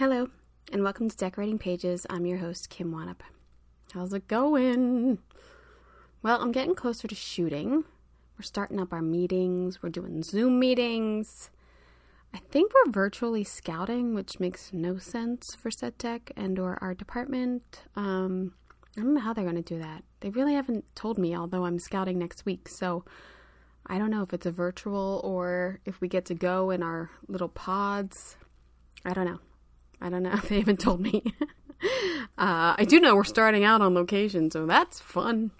Hello, 0.00 0.30
and 0.72 0.82
welcome 0.82 1.10
to 1.10 1.16
Decorating 1.18 1.58
Pages. 1.58 2.06
I'm 2.08 2.24
your 2.24 2.38
host, 2.38 2.70
Kim 2.70 2.90
Wannop. 2.90 3.20
How's 3.92 4.14
it 4.14 4.28
going? 4.28 5.18
Well, 6.22 6.40
I'm 6.40 6.52
getting 6.52 6.74
closer 6.74 7.06
to 7.06 7.14
shooting. 7.14 7.84
We're 8.38 8.42
starting 8.42 8.80
up 8.80 8.94
our 8.94 9.02
meetings, 9.02 9.82
we're 9.82 9.90
doing 9.90 10.22
Zoom 10.22 10.58
meetings. 10.58 11.50
I 12.32 12.38
think 12.38 12.72
we're 12.72 12.90
virtually 12.90 13.44
scouting, 13.44 14.14
which 14.14 14.40
makes 14.40 14.72
no 14.72 14.96
sense 14.96 15.54
for 15.54 15.70
set 15.70 15.98
dec 15.98 16.30
and 16.34 16.58
or 16.58 16.78
our 16.80 16.94
department. 16.94 17.82
Um, 17.94 18.54
I 18.96 19.02
don't 19.02 19.12
know 19.12 19.20
how 19.20 19.34
they're 19.34 19.44
going 19.44 19.62
to 19.62 19.74
do 19.74 19.82
that. 19.82 20.02
They 20.20 20.30
really 20.30 20.54
haven't 20.54 20.96
told 20.96 21.18
me, 21.18 21.36
although 21.36 21.66
I'm 21.66 21.78
scouting 21.78 22.18
next 22.18 22.46
week. 22.46 22.70
So 22.70 23.04
I 23.86 23.98
don't 23.98 24.10
know 24.10 24.22
if 24.22 24.32
it's 24.32 24.46
a 24.46 24.50
virtual 24.50 25.20
or 25.22 25.80
if 25.84 26.00
we 26.00 26.08
get 26.08 26.24
to 26.24 26.34
go 26.34 26.70
in 26.70 26.82
our 26.82 27.10
little 27.28 27.50
pods. 27.50 28.38
I 29.04 29.12
don't 29.12 29.26
know. 29.26 29.40
I 30.00 30.08
don't 30.08 30.22
know. 30.22 30.38
They 30.48 30.58
haven't 30.58 30.80
told 30.80 31.00
me. 31.00 31.22
uh, 32.38 32.74
I 32.78 32.84
do 32.88 33.00
know 33.00 33.14
we're 33.14 33.24
starting 33.24 33.64
out 33.64 33.82
on 33.82 33.94
location, 33.94 34.50
so 34.50 34.66
that's 34.66 35.00
fun. 35.00 35.50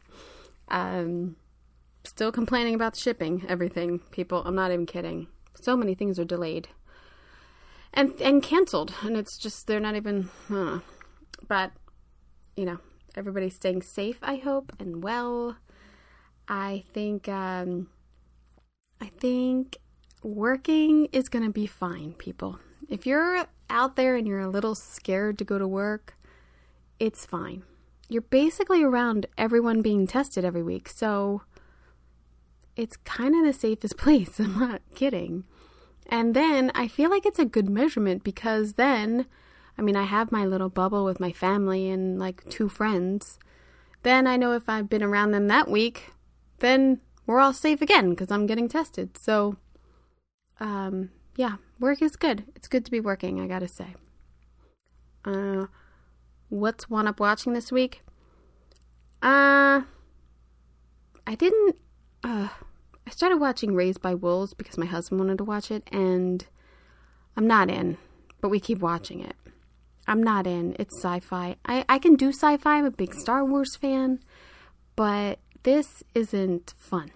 Um, 0.68 1.36
still 2.04 2.32
complaining 2.32 2.74
about 2.74 2.96
shipping 2.96 3.44
everything, 3.48 4.00
people. 4.10 4.42
I'm 4.44 4.54
not 4.54 4.72
even 4.72 4.86
kidding. 4.86 5.28
So 5.54 5.76
many 5.76 5.94
things 5.94 6.18
are 6.18 6.24
delayed 6.24 6.68
and 7.92 8.20
and 8.20 8.42
canceled, 8.42 8.94
and 9.02 9.16
it's 9.16 9.36
just 9.38 9.66
they're 9.66 9.80
not 9.80 9.96
even. 9.96 10.30
But 11.48 11.72
you 12.56 12.64
know, 12.64 12.78
everybody's 13.16 13.56
staying 13.56 13.82
safe. 13.82 14.18
I 14.22 14.36
hope 14.36 14.72
and 14.78 15.02
well. 15.02 15.56
I 16.48 16.84
think. 16.92 17.28
Um, 17.28 17.88
I 19.00 19.06
think 19.06 19.78
working 20.22 21.06
is 21.12 21.30
going 21.30 21.44
to 21.44 21.50
be 21.50 21.66
fine, 21.66 22.12
people. 22.12 22.58
If 22.88 23.06
you're 23.06 23.46
out 23.70 23.96
there 23.96 24.16
and 24.16 24.26
you're 24.26 24.40
a 24.40 24.48
little 24.48 24.74
scared 24.74 25.38
to 25.38 25.44
go 25.44 25.58
to 25.58 25.66
work, 25.66 26.14
it's 26.98 27.24
fine. 27.24 27.62
You're 28.08 28.22
basically 28.22 28.82
around 28.82 29.26
everyone 29.38 29.82
being 29.82 30.06
tested 30.06 30.44
every 30.44 30.62
week, 30.62 30.88
so 30.88 31.42
it's 32.76 32.96
kind 32.98 33.34
of 33.34 33.44
the 33.44 33.58
safest 33.58 33.96
place. 33.98 34.38
I'm 34.38 34.58
not 34.58 34.82
kidding. 34.94 35.44
And 36.06 36.34
then 36.34 36.72
I 36.74 36.88
feel 36.88 37.08
like 37.08 37.24
it's 37.24 37.38
a 37.38 37.44
good 37.44 37.68
measurement 37.68 38.24
because 38.24 38.74
then, 38.74 39.26
I 39.78 39.82
mean, 39.82 39.96
I 39.96 40.02
have 40.02 40.32
my 40.32 40.44
little 40.44 40.68
bubble 40.68 41.04
with 41.04 41.20
my 41.20 41.30
family 41.30 41.88
and 41.88 42.18
like 42.18 42.48
two 42.50 42.68
friends. 42.68 43.38
Then 44.02 44.26
I 44.26 44.36
know 44.36 44.52
if 44.52 44.68
I've 44.68 44.88
been 44.88 45.04
around 45.04 45.30
them 45.30 45.46
that 45.48 45.70
week, 45.70 46.10
then 46.58 47.00
we're 47.26 47.38
all 47.38 47.52
safe 47.52 47.80
again 47.80 48.10
because 48.10 48.30
I'm 48.30 48.46
getting 48.46 48.68
tested. 48.68 49.16
So, 49.16 49.56
um, 50.58 51.10
yeah, 51.36 51.56
work 51.80 52.02
is 52.02 52.16
good. 52.16 52.44
It's 52.54 52.68
good 52.68 52.84
to 52.84 52.90
be 52.90 53.00
working, 53.00 53.40
I 53.40 53.46
gotta 53.46 53.68
say. 53.68 53.94
Uh, 55.24 55.66
what's 56.48 56.86
Wannop 56.86 57.18
watching 57.18 57.52
this 57.52 57.72
week? 57.72 58.02
Uh, 59.22 59.82
I 61.26 61.34
didn't, 61.36 61.76
uh, 62.22 62.48
I 63.06 63.10
started 63.10 63.38
watching 63.38 63.74
Raised 63.74 64.00
by 64.00 64.14
Wolves 64.14 64.54
because 64.54 64.78
my 64.78 64.86
husband 64.86 65.20
wanted 65.20 65.38
to 65.38 65.44
watch 65.44 65.70
it, 65.70 65.88
and 65.90 66.46
I'm 67.36 67.46
not 67.46 67.70
in, 67.70 67.98
but 68.40 68.50
we 68.50 68.60
keep 68.60 68.78
watching 68.78 69.20
it. 69.20 69.36
I'm 70.06 70.22
not 70.22 70.46
in. 70.46 70.74
It's 70.78 70.96
sci 70.96 71.20
fi. 71.20 71.56
I, 71.64 71.84
I 71.88 71.98
can 71.98 72.16
do 72.16 72.28
sci 72.28 72.56
fi. 72.56 72.78
I'm 72.78 72.84
a 72.84 72.90
big 72.90 73.14
Star 73.14 73.44
Wars 73.44 73.76
fan, 73.76 74.20
but 74.96 75.38
this 75.62 76.02
isn't 76.14 76.74
fun. 76.76 77.10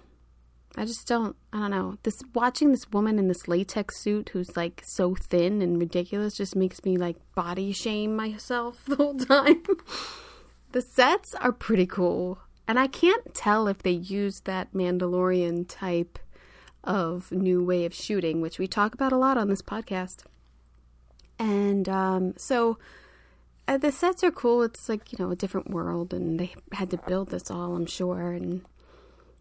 I 0.76 0.84
just 0.84 1.06
don't. 1.06 1.36
I 1.52 1.58
don't 1.58 1.70
know. 1.70 1.98
This 2.02 2.20
watching 2.34 2.72
this 2.72 2.90
woman 2.90 3.18
in 3.18 3.28
this 3.28 3.46
latex 3.46 4.00
suit 4.00 4.30
who's 4.30 4.56
like 4.56 4.82
so 4.84 5.14
thin 5.14 5.62
and 5.62 5.78
ridiculous 5.78 6.36
just 6.36 6.56
makes 6.56 6.84
me 6.84 6.96
like 6.96 7.16
body 7.34 7.72
shame 7.72 8.16
myself 8.16 8.84
the 8.88 8.96
whole 8.96 9.14
time. 9.14 9.62
the 10.72 10.82
sets 10.82 11.34
are 11.36 11.52
pretty 11.52 11.86
cool, 11.86 12.38
and 12.66 12.78
I 12.78 12.88
can't 12.88 13.34
tell 13.34 13.68
if 13.68 13.82
they 13.82 13.92
use 13.92 14.40
that 14.40 14.72
Mandalorian 14.72 15.66
type 15.68 16.18
of 16.82 17.30
new 17.30 17.64
way 17.64 17.84
of 17.84 17.94
shooting, 17.94 18.40
which 18.40 18.58
we 18.58 18.66
talk 18.66 18.94
about 18.94 19.12
a 19.12 19.16
lot 19.16 19.38
on 19.38 19.48
this 19.48 19.62
podcast. 19.62 20.24
And 21.38 21.88
um, 21.88 22.34
so 22.36 22.78
uh, 23.66 23.78
the 23.78 23.92
sets 23.92 24.24
are 24.24 24.30
cool. 24.32 24.62
It's 24.62 24.88
like 24.88 25.12
you 25.12 25.18
know 25.24 25.30
a 25.30 25.36
different 25.36 25.70
world, 25.70 26.12
and 26.12 26.40
they 26.40 26.52
had 26.72 26.90
to 26.90 26.96
build 26.96 27.30
this 27.30 27.48
all, 27.48 27.76
I'm 27.76 27.86
sure, 27.86 28.32
and 28.32 28.62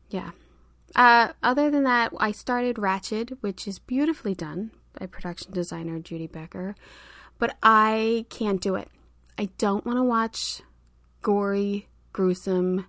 yeah, 0.10 0.32
uh, 0.96 1.34
other 1.42 1.72
than 1.72 1.84
that, 1.84 2.14
I 2.20 2.32
started 2.32 2.76
Ratched, 2.78 3.38
which 3.42 3.68
is 3.68 3.80
beautifully 3.80 4.36
done 4.36 4.72
by 5.00 5.08
production 5.08 5.52
designer 5.52 6.00
Judy 6.00 6.28
Becker, 6.28 6.76
but 7.40 7.56
I 7.64 8.26
can't 8.30 8.62
do 8.62 8.76
it. 8.76 8.90
I 9.38 9.50
don't 9.58 9.86
want 9.86 9.98
to 9.98 10.04
watch 10.04 10.62
gory, 11.22 11.88
gruesome 12.12 12.86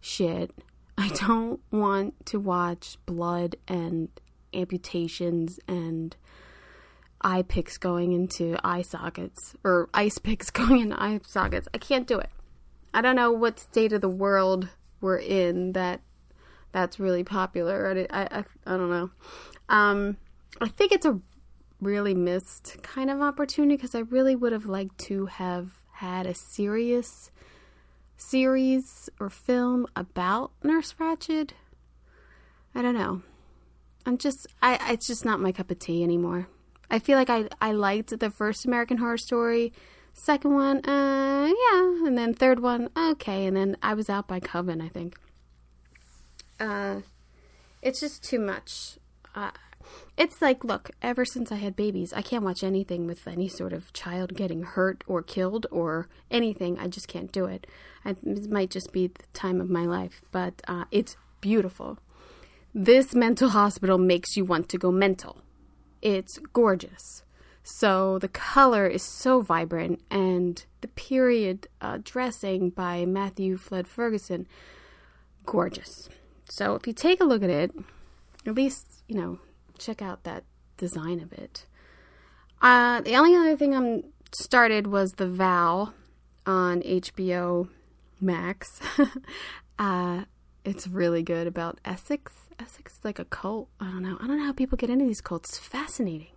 shit. 0.00 0.52
I 0.98 1.08
don't 1.08 1.60
want 1.70 2.26
to 2.26 2.40
watch 2.40 2.96
blood 3.06 3.56
and 3.66 4.08
amputations 4.54 5.60
and 5.68 6.16
eye 7.20 7.42
picks 7.42 7.78
going 7.78 8.12
into 8.12 8.56
eye 8.64 8.82
sockets 8.82 9.54
or 9.64 9.88
ice 9.92 10.18
picks 10.18 10.50
going 10.52 10.80
into 10.80 11.02
eye 11.02 11.20
sockets. 11.26 11.68
I 11.74 11.78
can't 11.78 12.06
do 12.06 12.18
it. 12.18 12.30
I 12.94 13.00
don't 13.00 13.16
know 13.16 13.32
what 13.32 13.58
state 13.58 13.92
of 13.92 14.00
the 14.00 14.08
world 14.08 14.68
we're 15.00 15.18
in 15.18 15.72
that 15.72 16.00
that's 16.72 17.00
really 17.00 17.24
popular. 17.24 18.06
I, 18.10 18.22
I, 18.22 18.44
I 18.66 18.76
don't 18.76 18.90
know. 18.90 19.10
Um, 19.68 20.16
I 20.60 20.68
think 20.68 20.92
it's 20.92 21.06
a 21.06 21.20
really 21.80 22.14
missed 22.14 22.76
kind 22.82 23.10
of 23.10 23.20
opportunity 23.20 23.76
because 23.76 23.94
I 23.94 24.00
really 24.00 24.34
would 24.34 24.52
have 24.52 24.66
liked 24.66 24.98
to 24.98 25.26
have 25.26 25.78
had 25.92 26.26
a 26.26 26.34
serious 26.34 27.30
series 28.16 29.08
or 29.20 29.30
film 29.30 29.86
about 29.94 30.50
Nurse 30.62 30.94
Ratched. 30.98 31.50
I 32.74 32.82
don't 32.82 32.96
know. 32.96 33.22
I'm 34.04 34.18
just 34.18 34.46
I 34.62 34.92
it's 34.92 35.06
just 35.06 35.24
not 35.24 35.40
my 35.40 35.52
cup 35.52 35.70
of 35.70 35.78
tea 35.78 36.02
anymore. 36.02 36.48
I 36.90 36.98
feel 36.98 37.16
like 37.18 37.30
I 37.30 37.48
I 37.60 37.72
liked 37.72 38.18
the 38.18 38.30
first 38.30 38.64
American 38.64 38.98
Horror 38.98 39.18
Story, 39.18 39.72
second 40.14 40.54
one, 40.54 40.78
uh 40.88 41.46
yeah, 41.46 42.06
and 42.06 42.16
then 42.16 42.34
third 42.34 42.60
one, 42.60 42.88
okay, 42.96 43.46
and 43.46 43.56
then 43.56 43.76
I 43.82 43.94
was 43.94 44.08
out 44.08 44.26
by 44.26 44.40
Coven, 44.40 44.80
I 44.80 44.88
think 44.88 45.16
uh, 46.60 47.00
it's 47.82 48.00
just 48.00 48.22
too 48.22 48.38
much. 48.38 48.98
Uh, 49.34 49.50
it's 50.16 50.42
like, 50.42 50.64
look, 50.64 50.90
ever 51.00 51.24
since 51.24 51.52
I 51.52 51.56
had 51.56 51.76
babies, 51.76 52.12
I 52.12 52.22
can't 52.22 52.44
watch 52.44 52.62
anything 52.62 53.06
with 53.06 53.26
any 53.26 53.48
sort 53.48 53.72
of 53.72 53.92
child 53.92 54.34
getting 54.34 54.62
hurt 54.62 55.04
or 55.06 55.22
killed 55.22 55.66
or 55.70 56.08
anything. 56.30 56.78
I 56.78 56.88
just 56.88 57.08
can't 57.08 57.32
do 57.32 57.44
it. 57.46 57.66
I, 58.04 58.10
it 58.10 58.50
might 58.50 58.70
just 58.70 58.92
be 58.92 59.06
the 59.06 59.22
time 59.32 59.60
of 59.60 59.70
my 59.70 59.86
life, 59.86 60.22
but 60.32 60.60
uh, 60.66 60.84
it's 60.90 61.16
beautiful. 61.40 61.98
This 62.74 63.14
mental 63.14 63.50
hospital 63.50 63.98
makes 63.98 64.36
you 64.36 64.44
want 64.44 64.68
to 64.70 64.78
go 64.78 64.90
mental. 64.90 65.38
It's 66.02 66.38
gorgeous. 66.52 67.22
So 67.62 68.18
the 68.18 68.28
color 68.28 68.86
is 68.86 69.02
so 69.02 69.40
vibrant, 69.40 70.00
and 70.10 70.64
the 70.80 70.88
period 70.88 71.68
uh, 71.80 71.98
dressing 72.02 72.70
by 72.70 73.04
Matthew 73.04 73.56
Flood 73.56 73.86
Ferguson, 73.86 74.46
gorgeous. 75.44 76.08
So 76.48 76.74
if 76.74 76.86
you 76.86 76.92
take 76.92 77.20
a 77.20 77.24
look 77.24 77.42
at 77.42 77.50
it, 77.50 77.72
at 78.46 78.54
least, 78.54 79.02
you 79.06 79.16
know, 79.16 79.38
check 79.78 80.02
out 80.02 80.24
that 80.24 80.44
design 80.76 81.20
of 81.20 81.32
it. 81.32 81.66
Uh, 82.60 83.00
the 83.02 83.16
only 83.16 83.36
other 83.36 83.56
thing 83.56 83.74
I'm 83.74 84.04
started 84.32 84.86
was 84.86 85.12
The 85.12 85.28
Vow 85.28 85.92
on 86.46 86.82
HBO 86.82 87.68
Max. 88.20 88.80
uh, 89.78 90.24
it's 90.64 90.86
really 90.88 91.22
good 91.22 91.46
about 91.46 91.78
NXIVM. 91.84 92.32
NXIVM 92.58 92.86
is 92.86 93.04
like 93.04 93.18
a 93.18 93.24
cult. 93.24 93.68
I 93.78 93.84
don't 93.84 94.02
know. 94.02 94.16
I 94.20 94.26
don't 94.26 94.38
know 94.38 94.46
how 94.46 94.52
people 94.52 94.76
get 94.76 94.90
into 94.90 95.04
these 95.04 95.20
cults. 95.20 95.50
It's 95.50 95.58
fascinating. 95.58 96.32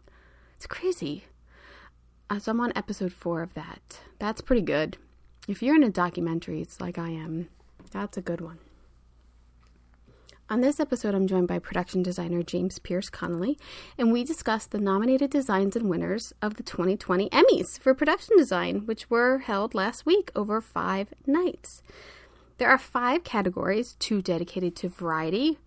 It's 0.57 0.67
crazy. 0.67 1.25
Uh, 2.29 2.39
so 2.39 2.51
I'm 2.51 2.61
on 2.61 2.71
episode 2.75 3.11
four 3.11 3.41
of 3.41 3.53
that. 3.55 4.01
That's 4.19 4.41
pretty 4.41 4.61
good. 4.61 4.97
If 5.47 5.63
you're 5.63 5.75
into 5.75 5.89
documentaries 5.89 6.79
like 6.79 6.97
I 6.97 7.09
am, 7.09 7.49
that's 7.91 8.17
a 8.17 8.21
good 8.21 8.41
one. 8.41 8.59
On 10.51 10.59
this 10.59 10.81
episode, 10.81 11.15
I'm 11.15 11.27
joined 11.27 11.47
by 11.47 11.59
production 11.59 12.03
designer 12.03 12.43
James 12.43 12.77
Pearse 12.77 13.09
Connelly, 13.09 13.57
and 13.97 14.11
we 14.11 14.25
discuss 14.25 14.65
the 14.65 14.81
nominated 14.81 15.29
designs 15.29 15.77
and 15.77 15.89
winners 15.89 16.33
of 16.41 16.55
the 16.55 16.63
2020 16.63 17.29
Emmys 17.29 17.79
for 17.79 17.93
production 17.93 18.35
design, 18.35 18.85
which 18.85 19.09
were 19.09 19.37
held 19.37 19.73
last 19.73 20.05
week 20.05 20.29
over 20.35 20.59
five 20.59 21.13
nights. 21.25 21.81
There 22.57 22.67
are 22.67 22.77
five 22.77 23.23
categories 23.23 23.95
two 23.97 24.21
dedicated 24.21 24.75
to 24.75 24.89
variety, 24.89 25.57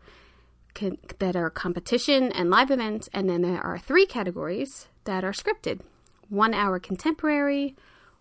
can, 0.75 0.99
that 1.19 1.35
are 1.35 1.49
competition 1.49 2.31
and 2.33 2.51
live 2.51 2.71
events, 2.71 3.09
and 3.15 3.27
then 3.27 3.41
there 3.41 3.65
are 3.65 3.79
three 3.79 4.05
categories 4.05 4.89
that 5.05 5.25
are 5.25 5.33
scripted 5.33 5.81
one 6.29 6.53
hour 6.53 6.79
contemporary, 6.79 7.75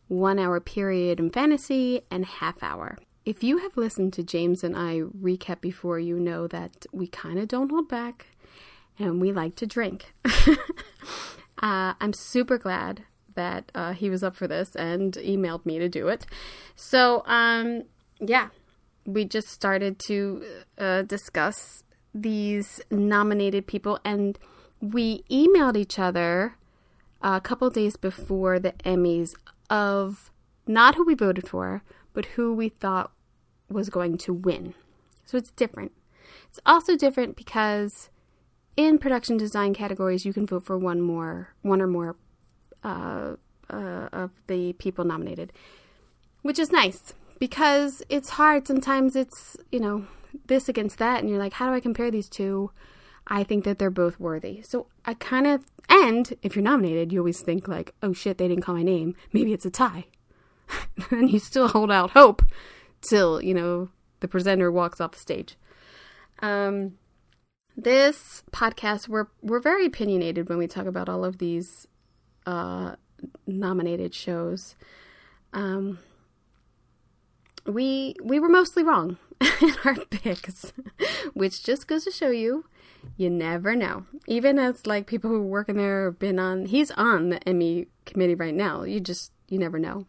one 0.07 0.39
hour 0.39 0.61
period 0.61 1.19
and 1.19 1.33
fantasy, 1.33 2.03
and 2.09 2.23
half 2.23 2.63
hour. 2.63 2.97
If 3.25 3.43
you 3.43 3.59
have 3.59 3.77
listened 3.77 4.13
to 4.13 4.23
James 4.23 4.63
and 4.63 4.75
I 4.75 5.01
recap 5.01 5.61
before, 5.61 5.97
you 5.97 6.19
know 6.19 6.47
that 6.47 6.85
we 6.91 7.07
kind 7.07 7.39
of 7.39 7.47
don't 7.47 7.71
hold 7.71 7.87
back 7.87 8.27
and 8.99 9.21
we 9.21 9.31
like 9.31 9.55
to 9.57 9.65
drink. 9.65 10.13
uh, 10.25 11.93
I'm 11.99 12.13
super 12.13 12.57
glad 12.57 13.03
that 13.35 13.71
uh, 13.73 13.93
he 13.93 14.09
was 14.09 14.23
up 14.23 14.35
for 14.35 14.47
this 14.47 14.75
and 14.75 15.13
emailed 15.13 15.65
me 15.65 15.79
to 15.79 15.87
do 15.87 16.09
it. 16.09 16.25
So, 16.75 17.23
um, 17.25 17.83
yeah, 18.19 18.49
we 19.05 19.25
just 19.25 19.47
started 19.47 19.99
to 20.07 20.43
uh, 20.77 21.01
discuss 21.03 21.83
these 22.13 22.81
nominated 22.91 23.67
people 23.67 23.99
and 24.03 24.37
we 24.81 25.23
emailed 25.31 25.77
each 25.77 25.97
other 25.97 26.57
a 27.21 27.39
couple 27.39 27.69
days 27.69 27.95
before 27.95 28.59
the 28.59 28.73
Emmys 28.83 29.29
of 29.69 30.29
not 30.67 30.95
who 30.95 31.05
we 31.05 31.15
voted 31.15 31.47
for, 31.47 31.83
but 32.13 32.25
who 32.25 32.53
we 32.53 32.69
thought 32.69 33.11
was 33.69 33.89
going 33.89 34.17
to 34.19 34.33
win. 34.33 34.73
So 35.25 35.37
it's 35.37 35.51
different. 35.51 35.91
It's 36.49 36.59
also 36.65 36.95
different 36.95 37.35
because 37.35 38.09
in 38.77 38.97
production 38.97 39.37
design 39.37 39.73
categories, 39.73 40.25
you 40.25 40.33
can 40.33 40.45
vote 40.45 40.65
for 40.65 40.77
one 40.77 41.01
more, 41.01 41.49
one 41.61 41.81
or 41.81 41.87
more 41.87 42.15
uh, 42.83 43.35
uh, 43.69 44.09
of 44.11 44.31
the 44.47 44.73
people 44.73 45.05
nominated, 45.05 45.53
which 46.41 46.59
is 46.59 46.71
nice 46.71 47.13
because 47.39 48.03
it's 48.09 48.29
hard. 48.29 48.67
Sometimes 48.67 49.15
it's 49.15 49.57
you 49.71 49.79
know 49.79 50.05
this 50.47 50.69
against 50.69 50.97
that, 50.99 51.19
and 51.19 51.29
you're 51.29 51.39
like, 51.39 51.53
how 51.53 51.67
do 51.67 51.73
I 51.73 51.79
compare 51.79 52.11
these 52.11 52.29
two? 52.29 52.71
I 53.27 53.43
think 53.43 53.63
that 53.63 53.79
they're 53.79 53.89
both 53.89 54.19
worthy. 54.19 54.61
So 54.63 54.87
I 55.05 55.13
kind 55.13 55.47
of, 55.47 55.63
and 55.87 56.33
if 56.41 56.55
you're 56.55 56.63
nominated, 56.63 57.13
you 57.13 57.19
always 57.19 57.41
think 57.41 57.67
like, 57.69 57.93
oh 58.03 58.11
shit, 58.11 58.37
they 58.37 58.49
didn't 58.49 58.63
call 58.63 58.75
my 58.75 58.83
name. 58.83 59.15
Maybe 59.31 59.53
it's 59.53 59.65
a 59.65 59.69
tie. 59.69 60.05
and 61.11 61.29
you 61.29 61.39
still 61.39 61.67
hold 61.67 61.91
out 61.91 62.11
hope 62.11 62.43
till, 63.01 63.41
you 63.41 63.53
know, 63.53 63.89
the 64.19 64.27
presenter 64.27 64.71
walks 64.71 65.01
off 65.01 65.11
the 65.11 65.19
stage. 65.19 65.57
Um, 66.39 66.93
this 67.75 68.43
podcast, 68.51 69.07
we're, 69.07 69.27
we're 69.41 69.59
very 69.59 69.85
opinionated 69.85 70.49
when 70.49 70.57
we 70.57 70.67
talk 70.67 70.85
about 70.85 71.09
all 71.09 71.25
of 71.25 71.37
these 71.37 71.87
uh, 72.45 72.95
nominated 73.47 74.13
shows. 74.13 74.75
Um, 75.53 75.99
we 77.65 78.15
we 78.21 78.39
were 78.41 78.49
mostly 78.49 78.83
wrong 78.83 79.17
in 79.61 79.73
our 79.85 79.95
picks, 79.95 80.73
which 81.33 81.63
just 81.63 81.87
goes 81.87 82.03
to 82.03 82.11
show 82.11 82.29
you 82.29 82.65
you 83.17 83.29
never 83.29 83.75
know. 83.75 84.05
Even 84.27 84.57
as 84.59 84.87
like 84.87 85.07
people 85.07 85.29
who 85.29 85.41
work 85.43 85.69
in 85.69 85.77
there 85.77 86.05
have 86.05 86.19
been 86.19 86.39
on 86.39 86.65
he's 86.65 86.91
on 86.91 87.29
the 87.29 87.47
Emmy 87.47 87.87
committee 88.05 88.35
right 88.35 88.53
now. 88.53 88.83
You 88.83 88.99
just 88.99 89.31
you 89.49 89.59
never 89.59 89.79
know. 89.79 90.05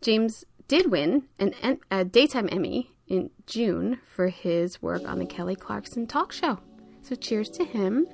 James 0.00 0.44
did 0.68 0.90
win 0.90 1.24
an, 1.38 1.80
a 1.90 2.04
daytime 2.04 2.48
Emmy 2.50 2.90
in 3.06 3.30
June 3.46 3.98
for 4.06 4.28
his 4.28 4.80
work 4.80 5.06
on 5.06 5.18
the 5.18 5.26
Kelly 5.26 5.56
Clarkson 5.56 6.06
talk 6.06 6.32
show. 6.32 6.58
So 7.02 7.14
cheers 7.14 7.50
to 7.50 7.64
him. 7.64 8.06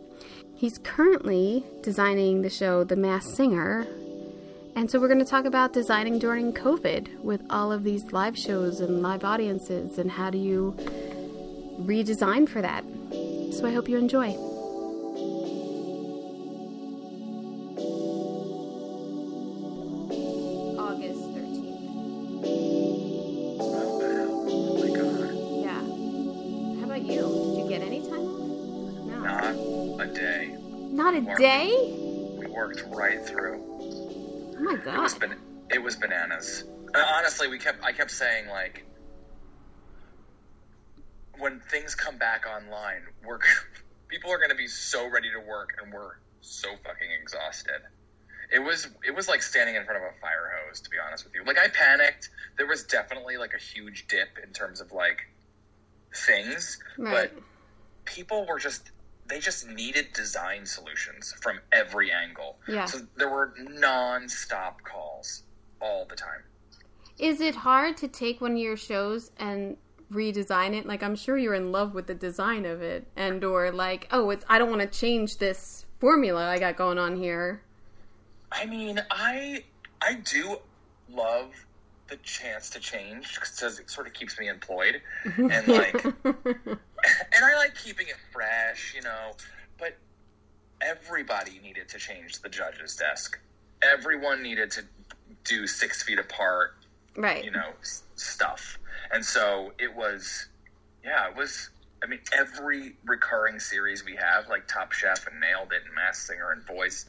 He's 0.54 0.78
currently 0.78 1.64
designing 1.82 2.42
the 2.42 2.50
show 2.50 2.82
The 2.82 2.96
Masked 2.96 3.36
Singer. 3.36 3.86
And 4.74 4.90
so 4.90 4.98
we're 4.98 5.08
going 5.08 5.24
to 5.24 5.30
talk 5.30 5.44
about 5.44 5.72
designing 5.72 6.18
during 6.18 6.52
COVID 6.52 7.20
with 7.20 7.42
all 7.50 7.70
of 7.70 7.84
these 7.84 8.10
live 8.12 8.36
shows 8.36 8.80
and 8.80 9.02
live 9.02 9.24
audiences 9.24 9.98
and 9.98 10.10
how 10.10 10.30
do 10.30 10.38
you 10.38 10.74
redesign 11.80 12.48
for 12.48 12.62
that. 12.62 12.84
So 13.52 13.66
I 13.66 13.72
hope 13.72 13.88
you 13.88 13.96
enjoy. 13.98 14.55
Day? 31.38 31.68
We 32.38 32.46
worked 32.48 32.82
right 32.88 33.22
through. 33.24 33.60
Oh 33.62 34.58
my 34.60 34.74
It 34.74 34.86
was 35.00 35.14
god. 35.14 35.20
ban- 35.20 35.38
it 35.70 35.82
was 35.82 35.96
bananas. 35.96 36.64
And 36.94 37.04
honestly, 37.14 37.48
we 37.48 37.58
kept 37.58 37.84
I 37.84 37.92
kept 37.92 38.10
saying 38.10 38.48
like 38.48 38.84
when 41.38 41.60
things 41.70 41.94
come 41.94 42.18
back 42.18 42.44
online, 42.46 43.02
we're 43.24 43.38
people 44.08 44.30
are 44.32 44.38
going 44.38 44.50
to 44.50 44.56
be 44.56 44.68
so 44.68 45.08
ready 45.10 45.28
to 45.30 45.40
work 45.46 45.70
and 45.82 45.92
we're 45.92 46.12
so 46.40 46.68
fucking 46.84 47.08
exhausted. 47.20 47.80
It 48.52 48.60
was 48.60 48.86
it 49.06 49.14
was 49.14 49.28
like 49.28 49.42
standing 49.42 49.74
in 49.74 49.84
front 49.84 49.98
of 50.02 50.04
a 50.08 50.20
fire 50.20 50.52
hose 50.66 50.80
to 50.82 50.90
be 50.90 50.96
honest 51.04 51.24
with 51.24 51.34
you. 51.34 51.44
Like 51.44 51.58
I 51.58 51.68
panicked. 51.68 52.30
There 52.56 52.66
was 52.66 52.84
definitely 52.84 53.36
like 53.36 53.52
a 53.54 53.60
huge 53.60 54.06
dip 54.08 54.28
in 54.42 54.52
terms 54.52 54.80
of 54.80 54.92
like 54.92 55.18
things, 56.14 56.78
Right. 56.96 57.30
but 57.34 57.42
people 58.04 58.46
were 58.48 58.58
just 58.60 58.92
they 59.28 59.40
just 59.40 59.68
needed 59.68 60.12
design 60.12 60.64
solutions 60.64 61.34
from 61.40 61.58
every 61.72 62.12
angle. 62.12 62.58
Yeah. 62.68 62.84
So 62.84 63.00
there 63.16 63.30
were 63.30 63.54
non-stop 63.58 64.82
calls 64.82 65.42
all 65.80 66.06
the 66.08 66.16
time. 66.16 66.42
Is 67.18 67.40
it 67.40 67.54
hard 67.54 67.96
to 67.98 68.08
take 68.08 68.40
one 68.40 68.52
of 68.52 68.58
your 68.58 68.76
shows 68.76 69.30
and 69.38 69.76
redesign 70.12 70.74
it? 70.74 70.86
Like 70.86 71.02
I'm 71.02 71.16
sure 71.16 71.38
you're 71.38 71.54
in 71.54 71.72
love 71.72 71.94
with 71.94 72.06
the 72.06 72.14
design 72.14 72.66
of 72.66 72.82
it 72.82 73.06
and 73.16 73.42
or 73.42 73.70
like, 73.70 74.06
oh, 74.10 74.30
it's 74.30 74.44
I 74.48 74.58
don't 74.58 74.70
want 74.70 74.82
to 74.82 74.98
change 74.98 75.38
this 75.38 75.86
formula 75.98 76.46
I 76.46 76.58
got 76.58 76.76
going 76.76 76.98
on 76.98 77.16
here. 77.16 77.62
I 78.52 78.66
mean, 78.66 79.00
I 79.10 79.64
I 80.02 80.14
do 80.14 80.58
love 81.10 81.52
the 82.08 82.16
chance 82.18 82.70
to 82.70 82.80
change 82.80 83.34
because 83.34 83.78
it 83.78 83.90
sort 83.90 84.06
of 84.06 84.12
keeps 84.12 84.38
me 84.38 84.48
employed 84.48 85.02
and 85.36 85.68
like 85.68 86.04
and 87.34 87.44
I 87.44 87.56
like 87.56 87.74
keeping 87.74 88.08
it 88.08 88.16
fresh, 88.32 88.94
you 88.94 89.02
know. 89.02 89.32
But 89.78 89.96
everybody 90.80 91.60
needed 91.62 91.88
to 91.90 91.98
change 91.98 92.40
the 92.40 92.48
judge's 92.48 92.96
desk. 92.96 93.38
Everyone 93.82 94.42
needed 94.42 94.70
to 94.72 94.84
do 95.44 95.66
six 95.66 96.02
feet 96.02 96.18
apart, 96.18 96.74
right. 97.16 97.44
you 97.44 97.50
know, 97.50 97.70
s- 97.80 98.02
stuff. 98.16 98.78
And 99.12 99.24
so 99.24 99.72
it 99.78 99.94
was, 99.94 100.48
yeah, 101.04 101.28
it 101.28 101.36
was. 101.36 101.70
I 102.02 102.06
mean, 102.06 102.20
every 102.32 102.94
recurring 103.06 103.58
series 103.58 104.04
we 104.04 104.16
have, 104.16 104.48
like 104.48 104.68
Top 104.68 104.92
Chef 104.92 105.26
and 105.26 105.40
Nailed 105.40 105.72
It 105.72 105.82
and 105.86 105.94
Masked 105.94 106.26
Singer 106.26 106.52
and 106.52 106.62
Voice, 106.66 107.06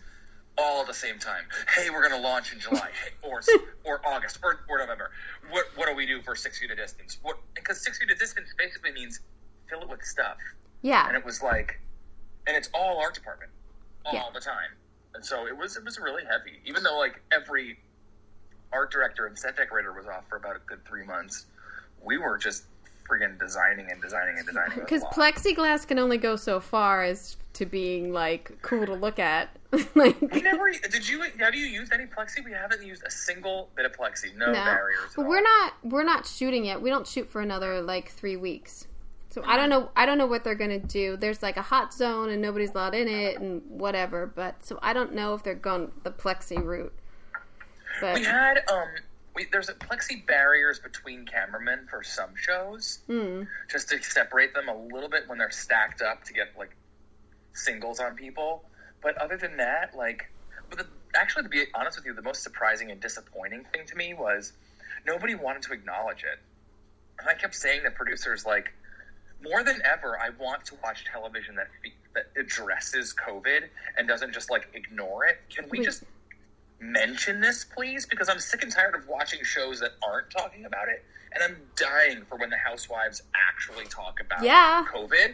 all 0.58 0.82
at 0.82 0.88
the 0.88 0.94
same 0.94 1.20
time. 1.20 1.44
Hey, 1.76 1.90
we're 1.90 2.08
going 2.08 2.20
to 2.20 2.28
launch 2.28 2.52
in 2.54 2.60
July 2.60 2.90
or 3.24 3.42
or 3.84 4.02
August 4.06 4.40
or, 4.44 4.62
or 4.70 4.80
November. 4.80 5.12
What 5.52 5.66
what 5.76 5.88
do 5.88 5.96
we 5.96 6.06
do 6.06 6.22
for 6.22 6.36
six 6.36 6.60
feet 6.60 6.72
of 6.72 6.78
distance? 6.78 7.20
What 7.22 7.38
because 7.56 7.82
six 7.84 8.00
feet 8.00 8.12
of 8.12 8.20
distance 8.20 8.50
basically 8.58 8.92
means 8.92 9.20
fill 9.70 9.82
it 9.82 9.90
with 9.90 10.04
stuff, 10.04 10.38
Yeah. 10.82 11.08
and 11.08 11.16
it 11.18 11.26
was 11.26 11.42
like, 11.42 11.80
and 12.48 12.56
it's 12.56 12.70
all 12.74 13.00
art 13.00 13.14
department 13.14 13.52
all 14.06 14.14
Yeah. 14.14 14.24
the 14.34 14.40
time, 14.40 14.72
and 15.14 15.24
so 15.24 15.46
it 15.48 15.56
was 15.56 15.78
it 15.78 15.84
was 15.84 16.00
really 16.00 16.24
heavy. 16.24 16.60
Even 16.66 16.84
though 16.84 16.98
like 16.98 17.22
every 17.32 17.80
art 18.74 18.92
director 18.92 19.26
and 19.28 19.38
set 19.38 19.56
decorator 19.56 19.94
was 19.94 20.08
off 20.08 20.24
for 20.28 20.36
about 20.38 20.56
a 20.56 20.60
good 20.66 20.84
three 20.86 21.06
months, 21.06 21.46
we 22.04 22.18
were 22.18 22.38
just 22.38 22.64
friggin' 23.08 23.40
designing 23.40 23.92
and 23.92 24.02
designing 24.02 24.38
and 24.38 24.48
designing. 24.48 24.80
It 24.80 24.92
was 24.92 25.04
a 25.04 25.06
Because 25.06 25.16
plexiglass 25.16 25.88
can 25.88 26.00
only 26.00 26.18
go 26.18 26.36
so 26.36 26.60
far 26.60 27.04
as 27.04 27.38
to 27.54 27.66
being 27.66 28.14
like 28.14 28.52
cool 28.62 28.86
to 28.86 28.94
look 28.94 29.20
at. 29.20 29.50
like 29.96 30.20
We 30.22 30.42
never 30.42 30.72
did 30.72 31.08
you 31.08 31.24
have 31.40 31.56
you 31.56 31.66
used 31.66 31.92
any 31.92 32.06
plexi? 32.06 32.44
We 32.44 32.52
haven't 32.52 32.84
used 32.86 33.04
a 33.06 33.12
single 33.12 33.70
bit 33.76 33.86
of 33.86 33.94
plexi. 33.94 34.36
No, 34.36 34.48
no, 34.48 34.54
barriers. 34.54 35.00
but 35.16 35.24
all. 35.24 35.30
we're 35.30 35.42
not 35.42 35.74
we're 35.84 36.04
not 36.04 36.26
shooting 36.26 36.66
yet. 36.66 36.82
We 36.82 36.90
don't 36.90 37.08
shoot 37.08 37.28
for 37.28 37.42
another 37.42 37.82
like 37.82 38.10
three 38.12 38.38
weeks. 38.38 38.88
So 39.30 39.44
I 39.46 39.58
don't 39.58 39.70
know. 39.70 39.90
I 39.96 40.06
don't 40.06 40.18
know 40.18 40.26
what 40.26 40.44
they're 40.44 40.56
gonna 40.56 40.80
do. 40.80 41.18
There's 41.18 41.44
like 41.44 41.58
a 41.58 41.62
hot 41.62 41.94
zone 41.94 42.30
and 42.30 42.42
nobody's 42.42 42.72
allowed 42.72 42.96
in 42.96 43.08
it 43.08 43.40
and 43.40 43.62
whatever. 43.68 44.26
But 44.26 44.64
so 44.66 44.80
I 44.82 44.94
don't 44.94 45.14
know 45.14 45.34
if 45.34 45.44
they're 45.44 45.54
going 45.54 45.92
the 46.04 46.12
plexi 46.12 46.64
route. 46.64 46.94
But 48.02 48.16
We 48.16 48.24
had 48.24 48.64
um. 48.72 48.88
We, 49.38 49.46
there's 49.52 49.70
a 49.70 49.76
plexi 49.76 50.26
barriers 50.26 50.80
between 50.80 51.28
cameramen 51.28 51.86
for 51.88 52.02
some 52.02 52.32
shows, 52.36 53.00
mm, 53.08 53.48
just 53.70 53.88
to 53.90 54.02
separate 54.02 54.56
them 54.56 54.68
a 54.68 54.76
little 54.76 55.10
bit 55.10 55.28
when 55.28 55.38
they're 55.38 55.52
stacked 55.52 56.02
up 56.02 56.24
to 56.24 56.34
get 56.34 56.48
like 56.58 56.76
singles 57.54 58.00
on 58.00 58.16
people. 58.16 58.64
But 59.04 59.16
other 59.18 59.38
than 59.38 59.58
that, 59.58 59.96
like, 59.96 60.32
but 60.72 60.80
the, 60.80 60.88
actually, 61.16 61.44
to 61.44 61.50
be 61.50 61.66
honest 61.76 62.00
with 62.00 62.08
you, 62.08 62.16
the 62.16 62.24
most 62.24 62.42
surprising 62.42 62.90
and 62.90 63.00
disappointing 63.00 63.64
thing 63.72 63.86
to 63.86 63.96
me 63.96 64.16
was 64.16 64.54
nobody 65.06 65.36
wanted 65.36 65.62
to 65.62 65.72
acknowledge 65.74 66.24
it. 66.24 66.40
And 67.20 67.30
I 67.30 67.36
kept 67.36 67.54
saying 67.54 67.82
to 67.84 67.92
producers, 67.92 68.44
like, 68.44 68.74
more 69.44 69.64
than 69.64 69.80
ever, 69.86 70.18
I 70.20 70.30
want 70.40 70.66
to 70.66 70.76
watch 70.84 71.06
television 71.06 71.54
that 71.58 71.68
that 72.16 72.32
addresses 72.36 73.14
COVID 73.14 73.70
and 74.00 74.08
doesn't 74.08 74.34
just 74.34 74.50
like 74.50 74.68
ignore 74.74 75.26
it. 75.26 75.38
Can 75.56 75.70
we 75.70 75.78
Wait. 75.78 75.86
just 75.86 76.04
mention 76.80 77.42
this, 77.42 77.66
please? 77.66 78.06
Because 78.06 78.30
I'm 78.30 78.40
sick 78.40 78.64
and 78.64 78.72
tired 78.72 78.96
of 78.96 79.08
watching 79.08 79.44
shows 79.44 79.80
that 79.80 79.92
aren't 80.08 80.30
talking 80.30 80.66
about 80.66 80.88
it, 80.90 81.04
and 81.34 81.44
I'm 81.44 81.58
dying 81.76 82.24
for 82.28 82.38
when 82.38 82.50
the 82.50 82.58
housewives 82.58 83.24
actually 83.36 83.86
talk 83.86 84.20
about 84.22 84.44
Yeah. 84.44 84.86
COVID. 84.94 85.34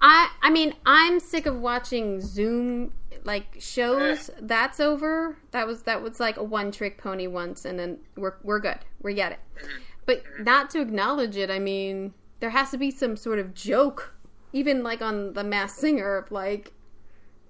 I 0.00 0.30
I 0.42 0.50
mean, 0.50 0.74
I'm 0.86 1.20
sick 1.20 1.46
of 1.46 1.60
watching 1.60 2.20
Zoom 2.20 2.92
like 3.24 3.56
shows. 3.58 4.30
Eh. 4.30 4.32
That's 4.42 4.80
over. 4.80 5.36
That 5.50 5.66
was 5.66 5.82
that 5.82 6.02
was 6.02 6.20
like 6.20 6.36
a 6.36 6.44
one 6.44 6.72
trick 6.72 6.98
pony 6.98 7.26
once, 7.26 7.64
and 7.64 7.78
then 7.78 7.98
we're 8.16 8.34
we're 8.42 8.60
good. 8.60 8.78
We 9.02 9.14
get 9.14 9.32
it. 9.32 9.38
Mm-hmm. 9.56 9.78
But 10.06 10.24
mm-hmm. 10.24 10.44
not 10.44 10.70
to 10.70 10.80
acknowledge 10.80 11.36
it. 11.36 11.50
I 11.50 11.58
mean, 11.58 12.14
there 12.40 12.50
has 12.50 12.70
to 12.70 12.78
be 12.78 12.90
some 12.90 13.16
sort 13.16 13.38
of 13.38 13.54
joke, 13.54 14.14
even 14.52 14.82
like 14.82 15.02
on 15.02 15.34
the 15.34 15.44
Masked 15.44 15.78
Singer, 15.78 16.16
of 16.16 16.32
like, 16.32 16.72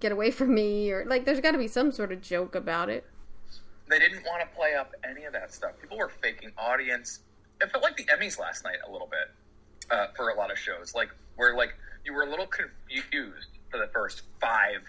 "Get 0.00 0.12
away 0.12 0.30
from 0.30 0.54
me," 0.54 0.90
or 0.90 1.04
like, 1.06 1.24
there's 1.24 1.40
got 1.40 1.52
to 1.52 1.58
be 1.58 1.68
some 1.68 1.92
sort 1.92 2.12
of 2.12 2.20
joke 2.20 2.54
about 2.54 2.88
it. 2.88 3.06
They 3.90 3.98
didn't 3.98 4.24
want 4.24 4.40
to 4.48 4.56
play 4.56 4.74
up 4.74 4.94
any 5.08 5.24
of 5.24 5.32
that 5.32 5.52
stuff. 5.52 5.72
People 5.80 5.98
were 5.98 6.08
faking 6.22 6.52
audience. 6.56 7.20
It 7.60 7.70
felt 7.70 7.82
like 7.82 7.96
the 7.96 8.04
Emmys 8.04 8.38
last 8.38 8.64
night 8.64 8.76
a 8.88 8.90
little 8.90 9.08
bit 9.10 9.90
uh, 9.90 10.06
for 10.16 10.30
a 10.30 10.36
lot 10.36 10.50
of 10.50 10.58
shows, 10.58 10.94
like 10.94 11.10
where 11.36 11.54
like 11.56 11.74
you 12.04 12.14
were 12.14 12.22
a 12.22 12.30
little 12.30 12.46
confused 12.46 13.48
for 13.70 13.78
the 13.78 13.88
first 13.92 14.22
five 14.40 14.80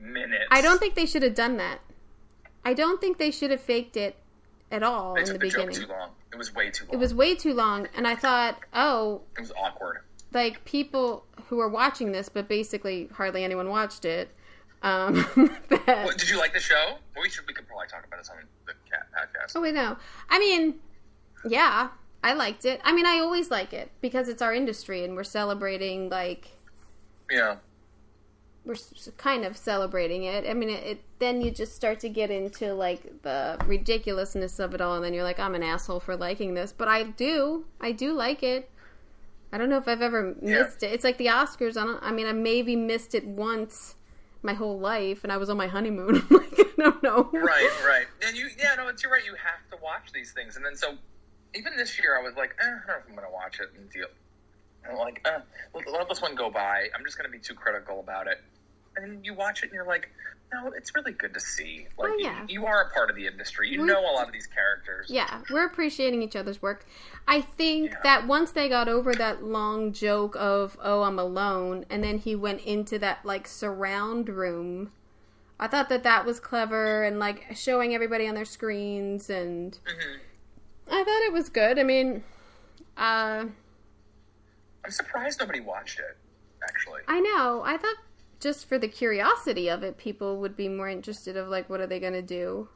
minutes. 0.00 0.44
I 0.50 0.60
don't 0.60 0.78
think 0.78 0.94
they 0.94 1.06
should 1.06 1.22
have 1.22 1.34
done 1.34 1.56
that. 1.58 1.80
I 2.64 2.74
don't 2.74 3.00
think 3.00 3.18
they 3.18 3.30
should 3.30 3.50
have 3.50 3.60
faked 3.60 3.96
it 3.96 4.16
at 4.70 4.82
all 4.82 5.14
they 5.14 5.22
in 5.22 5.26
the 5.26 5.32
took 5.32 5.40
the 5.40 5.46
beginning. 5.48 5.74
too 5.74 5.86
long. 5.88 6.10
It 6.32 6.36
was 6.36 6.54
way 6.54 6.70
too 6.70 6.84
long. 6.86 6.94
It 6.94 6.98
was 6.98 7.14
way 7.14 7.34
too 7.34 7.54
long, 7.54 7.88
and 7.96 8.06
I 8.06 8.14
thought, 8.14 8.58
oh, 8.72 9.22
It 9.36 9.40
was 9.40 9.52
awkward. 9.52 9.98
like 10.32 10.64
people 10.64 11.24
who 11.48 11.58
are 11.60 11.68
watching 11.68 12.12
this, 12.12 12.28
but 12.28 12.48
basically 12.48 13.08
hardly 13.12 13.44
anyone 13.44 13.68
watched 13.68 14.04
it. 14.04 14.28
Um, 14.82 15.14
that- 15.70 16.04
What, 16.04 16.18
did 16.18 16.28
you 16.30 16.38
like 16.38 16.52
the 16.54 16.60
show? 16.60 16.96
Well, 17.14 17.22
we 17.22 17.30
should. 17.30 17.46
We 17.46 17.52
could 17.54 17.66
probably 17.66 17.88
talk 17.88 18.04
about 18.06 18.18
this 18.18 18.28
on 18.30 18.36
the 18.66 18.72
cat 18.90 19.06
podcast. 19.12 19.52
oh 19.56 19.60
wait, 19.60 19.74
know. 19.74 19.96
I 20.30 20.38
mean, 20.38 20.76
yeah, 21.48 21.88
I 22.22 22.34
liked 22.34 22.64
it. 22.64 22.80
I 22.84 22.92
mean, 22.92 23.06
I 23.06 23.18
always 23.18 23.50
like 23.50 23.72
it 23.72 23.90
because 24.00 24.28
it's 24.28 24.42
our 24.42 24.54
industry, 24.54 25.04
and 25.04 25.14
we're 25.16 25.24
celebrating 25.24 26.08
like 26.10 26.48
Yeah. 27.30 27.56
we're 28.64 28.76
kind 29.16 29.44
of 29.44 29.56
celebrating 29.56 30.24
it. 30.24 30.46
I 30.48 30.54
mean, 30.54 30.70
it, 30.70 30.84
it 30.84 31.02
then 31.18 31.40
you 31.40 31.50
just 31.50 31.74
start 31.74 31.98
to 32.00 32.08
get 32.08 32.30
into 32.30 32.72
like 32.74 33.22
the 33.22 33.56
ridiculousness 33.66 34.58
of 34.60 34.74
it 34.74 34.80
all, 34.80 34.94
and 34.94 35.04
then 35.04 35.12
you're 35.14 35.24
like, 35.24 35.40
I'm 35.40 35.54
an 35.56 35.62
asshole 35.64 36.00
for 36.00 36.16
liking 36.16 36.54
this, 36.54 36.72
but 36.72 36.86
I 36.88 37.02
do, 37.04 37.64
I 37.80 37.90
do 37.92 38.12
like 38.12 38.42
it. 38.44 38.70
I 39.52 39.58
don't 39.58 39.70
know 39.70 39.78
if 39.78 39.88
I've 39.88 40.02
ever 40.02 40.36
Yeah. 40.42 40.62
missed 40.62 40.82
it. 40.82 40.92
It's 40.92 41.04
like 41.04 41.16
the 41.18 41.26
Oscars. 41.26 41.76
I 41.76 41.84
don't. 41.84 42.02
I 42.02 42.12
mean, 42.12 42.26
I 42.26 42.32
maybe 42.32 42.76
missed 42.76 43.14
it 43.14 43.24
once 43.26 43.94
my 44.42 44.54
whole 44.54 44.78
life, 44.78 45.24
and 45.24 45.32
I 45.32 45.36
was 45.36 45.50
on 45.50 45.56
my 45.56 45.66
honeymoon. 45.66 46.26
Like, 46.38 46.60
I 46.60 46.90
don't 46.90 47.02
know. 47.02 47.28
Right. 47.32 47.70
Right. 47.84 48.06
And 48.24 48.36
you. 48.36 48.48
Yeah. 48.56 48.76
No. 48.76 48.86
It's 48.86 49.02
you're 49.02 49.10
right. 49.10 49.24
You 49.24 49.34
have 49.34 49.68
to 49.70 49.82
watch 49.82 50.12
these 50.12 50.30
things, 50.32 50.54
and 50.54 50.64
then 50.64 50.76
so 50.76 50.96
even 51.54 51.76
this 51.76 51.98
year, 51.98 52.16
I 52.18 52.22
was 52.22 52.36
like, 52.36 52.54
eh, 52.60 52.64
I 52.64 52.68
don't 52.68 52.86
know 52.86 52.94
if 52.98 53.08
I'm 53.08 53.14
going 53.14 53.26
to 53.26 53.32
watch 53.32 53.60
it 53.60 53.70
and 53.76 53.90
deal. 53.90 54.06
I'm 54.88 54.96
like, 54.96 55.20
eh, 55.24 55.38
let, 55.74 55.90
let 55.90 56.08
this 56.08 56.22
one 56.22 56.34
go 56.34 56.50
by. 56.50 56.88
I'm 56.94 57.04
just 57.04 57.18
going 57.18 57.30
to 57.30 57.36
be 57.36 57.42
too 57.42 57.54
critical 57.54 58.00
about 58.00 58.26
it. 58.26 58.40
And 58.96 59.24
you 59.24 59.34
watch 59.34 59.62
it, 59.62 59.66
and 59.66 59.74
you're 59.74 59.86
like, 59.86 60.08
no, 60.52 60.72
it's 60.76 60.94
really 60.94 61.12
good 61.12 61.34
to 61.34 61.40
see. 61.40 61.86
Like, 61.98 62.10
Oh, 62.12 62.16
yeah. 62.18 62.40
you, 62.48 62.60
you 62.60 62.66
are 62.66 62.82
a 62.82 62.90
part 62.90 63.10
of 63.10 63.16
the 63.16 63.26
industry. 63.26 63.68
You 63.68 63.82
We're- 63.82 63.92
know 63.92 64.00
a 64.00 64.12
lot 64.14 64.26
of 64.26 64.32
these 64.32 64.46
characters. 64.46 65.06
Yeah, 65.10 65.42
we're 65.50 65.66
appreciating 65.66 66.22
each 66.22 66.36
other's 66.36 66.62
work. 66.62 66.86
I 67.26 67.40
think 67.42 67.90
Yeah. 67.90 67.98
that 68.02 68.26
once 68.26 68.52
they 68.52 68.68
got 68.68 68.88
over 68.88 69.14
that 69.14 69.42
long 69.42 69.92
joke 69.92 70.34
of 70.36 70.78
"oh, 70.82 71.02
I'm 71.02 71.18
alone," 71.18 71.84
and 71.90 72.02
then 72.02 72.18
he 72.18 72.34
went 72.34 72.62
into 72.62 72.98
that 73.00 73.24
like 73.24 73.46
surround 73.46 74.28
room, 74.30 74.92
I 75.60 75.66
thought 75.66 75.88
that 75.90 76.02
that 76.04 76.24
was 76.24 76.40
clever 76.40 77.02
and 77.04 77.18
like 77.18 77.44
showing 77.54 77.94
everybody 77.94 78.26
on 78.26 78.34
their 78.34 78.44
screens, 78.46 79.28
and 79.28 79.78
Mhm. 79.84 80.18
I 80.90 81.04
thought 81.04 81.22
it 81.26 81.32
was 81.32 81.48
good. 81.50 81.78
I 81.78 81.82
mean, 81.82 82.24
uh, 82.96 83.44
I'm 84.84 84.90
surprised 84.90 85.40
nobody 85.40 85.60
watched 85.60 85.98
it. 85.98 86.16
Actually. 86.62 87.02
I 87.06 87.20
know. 87.20 87.62
I 87.64 87.76
thought 87.76 87.96
just 88.40 88.68
for 88.68 88.78
the 88.78 88.88
curiosity 88.88 89.68
of 89.68 89.82
it, 89.82 89.98
people 89.98 90.38
would 90.38 90.56
be 90.56 90.68
more 90.68 90.88
interested 90.88 91.36
of 91.36 91.48
like, 91.48 91.68
what 91.68 91.80
are 91.80 91.86
they 91.86 92.00
gonna 92.00 92.22
do? 92.22 92.68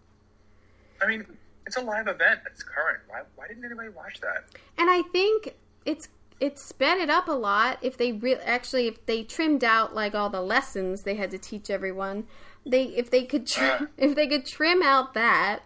I 1.00 1.06
mean, 1.06 1.26
it's 1.66 1.76
a 1.76 1.80
live 1.80 2.08
event. 2.08 2.40
It's 2.46 2.62
current. 2.62 3.00
Why, 3.08 3.22
why 3.36 3.48
didn't 3.48 3.64
anybody 3.64 3.88
watch 3.88 4.20
that? 4.20 4.44
And 4.78 4.90
I 4.90 5.02
think 5.12 5.54
it's 5.84 6.08
it 6.40 6.58
sped 6.58 6.98
it 6.98 7.08
up 7.08 7.28
a 7.28 7.32
lot. 7.32 7.78
If 7.82 7.96
they 7.96 8.12
re- 8.12 8.34
actually 8.34 8.88
if 8.88 9.06
they 9.06 9.22
trimmed 9.22 9.62
out 9.62 9.94
like 9.94 10.14
all 10.14 10.30
the 10.30 10.42
lessons 10.42 11.02
they 11.02 11.14
had 11.14 11.30
to 11.30 11.38
teach 11.38 11.70
everyone, 11.70 12.26
they 12.66 12.84
if 12.84 13.10
they 13.10 13.24
could 13.24 13.46
tr- 13.46 13.62
uh-huh. 13.62 13.86
if 13.96 14.14
they 14.14 14.26
could 14.26 14.46
trim 14.46 14.82
out 14.82 15.14
that, 15.14 15.60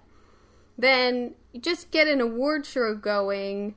then 0.77 1.35
just 1.59 1.91
get 1.91 2.09
an 2.09 2.21
award 2.21 2.67
show 2.67 2.95
going. 2.95 3.75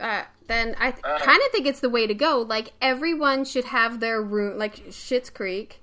Uh, 0.00 0.24
then 0.46 0.74
I 0.78 0.88
Uh. 1.04 1.18
kind 1.20 1.40
of 1.44 1.50
think 1.52 1.66
it's 1.66 1.80
the 1.80 1.88
way 1.90 2.06
to 2.06 2.14
go. 2.14 2.38
Like 2.40 2.72
everyone 2.80 3.44
should 3.44 3.66
have 3.66 4.00
their 4.00 4.20
room, 4.20 4.58
like 4.58 4.76
Schitt's 4.88 5.30
Creek, 5.30 5.80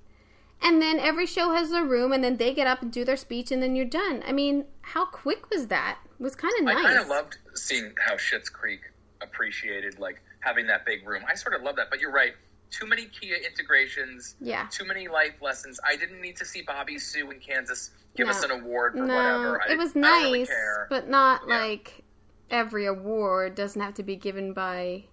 and 0.62 0.82
then 0.82 1.00
every 1.00 1.26
show 1.26 1.52
has 1.54 1.72
their 1.72 1.84
room, 1.86 2.12
and 2.12 2.24
then 2.24 2.38
they 2.38 2.54
get 2.54 2.68
up 2.68 2.82
and 2.82 2.92
do 2.92 3.04
their 3.06 3.18
speech, 3.18 3.52
and 3.52 3.62
then 3.64 3.76
you're 3.76 3.86
done. 3.86 4.24
I 4.28 4.32
mean, 4.32 4.66
how 4.82 5.06
quick 5.06 5.50
was 5.50 5.68
that? 5.68 5.98
It 6.20 6.24
was 6.24 6.36
kind 6.36 6.54
of 6.60 6.66
nice. 6.66 6.78
I 6.78 6.84
kind 6.84 7.00
of 7.00 7.08
loved 7.08 7.38
seeing 7.56 7.94
how 8.00 8.16
Schitt's 8.16 8.50
Creek 8.50 8.82
appreciated 9.22 10.00
like 10.00 10.22
having 10.42 10.68
that 10.68 10.86
big 10.86 11.08
room. 11.08 11.24
I 11.28 11.36
sort 11.36 11.56
of 11.56 11.62
love 11.64 11.76
that, 11.78 11.90
but 11.90 12.00
you're 12.00 12.12
right. 12.12 12.34
Too 12.72 12.88
many 12.88 13.06
Kia 13.06 13.36
integrations. 13.36 14.36
Yeah. 14.40 14.68
Too 14.72 14.86
many 14.86 15.08
life 15.08 15.34
lessons. 15.42 15.80
I 15.86 15.96
didn't 15.98 16.22
need 16.22 16.38
to 16.38 16.46
see 16.46 16.62
Bobby 16.62 16.98
Sue 16.98 17.30
in 17.32 17.40
Kansas 17.40 17.92
give 18.16 18.28
No. 18.28 18.32
us 18.32 18.44
an 18.44 18.52
award 18.52 18.94
for 18.94 19.00
No, 19.06 19.14
whatever. 19.16 19.62
I, 19.62 19.74
it 19.74 19.78
was 19.78 19.94
nice, 19.96 20.24
really 20.24 20.48
but 20.90 21.10
not 21.10 21.42
Yeah. 21.48 21.58
like 21.58 22.04
every 22.52 22.86
award 22.86 23.56
doesn't 23.56 23.82
have 23.82 23.94
to 23.96 24.04
be 24.04 24.16
given 24.16 24.54
by. 24.54 25.06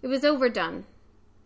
It 0.00 0.06
was 0.06 0.24
overdone 0.24 0.84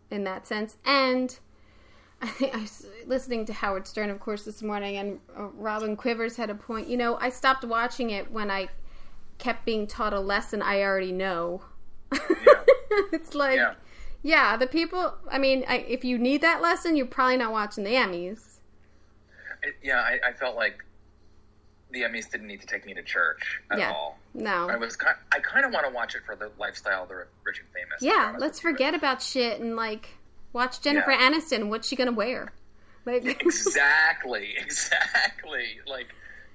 in 0.09 0.23
that 0.23 0.47
sense, 0.47 0.77
and 0.85 1.37
I, 2.21 2.51
I 2.53 2.57
was 2.61 2.87
listening 3.05 3.45
to 3.45 3.53
Howard 3.53 3.85
Stern, 3.87 4.09
of 4.09 4.19
course, 4.19 4.43
this 4.45 4.63
morning, 4.63 4.97
and 4.97 5.19
uh, 5.37 5.47
Robin 5.55 5.95
Quivers 5.95 6.35
had 6.37 6.49
a 6.49 6.55
point. 6.55 6.87
You 6.87 6.97
know, 6.97 7.17
I 7.17 7.29
stopped 7.29 7.63
watching 7.65 8.11
it 8.11 8.31
when 8.31 8.49
I 8.49 8.69
kept 9.37 9.65
being 9.65 9.85
taught 9.85 10.13
a 10.13 10.19
lesson 10.19 10.61
I 10.61 10.81
already 10.81 11.11
know. 11.11 11.61
Yeah. 12.11 12.17
it's 13.11 13.35
like, 13.35 13.57
Yeah. 13.57 13.73
yeah. 14.23 14.57
the 14.57 14.65
people. 14.65 15.13
I 15.29 15.37
mean, 15.37 15.63
I, 15.67 15.77
if 15.79 16.03
you 16.03 16.17
need 16.17 16.41
that 16.41 16.61
lesson, 16.61 16.95
you're 16.95 17.05
probably 17.05 17.37
not 17.37 17.51
watching 17.51 17.83
the 17.83 17.91
Emmys. 17.91 18.57
It- 19.61 19.75
yeah, 19.83 19.99
I, 19.99 20.29
I 20.29 20.33
felt 20.33 20.55
like 20.55 20.83
the 21.91 22.01
Emmys 22.01 22.29
didn't 22.31 22.47
need 22.47 22.61
to 22.61 22.67
take 22.67 22.85
me 22.85 22.93
to 22.95 23.03
church 23.03 23.61
at 23.71 23.77
Yeah. 23.77 23.91
all. 23.91 24.17
No, 24.39 24.69
I 24.69 24.75
was 24.77 24.95
kind. 24.95 25.15
I 25.33 25.39
kind 25.39 25.65
of 25.65 25.73
want 25.73 25.87
to 25.87 25.91
watch 25.91 26.13
it 26.15 26.21
for 26.25 26.35
the 26.35 26.51
lifestyle 26.59 27.03
of 27.03 27.09
the 27.09 27.25
rich 27.43 27.59
and 27.59 27.67
famous. 27.73 28.01
Yeah, 28.01 28.35
let's 28.37 28.61
you. 28.63 28.69
forget 28.69 28.93
about 28.93 29.21
shit 29.21 29.59
and 29.59 29.75
like 29.75 30.09
watch 30.53 30.79
Jennifer 30.81 31.11
Yeah. 31.11 31.29
Aniston. 31.31 31.69
What's 31.69 31.87
she 31.87 31.95
gonna 31.95 32.11
wear? 32.11 32.53
Like, 33.05 33.25
exactly, 33.41 34.53
exactly. 34.57 35.79
Like, 35.87 36.07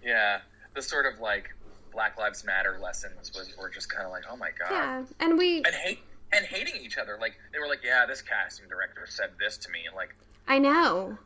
yeah, 0.04 0.40
the 0.74 0.82
sort 0.82 1.06
of 1.12 1.18
like 1.20 1.50
Black 1.92 2.16
Lives 2.16 2.44
Matter 2.44 2.78
lessons 2.80 3.32
was 3.34 3.52
were 3.58 3.68
just 3.68 3.90
kind 3.92 4.04
of 4.06 4.12
like, 4.12 4.24
oh 4.30 4.36
my 4.36 4.50
god, 4.58 4.70
yeah, 4.70 5.02
and 5.18 5.36
we, 5.36 5.56
and 5.64 5.74
hate 5.74 5.98
and 6.32 6.46
hating 6.46 6.80
each 6.84 6.98
other. 6.98 7.18
Like 7.20 7.34
they 7.52 7.58
were 7.58 7.66
like, 7.68 7.80
yeah, 7.84 8.06
this 8.06 8.22
casting 8.22 8.68
director 8.68 9.06
said 9.08 9.30
this 9.40 9.56
to 9.58 9.70
me, 9.72 9.80
and 9.86 9.96
like, 9.96 10.14
I 10.46 10.58
know. 10.58 11.18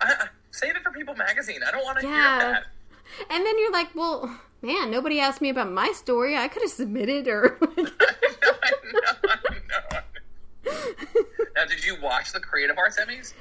I, 0.00 0.14
I, 0.20 0.26
save 0.52 0.76
it 0.76 0.82
for 0.84 0.92
People 0.92 1.16
Magazine. 1.16 1.60
I 1.66 1.72
don't 1.72 1.84
want 1.84 1.98
to 1.98 2.06
Yeah. 2.06 2.12
hear 2.40 2.52
that. 2.52 2.64
And 3.30 3.44
then 3.44 3.58
you're 3.58 3.72
like, 3.72 3.94
well, 3.94 4.38
man, 4.62 4.90
nobody 4.90 5.20
asked 5.20 5.40
me 5.40 5.48
about 5.50 5.70
my 5.70 5.92
story. 5.92 6.36
I 6.36 6.48
could 6.48 6.62
have 6.62 6.70
submitted 6.70 7.28
or. 7.28 7.58
no, 7.76 7.82
know, 7.82 7.90
I 8.62 8.70
know, 8.92 9.78
I 9.90 9.94
know. 9.94 10.00
Now, 11.54 11.64
did 11.64 11.84
you 11.84 11.96
watch 12.02 12.32
the 12.32 12.40
Creative 12.40 12.76
Arts 12.76 12.98
Emmys? 13.00 13.32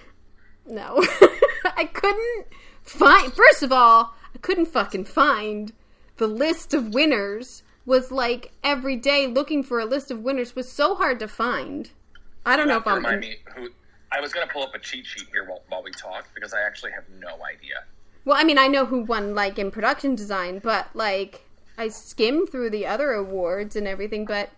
no, 0.65 0.97
I 1.65 1.85
couldn't 1.85 2.45
find. 2.83 3.33
First 3.33 3.63
of 3.63 3.71
all, 3.71 4.13
I 4.33 4.37
couldn't 4.39 4.67
fucking 4.67 5.05
find 5.05 5.73
the 6.17 6.27
list 6.27 6.73
of 6.73 6.93
winners. 6.93 7.61
Was 7.85 8.11
like 8.11 8.51
every 8.63 8.95
day 8.95 9.27
looking 9.27 9.61
for 9.61 9.79
a 9.79 9.85
list 9.85 10.09
of 10.09 10.21
winners 10.21 10.55
was 10.55 10.71
so 10.71 10.95
hard 10.95 11.19
to 11.19 11.27
find. 11.27 11.91
I 12.43 12.55
don't 12.57 12.67
know 12.67 12.77
if 12.77 12.87
I'm. 12.87 12.97
Remind 12.97 13.19
me 13.21 13.35
who. 13.55 13.69
I 14.11 14.21
was 14.21 14.33
going 14.33 14.47
to 14.47 14.51
pull 14.51 14.63
up 14.63 14.73
a 14.73 14.79
cheat 14.79 15.05
sheet 15.05 15.27
here 15.31 15.45
while, 15.45 15.61
while 15.67 15.83
we 15.83 15.91
talk 15.91 16.29
because 16.33 16.53
I 16.53 16.61
actually 16.61 16.91
have 16.93 17.03
no 17.19 17.37
idea. 17.43 17.83
Well, 18.25 18.35
I 18.37 18.43
mean, 18.43 18.57
I 18.57 18.67
know 18.67 18.85
who 18.85 19.01
won 19.01 19.35
like 19.35 19.59
in 19.59 19.71
production 19.71 20.15
design, 20.15 20.59
but 20.59 20.87
like 20.95 21.45
I 21.77 21.89
skimmed 21.89 22.49
through 22.49 22.71
the 22.71 22.87
other 22.87 23.11
awards 23.11 23.75
and 23.75 23.87
everything, 23.87 24.25
but 24.25 24.49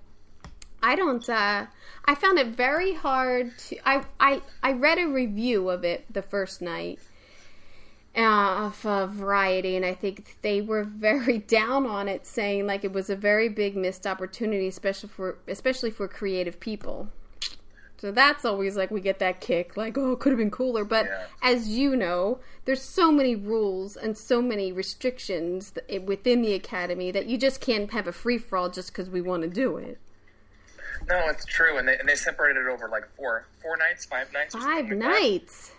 I 0.81 0.95
don't 0.95 1.27
uh 1.29 1.65
I 2.05 2.15
found 2.15 2.39
it 2.39 2.47
very 2.47 2.93
hard 2.93 3.57
to 3.57 3.77
I 3.87 4.03
I 4.19 4.41
I 4.63 4.71
read 4.71 4.97
a 4.97 5.07
review 5.07 5.69
of 5.69 5.83
it 5.83 6.05
the 6.11 6.21
first 6.21 6.61
night 6.61 6.99
uh, 8.17 8.67
of 8.67 8.85
uh, 8.85 9.05
Variety, 9.05 9.75
and 9.75 9.85
I 9.85 9.93
think 9.93 10.37
they 10.41 10.61
were 10.61 10.83
very 10.83 11.37
down 11.59 11.85
on 11.85 12.07
it, 12.07 12.25
saying 12.25 12.65
like 12.65 12.83
it 12.83 12.91
was 12.91 13.09
a 13.09 13.15
very 13.15 13.47
big 13.47 13.75
missed 13.75 14.07
opportunity, 14.07 14.67
especially 14.67 15.09
for 15.09 15.37
especially 15.47 15.91
for 15.91 16.07
creative 16.07 16.59
people. 16.59 17.09
So 17.99 18.11
that's 18.11 18.45
always 18.45 18.77
like 18.77 18.91
we 18.91 19.01
get 19.01 19.17
that 19.19 19.41
kick, 19.41 19.75
like, 19.75 19.97
oh, 19.97 20.11
it 20.11 20.19
could 20.19 20.31
have 20.31 20.37
been 20.37 20.51
cooler. 20.51 20.83
But 20.85 21.07
Yeah. 21.07 21.25
as 21.41 21.67
you 21.67 21.95
know, 21.95 22.39
there's 22.65 22.81
so 22.81 23.11
many 23.11 23.35
rules 23.35 23.97
and 23.97 24.15
so 24.15 24.39
many 24.41 24.71
restrictions 24.71 25.73
eh, 25.89 25.97
within 25.97 26.43
the 26.43 26.53
academy 26.53 27.09
that 27.11 27.25
you 27.25 27.37
just 27.39 27.59
can't 27.59 27.91
have 27.91 28.07
a 28.07 28.11
free 28.11 28.37
for 28.37 28.55
all 28.57 28.69
just 28.69 28.89
because 28.91 29.09
we 29.09 29.21
want 29.21 29.41
to 29.43 29.49
do 29.49 29.77
it. 29.77 29.99
No, 31.07 31.27
it's 31.29 31.45
true, 31.45 31.77
and 31.77 31.87
they 31.87 31.97
and 31.97 32.07
they 32.09 32.15
separated 32.15 32.59
it 32.61 32.67
over 32.67 32.89
like 32.89 33.03
four 33.15 33.45
four 33.61 33.77
nights, 33.77 34.05
five 34.05 34.31
nights, 34.33 34.53
Five 34.53 34.63
something 34.87 34.99
like 34.99 35.11
that. 35.11 35.21
nights. 35.21 35.71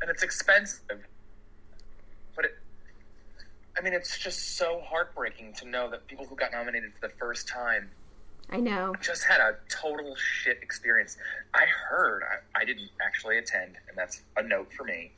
and 0.00 0.10
it's 0.10 0.22
expensive. 0.24 1.06
But 2.34 2.46
it, 2.46 2.52
I 3.78 3.82
mean, 3.82 3.92
it's 3.92 4.18
just 4.18 4.56
so 4.56 4.80
heartbreaking 4.84 5.52
to 5.54 5.68
know 5.68 5.90
that 5.90 6.06
people 6.08 6.24
who 6.26 6.34
got 6.36 6.50
nominated 6.52 6.92
for 7.00 7.06
the 7.08 7.14
first 7.14 7.46
time 7.48 7.90
I 8.50 8.58
know. 8.60 8.94
just 9.00 9.24
had 9.24 9.40
a 9.40 9.56
total 9.70 10.14
shit 10.16 10.58
experience. 10.62 11.16
I 11.54 11.64
heard, 11.88 12.22
I, 12.22 12.60
I 12.60 12.64
didn't 12.64 12.90
actually 13.04 13.38
attend, 13.38 13.76
and 13.88 13.96
that's 13.96 14.22
a 14.36 14.42
note 14.42 14.70
for 14.76 14.84
me. 14.84 15.10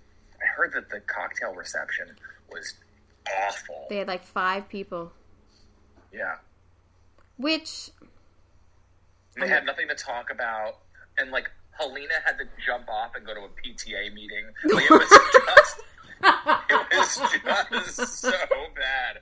I 0.42 0.46
heard 0.46 0.72
that 0.74 0.88
the 0.90 1.00
cocktail 1.00 1.52
reception 1.54 2.08
was 2.52 2.74
awful. 3.46 3.86
They 3.90 3.96
had 3.96 4.06
like 4.08 4.22
five 4.24 4.68
people, 4.68 5.12
Yeah. 6.12 6.36
which 7.38 7.90
they 9.36 9.48
had 9.48 9.64
nothing 9.66 9.88
to 9.88 9.94
talk 9.96 10.30
about, 10.30 10.76
and 11.18 11.30
like 11.32 11.50
Helena 11.78 12.14
had 12.24 12.38
to 12.38 12.44
jump 12.64 12.88
off 12.88 13.16
and 13.16 13.26
go 13.26 13.34
to 13.34 13.40
a 13.40 13.48
PTA 13.48 14.12
meeting. 14.14 14.44
Like, 14.64 14.84
it 16.70 16.96
was 16.98 17.16
just, 17.18 17.34
it 17.34 17.70
was 17.70 17.96
just 17.96 18.18
so 18.20 18.30
bad. 18.76 19.20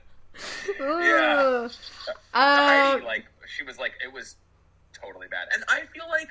Ugh. 0.81 1.71
Heidi, 2.33 3.01
Uh, 3.01 3.05
like 3.05 3.25
she 3.55 3.63
was 3.63 3.77
like, 3.77 3.93
it 4.03 4.11
was 4.11 4.35
totally 4.93 5.27
bad, 5.29 5.47
and 5.53 5.63
I 5.69 5.81
feel 5.93 6.07
like 6.09 6.29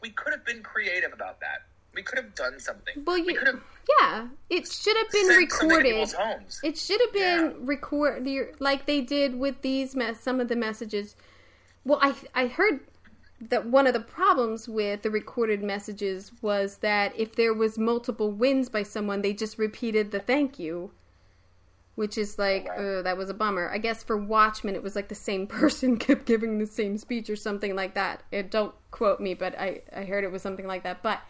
we 0.00 0.10
could 0.10 0.32
have 0.32 0.44
been 0.44 0.62
creative 0.62 1.12
about 1.12 1.40
that. 1.40 1.62
We 1.94 2.02
could 2.02 2.18
have 2.18 2.34
done 2.34 2.58
something. 2.58 3.04
well, 3.04 3.16
we 3.22 3.32
you, 3.32 3.38
could 3.38 3.46
have 3.48 3.60
yeah, 4.00 4.28
it 4.48 4.66
should 4.66 4.96
have 4.96 5.10
been 5.10 5.26
sent 5.26 5.50
something 5.50 5.68
to 5.68 5.94
recorded. 6.14 6.54
It 6.62 6.78
should 6.78 7.00
have 7.00 7.12
been 7.12 7.40
Yeah. 7.50 7.52
record 7.60 8.24
the 8.24 8.46
like 8.60 8.86
they 8.86 9.00
did 9.02 9.38
with 9.38 9.60
these 9.62 9.94
mes- 9.94 10.18
some 10.20 10.40
of 10.40 10.48
the 10.48 10.56
messages. 10.56 11.16
Well, 11.84 11.98
I 12.00 12.14
I 12.34 12.46
heard 12.46 12.80
that 13.50 13.66
one 13.66 13.86
of 13.86 13.92
the 13.92 14.00
problems 14.00 14.68
with 14.68 15.02
the 15.02 15.10
recorded 15.10 15.62
messages 15.62 16.32
was 16.40 16.78
that 16.78 17.12
if 17.18 17.34
there 17.34 17.52
was 17.52 17.76
multiple 17.76 18.30
wins 18.30 18.68
by 18.68 18.84
someone, 18.84 19.20
they 19.20 19.32
just 19.34 19.58
repeated 19.58 20.12
the 20.12 20.20
thank 20.20 20.58
you, 20.58 20.92
which 21.94 22.16
is 22.16 22.38
like 22.38 22.66
wow. 22.66 22.98
uh, 22.98 23.02
that 23.02 23.16
was 23.16 23.30
a 23.30 23.34
bummer. 23.34 23.70
I 23.70 23.78
guess 23.78 24.02
for 24.02 24.16
Watchmen, 24.16 24.74
it 24.74 24.82
was 24.82 24.96
like 24.96 25.08
the 25.08 25.14
same 25.14 25.46
person 25.60 25.96
kept 25.96 26.26
giving 26.26 26.58
the 26.58 26.66
same 26.66 26.96
speech 26.98 27.28
or 27.30 27.36
something 27.36 27.74
like 27.74 27.94
that. 27.94 28.22
It, 28.30 28.50
don't 28.50 28.74
quote 28.90 29.20
me, 29.20 29.34
but 29.34 29.58
I 29.58 29.82
I 29.94 30.04
heard 30.04 30.24
it 30.24 30.32
was 30.32 30.42
something 30.42 30.66
like 30.66 30.82
that. 30.84 31.02
But 31.02 31.20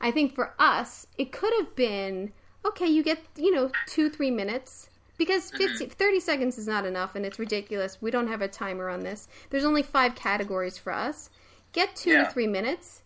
I 0.00 0.10
think 0.10 0.34
for 0.34 0.54
us, 0.58 1.06
it 1.18 1.32
could 1.32 1.52
have 1.58 1.74
been 1.76 2.32
okay. 2.64 2.86
You 2.86 3.02
get 3.02 3.20
you 3.36 3.54
know 3.54 3.70
two 3.86 4.08
three 4.10 4.30
minutes 4.30 4.88
because 5.18 5.50
50, 5.52 5.86
30 5.86 6.20
seconds 6.20 6.58
is 6.58 6.66
not 6.66 6.84
enough, 6.84 7.14
and 7.14 7.24
it's 7.24 7.38
ridiculous. 7.38 7.98
We 8.00 8.10
don't 8.10 8.26
have 8.26 8.42
a 8.42 8.48
timer 8.48 8.88
on 8.88 9.00
this. 9.00 9.28
There's 9.50 9.64
only 9.64 9.82
five 9.82 10.14
categories 10.16 10.78
for 10.78 10.92
us. 10.92 11.30
Get 11.72 11.94
two 11.94 12.10
Yeah. 12.10 12.24
to 12.24 12.30
three 12.30 12.48
minutes. 12.48 13.02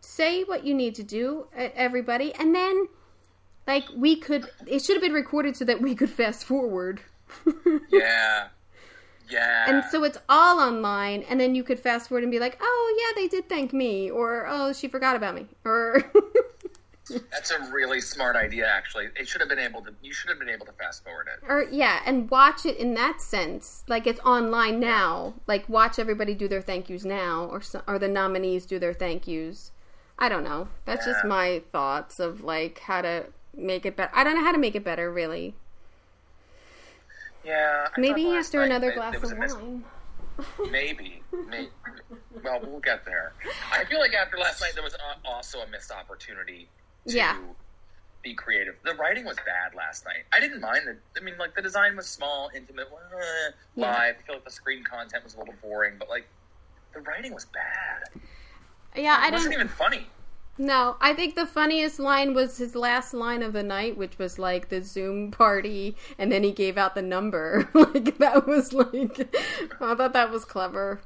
Say 0.00 0.44
what 0.44 0.64
you 0.66 0.74
need 0.74 0.94
to 0.96 1.02
do, 1.02 1.46
everybody, 1.54 2.34
and 2.34 2.54
then 2.54 2.88
like 3.66 3.84
we 3.96 4.16
could. 4.16 4.48
It 4.66 4.82
should 4.84 4.96
have 4.96 5.02
been 5.02 5.12
recorded 5.12 5.56
so 5.56 5.64
that 5.64 5.80
we 5.80 5.94
could 5.94 6.10
fast 6.10 6.44
forward. 6.44 7.00
yeah, 7.90 8.48
yeah. 9.28 9.64
And 9.68 9.84
so 9.90 10.04
it's 10.04 10.18
all 10.28 10.60
online, 10.60 11.22
and 11.28 11.40
then 11.40 11.54
you 11.54 11.64
could 11.64 11.80
fast 11.80 12.08
forward 12.08 12.24
and 12.24 12.30
be 12.30 12.38
like, 12.38 12.58
"Oh 12.60 12.96
yeah, 12.98 13.22
they 13.22 13.28
did 13.28 13.48
thank 13.48 13.72
me," 13.72 14.10
or 14.10 14.46
"Oh, 14.48 14.72
she 14.72 14.88
forgot 14.88 15.16
about 15.16 15.34
me," 15.34 15.46
or 15.64 16.02
that's 17.30 17.50
a 17.50 17.70
really 17.72 18.00
smart 18.00 18.36
idea. 18.36 18.66
Actually, 18.66 19.08
it 19.16 19.26
should 19.26 19.40
have 19.40 19.48
been 19.48 19.58
able 19.58 19.82
to. 19.82 19.94
You 20.02 20.12
should 20.12 20.30
have 20.30 20.38
been 20.38 20.50
able 20.50 20.66
to 20.66 20.72
fast 20.72 21.04
forward 21.04 21.28
it. 21.32 21.44
or 21.48 21.66
yeah, 21.70 22.00
and 22.04 22.30
watch 22.30 22.66
it 22.66 22.76
in 22.76 22.94
that 22.94 23.20
sense, 23.20 23.84
like 23.88 24.06
it's 24.06 24.20
online 24.20 24.78
now. 24.80 25.34
Like 25.46 25.68
watch 25.68 25.98
everybody 25.98 26.34
do 26.34 26.48
their 26.48 26.62
thank 26.62 26.88
yous 26.90 27.04
now, 27.04 27.46
or 27.50 27.60
so, 27.62 27.82
or 27.86 27.98
the 27.98 28.08
nominees 28.08 28.66
do 28.66 28.78
their 28.78 28.92
thank 28.92 29.26
yous. 29.26 29.72
I 30.18 30.28
don't 30.28 30.44
know. 30.44 30.68
That's 30.84 31.06
just 31.06 31.24
my 31.24 31.62
thoughts 31.72 32.20
of 32.20 32.44
like 32.44 32.78
how 32.78 33.02
to 33.02 33.26
make 33.56 33.86
it 33.86 33.96
better. 33.96 34.10
I 34.14 34.24
don't 34.24 34.34
know 34.34 34.44
how 34.44 34.52
to 34.52 34.58
make 34.58 34.74
it 34.74 34.84
better, 34.84 35.10
really. 35.12 35.54
Yeah. 37.44 37.88
I 37.94 38.00
Maybe 38.00 38.26
after 38.34 38.58
night 38.60 38.66
another 38.66 38.92
glass 38.92 39.16
of 39.16 39.38
wine. 39.38 39.84
Maybe, 40.70 41.22
maybe. 41.48 41.68
Well, 42.42 42.60
we'll 42.62 42.80
get 42.80 43.04
there. 43.04 43.32
I 43.72 43.84
feel 43.84 44.00
like 44.00 44.14
after 44.14 44.36
last 44.36 44.60
night, 44.60 44.72
there 44.74 44.82
was 44.82 44.96
also 45.24 45.60
a 45.60 45.66
missed 45.68 45.92
opportunity 45.92 46.68
to 47.06 47.14
Yeah. 47.14 47.38
be 48.22 48.34
creative. 48.34 48.76
The 48.82 48.94
writing 48.94 49.24
was 49.24 49.36
bad 49.36 49.74
last 49.76 50.04
night. 50.04 50.24
I 50.32 50.40
didn't 50.40 50.60
mind 50.60 50.88
it. 50.88 50.98
I 51.16 51.20
mean, 51.20 51.36
like 51.38 51.54
the 51.54 51.62
design 51.62 51.94
was 51.94 52.06
small, 52.08 52.50
intimate, 52.54 52.88
Yeah. 53.76 53.86
live. 53.86 54.16
I 54.18 54.22
feel 54.22 54.34
like 54.36 54.44
the 54.44 54.50
screen 54.50 54.82
content 54.82 55.22
was 55.22 55.34
a 55.34 55.38
little 55.38 55.54
boring, 55.62 55.96
but 55.98 56.08
like 56.08 56.26
the 56.94 57.00
writing 57.00 57.32
was 57.32 57.44
bad. 57.44 58.08
Yeah, 58.96 59.18
I 59.20 59.28
It 59.28 59.32
wasn't 59.32 59.54
even 59.54 59.68
funny. 59.68 60.08
No, 60.56 60.96
I 61.00 61.14
think 61.14 61.34
the 61.34 61.46
funniest 61.46 61.98
line 61.98 62.32
was 62.32 62.56
his 62.58 62.76
last 62.76 63.12
line 63.12 63.42
of 63.42 63.52
the 63.52 63.62
night, 63.64 63.96
which 63.96 64.18
was 64.18 64.38
like 64.38 64.68
the 64.68 64.82
Zoom 64.82 65.32
party, 65.32 65.96
and 66.18 66.30
then 66.30 66.44
he 66.44 66.52
gave 66.52 66.78
out 66.78 66.94
the 66.94 67.02
number. 67.02 67.68
like 67.74 68.18
that 68.18 68.46
was 68.46 68.72
like, 68.72 69.34
I 69.80 69.94
thought 69.96 70.12
that 70.12 70.30
was 70.30 70.44
clever. 70.44 71.00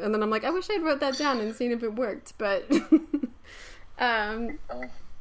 And 0.00 0.12
then 0.12 0.22
I'm 0.22 0.30
like, 0.30 0.44
I 0.44 0.50
wish 0.50 0.68
I'd 0.70 0.82
wrote 0.82 1.00
that 1.00 1.16
down 1.16 1.38
and 1.40 1.54
seen 1.54 1.70
if 1.72 1.82
it 1.82 1.94
worked, 1.94 2.34
but, 2.38 2.68
um, 3.98 4.58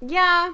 yeah. 0.01 0.51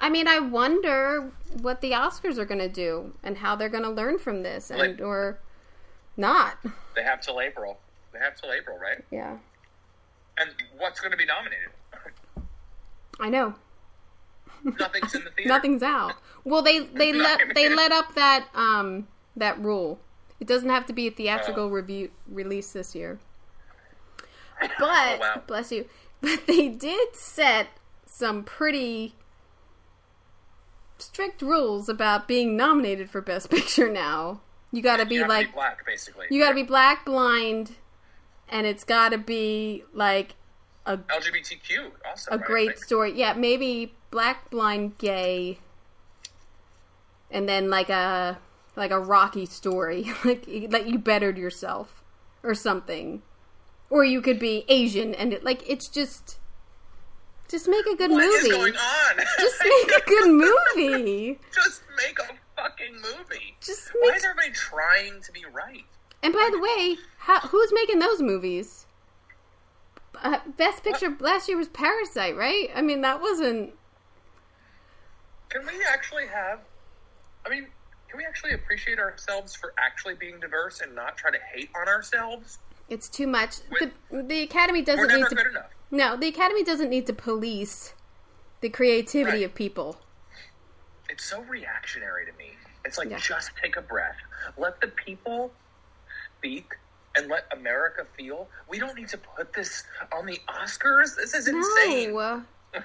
I 0.00 0.10
mean, 0.10 0.26
I 0.26 0.40
wonder 0.40 1.30
what 1.60 1.80
the 1.80 1.92
Oscars 1.92 2.36
are 2.38 2.44
gonna 2.44 2.68
do 2.68 3.12
and 3.22 3.36
how 3.38 3.54
they're 3.56 3.68
gonna 3.68 3.90
learn 3.90 4.18
from 4.18 4.42
this, 4.42 4.70
and 4.70 4.80
Like- 4.80 5.00
or 5.00 5.38
not. 6.16 6.56
they 6.96 7.02
have 7.02 7.20
till 7.20 7.40
April. 7.40 7.78
They 8.12 8.18
have 8.20 8.40
till 8.40 8.52
April, 8.52 8.78
right? 8.78 9.04
Yeah, 9.10 9.36
And 10.38 10.50
what's 10.78 11.00
going 11.00 11.10
to 11.10 11.16
be 11.16 11.26
nominated? 11.26 11.68
I 13.20 13.28
know. 13.30 13.54
Nothing's 14.64 15.14
in 15.14 15.24
the 15.24 15.30
theater. 15.36 15.48
Nothing's 15.48 15.82
out. 15.82 16.14
Well, 16.44 16.62
they 16.62 16.80
they 16.80 17.12
let 17.12 17.54
they 17.54 17.68
let 17.68 17.92
up 17.92 18.14
that 18.14 18.46
um 18.54 19.06
that 19.36 19.58
rule. 19.60 19.98
It 20.40 20.46
doesn't 20.46 20.68
have 20.70 20.86
to 20.86 20.92
be 20.92 21.06
a 21.06 21.10
theatrical 21.10 21.64
Oh. 21.64 21.68
review 21.68 22.10
release 22.28 22.72
this 22.72 22.94
year. 22.94 23.18
But 24.60 24.70
Oh, 24.80 25.18
wow. 25.20 25.42
bless 25.46 25.72
you. 25.72 25.86
But 26.20 26.46
they 26.46 26.68
did 26.68 27.14
set 27.16 27.68
some 28.06 28.44
pretty 28.44 29.14
strict 30.98 31.42
rules 31.42 31.88
about 31.88 32.28
being 32.28 32.56
nominated 32.56 33.10
for 33.10 33.20
Best 33.20 33.50
Picture 33.50 33.90
now. 33.90 34.40
You 34.70 34.80
got 34.82 34.96
to 34.98 35.06
be 35.06 35.22
like 35.24 35.46
to 35.46 35.52
be 35.52 35.54
black, 35.56 35.84
basically. 35.86 36.26
you 36.30 36.40
got 36.42 36.48
to 36.50 36.54
be 36.54 36.62
black, 36.62 37.04
blind, 37.04 37.72
and 38.48 38.66
it's 38.66 38.84
got 38.84 39.10
to 39.10 39.18
be 39.18 39.84
like 39.92 40.34
a 40.86 40.96
LGBTQ 40.98 41.90
also. 42.06 42.30
a 42.32 42.36
right? 42.38 42.46
Great 42.46 42.78
story. 42.78 43.12
Yeah, 43.18 43.32
maybe 43.34 43.94
black, 44.10 44.50
blind, 44.50 44.98
gay, 44.98 45.58
and 47.30 47.48
then 47.48 47.70
like 47.70 47.88
a 47.90 48.38
like 48.76 48.90
a 48.90 48.98
rocky 49.00 49.46
story, 49.46 50.10
like 50.24 50.46
like 50.70 50.86
you 50.86 50.98
bettered 50.98 51.38
yourself 51.38 52.02
or 52.42 52.54
something, 52.54 53.22
or 53.90 54.04
you 54.04 54.20
could 54.20 54.38
be 54.38 54.64
Asian 54.68 55.14
and 55.14 55.32
it, 55.32 55.44
like 55.44 55.68
it's 55.68 55.88
just 55.88 56.38
just 57.48 57.68
make 57.68 57.86
a 57.86 57.94
good 57.96 58.10
What 58.10 58.24
is 58.24 58.44
movie. 58.44 58.56
going 58.56 58.76
on? 58.76 59.16
Just 59.38 59.62
make 59.62 59.96
a 60.02 60.08
good 60.08 60.30
movie. 60.30 61.38
Just 61.54 61.82
make 61.96 62.18
a 62.18 62.32
fucking 62.60 62.94
movie. 62.94 63.54
Just 63.60 63.90
Why 64.00 64.08
make. 64.08 64.16
is 64.16 64.24
everybody 64.24 64.50
trying 64.52 65.20
to 65.20 65.30
be 65.30 65.44
right? 65.52 65.84
And 66.22 66.32
by 66.32 66.48
the 66.50 66.58
way, 66.58 66.96
how, 67.18 67.40
who's 67.40 67.70
making 67.74 67.98
those 67.98 68.22
movies? 68.22 68.83
Uh, 70.22 70.38
Best 70.56 70.82
Picture 70.84 71.16
last 71.20 71.48
year 71.48 71.56
was 71.56 71.68
Parasite, 71.68 72.36
right? 72.36 72.68
I 72.74 72.82
mean, 72.82 73.00
that 73.02 73.20
wasn't. 73.20 73.72
Can 75.50 75.66
we 75.66 75.72
actually 75.90 76.26
have? 76.26 76.60
I 77.46 77.50
mean, 77.50 77.66
can 78.08 78.18
we 78.18 78.24
actually 78.24 78.52
appreciate 78.52 78.98
ourselves 78.98 79.54
for 79.54 79.74
actually 79.78 80.14
being 80.14 80.40
diverse 80.40 80.80
and 80.80 80.94
not 80.94 81.16
try 81.16 81.30
to 81.30 81.38
hate 81.54 81.70
on 81.80 81.88
ourselves? 81.88 82.58
It's 82.88 83.08
too 83.08 83.26
much. 83.26 83.56
The, 83.80 83.90
the 84.22 84.42
Academy 84.42 84.82
doesn't 84.82 85.06
We're 85.08 85.16
need 85.18 85.28
to. 85.28 85.34
good 85.34 85.46
enough. 85.46 85.70
No, 85.90 86.16
the 86.16 86.28
Academy 86.28 86.64
doesn't 86.64 86.90
need 86.90 87.06
to 87.06 87.12
police 87.12 87.94
the 88.60 88.68
creativity 88.68 89.38
Right. 89.38 89.44
of 89.44 89.54
people. 89.54 90.00
It's 91.08 91.24
so 91.24 91.40
reactionary 91.42 92.26
to 92.26 92.32
me. 92.38 92.52
It's 92.84 92.98
like 92.98 93.10
Yeah. 93.10 93.18
just 93.18 93.50
take 93.62 93.76
a 93.76 93.82
breath. 93.82 94.16
Let 94.56 94.80
the 94.80 94.88
people 94.88 95.52
speak 96.38 96.72
and 97.16 97.28
let 97.28 97.44
America 97.52 98.06
feel. 98.16 98.48
We 98.68 98.78
don't 98.78 98.96
need 98.96 99.08
to 99.08 99.18
put 99.18 99.52
this 99.52 99.84
on 100.12 100.26
the 100.26 100.40
Oscars. 100.48 101.16
This 101.16 101.34
is 101.34 101.48
insane. 101.48 102.14
No. 102.14 102.42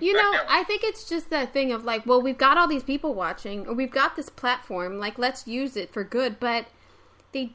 You 0.00 0.12
know, 0.12 0.40
I 0.46 0.62
think 0.64 0.82
it's 0.84 1.08
just 1.08 1.30
that 1.30 1.54
thing 1.54 1.72
of 1.72 1.84
like, 1.84 2.04
well, 2.04 2.20
we've 2.20 2.36
got 2.36 2.58
all 2.58 2.68
these 2.68 2.82
people 2.82 3.14
watching, 3.14 3.66
or 3.66 3.72
we've 3.72 3.90
got 3.90 4.14
this 4.14 4.28
platform, 4.28 4.98
like, 4.98 5.18
let's 5.18 5.46
use 5.46 5.74
it 5.74 5.90
for 5.90 6.04
good. 6.04 6.38
But 6.38 6.66
they, 7.32 7.52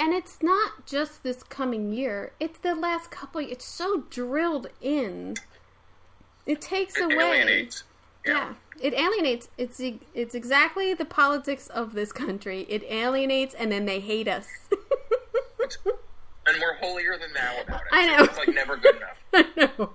and 0.00 0.12
it's 0.12 0.42
not 0.42 0.84
just 0.84 1.22
this 1.22 1.44
coming 1.44 1.92
year. 1.92 2.32
It's 2.40 2.58
the 2.58 2.74
last 2.74 3.12
couple. 3.12 3.40
It's 3.40 3.64
so 3.64 4.04
drilled 4.10 4.66
in. 4.80 5.36
It 6.44 6.60
takes 6.60 6.96
It 6.96 7.04
away. 7.04 7.42
alienates. 7.42 7.84
Yeah. 8.26 8.54
it 8.80 8.94
alienates. 8.94 9.48
It's 9.58 9.80
it's 10.14 10.34
exactly 10.34 10.92
the 10.94 11.04
politics 11.04 11.68
of 11.68 11.92
this 11.92 12.10
country. 12.10 12.66
It 12.68 12.82
alienates, 12.84 13.54
and 13.54 13.70
then 13.70 13.84
they 13.84 14.00
hate 14.00 14.26
us. 14.26 14.46
And 16.44 16.60
we're 16.60 16.74
holier 16.74 17.16
than 17.18 17.32
thou 17.32 17.62
about 17.62 17.82
it. 17.82 17.88
I 17.92 18.06
know. 18.06 18.24
It's 18.24 18.36
like 18.36 18.48
never 18.48 18.76
good 18.76 18.96
enough. 18.96 19.16
I 19.32 19.46
know. 19.56 19.90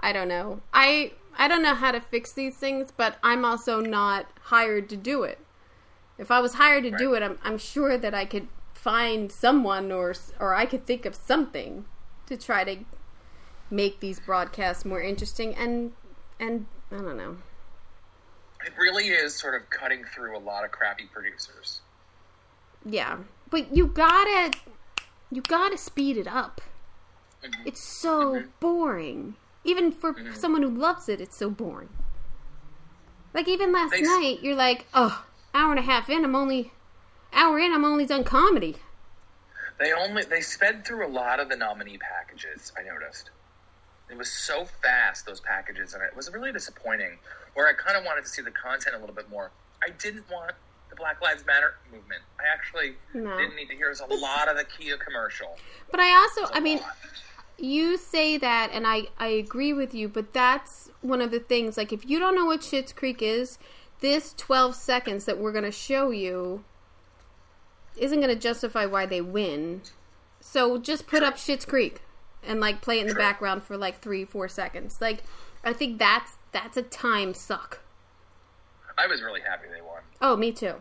I 0.00 0.12
don't 0.12 0.28
know. 0.28 0.60
I 0.72 1.12
I 1.36 1.48
don't 1.48 1.62
know 1.62 1.74
how 1.74 1.90
to 1.90 2.00
fix 2.00 2.32
these 2.32 2.54
things, 2.54 2.92
but 2.96 3.18
I'm 3.22 3.44
also 3.44 3.80
not 3.80 4.26
hired 4.42 4.88
to 4.90 4.96
do 4.96 5.24
it. 5.24 5.38
If 6.16 6.30
I 6.30 6.40
was 6.40 6.54
hired 6.54 6.84
to 6.84 6.90
do 6.90 7.14
it, 7.14 7.22
I'm 7.22 7.38
I'm 7.42 7.58
sure 7.58 7.98
that 7.98 8.14
I 8.14 8.24
could 8.24 8.48
find 8.72 9.32
someone 9.32 9.90
or 9.90 10.14
or 10.38 10.54
I 10.54 10.64
could 10.64 10.86
think 10.86 11.04
of 11.04 11.14
something 11.14 11.84
to 12.26 12.36
try 12.36 12.62
to 12.62 12.84
make 13.70 14.00
these 14.00 14.20
broadcasts 14.20 14.84
more 14.84 15.02
interesting 15.02 15.54
and 15.56 15.92
and 16.38 16.66
I 16.92 16.96
don't 16.96 17.16
know. 17.16 17.36
It 18.64 18.72
really 18.78 19.08
is 19.08 19.34
sort 19.34 19.60
of 19.60 19.68
cutting 19.70 20.04
through 20.14 20.36
a 20.36 20.40
lot 20.40 20.64
of 20.64 20.70
crappy 20.70 21.08
producers. 21.12 21.80
Yeah. 22.84 23.18
But 23.50 23.74
you 23.74 23.86
gotta 23.86 24.52
you 25.30 25.42
gotta 25.42 25.76
speed 25.78 26.16
it 26.16 26.26
up. 26.26 26.60
Mhm. 27.42 27.66
It's 27.66 27.82
so 27.82 28.44
boring. 28.60 29.36
Even 29.64 29.92
for 29.92 30.14
someone 30.34 30.62
who 30.62 30.70
loves 30.70 31.08
it, 31.08 31.20
it's 31.20 31.36
so 31.36 31.50
boring. 31.50 31.90
Like 33.34 33.46
even 33.48 33.72
last 33.72 33.90
They 33.90 34.00
s- 34.00 34.06
night, 34.06 34.38
you're 34.42 34.54
like, 34.54 34.86
oh, 34.94 35.24
hour 35.54 35.70
and 35.70 35.78
a 35.78 35.82
half 35.82 36.08
in, 36.08 36.24
I'm 36.24 36.34
only 36.34 36.72
hour 37.32 37.58
in, 37.58 37.72
I'm 37.72 37.84
only 37.84 38.06
done 38.06 38.24
comedy. 38.24 38.78
They 39.78 39.92
only 39.92 40.24
they 40.24 40.40
sped 40.40 40.84
through 40.84 41.06
a 41.06 41.08
lot 41.08 41.38
of 41.38 41.48
the 41.48 41.56
nominee 41.56 41.98
packages. 41.98 42.72
I 42.76 42.82
noticed 42.82 43.30
it 44.08 44.16
was 44.16 44.30
so 44.32 44.64
fast 44.64 45.26
those 45.26 45.40
packages, 45.40 45.94
and 45.94 46.02
it 46.02 46.16
was 46.16 46.32
really 46.32 46.50
disappointing. 46.50 47.18
Where 47.54 47.68
I 47.68 47.74
kind 47.74 47.96
of 47.96 48.04
wanted 48.04 48.22
to 48.24 48.28
see 48.30 48.42
the 48.42 48.50
content 48.50 48.96
a 48.96 48.98
little 48.98 49.14
bit 49.14 49.28
more. 49.28 49.50
I 49.82 49.90
didn't 49.90 50.28
want 50.30 50.52
Black 50.98 51.20
Lives 51.22 51.44
Matter 51.46 51.74
movement. 51.92 52.22
I 52.38 52.52
actually 52.52 52.96
No. 53.14 53.36
didn't 53.38 53.56
need 53.56 53.68
to 53.68 53.76
hear. 53.76 53.90
A 53.90 54.14
lot 54.14 54.48
of 54.48 54.56
the 54.56 54.64
Kia 54.64 54.96
commercial. 54.98 55.56
But 55.90 56.00
I 56.00 56.14
also, 56.16 56.52
I 56.52 56.60
mean, 56.60 56.78
lot. 56.78 56.96
you 57.56 57.96
say 57.96 58.36
that, 58.38 58.70
and 58.72 58.86
I 58.86 59.08
I 59.18 59.28
agree 59.28 59.72
with 59.72 59.94
you. 59.94 60.08
But 60.08 60.32
that's 60.32 60.90
one 61.00 61.20
of 61.22 61.30
the 61.30 61.40
things. 61.40 61.76
Like, 61.76 61.92
if 61.92 62.08
you 62.08 62.18
don't 62.18 62.34
know 62.34 62.44
what 62.44 62.60
Schitt's 62.60 62.92
Creek 62.92 63.22
is, 63.22 63.58
this 64.00 64.34
12 64.36 64.74
seconds 64.76 65.24
that 65.24 65.38
we're 65.38 65.52
going 65.52 65.64
to 65.64 65.72
show 65.72 66.10
you 66.10 66.64
isn't 67.96 68.20
going 68.20 68.32
to 68.32 68.40
justify 68.40 68.86
why 68.86 69.06
they 69.06 69.20
win. 69.20 69.82
So 70.40 70.78
just 70.78 71.06
put 71.06 71.22
up 71.22 71.34
Schitt's 71.36 71.64
Creek 71.64 72.00
and 72.44 72.60
like 72.60 72.80
play 72.80 72.98
it 72.98 73.02
in 73.02 73.08
the 73.08 73.14
background 73.14 73.64
for 73.64 73.76
like 73.76 74.00
three, 74.00 74.24
four 74.24 74.48
seconds. 74.48 75.00
Like, 75.00 75.24
I 75.64 75.72
think 75.72 75.98
that's 75.98 76.32
that's 76.52 76.76
a 76.76 76.82
time 76.82 77.34
suck. 77.34 77.80
I 78.96 79.06
was 79.06 79.22
really 79.22 79.40
happy 79.40 79.66
they 79.72 79.80
won. 79.80 80.02
Oh, 80.20 80.36
me 80.36 80.50
too. 80.52 80.74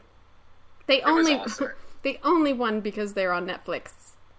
They 0.87 1.01
only 1.01 1.35
awesome. 1.35 1.71
they 2.03 2.19
only 2.23 2.53
won 2.53 2.81
because 2.81 3.13
they're 3.13 3.33
on 3.33 3.45
Netflix. 3.45 3.91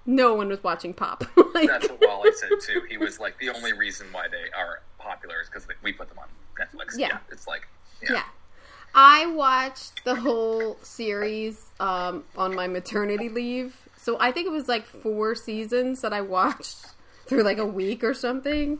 No 0.06 0.34
one 0.34 0.48
was 0.48 0.62
watching 0.64 0.94
Pop. 0.94 1.24
like, 1.54 1.68
That's 1.68 1.88
what 1.88 2.00
Wally 2.00 2.32
said 2.32 2.48
too. 2.62 2.82
He 2.88 2.96
was 2.96 3.20
like, 3.20 3.38
the 3.38 3.50
only 3.50 3.74
reason 3.74 4.06
why 4.10 4.26
they 4.28 4.50
are 4.56 4.80
popular 4.98 5.40
is 5.42 5.48
because 5.48 5.66
we 5.82 5.92
put 5.92 6.08
them 6.08 6.18
on 6.18 6.28
Netflix. 6.58 6.98
Yeah. 6.98 7.18
it's 7.30 7.46
like, 7.46 7.68
yeah, 8.02 8.12
Yeah. 8.14 8.22
I 8.94 9.26
watched 9.26 10.04
the 10.04 10.14
whole 10.14 10.78
series 10.82 11.66
um, 11.78 12.24
on 12.36 12.54
my 12.54 12.66
maternity 12.66 13.28
leave. 13.28 13.76
So 13.98 14.16
I 14.18 14.32
think 14.32 14.46
it 14.46 14.50
was 14.50 14.66
like 14.66 14.86
four 14.86 15.34
seasons 15.34 16.00
that 16.00 16.14
I 16.14 16.22
watched 16.22 16.78
through 17.26 17.42
like 17.42 17.58
a 17.58 17.66
week 17.66 18.02
or 18.02 18.14
something. 18.14 18.78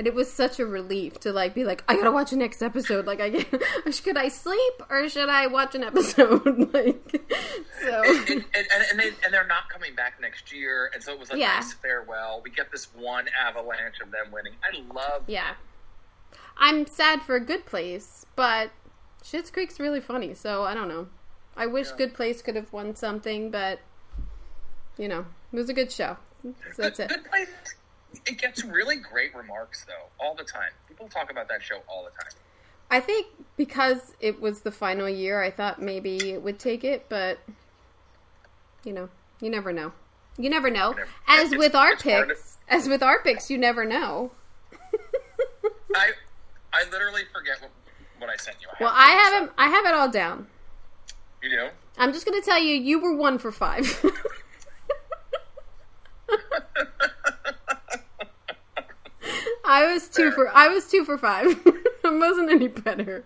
And 0.00 0.06
it 0.06 0.14
was 0.14 0.32
such 0.32 0.58
a 0.58 0.64
relief 0.64 1.20
to 1.20 1.30
like 1.30 1.52
be 1.54 1.62
like, 1.64 1.84
I 1.86 1.94
gotta 1.94 2.10
watch 2.10 2.30
the 2.30 2.36
next 2.38 2.62
episode. 2.62 3.04
Like, 3.04 3.20
I 3.20 3.44
should 3.90 4.16
I 4.16 4.28
sleep 4.28 4.82
or 4.88 5.06
should 5.10 5.28
I 5.28 5.46
watch 5.46 5.74
an 5.74 5.84
episode? 5.84 6.42
like, 6.72 7.22
so 7.82 8.02
and, 8.02 8.28
and, 8.30 8.44
and, 8.54 8.84
and, 8.92 8.98
they, 8.98 9.08
and 9.22 9.30
they're 9.30 9.46
not 9.46 9.68
coming 9.68 9.94
back 9.94 10.18
next 10.18 10.54
year, 10.54 10.90
and 10.94 11.02
so 11.02 11.12
it 11.12 11.20
was 11.20 11.30
a 11.32 11.36
Yeah. 11.38 11.48
nice 11.56 11.74
farewell. 11.74 12.40
We 12.42 12.48
get 12.50 12.72
this 12.72 12.86
one 12.94 13.26
avalanche 13.46 14.00
of 14.02 14.10
them 14.10 14.32
winning. 14.32 14.54
I 14.64 14.80
love. 14.94 15.24
yeah, 15.26 15.50
I'm 16.56 16.86
sad 16.86 17.20
for 17.20 17.36
a 17.36 17.40
Good 17.40 17.66
Place, 17.66 18.24
but 18.36 18.70
Schitt's 19.22 19.50
Creek's 19.50 19.78
really 19.78 20.00
funny. 20.00 20.32
So 20.32 20.62
I 20.62 20.72
don't 20.72 20.88
know. 20.88 21.08
I 21.58 21.66
wish 21.66 21.88
Yeah. 21.90 21.96
Good 21.98 22.14
Place 22.14 22.40
could 22.40 22.56
have 22.56 22.72
won 22.72 22.96
something, 22.96 23.50
but 23.50 23.80
you 24.96 25.08
know, 25.08 25.26
it 25.52 25.56
was 25.56 25.68
a 25.68 25.74
good 25.74 25.92
show. 25.92 26.16
So 26.42 26.54
that's 26.78 26.96
Good, 26.96 27.10
it. 27.10 27.14
Good 27.16 27.24
Place. 27.30 27.48
It 28.26 28.38
gets 28.38 28.64
really 28.64 28.96
great 28.96 29.34
remarks 29.34 29.84
though, 29.86 30.08
all 30.24 30.34
the 30.34 30.44
time. 30.44 30.70
People 30.88 31.08
talk 31.08 31.30
about 31.30 31.48
that 31.48 31.62
show 31.62 31.80
all 31.88 32.04
the 32.04 32.10
time. 32.10 32.32
I 32.90 33.00
think 33.00 33.26
because 33.56 34.14
it 34.20 34.40
was 34.40 34.62
the 34.62 34.72
final 34.72 35.08
year, 35.08 35.42
I 35.42 35.50
thought 35.50 35.80
maybe 35.80 36.30
it 36.32 36.42
would 36.42 36.58
take 36.58 36.82
it, 36.84 37.06
but 37.08 37.38
you 38.84 38.92
know, 38.92 39.08
you 39.40 39.48
never 39.50 39.72
know. 39.72 39.92
You 40.38 40.50
never 40.50 40.70
know. 40.70 40.90
never- 40.92 41.08
As 41.28 41.50
with 41.54 41.74
our 41.74 41.86
hard 41.88 41.98
to- 42.00 42.04
picks, 42.26 42.58
as 42.68 42.88
with 42.88 43.02
our 43.02 43.22
picks, 43.22 43.50
you 43.50 43.58
never 43.58 43.84
know. 43.84 44.32
I 45.94 46.12
I 46.72 46.84
literally 46.90 47.22
forget 47.32 47.60
what, 47.60 47.70
what 48.18 48.30
I 48.30 48.36
sent 48.36 48.56
you. 48.60 48.68
Well, 48.80 48.92
I 48.94 49.08
have 49.10 49.42
'em- 49.42 49.50
I 49.58 49.68
have 49.68 49.84
it 49.86 49.92
all 49.94 50.08
down. 50.10 50.36
down. 50.38 50.46
You 51.42 51.50
do? 51.50 51.68
I'm 51.98 52.12
just 52.12 52.26
gonna 52.26 52.40
tell 52.42 52.58
you, 52.58 52.74
you 52.74 52.98
were 53.00 53.14
one 53.14 53.38
for 53.38 53.50
five. 53.52 54.04
I 59.70 59.92
was 59.92 60.08
two 60.08 60.32
for 60.32 60.48
I 60.52 60.66
was 60.68 60.86
two 60.88 61.04
for 61.04 61.16
five. 61.16 61.46
it 61.66 61.84
wasn't 62.04 62.50
any 62.50 62.66
better. 62.66 63.24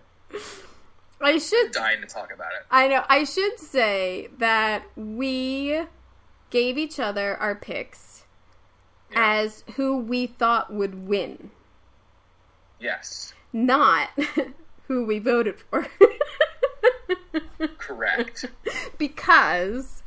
I 1.19 1.39
should 1.39 1.71
Dying 1.71 2.01
to 2.01 2.07
talk 2.07 2.31
about 2.31 2.51
it. 2.59 2.67
I 2.69 2.87
know 2.87 3.03
I 3.09 3.23
should 3.23 3.57
say 3.59 4.29
that 4.37 4.83
we 4.95 5.81
gave 6.51 6.77
each 6.77 6.99
other 6.99 7.35
our 7.37 7.55
picks 7.55 8.25
Yeah. 9.11 9.37
as 9.39 9.63
who 9.75 9.97
we 9.97 10.27
thought 10.27 10.71
would 10.71 11.07
win, 11.07 11.49
Yes, 12.79 13.33
not 13.51 14.09
who 14.87 15.03
we 15.05 15.17
voted 15.19 15.59
for. 15.59 15.87
correct. 17.79 18.45
because 18.99 20.03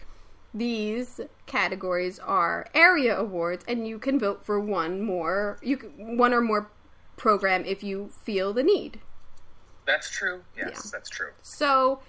these 0.55 1.21
categories 1.47 2.19
are 2.21 2.67
area 2.75 3.17
awards 3.17 3.65
and 3.69 3.87
you 3.87 3.99
can 3.99 4.19
vote 4.19 4.45
for 4.45 4.59
one 4.59 5.03
more 5.03 5.59
you 5.63 5.77
can, 5.77 6.17
one 6.17 6.33
or 6.33 6.41
more 6.41 6.71
program 7.17 7.65
if 7.65 7.83
you 7.83 8.09
feel 8.25 8.53
the 8.53 8.63
need 8.63 8.99
That's 9.87 10.09
true. 10.11 10.43
Yes, 10.57 10.69
Yeah. 10.73 10.91
that's 10.93 11.11
true. 11.11 11.31
so 11.43 12.01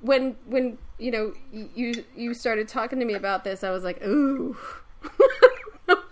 when 0.00 0.36
when 0.46 0.78
you 0.98 1.10
know 1.10 1.32
you 1.52 2.04
you 2.16 2.34
started 2.34 2.66
talking 2.68 2.98
to 2.98 3.04
me 3.04 3.14
about 3.14 3.44
this 3.44 3.62
i 3.62 3.70
was 3.70 3.84
like 3.84 4.02
ooh 4.04 4.56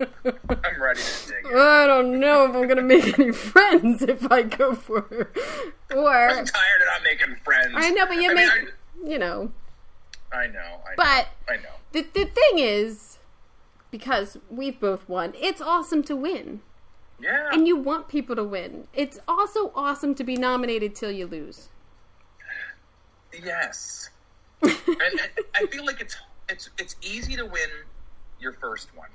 I'm 0.00 0.82
ready 0.82 1.00
to 1.00 1.28
dig 1.28 1.46
it. 1.52 1.56
i 1.56 1.86
don't 1.86 2.18
know 2.18 2.46
if 2.46 2.54
i'm 2.56 2.66
gonna 2.66 2.82
make 2.82 3.16
any 3.18 3.30
friends 3.32 4.02
if 4.02 4.30
i 4.32 4.42
go 4.42 4.74
for 4.74 5.30
or 5.94 6.08
I'm 6.30 6.44
tired 6.44 6.80
of 6.80 6.86
not 6.86 7.02
making 7.04 7.36
friends. 7.44 7.72
i 7.76 7.90
know 7.90 8.06
but 8.06 8.16
you 8.16 8.30
I 8.30 8.34
make 8.34 8.50
mean, 8.54 9.10
you 9.12 9.18
know 9.18 9.52
I, 10.34 10.46
know. 10.48 10.80
I 10.86 10.94
but 10.96 11.28
know, 11.48 11.54
I 11.54 11.56
know. 11.56 11.68
The 11.92 12.02
the 12.12 12.24
thing 12.24 12.58
is, 12.58 13.18
because 13.90 14.36
we've 14.50 14.78
both 14.78 15.08
won, 15.08 15.34
it's 15.40 15.60
awesome 15.60 16.02
to 16.04 16.16
win, 16.16 16.60
Yeah. 17.20 17.50
and 17.52 17.66
you 17.66 17.76
want 17.76 18.08
people 18.08 18.34
to 18.36 18.44
win. 18.44 18.88
It's 18.92 19.18
also 19.28 19.70
awesome 19.74 20.14
to 20.16 20.24
be 20.24 20.36
nominated 20.36 20.94
till 20.94 21.10
you 21.10 21.26
lose. 21.26 21.68
Yes. 23.42 24.10
and, 24.62 24.72
and 24.86 25.20
I 25.54 25.66
feel 25.66 25.84
like 25.84 26.00
it's 26.00 26.16
it's 26.48 26.70
it's 26.78 26.96
easy 27.02 27.36
to 27.36 27.44
win 27.44 27.68
your 28.40 28.52
first 28.54 28.94
one. 28.96 29.08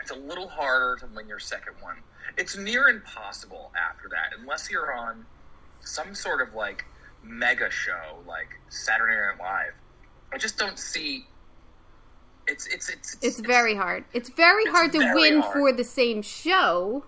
It's 0.00 0.10
a 0.10 0.14
little 0.16 0.48
harder 0.48 0.96
to 1.00 1.06
win 1.14 1.28
your 1.28 1.38
second 1.38 1.74
one. 1.80 1.96
It's 2.36 2.56
near 2.56 2.88
impossible 2.88 3.72
after 3.76 4.08
that, 4.10 4.38
unless 4.38 4.70
you're 4.70 4.94
on 4.94 5.24
some 5.80 6.14
sort 6.14 6.40
of 6.40 6.54
like 6.54 6.84
mega 7.22 7.70
show 7.70 8.18
like 8.26 8.48
Saturday 8.68 9.14
Night 9.14 9.38
Live. 9.38 9.74
I 10.32 10.38
just 10.38 10.58
don't 10.58 10.78
see. 10.78 11.26
It's 12.46 12.66
it's 12.66 12.88
it's 12.88 13.16
It's 13.22 13.40
very 13.40 13.74
hard. 13.74 14.04
It's 14.12 14.30
very 14.30 14.62
It's 14.64 14.72
hard 14.72 14.92
to 14.92 14.98
very 14.98 15.14
win 15.14 15.40
hard. 15.40 15.52
for 15.52 15.72
the 15.72 15.84
same 15.84 16.22
show, 16.22 17.04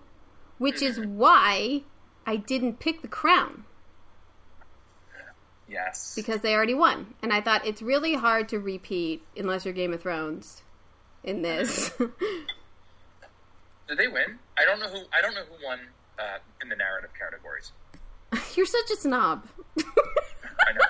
which 0.57 0.81
is 0.81 0.99
why 0.99 1.81
I 2.25 2.35
didn't 2.35 2.79
pick 2.79 3.01
the 3.01 3.07
crown 3.07 3.65
yes. 5.71 6.13
because 6.15 6.41
they 6.41 6.53
already 6.53 6.73
won, 6.73 7.13
and 7.23 7.31
I 7.33 7.41
thought 7.41 7.65
it's 7.65 7.81
really 7.81 8.13
hard 8.13 8.49
to 8.49 8.59
repeat 8.59 9.23
unless 9.35 9.65
you're 9.65 9.73
Game 9.73 9.93
of 9.93 10.01
Thrones 10.01 10.61
in 11.23 11.41
this. 11.41 11.89
Did 13.87 13.97
they 13.97 14.07
win? 14.07 14.37
I 14.57 14.65
don't 14.65 14.79
know 14.79 14.87
who. 14.87 14.99
I 15.13 15.21
don't 15.21 15.33
know 15.33 15.43
who 15.43 15.65
won 15.65 15.79
uh, 16.19 16.37
in 16.61 16.69
the 16.69 16.75
narrative 16.75 17.11
categories. 17.17 17.71
you're 18.55 18.65
such 18.65 18.91
a 18.91 18.95
snob. 18.95 19.45
I 19.79 20.73
know. 20.73 20.81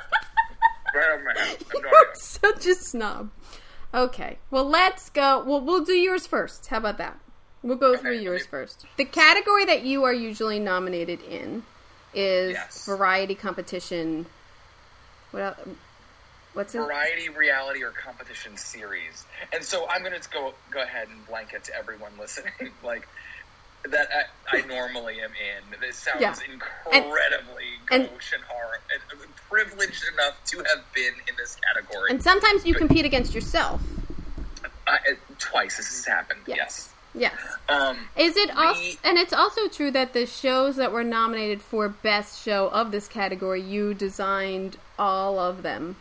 Right 0.96 1.12
over 1.14 1.24
my 1.24 1.40
head. 1.40 1.58
I 1.60 1.76
have 1.78 1.84
You're 1.84 2.16
such 2.16 2.66
a 2.66 2.76
snob. 2.76 3.30
Okay, 3.94 4.38
well, 4.50 4.64
let's 4.68 5.10
go. 5.10 5.44
Well, 5.46 5.62
we'll 5.62 5.84
do 5.84 5.94
yours 5.94 6.26
first. 6.26 6.68
How 6.68 6.78
about 6.78 6.98
that? 7.00 7.20
We'll 7.64 7.78
go 7.78 7.96
through 7.98 8.18
yours 8.20 8.46
first. 8.46 8.86
The 8.98 9.06
category 9.06 9.66
that 9.66 9.84
you 9.84 10.04
are 10.06 10.14
usually 10.14 10.60
nominated 10.60 11.22
in 11.22 11.64
is 12.14 12.54
Yes. 12.54 12.86
variety 12.86 13.36
competition. 13.36 14.26
What 15.32 15.42
else? 15.44 15.58
What's 16.54 16.76
it? 16.76 16.80
variety, 16.80 17.30
reality, 17.30 17.84
or 17.84 17.92
competition 17.92 18.58
series. 18.58 19.26
And 19.54 19.64
so 19.64 19.88
I'm 19.90 20.04
going 20.04 20.20
to 20.20 20.30
go 20.30 20.54
go 20.72 20.82
ahead 20.82 21.08
and 21.08 21.26
blanket 21.28 21.66
to 21.66 21.76
everyone 21.76 22.12
listening, 22.20 22.52
like 22.84 23.08
that 23.90 24.10
I, 24.52 24.58
I 24.58 24.62
normally 24.68 25.22
am 25.22 25.32
in. 25.32 25.80
This 25.80 25.98
sounds 25.98 26.22
Yeah. 26.22 26.36
incredibly 26.92 27.66
and- 27.90 28.10
gauche 28.10 28.34
and 28.34 28.44
horror, 28.44 28.80
and 28.94 29.20
privileged 29.50 30.04
enough 30.14 30.36
to 30.46 30.58
have 30.60 30.84
been 30.94 31.14
in 31.28 31.36
this 31.38 31.58
category 31.74 32.10
And 32.12 32.24
sometimes 32.24 32.66
you 32.66 32.74
compete 32.74 33.06
against 33.06 33.34
yourself. 33.34 33.82
I, 34.88 34.98
twice. 35.40 35.78
This 35.78 35.88
has 35.88 36.06
happened. 36.06 36.42
Yes. 36.48 36.90
Yes. 37.14 37.34
Um, 37.68 37.98
Is 38.16 38.38
it 38.38 38.50
also, 38.56 38.80
The- 38.80 38.98
and 39.04 39.18
it's 39.18 39.34
also 39.34 39.68
true 39.68 39.92
that 39.92 40.14
the 40.14 40.26
shows 40.26 40.78
that 40.78 40.92
were 40.94 41.04
nominated 41.04 41.62
for 41.62 41.90
best 41.90 42.42
show 42.44 42.70
of 42.70 42.92
this 42.92 43.08
category, 43.10 43.62
you 43.62 43.94
designed 43.94 44.78
all 44.98 45.38
of 45.40 45.64
them. 45.64 45.98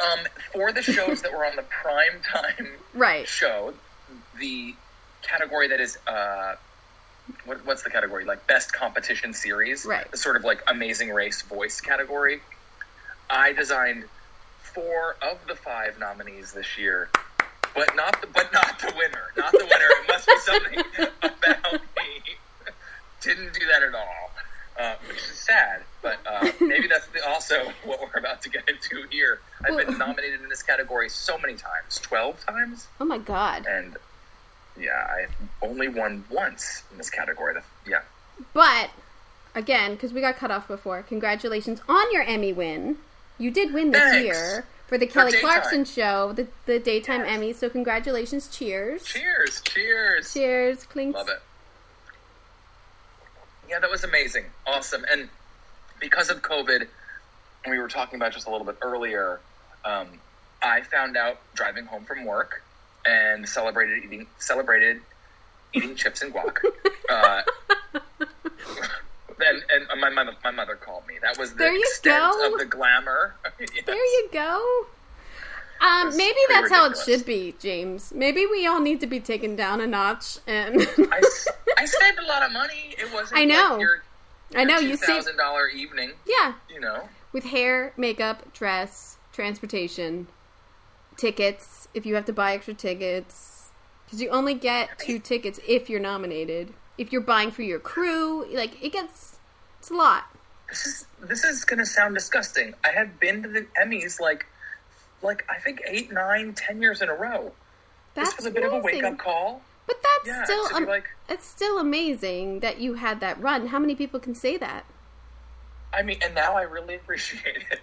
um, 0.00 0.18
for 0.52 0.72
the 0.72 0.82
shows 0.82 1.22
that 1.22 1.32
were 1.32 1.46
on 1.46 1.56
the 1.56 1.62
prime 1.82 2.20
time 2.30 2.68
Right. 2.92 3.26
show, 3.28 3.72
the 4.38 4.74
category 5.24 5.68
that 5.68 5.80
is 5.80 5.98
uh, 6.06 6.54
what, 7.46 7.64
what's 7.66 7.82
the 7.82 7.90
category 7.90 8.24
like 8.24 8.46
best 8.46 8.72
competition 8.72 9.32
series? 9.34 9.84
Right. 9.84 10.10
The 10.10 10.16
sort 10.18 10.36
of 10.36 10.44
like 10.44 10.62
Amazing 10.66 11.10
Race 11.10 11.42
voice 11.42 11.80
category. 11.80 12.40
I 13.30 13.52
designed 13.52 14.04
four 14.60 15.16
of 15.22 15.38
the 15.48 15.54
five 15.54 15.98
nominees 15.98 16.52
this 16.52 16.76
year, 16.78 17.08
but 17.74 17.94
not 17.96 18.20
the 18.20 18.26
but 18.28 18.52
not 18.52 18.78
the 18.78 18.92
winner. 18.96 19.22
Not 19.36 19.52
the 19.52 19.64
winner. 19.64 19.88
It 19.90 20.08
must 20.08 20.26
be 20.26 20.36
something 20.38 20.78
about 21.22 21.72
me. 21.72 22.36
Didn't 23.22 23.54
do 23.54 23.66
that 23.68 23.82
at 23.82 23.94
all. 23.94 24.30
Uh, 24.76 24.94
which 25.06 25.18
is 25.18 25.38
sad, 25.38 25.82
but 26.02 26.18
uh, 26.26 26.50
maybe 26.60 26.88
that's 26.88 27.06
the, 27.06 27.24
also 27.28 27.62
what 27.84 28.00
we're 28.00 28.18
about 28.18 28.42
to 28.42 28.50
get 28.50 28.68
into 28.68 29.06
here. 29.08 29.38
I've 29.64 29.76
been 29.76 29.96
nominated 29.96 30.40
in 30.42 30.48
this 30.48 30.64
category 30.64 31.08
so 31.08 31.38
many 31.38 31.54
times, 31.54 32.00
twelve 32.02 32.44
times, 32.44 32.88
Oh 33.00 33.04
my 33.04 33.18
god. 33.18 33.66
and 33.68 33.96
yeah, 34.78 35.06
I 35.08 35.26
only 35.64 35.88
won 35.88 36.24
once 36.30 36.82
in 36.90 36.98
this 36.98 37.10
category. 37.10 37.54
Yeah, 37.86 38.00
But 38.52 38.90
again, 39.54 39.94
because 39.94 40.12
we 40.12 40.20
got 40.20 40.36
cut 40.36 40.50
off 40.50 40.66
before, 40.68 41.02
congratulations 41.02 41.80
on 41.88 42.12
your 42.12 42.22
Emmy 42.22 42.52
win. 42.52 42.96
You 43.38 43.50
did 43.50 43.72
win 43.72 43.90
this 43.90 44.00
Thanks. 44.02 44.24
year 44.24 44.66
for 44.88 44.98
the 44.98 45.06
Kelly. 45.06 45.32
Clarkson 45.40 45.84
show, 45.84 46.32
the 46.32 46.46
the 46.66 46.78
daytime 46.78 47.20
Yes. 47.20 47.30
Emmy. 47.30 47.52
So 47.52 47.68
congratulations, 47.68 48.48
cheers, 48.48 49.04
cheers, 49.04 49.60
cheers, 49.62 50.32
cheers, 50.32 50.84
clink. 50.84 51.14
love 51.14 51.28
it. 51.28 51.40
Yeah, 53.68 53.78
that 53.80 53.90
was 53.90 54.04
amazing, 54.04 54.44
awesome, 54.66 55.04
and 55.10 55.28
because 55.98 56.28
of 56.30 56.42
COVID, 56.42 56.86
we 57.68 57.78
were 57.78 57.88
talking 57.88 58.16
about 58.16 58.32
just 58.32 58.46
a 58.46 58.50
little 58.50 58.66
bit 58.66 58.76
earlier. 58.82 59.40
Um, 59.84 60.08
I 60.62 60.82
found 60.82 61.16
out 61.16 61.38
driving 61.54 61.86
home 61.86 62.04
from 62.04 62.24
work 62.24 62.62
and 63.06 63.48
celebrated 63.48 64.04
eating 64.04 64.26
celebrated 64.38 65.00
eating 65.72 65.94
chips 65.94 66.22
and 66.22 66.32
guac. 66.34 66.58
Uh, 67.10 67.42
and, 69.40 69.62
and 69.90 70.00
my 70.00 70.08
mother, 70.10 70.32
my 70.42 70.50
mother 70.50 70.74
called 70.76 71.06
me. 71.06 71.14
That 71.20 71.36
was 71.38 71.50
the 71.52 71.58
There 71.58 71.72
you 71.72 71.80
extent 71.80 72.18
go. 72.32 72.52
of 72.52 72.58
the 72.58 72.64
glamour. 72.64 73.34
Yes. 73.60 73.84
There 73.86 73.94
you 73.94 74.28
go. 74.32 74.86
Um, 75.80 76.16
maybe 76.16 76.38
that's 76.48 76.70
how 76.70 76.86
it 76.90 76.96
should 77.04 77.24
be, 77.26 77.54
James. 77.60 78.12
Maybe 78.14 78.46
we 78.46 78.66
all 78.66 78.80
need 78.80 79.00
to 79.00 79.06
be 79.06 79.20
taken 79.20 79.54
down 79.54 79.80
a 79.80 79.86
notch. 79.86 80.38
And 80.46 80.80
I 80.80 81.84
saved 81.84 82.18
a 82.18 82.26
lot 82.26 82.42
of 82.42 82.52
money. 82.52 82.94
It 82.98 83.12
wasn't. 83.12 83.38
I 83.40 83.44
know. 83.44 83.72
Like 83.72 83.80
your, 83.80 84.02
I 84.56 84.64
know 84.64 84.78
you 84.78 84.96
thousand 84.96 85.36
dollar 85.36 85.68
evening. 85.68 86.12
yeah, 86.26 86.54
You 86.72 86.80
know. 86.80 87.08
with 87.32 87.44
hair, 87.44 87.92
makeup, 87.96 88.52
dress, 88.54 89.18
transportation, 89.32 90.26
tickets. 91.16 91.83
If 91.94 92.04
you 92.04 92.14
have 92.16 92.24
to 92.26 92.32
buy 92.32 92.54
extra 92.54 92.74
tickets, 92.74 93.70
because 94.04 94.20
you 94.20 94.28
only 94.30 94.54
get 94.54 94.98
two 94.98 95.18
tickets 95.18 95.60
if 95.66 95.88
you're 95.88 96.00
nominated. 96.00 96.72
If 96.98 97.12
you're 97.12 97.22
buying 97.22 97.50
for 97.50 97.62
your 97.62 97.78
crew, 97.78 98.46
like 98.52 98.82
it 98.84 98.92
gets, 98.92 99.38
it's 99.78 99.90
a 99.90 99.94
lot. 99.94 100.24
This 100.68 100.86
is 100.86 101.06
this 101.20 101.44
is 101.44 101.64
gonna 101.64 101.86
sound 101.86 102.14
disgusting. 102.14 102.74
I 102.84 102.88
have 102.88 103.18
been 103.20 103.42
to 103.42 103.48
the 103.48 103.66
Emmys 103.82 104.20
like 104.20 104.46
like 105.22 105.44
I 105.48 105.58
think 105.60 105.80
eight, 105.86 106.12
nine, 106.12 106.52
ten 106.54 106.80
years 106.82 107.00
in 107.02 107.08
a 107.08 107.14
row. 107.14 107.52
That's 108.14 108.30
this 108.30 108.36
was 108.38 108.46
a 108.46 108.50
bit 108.50 108.64
of 108.64 108.72
a 108.72 108.76
amazing. 108.80 109.02
wake 109.02 109.12
up 109.12 109.18
call. 109.18 109.62
But 109.86 109.96
that's 110.02 110.26
Yeah, 110.26 110.44
still 110.44 110.76
um, 110.76 110.86
like- 110.86 111.08
it's 111.28 111.46
still 111.46 111.78
amazing 111.78 112.60
that 112.60 112.78
you 112.78 112.94
had 112.94 113.20
that 113.20 113.40
run. 113.40 113.66
How 113.68 113.78
many 113.78 113.94
people 113.94 114.18
can 114.20 114.34
say 114.34 114.56
that? 114.56 114.84
I 115.92 116.02
mean, 116.02 116.18
and 116.22 116.34
now 116.34 116.54
I 116.54 116.62
really 116.62 116.94
appreciate 116.96 117.64
it. 117.70 117.80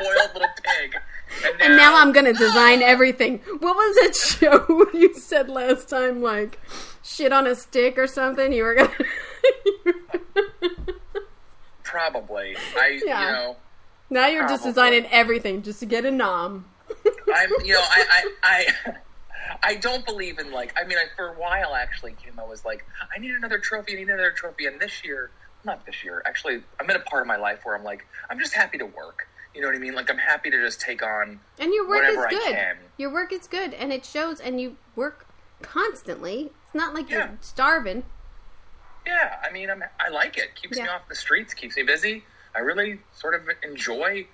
Now 0.00 0.06
I'm 0.06 0.14
this 0.14 0.18
spoiled 0.24 0.34
little 0.34 0.48
pig, 0.62 0.94
and 1.44 1.58
now, 1.58 1.64
And 1.66 1.76
now 1.76 1.96
I'm 1.96 2.12
gonna 2.12 2.32
design 2.32 2.82
everything. 2.82 3.38
What 3.38 3.76
was 3.76 3.96
that 3.96 4.14
show 4.38 4.86
you 4.94 5.14
said 5.14 5.48
last 5.48 5.88
time? 5.88 6.22
Like 6.22 6.58
shit 7.02 7.32
on 7.32 7.46
a 7.46 7.54
stick 7.54 7.98
or 7.98 8.06
something? 8.06 8.52
You 8.52 8.64
were 8.64 8.74
gonna. 8.74 8.92
probably. 11.82 12.56
I 12.76 13.00
Yeah. 13.04 13.26
you 13.26 13.32
know 13.32 13.56
now 14.10 14.26
you're 14.28 14.48
just 14.48 14.64
designing 14.64 15.06
everything 15.06 15.62
just 15.62 15.80
to 15.80 15.86
get 15.86 16.04
a 16.04 16.10
nom. 16.10 16.64
I'm 17.34 17.50
you 17.64 17.74
know 17.74 17.80
I 17.82 18.24
I. 18.42 18.42
I 18.42 18.66
I 19.62 19.76
don't 19.76 20.04
believe 20.04 20.38
in 20.38 20.50
like. 20.52 20.74
I 20.78 20.84
mean, 20.86 20.98
I, 20.98 21.04
for 21.16 21.28
a 21.28 21.32
while 21.34 21.74
actually, 21.74 22.14
Kim, 22.22 22.38
I 22.38 22.44
was 22.44 22.64
like, 22.64 22.84
I 23.14 23.18
need 23.18 23.30
another 23.30 23.58
trophy. 23.58 23.94
I 23.94 23.96
need 23.96 24.08
another 24.08 24.30
trophy. 24.30 24.66
And 24.66 24.80
this 24.80 25.04
year, 25.04 25.30
not 25.64 25.84
this 25.86 26.04
year, 26.04 26.22
actually, 26.26 26.62
I'm 26.80 26.88
in 26.90 26.96
a 26.96 27.00
part 27.00 27.22
of 27.22 27.28
my 27.28 27.36
life 27.36 27.60
where 27.64 27.76
I'm 27.76 27.84
like, 27.84 28.06
I'm 28.30 28.38
just 28.38 28.54
happy 28.54 28.78
to 28.78 28.86
work. 28.86 29.27
You 29.58 29.62
know 29.62 29.70
what 29.70 29.76
I 29.76 29.80
mean? 29.80 29.96
Like, 29.96 30.08
I'm 30.08 30.18
happy 30.18 30.50
to 30.50 30.60
just 30.60 30.80
take 30.80 31.02
on. 31.02 31.40
And 31.58 31.74
your 31.74 31.88
work 31.88 32.04
is 32.08 32.14
good. 32.30 32.54
can. 32.54 32.76
Your 32.96 33.12
work 33.12 33.32
is 33.32 33.48
good, 33.48 33.74
and 33.74 33.92
it 33.92 34.04
shows. 34.04 34.38
And 34.38 34.60
you 34.60 34.76
work 34.94 35.26
constantly. 35.62 36.52
It's 36.64 36.76
not 36.76 36.94
like 36.94 37.10
Yeah. 37.10 37.16
you're 37.16 37.38
starving. 37.40 38.04
Yeah, 39.04 39.34
I 39.42 39.50
mean, 39.50 39.68
I'm, 39.68 39.82
I 39.98 40.10
like 40.10 40.38
it. 40.38 40.54
Keeps 40.54 40.78
me 40.78 40.86
off 40.86 41.08
the 41.08 41.16
streets. 41.16 41.54
Keeps 41.54 41.76
me 41.76 41.82
busy. 41.82 42.22
I 42.54 42.60
really 42.60 43.00
sort 43.12 43.34
of 43.34 43.48
enjoy 43.64 44.28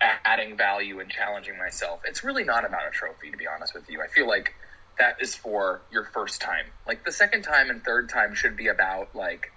adding 0.00 0.56
value 0.56 0.98
and 1.00 1.10
challenging 1.10 1.58
myself. 1.58 2.00
It's 2.06 2.24
really 2.24 2.44
not 2.44 2.64
about 2.64 2.88
a 2.88 2.90
trophy, 2.90 3.30
to 3.30 3.36
be 3.36 3.46
honest 3.46 3.74
with 3.74 3.90
you. 3.90 4.00
I 4.00 4.06
feel 4.06 4.26
like 4.26 4.54
that 4.98 5.18
is 5.20 5.34
for 5.34 5.82
your 5.92 6.04
first 6.04 6.40
time. 6.40 6.64
Like 6.86 7.04
the 7.04 7.12
second 7.12 7.42
time 7.42 7.68
and 7.68 7.84
third 7.84 8.08
time 8.08 8.34
should 8.34 8.56
be 8.56 8.68
about 8.68 9.14
like 9.14 9.52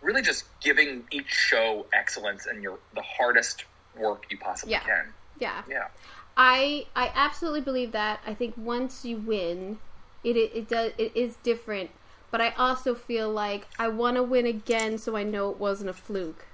really 0.00 0.22
just 0.22 0.44
giving 0.60 1.02
each 1.10 1.28
show 1.28 1.86
excellence 1.92 2.46
and 2.46 2.62
your 2.62 2.78
the 2.94 3.02
hardest 3.02 3.64
work 3.98 4.26
you 4.30 4.38
possibly 4.38 4.72
Yeah. 4.72 4.80
can. 4.80 5.12
Yeah. 5.38 5.62
Yeah. 5.68 5.88
I 6.36 6.86
I 6.94 7.10
absolutely 7.14 7.60
believe 7.62 7.92
that. 7.92 8.20
I 8.26 8.34
think 8.34 8.54
once 8.56 9.04
you 9.04 9.16
win, 9.16 9.78
it 10.24 10.36
it, 10.36 10.52
it 10.54 10.68
does 10.68 10.92
it 10.98 11.12
is 11.14 11.36
different. 11.42 11.90
But 12.30 12.40
I 12.42 12.50
also 12.50 12.94
feel 12.94 13.30
like 13.30 13.66
I 13.78 13.88
want 13.88 14.16
to 14.16 14.22
win 14.22 14.44
again, 14.46 14.98
so 14.98 15.16
I 15.16 15.22
know 15.22 15.50
it 15.50 15.58
wasn't 15.58 15.90
a 15.90 15.94
fluke. 15.94 16.46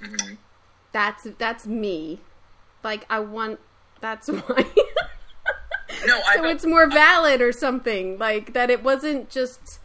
Mhm. 0.00 0.38
That's 0.92 1.26
that's 1.38 1.66
me. 1.66 2.20
Like 2.82 3.04
I 3.10 3.20
want. 3.20 3.60
That's 4.00 4.28
why. 4.28 4.64
No, 6.06 6.20
I 6.26 6.36
so 6.36 6.44
it's 6.44 6.64
more 6.64 6.88
valid 6.88 7.40
or 7.40 7.52
something 7.52 8.18
like 8.18 8.52
that. 8.54 8.70
It 8.70 8.82
wasn't 8.82 9.28
just. 9.30 9.80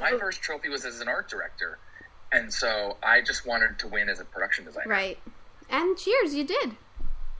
my 0.00 0.12
first 0.18 0.40
trophy 0.42 0.68
was 0.68 0.84
as 0.84 1.00
an 1.00 1.08
art 1.08 1.28
director. 1.28 1.78
And 2.32 2.52
so 2.52 2.96
I 3.02 3.20
just 3.22 3.46
wanted 3.46 3.78
to 3.80 3.88
win 3.88 4.08
as 4.08 4.20
a 4.20 4.24
production 4.24 4.64
designer. 4.64 4.88
Right. 4.88 5.18
And 5.70 5.96
cheers, 5.96 6.34
you 6.34 6.44
did. 6.44 6.72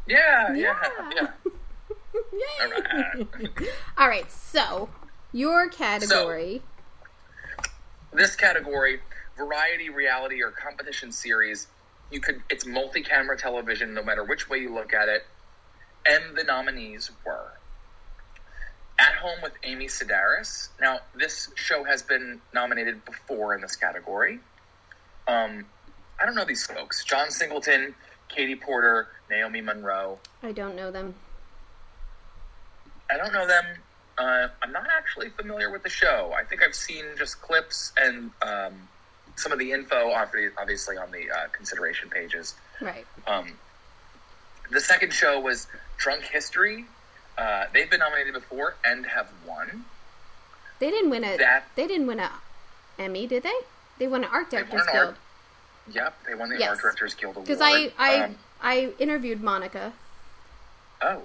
Yeah, 0.07 0.55
yeah, 0.55 0.75
Yeah. 0.87 1.11
yeah. 1.16 1.29
Yay! 2.33 2.64
Alright. 2.64 3.29
All 3.99 4.09
right, 4.09 4.31
so 4.33 4.88
your 5.33 5.68
category. 5.68 6.62
this 8.12 8.37
category 8.37 9.01
variety 9.37 9.90
reality 9.90 10.42
or 10.42 10.51
competition 10.51 11.12
series 11.12 11.66
you 12.11 12.20
could 12.20 12.40
it's 12.49 12.64
multi-camera 12.64 13.37
television 13.37 13.92
no 13.92 14.03
matter 14.03 14.25
which 14.25 14.49
way 14.49 14.57
you 14.59 14.72
look 14.72 14.94
at 14.94 15.11
it 15.11 15.27
and 16.07 16.35
the 16.38 16.42
nominees 16.44 17.11
were 17.27 17.53
at 18.99 19.12
home 19.16 19.38
with 19.42 19.53
amy 19.64 19.87
sedaris 19.88 20.68
now 20.81 21.01
this 21.14 21.51
show 21.57 21.85
has 21.85 22.03
been 22.03 22.40
nominated 22.55 23.05
before 23.05 23.55
in 23.55 23.61
this 23.61 23.77
category 23.77 24.38
um 25.29 25.65
i 26.21 26.25
don't 26.27 26.35
know 26.35 26.45
these 26.45 26.65
folks 26.67 27.05
john 27.05 27.31
singleton 27.31 27.95
katie 28.29 28.57
porter 28.57 29.09
naomi 29.31 29.61
monroe 29.61 30.19
I 30.43 30.53
don't 30.53 30.77
know 30.77 30.91
them. 30.93 31.15
I 33.11 33.17
don't 33.17 33.33
know 33.33 33.47
them. 33.47 33.65
Uh, 34.19 34.49
I'm 34.62 34.71
not 34.73 34.87
actually 34.97 35.31
familiar 35.31 35.71
with 35.71 35.83
the 35.83 35.89
show. 35.89 36.33
I 36.37 36.45
think 36.45 36.62
I've 36.62 36.75
seen 36.75 37.05
just 37.19 37.41
clips 37.41 37.93
and 37.97 38.31
um, 38.43 38.75
some 39.37 39.51
of 39.53 39.59
the 39.59 39.73
info, 39.73 40.11
obviously 40.12 40.97
on 40.99 41.11
the 41.11 41.31
uh, 41.31 41.49
consideration 41.53 42.11
pages. 42.11 42.55
Right. 42.81 43.07
Um, 43.27 43.53
the 44.71 44.81
second 44.81 45.12
show 45.12 45.41
was 45.41 45.67
Drunk 45.97 46.23
History. 46.23 46.85
Uh, 47.37 47.65
they've 47.73 47.91
been 47.91 48.01
nominated 48.01 48.35
before 48.35 48.77
and 48.85 49.05
have 49.07 49.29
won. 49.47 49.85
They 50.79 50.91
didn't 50.91 51.11
win 51.11 51.25
a. 51.25 51.37
That- 51.39 51.65
They 51.75 51.87
didn't 51.89 52.07
win 52.07 52.21
a 52.21 52.31
Emmy, 52.99 53.27
did 53.27 53.43
they? 53.43 53.55
They 53.99 54.07
won 54.09 54.25
an 54.25 54.31
Art 54.33 54.51
Directors 54.51 54.83
an 54.83 54.89
art- 54.89 54.93
Guild. 54.93 55.15
Yep, 55.95 56.15
they 56.27 56.35
won 56.35 56.49
the 56.51 56.59
Yes. 56.59 56.69
Art 56.71 56.81
Directors 56.83 57.15
Guild 57.15 57.37
Award. 57.37 57.47
Because 57.47 57.61
I 57.63 57.93
I 57.99 58.21
Um, 58.25 58.37
I 58.61 58.93
interviewed 58.99 59.41
Monica, 59.43 59.93
oh, 61.03 61.23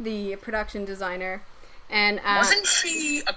the 0.00 0.36
production 0.36 0.84
designer, 0.84 1.42
and 1.90 2.18
uh, 2.20 2.36
wasn't 2.38 2.66
she 2.66 3.22
a, 3.26 3.34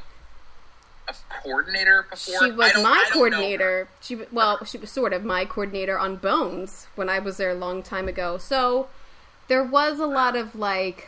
a 1.10 1.13
coordinator 1.43 2.06
before? 2.10 2.39
she 2.46 2.52
was 2.52 2.74
my 2.76 2.82
I 2.82 2.84
don't 2.84 2.84
know 2.84 2.93
her. 3.04 3.10
coordinator. 3.13 3.88
She 4.02 4.15
well, 4.32 4.63
she 4.65 4.78
was 4.78 4.89
sort 4.91 5.13
of 5.13 5.24
my 5.24 5.46
coordinator 5.46 5.98
on 6.00 6.15
Bones 6.17 6.88
when 6.96 7.10
I 7.10 7.20
was 7.20 7.38
there 7.38 7.52
a 7.52 7.56
long 7.56 7.84
time 7.84 8.08
ago. 8.08 8.38
So 8.38 8.88
there 9.48 9.63
was 9.63 10.00
a 10.00 10.06
lot 10.08 10.36
of 10.36 10.56
like, 10.56 11.08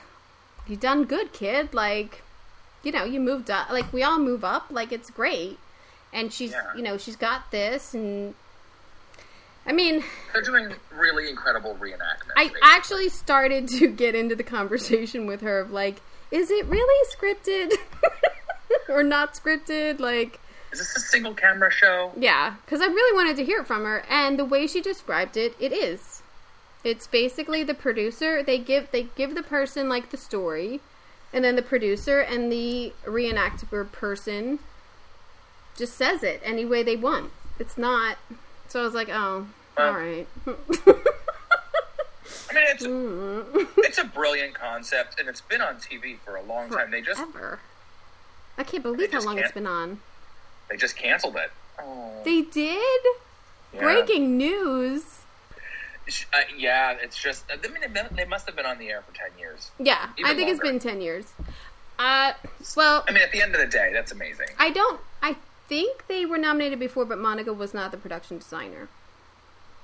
you 0.68 0.76
done 0.76 1.06
good, 1.06 1.32
kid. 1.34 1.74
Like, 1.74 2.24
you 2.84 2.92
know, 2.92 3.04
you 3.06 3.20
moved 3.20 3.50
up. 3.50 3.70
Like 3.70 3.92
we 3.94 4.04
all 4.04 4.20
move 4.20 4.44
up. 4.44 4.68
Like 4.70 4.92
it's 4.92 5.10
great. 5.10 5.58
And 6.14 6.34
she's, 6.34 6.52
Yeah. 6.52 6.74
you 6.76 6.82
know, 6.82 6.98
she's 6.98 7.16
got 7.16 7.52
this, 7.52 7.94
and 7.94 8.34
I 9.66 9.72
mean, 9.74 10.04
They're 10.34 10.42
doing 10.42 10.74
really 10.92 11.30
incredible 11.30 11.76
reenactments. 11.80 12.32
I 12.36 12.44
basically. 12.46 12.60
actually 12.64 13.10
started 13.10 13.68
to 13.70 13.88
get 13.88 14.16
into 14.16 14.36
the 14.36 14.44
conversation 14.44 15.28
with 15.28 15.42
her 15.42 15.60
of 15.60 15.72
like, 15.72 15.98
is 16.32 16.50
it 16.50 16.66
really 16.66 17.08
scripted 17.16 17.74
or 18.90 19.04
not 19.04 19.34
scripted? 19.36 20.00
Like, 20.00 20.40
Is 20.72 20.80
this 20.80 20.96
a 20.96 21.00
single 21.00 21.34
camera 21.36 21.72
show? 21.72 22.12
yeah, 22.18 22.56
because 22.66 22.82
I 22.82 22.86
really 22.88 23.16
wanted 23.16 23.36
to 23.38 23.46
hear 23.46 23.60
it 23.62 23.68
from 23.68 23.84
her, 23.84 24.04
and 24.10 24.40
the 24.40 24.46
way 24.46 24.66
she 24.66 24.82
described 24.82 25.38
it, 25.38 25.56
it 25.60 25.72
is. 25.72 26.24
It's 26.84 27.08
basically 27.08 27.64
the 27.64 27.74
producer. 27.74 28.42
They 28.42 28.58
give 28.58 28.90
they 28.92 29.04
give 29.16 29.36
the 29.36 29.44
person 29.44 29.90
like 29.90 30.10
the 30.12 30.18
story, 30.18 30.80
and 31.34 31.44
then 31.44 31.56
the 31.58 31.62
producer 31.62 32.22
and 32.22 32.50
the 32.52 32.94
reenactor 33.06 33.92
person 33.92 34.60
just 35.80 35.96
says 35.96 36.24
it 36.24 36.42
any 36.44 36.66
way 36.66 36.84
they 36.84 36.96
want. 36.96 37.32
It's 37.58 37.78
not. 37.78 38.18
So 38.68 38.82
I 38.82 38.84
was 38.84 38.94
like, 38.94 39.10
oh, 39.10 39.48
all 39.78 39.92
right. 39.94 40.28
I 40.46 40.54
mean, 42.54 42.66
it's 42.68 42.84
Mm. 42.86 43.68
it's 43.80 43.98
a 43.98 44.04
brilliant 44.04 44.54
concept, 44.54 45.20
and 45.20 45.28
it's 45.28 45.42
been 45.42 45.62
on 45.62 45.76
TV 45.78 46.18
for 46.20 46.36
a 46.36 46.44
long 46.44 46.70
time. 46.70 46.92
They 46.92 47.02
just 47.02 47.20
Ever. 47.20 47.60
I 48.58 48.64
can't 48.64 48.84
believe 48.84 49.12
how 49.12 49.22
long 49.22 49.38
it's 49.38 49.48
can't- 49.48 49.54
been 49.56 49.68
on. 49.68 50.00
they 50.70 50.78
just 50.78 50.96
canceled 50.96 51.38
it. 51.38 51.52
Oh, 51.82 52.12
They 52.26 52.42
did? 52.42 53.02
yeah. 53.74 53.80
Breaking 53.82 54.38
news. 54.38 55.04
Uh, 56.34 56.40
yeah, 56.58 56.98
it's 57.02 57.18
just. 57.18 57.46
I 57.52 57.56
mean, 57.68 58.06
they- 58.16 58.26
must 58.26 58.46
have 58.48 58.56
been 58.56 58.66
on 58.66 58.78
the 58.80 58.90
air 58.90 59.02
for 59.02 59.16
ten 59.16 59.30
years. 59.40 59.72
Yeah, 59.80 60.10
I 60.24 60.34
think 60.36 60.50
it's 60.50 60.60
been 60.60 60.80
10 60.80 61.02
years. 61.02 61.26
Uh, 62.00 62.34
well, 62.78 63.04
I 63.08 63.12
mean, 63.12 63.22
at 63.24 63.32
the 63.32 63.42
end 63.42 63.54
of 63.56 63.62
the 63.62 63.68
day, 63.68 63.92
that's 63.94 64.12
amazing. 64.12 64.48
I 64.58 64.70
don't. 64.72 65.00
I 65.22 65.36
think 65.70 66.08
they 66.08 66.26
were 66.26 66.38
nominated 66.38 66.80
before, 66.80 67.06
but 67.06 67.18
Monica 67.20 67.54
was 67.54 67.74
not 67.74 67.92
the 67.92 67.98
production 67.98 68.40
designer. 68.40 68.90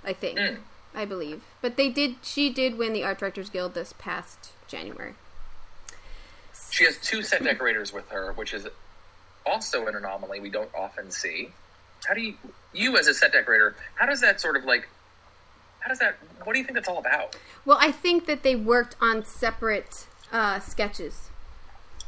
I 0.03 0.11
think. 0.13 0.37
Mm. 0.37 0.57
I 0.93 1.05
believe. 1.05 1.43
But 1.61 1.77
they 1.77 1.89
did. 1.89 2.15
She 2.23 2.49
did 2.49 2.77
win 2.77 2.91
the 2.93 3.03
Art 3.03 3.19
Directors 3.19 3.49
Guild 3.49 3.73
this 3.73 3.93
past 3.97 4.51
January. 4.67 5.13
She 6.71 6.85
has 6.85 6.97
two 6.97 7.21
set 7.21 7.43
decorators 7.43 7.93
with 7.93 8.09
her, 8.09 8.33
which 8.33 8.53
is 8.53 8.67
also 9.45 9.87
an 9.87 9.95
anomaly 9.95 10.39
we 10.39 10.49
don't 10.49 10.69
often 10.75 11.11
see. 11.11 11.49
How 12.05 12.13
do 12.13 12.21
you, 12.21 12.33
you 12.73 12.97
as 12.97 13.07
a 13.07 13.13
set 13.13 13.31
decorator, 13.31 13.75
how 13.95 14.05
does 14.05 14.21
that 14.21 14.41
sort 14.41 14.57
of 14.57 14.65
like, 14.65 14.87
how 15.79 15.89
does 15.89 15.99
that, 15.99 16.15
what 16.43 16.53
do 16.53 16.59
you 16.59 16.65
think 16.65 16.75
that's 16.75 16.87
all 16.89 16.97
about? 16.97 17.35
Well, 17.65 17.77
I 17.79 17.91
think 17.91 18.25
that 18.25 18.43
they 18.43 18.55
worked 18.55 18.95
on 18.99 19.23
separate 19.25 20.05
uh, 20.31 20.59
sketches. 20.59 21.29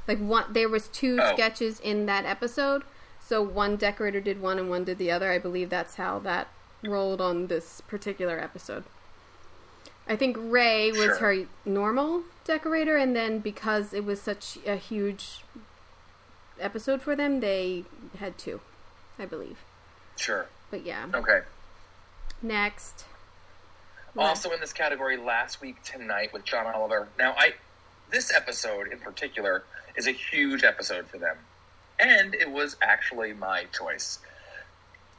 Like 0.07 0.19
one, 0.19 0.51
there 0.51 0.69
was 0.69 0.87
two 0.89 1.17
Oh. 1.21 1.33
sketches 1.33 1.79
in 1.79 2.05
that 2.07 2.25
episode. 2.25 2.83
So 3.27 3.41
one 3.41 3.75
decorator 3.75 4.21
did 4.21 4.41
one 4.41 4.57
and 4.57 4.69
one 4.69 4.85
did 4.85 4.97
the 4.97 5.11
other. 5.11 5.29
I 5.33 5.37
believe 5.37 5.69
that's 5.69 5.95
how 5.95 6.19
that 6.19 6.47
rolled 6.81 7.19
on 7.19 7.47
this 7.47 7.81
particular 7.81 8.39
episode. 8.39 8.85
I 10.07 10.15
think 10.15 10.37
Ray 10.39 10.91
was 10.91 11.01
Sure. 11.01 11.17
her 11.17 11.45
normal 11.65 12.23
decorator, 12.45 12.95
and 12.95 13.13
then 13.13 13.39
because 13.39 13.93
it 13.93 14.05
was 14.05 14.21
such 14.21 14.57
a 14.65 14.77
huge 14.77 15.43
episode 16.57 17.01
for 17.01 17.17
them, 17.17 17.41
they 17.41 17.83
had 18.17 18.37
two, 18.37 18.61
I 19.19 19.25
believe. 19.25 19.57
Sure. 20.15 20.47
But 20.71 20.85
yeah, 20.85 21.07
Okay. 21.13 21.41
next. 22.41 23.03
Also 24.17 24.51
in 24.51 24.61
this 24.61 24.71
category, 24.71 25.17
last 25.17 25.59
week 25.59 25.83
tonight 25.83 26.31
with 26.31 26.45
John 26.45 26.65
Oliver. 26.65 27.09
Now, 27.19 27.35
I 27.37 27.55
this 28.09 28.33
episode 28.33 28.87
in 28.87 28.99
particular 28.99 29.65
is 29.97 30.07
a 30.07 30.11
huge 30.11 30.63
episode 30.63 31.07
for 31.07 31.17
them, 31.17 31.35
and 31.99 32.35
it 32.35 32.49
was 32.49 32.75
actually 32.81 33.33
my 33.33 33.65
choice. 33.77 34.19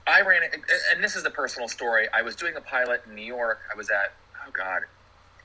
I 0.06 0.22
ran 0.22 0.42
it, 0.42 0.60
and 0.94 1.04
this 1.04 1.16
is 1.16 1.24
a 1.24 1.30
personal 1.30 1.68
story. 1.68 2.06
I 2.12 2.22
was 2.22 2.34
doing 2.34 2.56
a 2.56 2.60
pilot 2.60 3.02
in 3.06 3.14
New 3.14 3.24
York. 3.24 3.60
I 3.72 3.76
was 3.76 3.90
at 3.90 4.14
oh 4.46 4.50
god, 4.52 4.82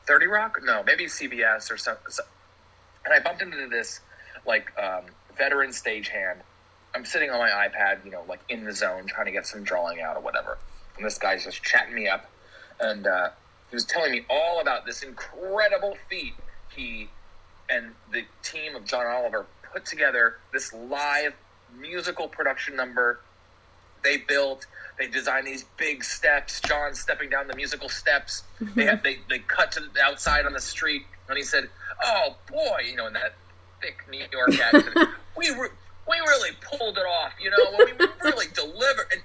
Thirty 0.06 0.28
Rock? 0.28 0.60
No, 0.64 0.84
maybe 0.84 1.06
CBS 1.06 1.72
or 1.72 1.78
something. 1.78 2.04
And 3.06 3.14
I 3.14 3.20
bumped 3.20 3.42
into 3.42 3.68
this 3.68 4.00
like 4.46 4.72
um, 4.82 5.04
veteran 5.38 5.72
stagehand. 5.72 6.38
I'm 6.96 7.06
sitting 7.06 7.30
on 7.32 7.40
my 7.40 7.50
iPad, 7.50 8.06
you 8.06 8.12
know, 8.12 8.24
like 8.30 8.42
in 8.50 8.64
the 8.64 8.72
zone, 8.72 9.08
trying 9.08 9.26
to 9.26 9.32
get 9.32 9.46
some 9.48 9.64
drawing 9.64 10.02
out 10.02 10.16
or 10.16 10.22
whatever. 10.22 10.58
And 10.96 11.06
this 11.06 11.18
guy's 11.18 11.44
just 11.44 11.64
chatting 11.64 11.96
me 11.96 12.08
up, 12.08 12.30
and 12.80 13.08
uh, 13.08 13.30
he 13.70 13.76
was 13.76 13.86
telling 13.86 14.12
me 14.12 14.22
all 14.30 14.62
about 14.62 14.86
this 14.86 15.02
incredible 15.04 15.98
feat 16.10 16.34
he 16.76 17.10
and 17.70 17.92
the 18.12 18.24
team 18.44 18.76
of 18.76 18.86
John 18.86 19.06
Oliver 19.06 19.46
put 19.74 19.86
together. 19.86 20.38
This 20.54 20.72
live 20.74 21.34
musical 21.78 22.28
production 22.28 22.76
number 22.76 23.20
they 24.04 24.18
built. 24.18 24.66
They 25.00 25.08
designed 25.08 25.48
these 25.48 25.66
big 25.78 26.04
steps. 26.04 26.62
John 26.62 26.94
stepping 26.94 27.30
down 27.30 27.48
the 27.48 27.56
musical 27.56 27.90
steps. 27.90 28.44
Mm-hmm. 28.62 28.80
They 28.80 28.86
had 28.86 29.04
they, 29.04 29.18
they 29.30 29.40
cut 29.40 29.72
to 29.74 29.80
the 29.82 30.02
outside 30.02 30.46
on 30.46 30.54
the 30.54 30.60
street, 30.62 31.04
and 31.30 31.38
he 31.38 31.44
said, 31.44 31.70
"Oh 32.04 32.36
boy, 32.52 32.80
you 32.90 32.96
know, 32.96 33.08
in 33.08 33.14
that 33.14 33.34
thick 33.82 34.04
New 34.12 34.20
York 34.32 34.60
accent, 34.60 34.94
we 35.38 35.50
re- 35.50 35.70
we 36.08 36.18
really 36.28 36.52
pulled 36.62 36.98
it 36.98 37.02
off. 37.06 37.32
You 37.42 37.50
know, 37.50 37.58
we 37.78 38.08
really 38.24 38.48
delivered." 38.54 39.08
And 39.14 39.22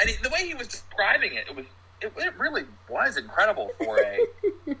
and 0.00 0.08
he, 0.08 0.16
the 0.22 0.30
way 0.30 0.46
he 0.46 0.54
was 0.54 0.68
describing 0.68 1.34
it, 1.34 1.46
it 1.48 1.56
was 1.56 1.66
it, 2.00 2.12
it 2.16 2.38
really 2.38 2.64
was 2.88 3.16
incredible 3.18 3.72
for 3.78 3.98
a 4.00 4.26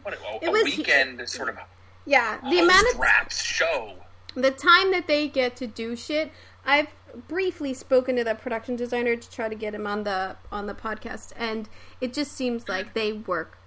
what 0.02 0.14
a, 0.14 0.18
It 0.42 0.48
a 0.48 0.50
was- 0.52 0.64
weekend 0.64 1.28
sort 1.28 1.48
of 1.50 1.58
Yeah, 2.06 2.38
the 2.48 2.60
amount 2.60 2.86
of 2.94 3.32
show. 3.32 3.94
The 4.34 4.50
time 4.50 4.90
that 4.92 5.06
they 5.06 5.28
get 5.28 5.56
to 5.56 5.66
do 5.66 5.96
shit 5.96 6.30
i've 6.64 6.88
briefly 7.26 7.74
spoken 7.74 8.16
to 8.16 8.22
that 8.22 8.40
production 8.40 8.76
designer 8.76 9.16
to 9.16 9.30
try 9.30 9.48
to 9.48 9.54
get 9.54 9.74
him 9.74 9.86
on 9.86 10.04
the 10.04 10.36
on 10.52 10.66
the 10.66 10.74
podcast 10.74 11.32
and 11.36 11.68
it 12.00 12.12
just 12.12 12.32
seems 12.32 12.68
like 12.68 12.94
they 12.94 13.12
work 13.12 13.58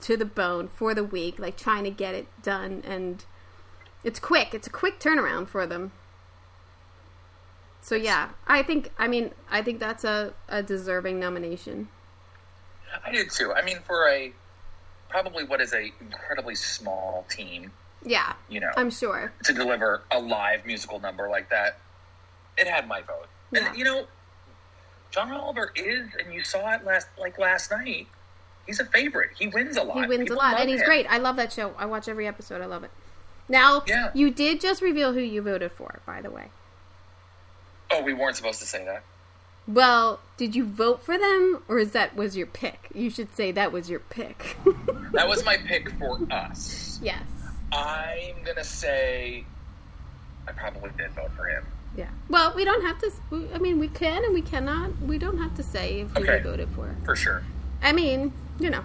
to 0.00 0.16
the 0.16 0.24
bone 0.24 0.68
for 0.68 0.94
the 0.94 1.04
week 1.04 1.38
like 1.38 1.56
trying 1.56 1.84
to 1.84 1.90
get 1.90 2.14
it 2.14 2.26
done 2.42 2.82
and 2.86 3.24
it's 4.04 4.18
quick. 4.18 4.52
It's 4.52 4.66
a 4.66 4.70
quick 4.70 4.98
turnaround 4.98 5.48
for 5.48 5.66
them. 5.66 5.92
So 7.80 7.96
yeah 7.96 8.30
i 8.46 8.62
think 8.62 8.90
i 8.96 9.08
mean 9.08 9.32
i 9.50 9.60
think 9.60 9.80
that's 9.80 10.04
a, 10.04 10.34
a 10.48 10.62
deserving 10.62 11.18
nomination. 11.18 11.88
I 13.04 13.10
did 13.10 13.30
too. 13.30 13.52
I 13.52 13.62
mean, 13.62 13.78
for 13.84 14.08
a 14.08 14.32
probably 15.08 15.44
what 15.44 15.60
is 15.60 15.72
a 15.72 15.90
incredibly 16.00 16.54
small 16.54 17.26
team, 17.30 17.72
yeah 18.04 18.32
you 18.48 18.58
know, 18.60 18.70
i'm 18.76 18.90
sure 18.90 19.32
to 19.44 19.52
deliver 19.52 20.02
a 20.10 20.18
live 20.18 20.64
musical 20.66 20.98
number 21.00 21.28
like 21.28 21.48
that, 21.50 21.78
it 22.58 22.66
had 22.66 22.86
my 22.88 23.00
vote. 23.02 23.26
Yeah. 23.52 23.68
And 23.68 23.78
you 23.78 23.84
know, 23.84 24.06
John 25.10 25.30
Oliver 25.32 25.72
is, 25.76 26.08
and 26.24 26.32
you 26.32 26.42
saw 26.42 26.72
it 26.74 26.84
last 26.84 27.06
like 27.18 27.38
last 27.38 27.70
night. 27.70 28.06
He's 28.66 28.80
a 28.80 28.84
favorite. 28.86 29.30
He 29.38 29.46
wins 29.48 29.76
a 29.76 29.82
lot. 29.82 29.96
He 30.00 30.06
wins 30.06 30.22
People 30.22 30.36
a 30.36 30.38
lot, 30.38 30.60
and 30.60 30.70
he's 30.70 30.80
him. 30.80 30.86
great. 30.86 31.06
I 31.10 31.18
love 31.18 31.36
that 31.36 31.52
show. 31.52 31.74
I 31.76 31.84
watch 31.86 32.08
every 32.08 32.26
episode. 32.26 32.62
I 32.62 32.66
love 32.66 32.84
it. 32.84 32.90
Now, 33.48 33.82
Yeah. 33.86 34.10
you 34.14 34.30
did 34.30 34.60
just 34.60 34.80
reveal 34.80 35.12
who 35.12 35.20
you 35.20 35.42
voted 35.42 35.72
for, 35.72 35.98
by 36.06 36.22
the 36.22 36.30
way. 36.30 36.50
Oh, 37.90 38.02
we 38.02 38.14
weren't 38.14 38.36
supposed 38.36 38.60
to 38.60 38.66
say 38.66 38.84
that. 38.84 39.02
Well, 39.68 40.20
did 40.36 40.54
you 40.56 40.64
vote 40.64 41.04
for 41.04 41.18
them, 41.18 41.62
or 41.68 41.78
is 41.78 41.92
that 41.92 42.16
was 42.16 42.36
your 42.36 42.46
pick? 42.46 42.88
You 42.94 43.10
should 43.10 43.34
say 43.36 43.52
that 43.52 43.70
was 43.72 43.90
your 43.90 44.00
pick. 44.00 44.56
That 45.12 45.28
was 45.28 45.44
my 45.44 45.58
pick 45.58 45.90
for 45.98 46.18
us. 46.30 46.98
yes. 47.02 47.20
I'm 47.72 48.42
gonna 48.44 48.64
say 48.64 49.44
I 50.46 50.52
probably 50.52 50.90
did 50.96 51.10
vote 51.12 51.32
for 51.32 51.46
him. 51.46 51.64
Yeah. 51.96 52.08
Well, 52.28 52.52
we 52.54 52.64
don't 52.64 52.82
have 52.82 52.98
to. 53.00 53.12
I 53.54 53.58
mean, 53.58 53.78
we 53.78 53.88
can 53.88 54.24
and 54.24 54.34
we 54.34 54.42
cannot. 54.42 54.90
We 55.02 55.18
don't 55.18 55.38
have 55.38 55.54
to 55.56 55.62
say 55.62 56.00
if 56.00 56.10
who 56.10 56.22
Okay. 56.22 56.36
we 56.38 56.42
voted 56.42 56.68
for. 56.70 56.94
For 57.04 57.16
sure. 57.16 57.42
I 57.82 57.92
mean, 57.92 58.32
you 58.58 58.70
know, 58.70 58.84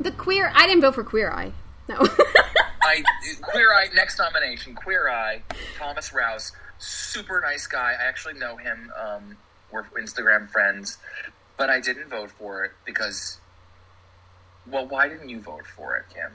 the 0.00 0.10
queer. 0.12 0.52
I 0.54 0.66
didn't 0.66 0.82
vote 0.82 0.94
for 0.94 1.04
Queer 1.04 1.30
Eye. 1.30 1.52
No. 1.88 1.96
I 2.82 3.02
Queer 3.42 3.72
Eye 3.72 3.88
next 3.94 4.18
nomination. 4.18 4.74
Queer 4.74 5.08
Eye. 5.08 5.42
Thomas 5.78 6.12
Rouse, 6.12 6.52
super 6.78 7.40
nice 7.40 7.66
guy. 7.66 7.92
I 7.98 8.02
actually 8.08 8.34
know 8.34 8.56
him. 8.56 8.92
Um, 9.00 9.36
we're 9.72 9.84
Instagram 9.84 10.48
friends, 10.50 10.98
but 11.56 11.70
I 11.70 11.80
didn't 11.80 12.08
vote 12.08 12.30
for 12.30 12.64
it 12.64 12.72
because 12.84 13.38
Well, 14.66 14.86
why 14.86 15.08
didn't 15.08 15.28
you 15.28 15.40
vote 15.40 15.66
for 15.66 15.96
it, 15.96 16.04
Kim? 16.12 16.30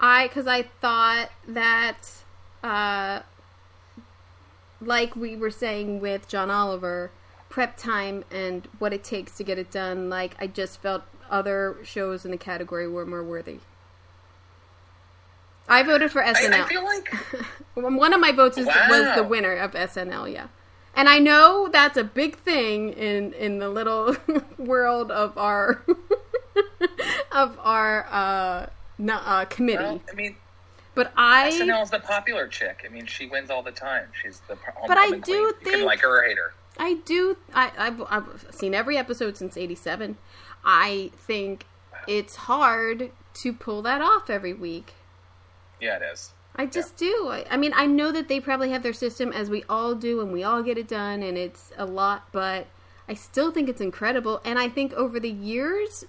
I 0.00 0.28
because 0.28 0.46
I 0.46 0.62
thought 0.62 1.30
that, 1.46 2.10
uh, 2.62 3.20
like 4.80 5.16
we 5.16 5.36
were 5.36 5.50
saying 5.50 6.00
with 6.00 6.28
John 6.28 6.50
Oliver, 6.50 7.10
prep 7.48 7.76
time 7.76 8.24
and 8.30 8.68
what 8.78 8.92
it 8.92 9.02
takes 9.02 9.36
to 9.36 9.44
get 9.44 9.58
it 9.58 9.70
done. 9.70 10.08
Like 10.08 10.36
I 10.38 10.46
just 10.46 10.80
felt 10.80 11.02
other 11.30 11.76
shows 11.82 12.24
in 12.24 12.30
the 12.30 12.36
category 12.36 12.88
were 12.88 13.06
more 13.06 13.22
worthy. 13.22 13.58
I 15.68 15.82
voted 15.82 16.10
for 16.10 16.22
SNL. 16.22 16.52
I, 16.52 16.62
I 16.62 16.68
feel 16.68 16.84
like 16.84 17.14
One 17.74 18.12
of 18.14 18.20
my 18.20 18.32
votes 18.32 18.56
is, 18.56 18.66
was 18.66 19.16
the 19.16 19.22
winner 19.22 19.54
of 19.54 19.72
SNL. 19.72 20.32
Yeah, 20.32 20.48
and 20.94 21.08
I 21.08 21.18
know 21.18 21.68
that's 21.70 21.96
a 21.96 22.04
big 22.04 22.36
thing 22.38 22.92
in 22.92 23.32
in 23.34 23.58
the 23.58 23.68
little 23.68 24.16
world 24.58 25.10
of 25.10 25.36
our 25.36 25.82
of 27.32 27.58
our 27.60 28.06
uh, 28.10 28.66
uh, 29.08 29.44
committee. 29.46 29.82
well, 29.82 30.00
I 30.10 30.14
mean, 30.14 30.36
but 30.94 31.12
I 31.16 31.50
SNL's 31.50 31.90
the 31.90 32.00
popular 32.00 32.48
chick. 32.48 32.84
I 32.84 32.92
mean, 32.92 33.06
she 33.06 33.26
wins 33.26 33.50
all 33.50 33.62
the 33.62 33.70
time. 33.72 34.06
She's 34.20 34.40
the 34.48 34.56
But 34.86 34.98
I 34.98 35.10
do 35.10 35.20
queen. 35.20 35.36
You 35.36 35.52
think- 35.62 35.76
can 35.76 35.84
like 35.84 36.00
her 36.00 36.18
or 36.18 36.22
hate 36.22 36.36
her. 36.38 36.52
I 36.80 36.94
do. 37.04 37.36
I, 37.54 37.72
I've, 37.76 38.02
I've 38.08 38.46
seen 38.50 38.72
every 38.74 38.96
episode 38.96 39.36
since 39.36 39.56
'87. 39.56 40.16
I 40.64 41.10
think 41.16 41.66
it's 42.06 42.36
hard 42.36 43.10
to 43.34 43.52
pull 43.52 43.82
that 43.82 44.00
off 44.00 44.30
every 44.30 44.52
week. 44.54 44.94
Yeah, 45.80 45.96
it 45.96 46.02
is. 46.12 46.32
I 46.56 46.66
just 46.66 46.96
do. 46.96 47.28
I, 47.30 47.44
I 47.50 47.56
mean, 47.56 47.72
I 47.74 47.86
know 47.86 48.10
that 48.10 48.28
they 48.28 48.40
probably 48.40 48.70
have 48.70 48.82
their 48.82 48.92
system, 48.92 49.32
as 49.32 49.48
we 49.48 49.62
all 49.68 49.94
do, 49.94 50.20
and 50.20 50.32
we 50.32 50.42
all 50.42 50.62
get 50.62 50.76
it 50.78 50.88
done, 50.88 51.22
and 51.22 51.38
it's 51.38 51.72
a 51.76 51.84
lot. 51.86 52.28
But 52.32 52.66
I 53.08 53.14
still 53.14 53.52
think 53.52 53.68
it's 53.68 53.80
incredible, 53.80 54.40
and 54.44 54.58
I 54.58 54.68
think 54.68 54.92
over 54.94 55.20
the 55.20 55.30
years, 55.30 56.04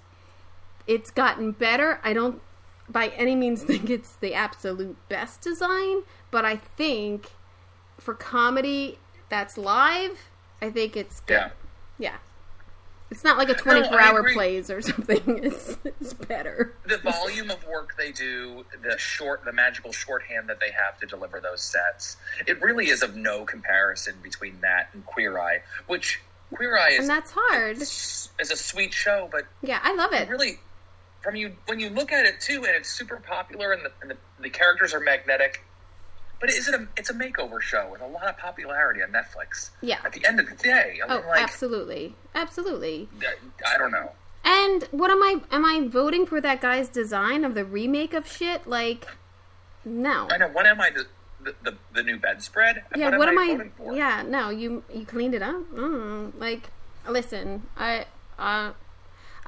it's 0.88 1.12
gotten 1.12 1.52
better. 1.52 2.00
I 2.04 2.14
don't, 2.14 2.42
by 2.90 3.10
any 3.10 3.36
means, 3.36 3.64
think 3.66 3.90
it's 3.90 4.16
the 4.16 4.34
absolute 4.34 4.98
best 5.10 5.42
design, 5.42 6.04
but 6.32 6.46
I 6.46 6.58
think 6.58 7.28
for 8.00 8.14
comedy 8.14 8.98
that's 9.30 9.58
live, 9.58 10.18
I 10.62 10.70
think 10.70 10.98
it's 10.98 11.20
good. 11.22 11.34
Yeah. 11.36 11.50
Yeah. 11.98 12.16
It's 13.12 13.24
not 13.24 13.38
like 13.40 13.50
a 13.50 13.56
24 13.56 14.00
hour 14.00 14.32
plays 14.34 14.70
or 14.70 14.82
something. 14.84 15.44
It's, 15.44 15.78
it's 15.84 16.14
better. 16.14 16.76
The 16.88 16.98
volume 17.00 17.50
of 17.50 17.66
work 17.68 17.96
they 17.98 18.12
do, 18.12 18.64
the 18.84 18.98
short, 19.00 19.44
the 19.46 19.52
magical 19.52 19.92
shorthand 19.92 20.48
that 20.50 20.60
they 20.60 20.70
have 20.72 21.00
to 21.00 21.08
deliver 21.08 21.40
those 21.42 21.62
sets, 21.62 22.18
it 22.46 22.62
really 22.62 22.90
is 22.90 23.02
of 23.02 23.16
no 23.16 23.46
comparison 23.46 24.16
between 24.22 24.62
that 24.62 24.90
and 24.94 25.04
Queer 25.08 25.40
Eye, 25.40 25.62
which 25.88 26.22
Queer 26.54 26.78
Eye 26.78 26.90
is 26.92 27.00
And 27.00 27.10
that's 27.10 27.32
hard. 27.36 27.78
is 27.82 28.30
a 28.40 28.56
sweet 28.56 28.94
show, 28.94 29.28
but 29.32 29.46
Yeah, 29.64 29.80
I 29.82 29.96
love 29.96 30.14
it. 30.14 30.30
really 30.30 30.60
from 31.22 31.36
you 31.36 31.54
when 31.66 31.80
you 31.80 31.90
look 31.90 32.12
at 32.12 32.26
it 32.26 32.40
too 32.40 32.58
and 32.66 32.76
it's 32.76 32.90
super 32.90 33.18
popular 33.18 33.72
and 33.74 33.84
the, 33.86 33.92
and 34.02 34.12
the, 34.12 34.18
the 34.42 34.50
characters 34.50 34.94
are 34.94 35.00
magnetic 35.00 35.64
but 36.40 36.50
is 36.50 36.68
it 36.68 36.74
a 36.76 36.88
it's 36.96 37.10
a 37.10 37.14
makeover 37.14 37.60
show 37.62 37.90
with 37.92 38.02
a 38.02 38.08
lot 38.08 38.28
of 38.28 38.38
popularity 38.38 39.02
on 39.04 39.10
netflix 39.12 39.72
Yeah. 39.82 39.98
at 40.06 40.14
the 40.14 40.26
end 40.26 40.40
of 40.40 40.50
the 40.50 40.56
day 40.56 41.00
i 41.08 41.14
Oh, 41.14 41.24
like 41.28 41.42
absolutely, 41.44 42.16
absolutely. 42.36 43.10
i 43.68 43.78
don't 43.78 43.92
know 43.92 44.12
And 44.46 44.84
what 44.92 45.12
am 45.12 45.22
I? 45.22 45.42
Am 45.52 45.66
I 45.66 45.86
voting 45.88 46.26
for 46.26 46.40
that 46.40 46.62
guy's 46.62 46.88
design 46.88 47.44
of 47.44 47.54
the 47.56 47.66
remake 47.66 48.14
of 48.14 48.26
shit? 48.26 48.66
Like, 48.66 49.06
no. 49.84 50.28
i 50.32 50.38
know 50.38 50.48
what 50.48 50.66
am 50.66 50.80
i 50.80 50.90
the 50.90 51.06
the, 51.44 51.54
the, 51.64 51.78
the 51.94 52.04
new 52.04 52.18
bedspread 52.18 52.84
Yeah. 52.96 53.10
what, 53.10 53.20
What, 53.20 53.28
am 53.30 53.38
I? 53.38 53.48
voting 53.48 53.72
for? 53.78 53.94
Yeah. 53.96 54.24
No. 54.28 54.50
You 54.50 54.84
you 54.94 55.06
cleaned 55.06 55.36
it 55.36 55.42
up. 55.42 55.62
Mm, 55.74 56.34
like, 56.38 56.70
listen, 57.08 57.64
I 57.78 58.06
uh, 58.38 58.72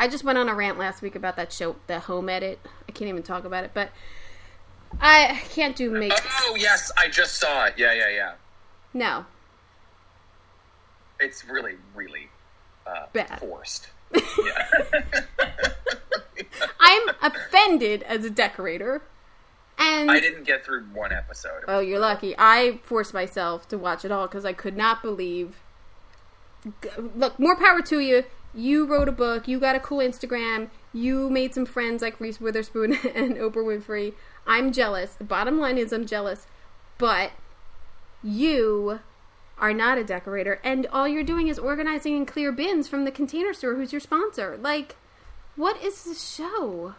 I 0.01 0.07
just 0.07 0.23
went 0.23 0.39
on 0.39 0.49
a 0.49 0.55
rant 0.55 0.79
last 0.79 1.03
week 1.03 1.15
about 1.15 1.35
that 1.35 1.53
show, 1.53 1.75
the 1.85 1.99
home 1.99 2.27
edit. 2.27 2.57
I 2.89 2.91
can't 2.91 3.07
even 3.07 3.21
talk 3.21 3.45
about 3.45 3.63
it, 3.65 3.71
but 3.75 3.91
I 4.99 5.39
can't 5.51 5.75
do 5.75 5.89
make. 5.91 6.11
oh 6.41 6.55
yes 6.59 6.91
i 6.97 7.07
just 7.07 7.35
saw 7.39 7.65
it 7.65 7.75
yeah 7.77 7.93
yeah 7.93 8.09
yeah 8.09 8.33
No. 8.93 9.25
it's 11.19 11.45
really 11.45 11.75
really 11.95 12.27
uh, 12.85 13.05
Bad. 13.13 13.39
forced 13.39 13.87
yeah 14.13 14.67
I'm 16.79 17.09
offended 17.21 18.03
as 18.03 18.25
a 18.25 18.29
decorator, 18.29 19.01
and 19.77 20.09
i 20.11 20.19
didn't 20.19 20.43
get 20.45 20.65
through 20.65 20.83
one 20.93 21.13
episode 21.13 21.63
Oh, 21.67 21.79
you're 21.79 21.99
lucky. 21.99 22.35
I 22.37 22.79
forced 22.83 23.13
myself 23.13 23.69
to 23.69 23.77
watch 23.77 24.03
it 24.03 24.11
all 24.11 24.27
because 24.27 24.43
I 24.45 24.51
could 24.53 24.75
not 24.75 25.01
believe. 25.01 25.61
Look, 27.15 27.39
more 27.39 27.55
power 27.55 27.81
to 27.83 27.99
you. 27.99 28.23
You 28.53 28.85
wrote 28.85 29.07
a 29.07 29.13
book. 29.13 29.47
You 29.47 29.59
got 29.59 29.75
a 29.75 29.79
cool 29.79 29.99
Instagram. 29.99 30.69
You 30.93 31.29
made 31.29 31.53
some 31.53 31.65
friends 31.65 32.01
like 32.01 32.19
Reese 32.19 32.41
Witherspoon 32.41 32.93
and 33.15 33.37
Oprah 33.37 33.55
Winfrey. 33.55 34.13
I'm 34.45 34.71
jealous. 34.71 35.13
The 35.15 35.23
bottom 35.23 35.59
line 35.59 35.77
is 35.77 35.93
I'm 35.93 36.05
jealous. 36.05 36.47
But 36.97 37.31
you 38.23 38.99
are 39.57 39.73
not 39.73 39.97
a 39.97 40.03
decorator, 40.03 40.59
and 40.63 40.87
all 40.87 41.07
you're 41.07 41.23
doing 41.23 41.47
is 41.47 41.59
organizing 41.59 42.17
and 42.17 42.27
clear 42.27 42.51
bins 42.51 42.87
from 42.87 43.05
the 43.05 43.11
container 43.11 43.53
store 43.53 43.75
who's 43.75 43.93
your 43.93 44.01
sponsor. 44.01 44.57
Like, 44.59 44.95
what 45.55 45.81
is 45.83 46.03
this 46.03 46.33
show? 46.35 46.95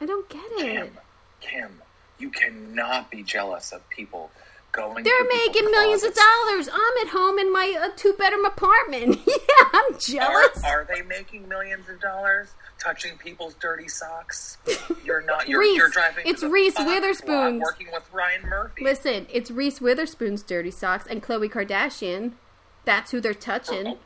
I 0.00 0.06
don't 0.06 0.28
get 0.28 0.42
it. 0.44 0.58
Kim, 0.58 0.98
Kim, 1.40 1.82
you 2.18 2.30
cannot 2.30 3.10
be 3.10 3.22
jealous 3.22 3.72
of 3.72 3.88
people 3.90 4.30
going. 4.72 5.04
They're 5.04 5.24
making 5.28 5.64
millions 5.70 6.02
of 6.02 6.14
dollars. 6.14 6.68
I'm 6.72 7.06
at 7.06 7.12
home 7.12 7.38
in 7.38 7.52
my 7.52 7.76
uh, 7.82 7.88
two 7.96 8.14
bedroom 8.18 8.44
apartment. 8.44 9.20
yeah, 9.26 9.64
I'm 9.72 9.98
jealous. 9.98 10.62
are 10.64 10.86
they 10.92 11.02
making 11.02 11.48
millions 11.48 11.88
of 11.88 12.00
dollars 12.00 12.48
touching 12.78 13.16
people's 13.18 13.54
dirty 13.54 13.88
socks? 13.88 14.58
You're 15.04 15.22
not. 15.22 15.48
You're, 15.48 15.60
Reese, 15.60 15.76
you're 15.78 15.88
driving. 15.88 16.24
it's 16.26 16.42
Reese 16.42 16.78
Witherspoon 16.78 17.58
working 17.60 17.88
with 17.92 18.04
Ryan 18.12 18.42
Murphy. 18.42 18.84
Listen, 18.84 19.26
it's 19.32 19.50
Reese 19.50 19.80
Witherspoon's 19.80 20.42
dirty 20.42 20.70
socks 20.70 21.06
and 21.08 21.22
Khloe 21.22 21.50
Kardashian. 21.50 22.32
That's 22.84 23.10
who 23.10 23.20
they're 23.20 23.34
touching. 23.34 23.86
Oh, 23.86 23.98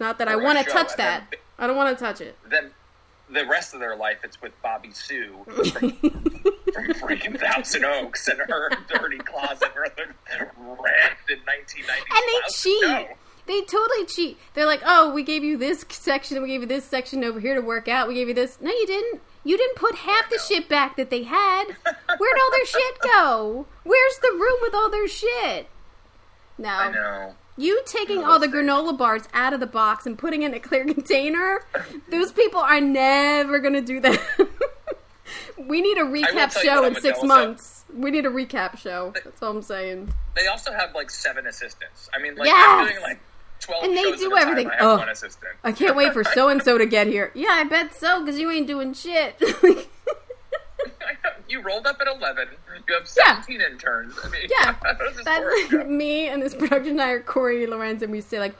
Not 0.00 0.18
that 0.18 0.28
I 0.28 0.36
want 0.36 0.58
to 0.58 0.64
touch 0.64 0.96
that. 0.96 1.28
then- 1.30 1.40
I 1.58 1.66
don't 1.66 1.76
want 1.76 1.96
to 1.96 2.04
touch 2.04 2.20
it. 2.20 2.36
Then 2.48 2.70
the 3.30 3.46
rest 3.46 3.74
of 3.74 3.80
their 3.80 3.96
life, 3.96 4.18
it's 4.22 4.40
with 4.40 4.52
Bobby 4.62 4.90
Sue 4.92 5.44
from, 5.46 5.62
from 5.92 6.86
freaking 6.94 7.38
Thousand 7.38 7.84
Oaks 7.84 8.28
and 8.28 8.38
her 8.38 8.70
dirty 8.88 9.18
closet 9.18 9.74
where 9.74 9.90
they 9.96 10.04
wrecked 10.38 11.30
in 11.30 11.38
1990. 11.44 12.04
And 12.10 12.24
they 12.28 12.40
cheat. 12.52 13.16
They 13.46 13.62
totally 13.62 14.06
cheat. 14.06 14.38
They're 14.54 14.66
like, 14.66 14.82
oh, 14.84 15.12
we 15.12 15.22
gave 15.22 15.44
you 15.44 15.56
this 15.56 15.84
section, 15.88 16.42
we 16.42 16.48
gave 16.48 16.62
you 16.62 16.66
this 16.66 16.84
section 16.84 17.22
over 17.22 17.38
here 17.38 17.54
to 17.54 17.60
work 17.60 17.86
out, 17.88 18.08
we 18.08 18.14
gave 18.14 18.28
you 18.28 18.34
this. 18.34 18.58
No, 18.60 18.70
you 18.70 18.86
didn't. 18.86 19.20
You 19.44 19.56
didn't 19.56 19.76
put 19.76 19.94
half 19.94 20.28
the 20.28 20.38
shit 20.38 20.68
back 20.68 20.96
that 20.96 21.10
they 21.10 21.22
had. 21.22 21.64
Where'd 22.18 22.40
all 22.40 22.50
their 22.50 22.66
shit 22.66 22.98
go? 23.00 23.66
Where's 23.84 24.18
the 24.18 24.32
room 24.32 24.58
with 24.60 24.74
all 24.74 24.90
their 24.90 25.06
shit? 25.06 25.68
No. 26.58 26.68
I 26.68 26.90
know. 26.90 27.34
You 27.58 27.82
taking 27.86 28.22
all 28.22 28.38
the 28.38 28.48
granola 28.48 28.96
bars 28.96 29.22
out 29.32 29.52
of 29.54 29.60
the 29.60 29.66
box 29.66 30.04
and 30.06 30.18
putting 30.18 30.42
it 30.42 30.46
in 30.46 30.54
a 30.54 30.60
clear 30.60 30.84
container, 30.94 31.64
those 32.10 32.32
people 32.32 32.60
are 32.60 32.80
never 32.80 33.58
going 33.58 33.74
to 33.74 33.80
do 33.80 34.00
that. 34.00 34.48
we 35.58 35.80
need 35.80 35.96
a 35.98 36.02
recap 36.02 36.52
show 36.60 36.84
in 36.84 36.94
six 37.00 37.22
months. 37.22 37.84
We 37.92 38.10
need 38.10 38.26
a 38.26 38.30
recap 38.30 38.78
show. 38.78 39.12
That's 39.24 39.42
all 39.42 39.52
I'm 39.52 39.62
saying. 39.62 40.12
They 40.34 40.46
also 40.48 40.72
have 40.72 40.94
like 40.94 41.08
seven 41.10 41.46
assistants. 41.46 42.10
I 42.14 42.20
mean, 42.20 42.36
like 42.36 42.46
Yes! 42.46 42.80
I'm 42.80 42.88
doing 42.88 43.02
like 43.02 43.20
12 43.60 43.84
And 43.84 43.96
they 43.96 44.02
do 44.02 44.10
at 44.10 44.16
a 44.16 44.28
time. 44.28 44.38
everything. 44.48 44.70
I 44.70 44.76
have 44.76 44.98
one 44.98 45.08
assistant. 45.08 45.52
I 45.64 45.72
can't 45.72 45.96
wait 45.96 46.12
for 46.12 46.24
so 46.24 46.48
and 46.48 46.62
so 46.62 46.76
to 46.76 46.84
get 46.84 47.06
here. 47.06 47.32
Yeah, 47.34 47.48
I 47.52 47.64
bet 47.64 47.94
so, 47.94 48.20
because 48.22 48.38
you 48.38 48.50
ain't 48.50 48.66
doing 48.66 48.92
shit. 48.92 49.40
you 51.48 51.60
rolled 51.62 51.86
up 51.86 51.98
at 52.00 52.06
11. 52.08 52.48
You 52.88 52.94
have 52.94 53.08
Yeah. 53.16 53.40
17 53.42 53.60
interns. 53.60 54.18
I 54.24 54.28
mean, 54.28 54.48
yeah, 54.50 54.74
that's 54.82 55.72
me 55.88 56.28
and 56.28 56.42
this 56.42 56.54
production 56.54 56.98
hire 56.98 57.20
Corey 57.20 57.66
Lorenz, 57.66 58.02
and 58.02 58.12
we 58.12 58.20
say 58.20 58.38
like, 58.38 58.54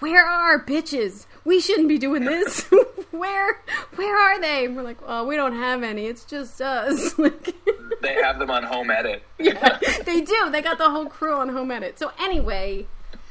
"Where 0.00 0.24
are 0.26 0.52
our 0.52 0.64
bitches? 0.64 1.26
We 1.44 1.60
shouldn't 1.60 1.88
be 1.88 1.98
doing 1.98 2.24
this. 2.24 2.62
where, 3.10 3.60
where 3.96 4.16
are 4.16 4.40
they?" 4.40 4.64
And 4.66 4.76
we're 4.76 4.82
like, 4.82 4.98
"Oh, 5.06 5.24
we 5.26 5.36
don't 5.36 5.54
have 5.56 5.82
any. 5.82 6.06
It's 6.06 6.24
just 6.24 6.60
us." 6.60 7.18
like, 7.18 7.54
They 8.02 8.14
have 8.14 8.38
them 8.38 8.50
on 8.50 8.64
home 8.64 8.90
edit. 8.90 9.22
yeah, 9.38 9.78
they 10.04 10.20
do. 10.20 10.50
They 10.50 10.62
got 10.62 10.78
the 10.78 10.90
whole 10.90 11.06
crew 11.06 11.34
on 11.34 11.48
home 11.50 11.70
edit. 11.70 11.98
So 11.98 12.10
anyway, 12.20 12.86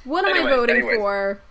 what 0.06 0.26
am 0.26 0.32
Anyway, 0.36 0.52
I 0.52 0.56
voting 0.56 0.76
anyways. 0.78 0.98
for? 0.98 1.42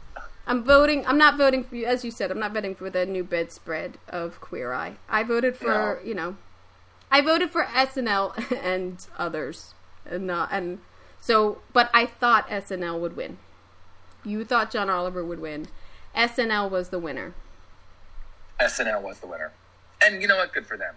I'm 0.46 0.64
voting. 0.64 1.06
I'm 1.06 1.18
not 1.18 1.36
voting 1.38 1.62
for, 1.62 1.76
you, 1.76 1.86
as 1.86 2.04
you 2.04 2.10
said. 2.10 2.30
I'm 2.30 2.40
not 2.40 2.52
voting 2.52 2.74
for 2.74 2.90
the 2.90 3.06
new 3.06 3.22
bedspread 3.22 3.98
of 4.08 4.40
Queer 4.40 4.72
Eye. 4.72 4.96
I 5.08 5.22
voted 5.22 5.56
for, 5.56 5.68
No. 5.68 5.98
you 6.08 6.14
know, 6.14 6.36
I 7.10 7.20
voted 7.20 7.50
for 7.50 7.64
SNL 7.64 8.52
and 8.62 9.04
others, 9.18 9.74
and 10.06 10.26
not 10.26 10.50
and 10.52 10.78
so. 11.20 11.58
But 11.72 11.90
I 11.92 12.06
thought 12.06 12.48
SNL 12.48 13.00
would 13.00 13.16
win. 13.16 13.38
You 14.24 14.44
thought 14.44 14.70
John 14.70 14.90
Oliver 14.90 15.24
would 15.24 15.40
win. 15.40 15.66
SNL 16.14 16.70
was 16.70 16.90
the 16.90 16.98
winner. 16.98 17.34
SNL 18.60 19.02
was 19.02 19.20
the 19.20 19.26
winner. 19.26 19.52
And 20.02 20.20
you 20.20 20.28
know 20.28 20.36
what? 20.36 20.52
Good 20.52 20.66
for 20.66 20.76
them. 20.76 20.94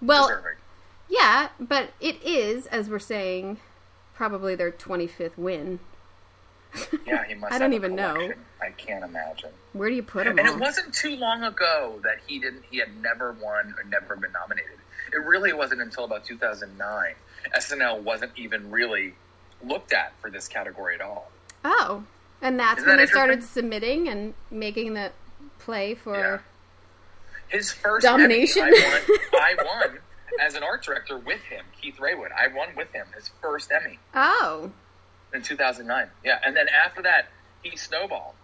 Well, 0.00 0.28
Deserving. 0.28 0.56
yeah, 1.08 1.48
but 1.60 1.90
it 2.00 2.22
is, 2.22 2.66
as 2.66 2.88
we're 2.88 2.98
saying, 2.98 3.58
probably 4.14 4.54
their 4.54 4.72
25th 4.72 5.36
win. 5.36 5.80
Yeah, 7.06 7.24
he 7.28 7.34
must. 7.34 7.52
I 7.52 7.58
don't 7.58 7.74
even 7.74 7.94
know. 7.94 8.32
I 8.60 8.70
can't 8.70 9.04
imagine. 9.04 9.50
Where 9.74 9.88
do 9.88 9.94
you 9.94 10.02
put 10.02 10.24
them? 10.24 10.38
And 10.38 10.48
all? 10.48 10.54
it 10.54 10.60
wasn't 10.60 10.92
too 10.92 11.14
long 11.16 11.44
ago 11.44 12.00
that 12.02 12.16
he 12.26 12.40
didn't. 12.40 12.64
He 12.68 12.78
had 12.78 12.96
never 13.00 13.30
won 13.32 13.74
or 13.78 13.84
never 13.88 14.16
been 14.16 14.32
nominated. 14.32 14.78
It 15.14 15.24
really 15.24 15.52
wasn't 15.52 15.80
until 15.80 16.04
about 16.04 16.24
2009 16.24 17.14
SNL 17.56 18.02
wasn't 18.02 18.32
even 18.36 18.70
really 18.70 19.14
looked 19.64 19.92
at 19.92 20.12
for 20.20 20.30
this 20.30 20.48
category 20.48 20.94
at 20.96 21.00
all. 21.00 21.30
Oh, 21.64 22.02
and 22.42 22.58
that's 22.58 22.78
Isn't 22.78 22.88
when 22.88 22.96
that 22.98 23.06
they 23.06 23.10
started 23.10 23.42
submitting 23.44 24.08
and 24.08 24.34
making 24.50 24.94
the 24.94 25.12
play 25.58 25.94
for. 25.94 26.16
Yeah. 26.18 26.38
His 27.48 27.70
first 27.72 28.04
Domination? 28.04 28.62
Emmy, 28.64 28.76
I 28.78 29.02
won. 29.32 29.40
I 29.40 29.54
won 29.64 29.98
as 30.40 30.54
an 30.54 30.62
art 30.64 30.82
director 30.82 31.16
with 31.18 31.42
him, 31.42 31.64
Keith 31.80 31.98
Raywood. 31.98 32.30
I 32.32 32.48
won 32.54 32.68
with 32.76 32.90
him 32.92 33.06
his 33.14 33.30
first 33.40 33.70
Emmy 33.70 33.98
Oh, 34.14 34.72
in 35.32 35.42
2009. 35.42 36.08
Yeah, 36.24 36.38
and 36.44 36.56
then 36.56 36.66
after 36.68 37.02
that, 37.02 37.28
he 37.62 37.76
snowballed, 37.76 38.34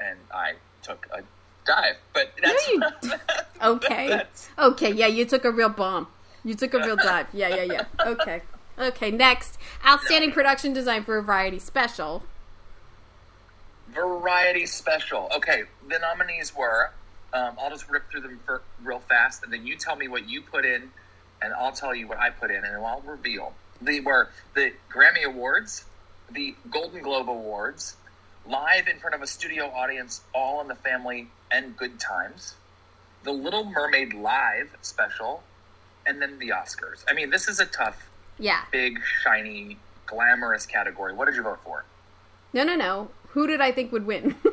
and 0.00 0.18
I 0.32 0.54
took 0.82 1.06
a 1.12 1.22
dive. 1.64 1.96
But 2.12 2.32
that's 2.42 2.68
you 2.68 2.82
okay, 3.62 4.08
That's- 4.08 4.48
okay, 4.58 4.92
yeah, 4.92 5.06
you 5.06 5.24
took 5.24 5.44
a 5.44 5.50
real 5.50 5.68
bomb. 5.68 6.06
You 6.44 6.54
took 6.54 6.74
a 6.74 6.78
real 6.78 6.96
dive. 6.96 7.26
Yeah, 7.32 7.48
yeah, 7.48 7.62
yeah. 7.62 7.84
Okay, 8.06 8.42
okay. 8.78 9.10
Next, 9.10 9.58
outstanding 9.86 10.32
production 10.32 10.72
design 10.74 11.04
for 11.04 11.16
a 11.16 11.22
variety 11.22 11.58
special. 11.58 12.22
variety 13.92 14.66
special. 14.66 15.30
Okay, 15.36 15.62
the 15.88 15.98
nominees 15.98 16.54
were. 16.54 16.90
Um, 17.32 17.56
I'll 17.60 17.70
just 17.70 17.88
rip 17.90 18.08
through 18.10 18.20
them 18.20 18.38
for, 18.44 18.62
real 18.82 19.00
fast, 19.00 19.42
and 19.42 19.52
then 19.52 19.66
you 19.66 19.74
tell 19.76 19.96
me 19.96 20.06
what 20.06 20.28
you 20.28 20.40
put 20.40 20.64
in, 20.64 20.90
and 21.42 21.52
I'll 21.54 21.72
tell 21.72 21.94
you 21.94 22.06
what 22.06 22.18
I 22.18 22.30
put 22.30 22.50
in, 22.50 22.64
and 22.64 22.76
I'll 22.76 23.00
reveal. 23.04 23.54
They 23.82 23.98
were 24.00 24.28
the 24.54 24.72
Grammy 24.92 25.24
Awards, 25.24 25.84
the 26.30 26.54
Golden 26.70 27.02
Globe 27.02 27.28
Awards, 27.28 27.96
live 28.48 28.88
in 28.88 28.98
front 28.98 29.14
of 29.14 29.22
a 29.22 29.26
studio 29.26 29.66
audience, 29.70 30.22
all 30.34 30.60
in 30.60 30.68
the 30.68 30.74
family, 30.74 31.28
and 31.50 31.76
Good 31.76 31.98
Times, 31.98 32.54
the 33.22 33.32
Little 33.32 33.64
Mermaid 33.64 34.12
live 34.14 34.76
special, 34.82 35.42
and 36.06 36.20
then 36.20 36.38
the 36.38 36.50
Oscars. 36.50 37.04
I 37.08 37.14
mean, 37.14 37.30
this 37.30 37.48
is 37.48 37.60
a 37.60 37.66
tough, 37.66 38.10
Yeah. 38.38 38.60
big, 38.70 39.00
shiny, 39.22 39.78
glamorous 40.06 40.66
category. 40.66 41.14
What 41.14 41.26
did 41.26 41.36
you 41.36 41.42
vote 41.42 41.60
for? 41.64 41.84
No, 42.52 42.64
no, 42.64 42.76
no. 42.76 43.10
Who 43.28 43.46
did 43.46 43.60
I 43.60 43.72
think 43.72 43.90
would 43.92 44.06
win? 44.06 44.32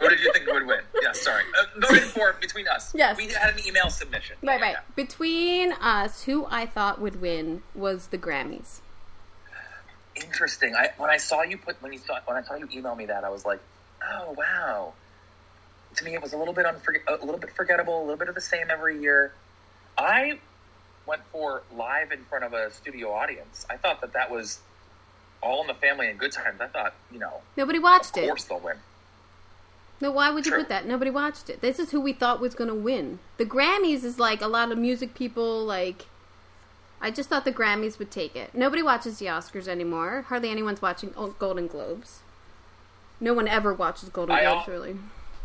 Who 0.00 0.08
did 0.08 0.20
you 0.20 0.32
think 0.32 0.46
would 0.50 0.66
win? 0.66 0.80
Yeah, 1.02 1.12
sorry. 1.12 1.42
Uh, 1.58 1.80
voted 1.80 2.02
for 2.04 2.32
between 2.40 2.66
us. 2.68 2.92
Yes. 2.94 3.16
We 3.16 3.28
had 3.28 3.54
an 3.54 3.66
email 3.66 3.88
submission. 3.90 4.36
right, 4.42 4.58
Yeah, 4.60 4.66
right. 4.66 4.76
Between 4.96 5.72
us, 5.74 6.24
who 6.24 6.46
I 6.50 6.66
thought 6.66 7.00
would 7.00 7.20
win 7.20 7.62
was 7.74 8.08
the 8.08 8.18
Grammys. 8.18 8.80
Interesting. 10.16 10.74
I 10.74 10.90
when 10.98 11.10
I 11.10 11.16
saw 11.16 11.42
you 11.42 11.56
put 11.56 11.80
when 11.82 11.92
you 11.92 11.98
saw 11.98 12.18
when 12.26 12.36
I 12.36 12.42
saw 12.42 12.54
you 12.54 12.68
email 12.74 12.94
me 12.94 13.06
that 13.06 13.24
I 13.24 13.30
was 13.30 13.44
like, 13.44 13.60
oh 14.02 14.34
wow. 14.36 14.92
To 15.96 16.04
me, 16.04 16.14
it 16.14 16.22
was 16.22 16.32
a 16.32 16.38
little 16.38 16.54
bit 16.54 16.64
unforg- 16.64 17.06
a 17.06 17.24
little 17.24 17.40
bit 17.40 17.50
forgettable, 17.52 17.98
a 17.98 18.04
little 18.04 18.16
bit 18.16 18.28
of 18.28 18.34
the 18.34 18.40
same 18.40 18.70
every 18.70 19.00
year. 19.00 19.32
I 19.96 20.38
went 21.06 21.22
for 21.32 21.62
live 21.74 22.12
in 22.12 22.24
front 22.24 22.44
of 22.44 22.52
a 22.52 22.70
studio 22.72 23.12
audience. 23.12 23.66
I 23.68 23.76
thought 23.76 24.00
that 24.00 24.14
that 24.14 24.30
was 24.30 24.58
all 25.42 25.60
in 25.62 25.66
the 25.66 25.74
family 25.74 26.08
and 26.08 26.18
good 26.18 26.32
times. 26.32 26.60
I 26.60 26.66
thought, 26.66 26.94
you 27.12 27.18
know, 27.18 27.40
Nobody 27.56 27.78
of 27.78 27.84
watched 27.84 28.16
it. 28.16 28.22
Of 28.22 28.28
course 28.28 28.44
they'll 28.44 28.60
win. 28.60 28.76
No, 30.00 30.10
why 30.10 30.30
would 30.30 30.46
you 30.46 30.52
True. 30.52 30.60
put 30.62 30.68
that? 30.68 30.86
Nobody 30.86 31.10
watched 31.10 31.48
it. 31.48 31.60
This 31.60 31.78
is 31.78 31.90
who 31.90 32.00
we 32.00 32.12
thought 32.12 32.40
was 32.40 32.54
going 32.54 32.68
to 32.68 32.74
win. 32.74 33.20
The 33.36 33.44
Grammys 33.44 34.02
is 34.02 34.18
like 34.18 34.40
a 34.40 34.48
lot 34.48 34.72
of 34.72 34.78
music 34.78 35.14
people 35.14 35.64
like 35.64 36.06
I 37.04 37.10
just 37.10 37.28
thought 37.28 37.44
the 37.44 37.52
Grammys 37.52 37.98
would 37.98 38.10
take 38.12 38.36
it. 38.36 38.54
Nobody 38.54 38.82
watches 38.82 39.18
the 39.18 39.26
Oscars 39.26 39.66
anymore. 39.66 40.22
Hardly 40.28 40.50
anyone's 40.50 40.80
watching 40.80 41.12
Golden 41.38 41.66
Globes. 41.66 42.20
No 43.20 43.34
one 43.34 43.48
ever 43.48 43.74
watches 43.74 44.08
Golden 44.08 44.36
I 44.36 44.42
al- 44.44 44.54
Globes 44.54 44.68
really. 44.68 44.96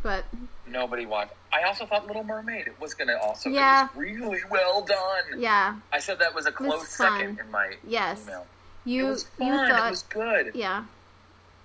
But 0.03 0.25
Nobody 0.67 1.05
watched. 1.07 1.33
I 1.51 1.63
also 1.63 1.85
thought 1.87 2.05
Little 2.05 2.23
Mermaid 2.23 2.69
was 2.79 2.93
going 2.93 3.07
to 3.07 3.19
also. 3.19 3.49
Yeah. 3.49 3.87
Really 3.95 4.41
well 4.51 4.83
done. 4.83 5.39
yeah, 5.39 5.77
I 5.91 5.97
said 5.99 6.19
that 6.19 6.35
was 6.35 6.45
a 6.45 6.51
close 6.51 6.79
was 6.81 6.87
second 6.89 7.39
in 7.39 7.49
my 7.51 7.73
Yes. 7.87 8.21
email. 8.23 8.45
you 8.85 9.07
it 9.07 9.09
was 9.09 9.23
fun. 9.23 9.47
you 9.47 9.53
thought 9.53 9.87
it 9.87 9.89
was 9.89 10.03
good. 10.03 10.51
yeah. 10.53 10.83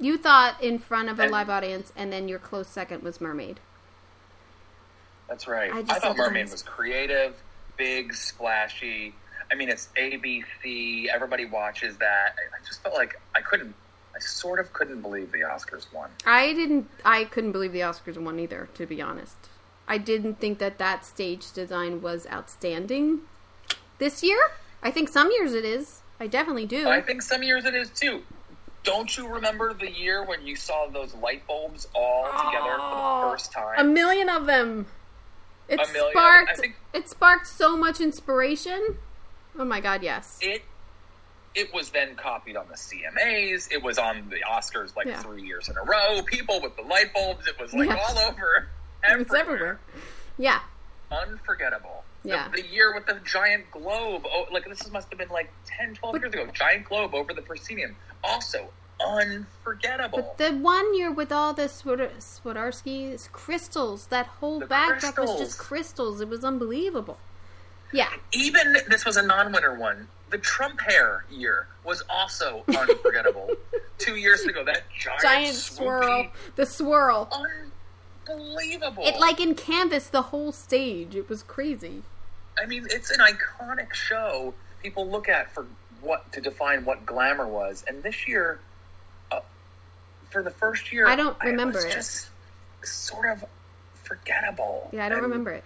You 0.00 0.16
thought 0.16 0.60
in 0.62 0.78
front 0.78 1.10
of 1.10 1.18
a 1.20 1.24
And- 1.24 1.30
live 1.32 1.50
audience 1.50 1.92
and 1.94 2.10
then 2.12 2.26
your 2.28 2.38
close 2.38 2.66
second 2.68 3.02
was 3.02 3.20
Mermaid. 3.20 3.60
That's 5.28 5.46
right. 5.46 5.72
I 5.72 5.78
I, 5.80 5.82
thought 5.98 6.16
Mermaid 6.16 6.50
was 6.50 6.62
creative, 6.62 7.34
big, 7.76 8.14
splashy. 8.14 9.14
I 9.52 9.54
mean, 9.54 9.68
it's 9.68 9.90
ABC. 9.98 11.08
Everybody 11.08 11.44
watches 11.44 11.98
that. 11.98 12.34
I, 12.38 12.66
just 12.66 12.82
felt 12.82 12.94
like 12.94 13.20
I 13.36 13.42
couldn't. 13.42 13.74
I 14.16 14.18
sort 14.18 14.58
of 14.58 14.72
couldn't 14.72 15.02
believe 15.02 15.30
the 15.30 15.40
Oscars 15.40 15.92
won. 15.92 16.08
I 16.24 16.54
didn't. 16.54 16.88
I 17.04 17.24
couldn't 17.24 17.52
believe 17.52 17.72
the 17.72 17.80
Oscars 17.80 18.16
won 18.16 18.38
either. 18.38 18.68
To 18.74 18.86
be 18.86 19.02
honest, 19.02 19.36
I 19.86 19.98
didn't 19.98 20.40
think 20.40 20.58
that 20.58 20.78
that 20.78 21.04
stage 21.04 21.52
design 21.52 22.00
was 22.00 22.26
outstanding. 22.32 23.20
This 23.98 24.22
year, 24.22 24.40
I 24.82 24.90
think 24.90 25.10
some 25.10 25.30
years 25.30 25.52
it 25.52 25.64
is. 25.66 26.00
I 26.18 26.28
definitely 26.28 26.66
do. 26.66 26.88
I 26.88 27.02
think 27.02 27.20
some 27.20 27.42
years 27.42 27.64
it 27.66 27.74
is 27.74 27.90
too. 27.90 28.22
Don't 28.84 29.16
you 29.16 29.28
remember 29.28 29.74
the 29.74 29.90
year 29.90 30.24
when 30.24 30.44
you 30.46 30.56
saw 30.56 30.88
those 30.88 31.14
light 31.14 31.46
bulbs 31.46 31.86
all 31.94 32.24
together 32.24 32.76
for 32.78 33.26
the 33.26 33.30
first 33.30 33.52
time? 33.52 33.74
A 33.78 33.84
million 33.84 34.28
of 34.28 34.46
them. 34.46 34.86
It 35.68 35.78
A 35.78 35.92
million. 35.92 36.12
sparked. 36.12 36.50
I 36.50 36.54
think- 36.54 36.76
It 36.92 37.08
sparked 37.08 37.46
so 37.46 37.76
much 37.76 38.00
inspiration. 38.00 38.98
Oh 39.58 39.64
my 39.64 39.80
god! 39.80 40.02
Yes. 40.02 40.38
it 40.40 40.62
it 41.54 41.72
was 41.74 41.90
then 41.90 42.14
copied 42.16 42.56
on 42.56 42.66
the 42.68 42.74
CMAs. 42.74 43.70
It 43.70 43.82
was 43.82 43.98
on 43.98 44.30
the 44.30 44.36
Oscars 44.50 44.96
like 44.96 45.06
Yeah. 45.06 45.20
three 45.20 45.42
years 45.42 45.68
in 45.68 45.76
a 45.76 45.82
row. 45.82 46.22
People 46.22 46.62
with 46.62 46.74
the 46.76 46.82
light 46.82 47.12
bulbs. 47.12 47.46
It 47.46 47.60
was 47.60 47.74
like 47.74 47.88
Yeah. 47.90 47.96
all 48.08 48.18
over. 48.18 48.68
It's 49.04 49.34
everywhere. 49.34 49.78
Yeah. 50.38 50.60
Unforgettable. 51.10 52.04
The- 52.22 52.28
Yeah. 52.30 52.48
The, 52.48 52.62
year 52.66 52.94
with 52.94 53.04
the 53.06 53.20
giant 53.24 53.70
globe. 53.70 54.22
Oh, 54.24 54.46
like 54.50 54.64
this 54.64 54.90
must 54.90 55.08
have 55.10 55.18
been 55.18 55.28
like 55.28 55.50
10, 55.66 55.94
12 55.96 56.12
But- 56.14 56.20
years 56.22 56.32
ago. 56.34 56.46
Giant 56.54 56.84
globe 56.86 57.14
over 57.14 57.34
the 57.34 57.42
proscenium. 57.42 57.96
Also 58.24 58.70
unforgettable. 59.04 60.18
But 60.20 60.38
the 60.38 60.56
one 60.56 60.94
year 60.96 61.10
with 61.10 61.32
all 61.32 61.52
the 61.52 61.68
Swar- 61.68 61.96
Swarovski 62.18 63.30
crystals, 63.32 64.06
that 64.06 64.26
whole 64.26 64.60
The 64.60 64.66
backdrop 64.66 65.18
was 65.18 65.38
just 65.38 65.58
crystals. 65.58 66.20
It 66.20 66.28
was 66.28 66.44
unbelievable. 66.44 67.18
Yeah. 67.92 68.08
Even 68.32 68.76
this 68.88 69.04
was 69.04 69.16
a 69.16 69.22
non-winner 69.22 69.78
one. 69.78 70.08
The 70.30 70.38
Trump 70.38 70.80
hair 70.80 71.24
year 71.30 71.66
was 71.84 72.02
also 72.08 72.64
unforgettable. 72.68 73.50
Two 73.98 74.16
years 74.16 74.42
ago, 74.42 74.64
that 74.64 74.82
giant, 74.98 75.22
Giant 75.22 75.54
swoopy, 75.54 75.76
swirl. 75.76 76.26
The 76.56 76.66
swirl. 76.66 77.46
unbelievable. 78.28 79.04
It 79.04 79.20
like 79.20 79.40
in 79.40 79.54
canvas 79.54 80.08
the 80.08 80.22
whole 80.22 80.52
stage. 80.52 81.14
It 81.14 81.28
was 81.28 81.42
crazy. 81.42 82.02
I 82.60 82.66
mean, 82.66 82.86
it's 82.90 83.10
an 83.10 83.20
iconic 83.20 83.92
show 83.94 84.54
people 84.82 85.08
look 85.08 85.28
at 85.28 85.52
for 85.52 85.66
what 86.00 86.30
to 86.32 86.40
define 86.40 86.84
what 86.84 87.06
glamour 87.06 87.46
was. 87.46 87.84
And 87.86 88.02
this 88.02 88.26
year, 88.26 88.58
uh, 89.30 89.40
for 90.30 90.42
the 90.42 90.50
first 90.50 90.92
year, 90.92 91.06
I 91.06 91.16
don't 91.16 91.36
remember 91.42 91.78
was 91.78 91.84
it. 91.84 91.92
Just 91.92 92.28
sort 92.82 93.26
of 93.26 93.44
forgettable. 94.02 94.90
Yeah, 94.92 95.06
I 95.06 95.08
don't 95.08 95.18
and 95.18 95.28
remember 95.28 95.52
it. 95.52 95.64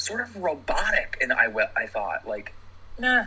Sort 0.00 0.22
of 0.22 0.34
robotic, 0.36 1.18
and 1.20 1.30
I 1.30 1.52
I 1.76 1.86
thought 1.86 2.26
like, 2.26 2.54
nah, 2.98 3.26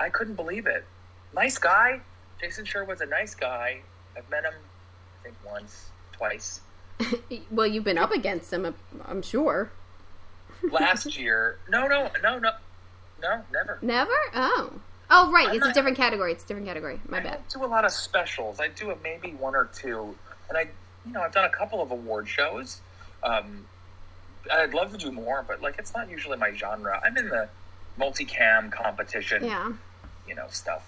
I 0.00 0.08
couldn't 0.08 0.34
believe 0.34 0.66
it. 0.66 0.84
Nice 1.32 1.56
guy, 1.56 2.00
Jason 2.40 2.64
Sherwood's 2.64 3.00
a 3.00 3.06
nice 3.06 3.36
guy. 3.36 3.80
I've 4.16 4.28
met 4.28 4.42
him, 4.42 4.52
I 4.52 5.22
think 5.22 5.36
once, 5.46 5.90
twice. 6.10 6.62
well, 7.52 7.68
you've 7.68 7.84
been 7.84 7.96
up 7.96 8.10
against 8.10 8.52
him, 8.52 8.74
I'm 9.06 9.22
sure. 9.22 9.70
Last 10.68 11.16
year, 11.20 11.58
no, 11.68 11.86
no, 11.86 12.10
no, 12.20 12.40
no, 12.40 12.50
no, 13.22 13.44
never. 13.52 13.78
Never? 13.80 14.16
Oh. 14.34 14.72
Oh, 15.12 15.30
right. 15.30 15.48
I'm 15.50 15.54
it's 15.54 15.66
a 15.66 15.72
different 15.72 15.96
category. 15.96 16.32
It's 16.32 16.42
a 16.42 16.48
different 16.48 16.66
category. 16.66 17.00
My 17.06 17.18
I 17.18 17.22
bad. 17.22 17.48
do 17.48 17.64
a 17.64 17.66
lot 17.66 17.84
of 17.84 17.92
specials. 17.92 18.58
I 18.58 18.66
do 18.66 18.90
a, 18.90 18.96
maybe 18.96 19.30
one 19.34 19.54
or 19.54 19.68
two, 19.72 20.16
and 20.48 20.58
I, 20.58 20.62
you 21.06 21.12
know, 21.12 21.20
I've 21.20 21.32
done 21.32 21.44
a 21.44 21.50
couple 21.50 21.80
of 21.80 21.92
award 21.92 22.28
shows. 22.28 22.80
Um, 23.22 23.64
I'd 24.52 24.74
love 24.74 24.92
to 24.92 24.98
do 24.98 25.10
more, 25.12 25.44
but 25.46 25.60
like 25.62 25.76
it's 25.78 25.94
not 25.94 26.10
usually 26.10 26.36
my 26.38 26.52
genre. 26.52 27.00
I'm 27.04 27.16
in 27.16 27.28
the 27.28 27.48
multicam 27.98 28.70
competition, 28.72 29.44
Yeah. 29.44 29.72
you 30.26 30.34
know, 30.34 30.46
stuff. 30.50 30.82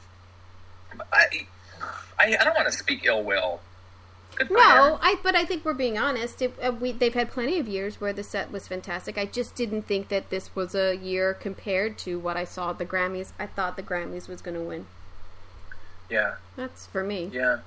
I, 1.13 1.47
I, 2.19 2.37
I 2.41 2.45
don't 2.45 2.55
want 2.55 2.67
to 2.71 2.73
speak 2.77 3.05
ill 3.05 3.23
will. 3.23 3.61
Good 4.37 4.51
No. 4.51 4.99
I. 5.03 5.17
But 5.23 5.35
I 5.35 5.45
think 5.45 5.65
we're 5.65 5.75
being 5.75 5.99
honest. 5.99 6.41
It, 6.41 6.55
uh, 6.63 6.73
we 6.73 6.93
they've 6.93 7.13
had 7.13 7.31
plenty 7.31 7.59
of 7.59 7.69
years 7.69 8.01
where 8.01 8.13
the 8.15 8.23
set 8.23 8.51
was 8.51 8.67
fantastic. 8.69 9.19
I 9.19 9.27
just 9.27 9.55
didn't 9.55 9.83
think 9.83 10.09
that 10.09 10.31
this 10.31 10.55
was 10.57 10.75
a 10.75 10.95
year 10.97 11.35
compared 11.35 11.99
to 11.99 12.19
what 12.19 12.37
I 12.39 12.45
saw 12.45 12.71
at 12.71 12.79
the 12.79 12.87
Grammys. 12.87 13.33
I 13.39 13.47
thought 13.47 13.77
the 13.77 13.83
Grammys 13.83 14.29
was 14.29 14.41
going 14.41 14.55
to 14.57 14.63
win. 14.63 14.87
Yeah, 16.11 16.35
That's 16.57 16.87
for 16.87 17.03
me. 17.05 17.31
yeah. 17.33 17.59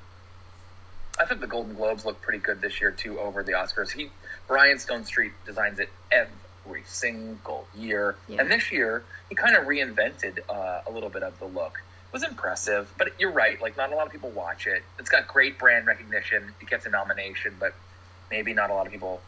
I 1.19 1.25
think 1.25 1.41
the 1.41 1.47
Golden 1.47 1.75
Globes 1.75 2.05
look 2.05 2.21
pretty 2.21 2.39
good 2.39 2.61
this 2.61 2.79
year 2.81 2.91
too 2.91 3.19
over 3.19 3.43
the 3.43 3.53
Oscars. 3.53 3.91
He 3.91 4.09
Brian 4.47 4.77
Stonestreet 4.77 5.31
designs 5.45 5.79
it 5.79 5.89
every 6.11 6.83
single 6.85 7.67
year, 7.75 8.15
Yeah. 8.27 8.41
and 8.41 8.51
this 8.51 8.71
year 8.71 9.03
he 9.29 9.35
kind 9.35 9.55
of 9.55 9.65
reinvented 9.65 10.39
uh, 10.49 10.81
a 10.87 10.91
little 10.91 11.09
bit 11.09 11.23
of 11.23 11.37
the 11.39 11.45
look. 11.45 11.81
It 12.09 12.13
was 12.13 12.23
impressive. 12.23 12.91
But 12.97 13.13
you're 13.19 13.31
right, 13.31 13.61
like 13.61 13.77
not 13.77 13.91
a 13.91 13.95
lot 13.95 14.05
of 14.05 14.11
people 14.11 14.29
watch 14.31 14.67
it. 14.67 14.83
It's 14.99 15.09
got 15.09 15.27
great 15.27 15.57
brand 15.57 15.87
recognition. 15.87 16.53
It 16.61 16.69
gets 16.69 16.85
a 16.85 16.89
nomination, 16.89 17.55
but 17.59 17.73
maybe 18.29 18.53
not 18.53 18.69
a 18.69 18.73
lot 18.73 18.85
of 18.85 18.91
people 18.91 19.21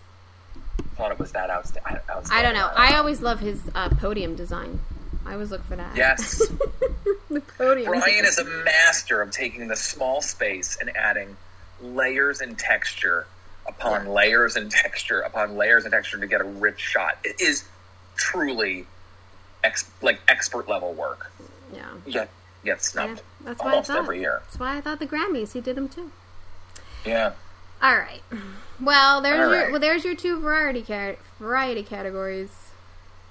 thought 0.96 1.12
it 1.12 1.20
was 1.20 1.32
that 1.34 1.50
outsta- 1.50 1.86
outstanding. 1.86 2.32
I 2.32 2.42
don't 2.42 2.54
know. 2.54 2.70
I 2.76 2.98
always 2.98 3.22
love 3.22 3.40
his 3.40 3.62
uh, 3.76 3.90
podium 3.90 4.36
design. 4.36 4.80
I 5.26 5.34
always 5.34 5.52
look 5.52 5.64
for 5.66 5.76
that. 5.76 5.96
Yes. 5.96 6.38
the 7.30 7.42
podium. 7.58 7.88
Brian 7.92 8.26
is 8.26 8.40
a 8.40 8.46
master 8.64 9.22
of 9.22 9.32
taking 9.32 9.68
the 9.68 9.76
small 9.76 10.22
space 10.22 10.78
and 10.80 10.96
adding 10.96 11.36
layers 11.82 12.42
and 12.42 12.58
texture 12.58 13.28
upon 13.68 14.06
Yeah. 14.06 14.12
layers 14.12 14.56
and 14.56 14.72
texture 14.84 15.22
upon 15.22 15.56
layers 15.58 15.84
and 15.86 15.92
texture 15.94 16.18
to 16.20 16.28
get 16.28 16.42
a 16.42 16.46
rich 16.46 16.80
shot. 16.80 17.18
It 17.24 17.40
is 17.42 17.66
truly 18.16 18.86
ex- 19.64 19.90
like 20.02 20.20
expert 20.28 20.68
level 20.68 20.94
work. 20.94 21.32
Yeah. 21.74 21.84
Yet 22.06 22.30
gets 22.64 22.94
Yeah, 22.96 23.04
snubbed 23.06 23.22
that's 23.42 23.60
why 23.62 23.68
I 23.68 23.72
almost 23.72 23.88
thought. 23.88 23.98
every 24.00 24.20
year. 24.20 24.42
That's 24.46 24.60
why 24.60 24.78
I 24.78 24.82
thought 24.82 25.00
the 25.00 25.08
Grammys. 25.08 25.54
He 25.54 25.62
did 25.62 25.76
them 25.76 25.90
too. 25.90 26.12
Yeah. 27.06 27.34
All 27.82 27.96
right. 27.96 28.22
Well, 28.82 29.22
there's 29.22 29.40
All 29.40 29.52
your 29.54 29.64
right. 29.64 29.72
well, 29.72 29.80
there's 29.80 30.04
your 30.04 30.16
two 30.16 30.40
variety 30.40 30.82
cat 30.82 31.20
variety 31.40 31.84
categories. 31.84 32.50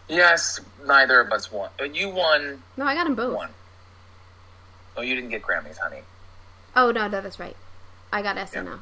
Yes, 0.08 0.60
neither 0.84 1.18
of 1.20 1.32
us 1.32 1.50
won. 1.50 1.70
But 1.78 1.96
you 1.96 2.10
won 2.10 2.62
No, 2.76 2.84
I 2.86 2.94
got 2.94 3.04
them 3.04 3.16
both. 3.16 3.34
one. 3.34 3.50
Oh, 4.96 5.02
you 5.02 5.14
didn't 5.16 5.30
get 5.30 5.42
Grammys, 5.42 5.78
honey. 5.78 6.02
Oh 6.76 6.90
no, 6.92 7.08
no, 7.08 7.20
that's 7.20 7.40
right. 7.40 7.56
I 8.16 8.22
got 8.22 8.36
SNL. 8.36 8.78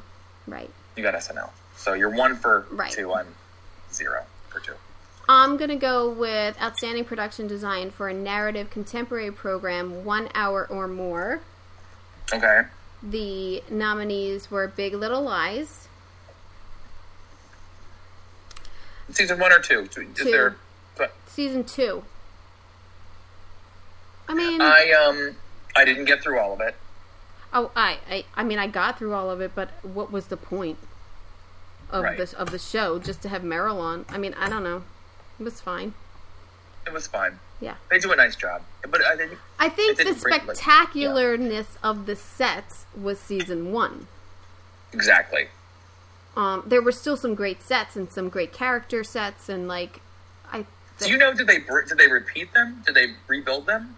Right. 0.47 0.69
You 0.95 1.03
got 1.03 1.13
SNL. 1.13 1.49
So 1.75 1.91
you're 1.91 2.09
one 2.09 2.37
for 2.37 2.65
Right. 2.71 2.89
two. 2.89 3.13
I'm 3.13 3.35
zero 3.91 4.23
for 4.47 4.61
two. 4.61 4.75
I'm 5.27 5.57
gonna 5.57 5.75
go 5.75 6.09
with 6.09 6.57
outstanding 6.61 7.03
production 7.03 7.45
design 7.45 7.91
for 7.91 8.07
a 8.07 8.13
narrative 8.13 8.69
contemporary 8.69 9.31
program, 9.31 10.05
one 10.05 10.29
hour 10.33 10.65
or 10.69 10.87
more. 10.87 11.41
Okay. 12.33 12.61
The 13.03 13.61
nominees 13.69 14.49
were 14.49 14.69
Big 14.69 14.93
Little 14.93 15.21
Lies, 15.21 15.89
Season 19.11 19.37
one 19.37 19.51
or 19.51 19.59
two? 19.59 19.81
Is 19.81 19.89
Two. 20.15 20.31
there? 20.31 20.55
Season 21.27 21.65
two. 21.65 22.05
I 24.29 24.33
mean, 24.33 24.61
I 24.61 24.91
um 24.93 25.35
I 25.75 25.83
didn't 25.83 26.05
get 26.05 26.23
through 26.23 26.39
all 26.39 26.53
of 26.53 26.61
it. 26.61 26.75
Oh, 27.53 27.71
I, 27.75 27.97
I, 28.09 28.25
I 28.35 28.43
mean, 28.43 28.59
I 28.59 28.67
got 28.67 28.97
through 28.99 29.13
all 29.13 29.29
of 29.29 29.41
it, 29.41 29.51
but 29.55 29.69
what 29.83 30.11
was 30.11 30.27
the 30.27 30.37
point 30.37 30.77
of 31.89 32.03
Right. 32.03 32.17
this 32.17 32.33
of 32.33 32.51
the 32.51 32.59
show? 32.59 32.99
Just 32.99 33.21
to 33.23 33.29
have 33.29 33.41
Meryl 33.43 33.79
on? 33.79 34.05
I 34.09 34.17
mean, 34.17 34.33
I 34.35 34.49
don't 34.49 34.63
know. 34.63 34.83
It 35.39 35.43
was 35.43 35.61
fine. 35.61 35.93
It 36.87 36.93
was 36.93 37.07
fine. 37.07 37.39
Yeah. 37.61 37.75
They 37.89 37.99
do 37.99 38.11
a 38.11 38.15
nice 38.15 38.35
job, 38.35 38.61
but 38.89 39.03
I 39.03 39.15
didn't. 39.15 39.39
I 39.59 39.69
think 39.69 39.97
the 39.97 40.03
didn't 40.05 40.21
bring, 40.21 40.31
like- 40.33 40.43
spectacularness 40.57 41.77
of 41.83 42.05
the 42.05 42.15
sets 42.15 42.85
was 42.99 43.19
season 43.19 43.71
one. 43.71 44.07
Exactly. 44.93 45.47
Um, 46.37 46.63
there 46.65 46.81
were 46.81 46.91
still 46.91 47.15
some 47.17 47.33
great 47.33 47.61
sets 47.63 47.95
and 47.95 48.11
some 48.11 48.27
great 48.29 48.51
character 48.51 49.03
sets, 49.03 49.47
and 49.49 49.67
like, 49.67 50.01
I. 50.51 50.65
Do 50.99 51.09
you 51.09 51.17
know? 51.17 51.33
Did 51.33 51.47
they 51.47 51.59
did 51.59 51.97
they 51.97 52.07
repeat 52.07 52.53
them? 52.53 52.83
Did 52.85 52.95
they 52.95 53.13
rebuild 53.27 53.65
them? 53.65 53.95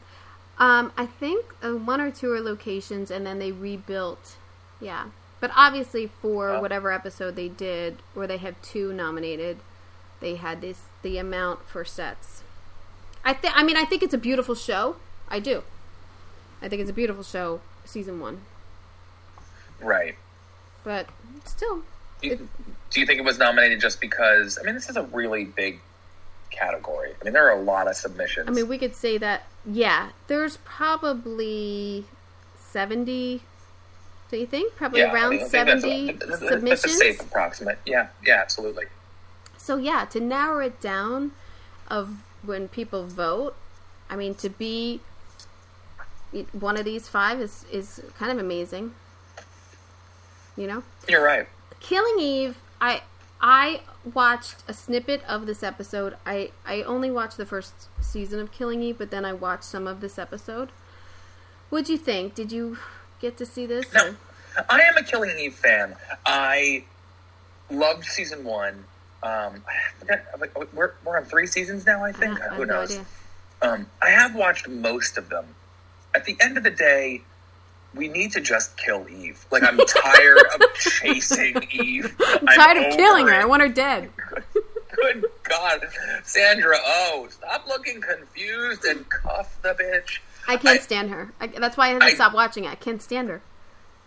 Um, 0.60 0.92
I 0.98 1.06
think 1.06 1.46
uh, 1.64 1.74
one 1.74 2.02
or 2.02 2.10
two 2.12 2.32
are 2.34 2.42
locations, 2.42 3.12
and 3.12 3.26
then 3.26 3.38
they 3.40 3.52
rebuilt. 3.52 4.36
Yeah, 4.82 5.08
but 5.40 5.52
obviously 5.56 6.08
for 6.22 6.50
Oh. 6.52 6.62
whatever 6.62 6.92
episode 6.92 7.36
they 7.36 7.48
did, 7.48 7.98
where 8.14 8.28
they 8.28 8.38
had 8.38 8.62
two 8.64 8.92
nominated, 8.94 9.58
they 10.20 10.36
had 10.36 10.62
this 10.62 10.82
the 11.04 11.18
amount 11.18 11.68
for 11.68 11.86
sets. 11.86 12.42
I 13.24 13.34
think. 13.34 13.54
I 13.56 13.64
mean, 13.64 13.78
I 13.78 13.86
think 13.86 14.02
it's 14.04 14.14
a 14.14 14.18
beautiful 14.20 14.56
show. 14.56 14.96
I 15.30 15.40
do. 15.40 15.64
I 16.62 16.70
think 16.70 16.82
it's 16.82 16.90
a 16.90 16.94
beautiful 16.94 17.24
show, 17.24 17.62
season 17.86 18.20
one. 18.20 18.42
Right. 19.80 20.16
But 20.84 21.08
still, 21.46 21.84
Do 22.22 22.30
you, 22.30 22.50
do 22.90 23.00
you 23.00 23.06
think 23.06 23.20
it 23.20 23.24
was 23.26 23.38
nominated 23.38 23.80
just 23.80 24.02
because? 24.02 24.58
I 24.58 24.64
mean, 24.64 24.74
this 24.74 24.90
is 24.90 24.96
a 24.96 25.04
really 25.04 25.44
big 25.46 25.80
category. 26.52 27.12
I 27.20 27.24
mean, 27.24 27.34
there 27.34 27.48
are 27.50 27.60
a 27.60 27.62
lot 27.62 27.88
of 27.88 27.96
submissions. 27.96 28.48
I 28.48 28.52
mean, 28.52 28.68
we 28.68 28.78
could 28.78 28.96
say 28.96 29.18
that. 29.18 29.44
Yeah, 29.66 30.10
there's 30.28 30.58
probably 30.58 32.06
seventy. 32.60 33.42
Do 34.30 34.38
you 34.38 34.46
think 34.46 34.76
probably 34.76 35.02
yeah, 35.02 35.14
around 35.14 35.34
I 35.34 35.44
a- 35.44 35.50
seventy 35.50 36.12
that's 36.14 36.42
a- 36.42 36.48
submissions? 36.48 36.82
That's 36.82 36.86
a 36.86 36.98
safe 36.98 37.22
approximate. 37.22 37.80
Yeah. 37.86 38.08
Yeah. 38.26 38.36
Absolutely. 38.42 38.86
So 39.58 39.78
yeah, 39.78 40.06
to 40.06 40.20
narrow 40.20 40.60
it 40.60 40.80
down 40.80 41.32
of 41.90 42.10
when 42.44 42.68
people 42.68 43.06
vote, 43.06 43.56
I 44.10 44.16
mean 44.16 44.36
to 44.36 44.50
be 44.50 45.02
one 46.52 46.78
of 46.78 46.86
these 46.86 47.08
five 47.08 47.40
is 47.40 47.66
is 47.72 48.02
kind 48.18 48.32
of 48.32 48.38
amazing. 48.38 48.94
You 50.56 50.68
know? 50.68 50.84
You're 51.08 51.24
right. 51.24 51.48
Killing 51.80 52.20
Eve, 52.20 52.58
I 52.82 53.02
I 53.40 53.82
watched 54.14 54.64
a 54.68 54.74
snippet 54.74 55.22
of 55.28 55.46
this 55.46 55.62
episode. 55.64 56.16
I 56.26 56.52
I 56.66 56.82
only 56.84 57.12
watched 57.12 57.38
the 57.38 57.46
first 57.46 57.74
season 58.02 58.40
of 58.40 58.52
Killing 58.52 58.82
Eve, 58.82 58.98
but 58.98 59.12
then 59.12 59.26
I 59.26 59.34
watched 59.34 59.66
some 59.66 59.88
of 59.88 60.02
this 60.02 60.18
episode. 60.18 60.70
What'd 61.70 61.90
you 61.90 61.98
think? 61.98 62.34
Did 62.34 62.52
you 62.52 62.78
get 63.20 63.38
to 63.38 63.46
see 63.46 63.66
this? 63.66 63.94
No, 63.94 64.16
I 64.70 64.82
am 64.82 64.98
a 64.98 65.04
Killing 65.04 65.38
Eve 65.38 65.54
fan. 65.56 65.96
I 66.26 66.84
loved 67.70 68.06
season 68.06 68.44
one. 68.44 68.86
Um, 69.24 69.64
forget, 70.00 70.26
we're, 70.74 70.94
we're 71.04 71.18
on 71.18 71.26
three 71.26 71.48
seasons 71.48 71.86
now, 71.86 72.04
I 72.04 72.12
think. 72.12 72.40
I 72.42 72.56
Who 72.56 72.66
no 72.66 72.76
knows? 72.76 72.92
idea. 72.92 73.06
Um, 73.62 73.88
I 74.02 74.10
have 74.10 74.36
watched 74.36 74.68
most 74.68 75.18
of 75.18 75.30
them. 75.30 75.46
At 76.14 76.26
the 76.26 76.38
end 76.40 76.58
of 76.58 76.64
the 76.64 76.72
day, 76.72 77.22
we 77.98 78.08
need 78.08 78.32
to 78.34 78.42
just 78.42 78.78
kill 78.78 79.08
Eve. 79.10 79.46
Like, 79.52 79.64
I'm 79.64 79.78
tired 79.78 80.38
of 80.56 80.74
chasing 80.80 81.62
Eve. 81.72 82.16
I'm 82.20 82.46
tired 82.48 82.78
of 82.78 82.96
killing 82.96 83.28
her. 83.28 83.34
it. 83.34 83.42
I 83.42 83.46
want 83.46 83.62
her 83.62 83.70
dead. 83.70 84.10
Good 84.96 85.26
God. 85.44 85.86
Sandra, 86.24 86.78
oh, 86.86 87.28
stop 87.30 87.68
looking 87.68 88.02
confused 88.02 88.86
and 88.86 89.08
cuff 89.10 89.60
the 89.62 89.74
bitch. 89.74 90.20
I 90.48 90.58
can't 90.58 90.80
I- 90.80 90.82
stand 90.82 91.10
her. 91.12 91.32
I, 91.40 91.48
that's 91.48 91.78
why 91.78 91.88
I 91.88 91.94
had 91.94 92.00
to 92.02 92.06
I- 92.08 92.14
stop 92.14 92.34
watching 92.34 92.64
it. 92.66 92.70
I 92.72 92.76
can't 92.76 93.02
stand 93.02 93.30
her. 93.30 93.42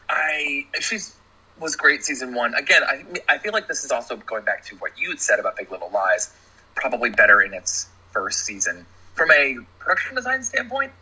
I 0.08 0.66
she's 0.80 1.14
was 1.60 1.76
great 1.76 2.04
season 2.04 2.34
one. 2.34 2.54
Again, 2.54 2.82
I 2.82 3.04
I 3.28 3.38
feel 3.38 3.52
like 3.52 3.68
this 3.68 3.84
is 3.84 3.90
also 3.92 4.16
going 4.16 4.44
back 4.44 4.64
to 4.66 4.76
what 4.76 4.92
you 4.98 5.10
had 5.10 5.20
said 5.20 5.38
about 5.38 5.56
Big 5.56 5.70
Little 5.70 5.90
Lies. 5.90 6.34
Probably 6.74 7.10
better 7.10 7.40
in 7.42 7.52
its 7.54 7.88
first 8.12 8.40
season. 8.44 8.86
From 9.14 9.30
a 9.30 9.58
production 9.78 10.14
design 10.16 10.42
standpoint, 10.42 10.92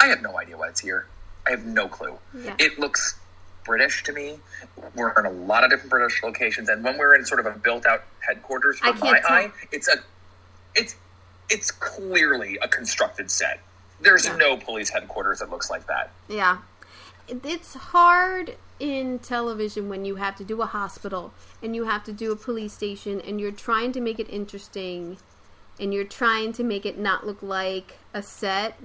I 0.00 0.06
have 0.06 0.22
no 0.22 0.38
idea 0.38 0.56
why 0.56 0.68
it's 0.68 0.80
here. 0.80 1.06
I 1.46 1.50
have 1.50 1.64
no 1.64 1.88
clue. 1.88 2.18
Yeah. 2.34 2.54
It 2.58 2.78
looks 2.78 3.18
British 3.64 4.02
to 4.04 4.12
me. 4.12 4.38
We're 4.94 5.12
in 5.18 5.26
a 5.26 5.30
lot 5.30 5.64
of 5.64 5.70
different 5.70 5.90
British 5.90 6.22
locations, 6.22 6.68
and 6.68 6.82
when 6.84 6.98
we're 6.98 7.14
in 7.14 7.24
sort 7.24 7.40
of 7.40 7.46
a 7.46 7.50
built-out 7.58 8.02
headquarters, 8.20 8.78
from 8.78 8.98
my 9.00 9.20
tell. 9.20 9.32
eye, 9.32 9.50
it's 9.72 9.88
a 9.88 9.96
it's 10.74 10.96
it's 11.48 11.70
clearly 11.70 12.58
a 12.62 12.68
constructed 12.68 13.30
set. 13.30 13.60
There's 14.00 14.26
Yeah. 14.26 14.36
no 14.36 14.56
police 14.56 14.90
headquarters 14.90 15.38
that 15.38 15.50
looks 15.50 15.70
like 15.70 15.86
that. 15.86 16.10
Yeah. 16.28 16.58
It's 17.28 17.74
hard 17.74 18.56
in 18.78 19.18
television 19.20 19.88
when 19.88 20.04
you 20.04 20.16
have 20.16 20.36
to 20.36 20.44
do 20.44 20.60
a 20.62 20.66
hospital 20.66 21.32
and 21.62 21.74
you 21.74 21.84
have 21.84 22.04
to 22.04 22.12
do 22.12 22.30
a 22.30 22.36
police 22.36 22.72
station 22.72 23.20
and 23.20 23.40
you're 23.40 23.50
trying 23.52 23.90
to 23.92 24.00
make 24.00 24.20
it 24.20 24.28
interesting 24.30 25.16
and 25.80 25.92
you're 25.94 26.04
trying 26.04 26.52
to 26.52 26.62
make 26.62 26.84
it 26.86 26.98
not 26.98 27.26
look 27.26 27.42
like 27.42 27.98
a 28.14 28.22
set. 28.22 28.78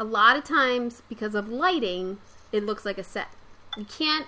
A 0.00 0.04
lot 0.04 0.38
of 0.38 0.44
times, 0.44 1.02
because 1.10 1.34
of 1.34 1.50
lighting, 1.50 2.20
it 2.52 2.64
looks 2.64 2.86
like 2.86 2.96
a 2.96 3.04
set. 3.04 3.28
You 3.76 3.84
can't, 3.84 4.26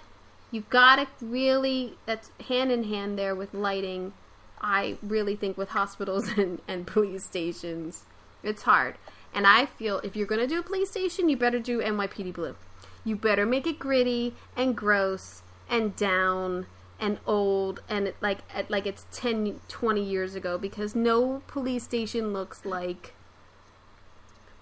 you 0.50 0.64
gotta 0.68 1.06
really, 1.22 1.94
that's 2.04 2.30
hand 2.48 2.70
in 2.70 2.84
hand 2.84 3.18
there 3.18 3.34
with 3.34 3.54
lighting. 3.54 4.12
I 4.60 4.98
really 5.02 5.34
think 5.34 5.56
with 5.56 5.70
hospitals 5.70 6.28
and, 6.36 6.60
and 6.68 6.86
police 6.86 7.24
stations, 7.24 8.04
it's 8.42 8.64
hard. 8.64 8.96
And 9.32 9.46
I 9.46 9.64
feel 9.64 10.00
if 10.00 10.14
you're 10.14 10.26
to 10.26 10.46
do 10.46 10.58
a 10.58 10.62
police 10.62 10.90
station, 10.90 11.30
you 11.30 11.38
better 11.38 11.58
do 11.58 11.80
NYPD 11.80 12.34
Blue. 12.34 12.54
You 13.02 13.16
better 13.16 13.46
make 13.46 13.66
it 13.66 13.78
gritty 13.78 14.34
and 14.54 14.76
gross 14.76 15.40
and 15.70 15.96
down 15.96 16.66
and 17.00 17.18
old 17.26 17.80
and 17.88 18.12
like 18.20 18.40
like 18.68 18.86
it's 18.86 19.06
10 19.10 19.58
20 19.68 20.04
years 20.04 20.34
ago 20.36 20.56
because 20.56 20.94
no 20.94 21.42
police 21.48 21.82
station 21.82 22.32
looks 22.32 22.64
like 22.64 23.14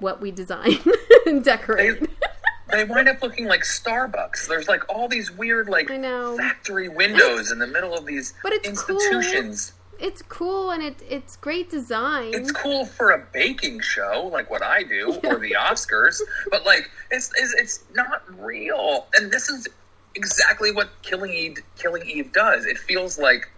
what 0.00 0.20
we 0.20 0.30
design 0.30 0.78
and 1.26 1.44
decorate. 1.44 2.00
they 2.70 2.84
wind 2.84 3.08
up 3.08 3.22
looking 3.22 3.46
like 3.46 3.62
Starbucks. 3.62 4.46
There's 4.48 4.68
like 4.68 4.88
all 4.88 5.08
these 5.08 5.30
weird 5.30 5.68
like 5.68 5.90
I 5.90 5.96
know. 5.96 6.36
factory 6.36 6.88
windows 6.88 7.50
in 7.52 7.58
the 7.58 7.66
middle 7.66 7.94
of 7.96 8.06
these 8.06 8.34
But 8.42 8.52
it's 8.52 8.68
institutions. 8.68 9.72
it's 9.98 10.22
cool 10.22 10.70
and 10.70 10.82
it 10.82 10.96
it's 11.08 11.36
great 11.36 11.68
design. 11.70 12.32
It's 12.34 12.52
cool 12.52 12.84
for 12.86 13.10
a 13.10 13.26
baking 13.32 13.80
show 13.80 14.28
like 14.32 14.50
what 14.50 14.62
I 14.62 14.82
do 14.82 15.12
or 15.24 15.38
the 15.38 15.56
Oscars, 15.58 16.20
but 16.50 16.64
like 16.64 16.90
it's, 17.10 17.30
it's 17.36 17.54
it's 17.54 17.84
not 17.94 18.22
real. 18.40 19.06
And 19.16 19.30
this 19.30 19.48
is 19.48 19.68
exactly 20.16 20.72
what 20.72 20.90
Killing 21.02 21.32
Eve 21.32 21.58
Killing 21.76 22.08
Eve 22.08 22.32
does. 22.32 22.66
It 22.66 22.78
feels 22.78 23.18
like 23.18 23.48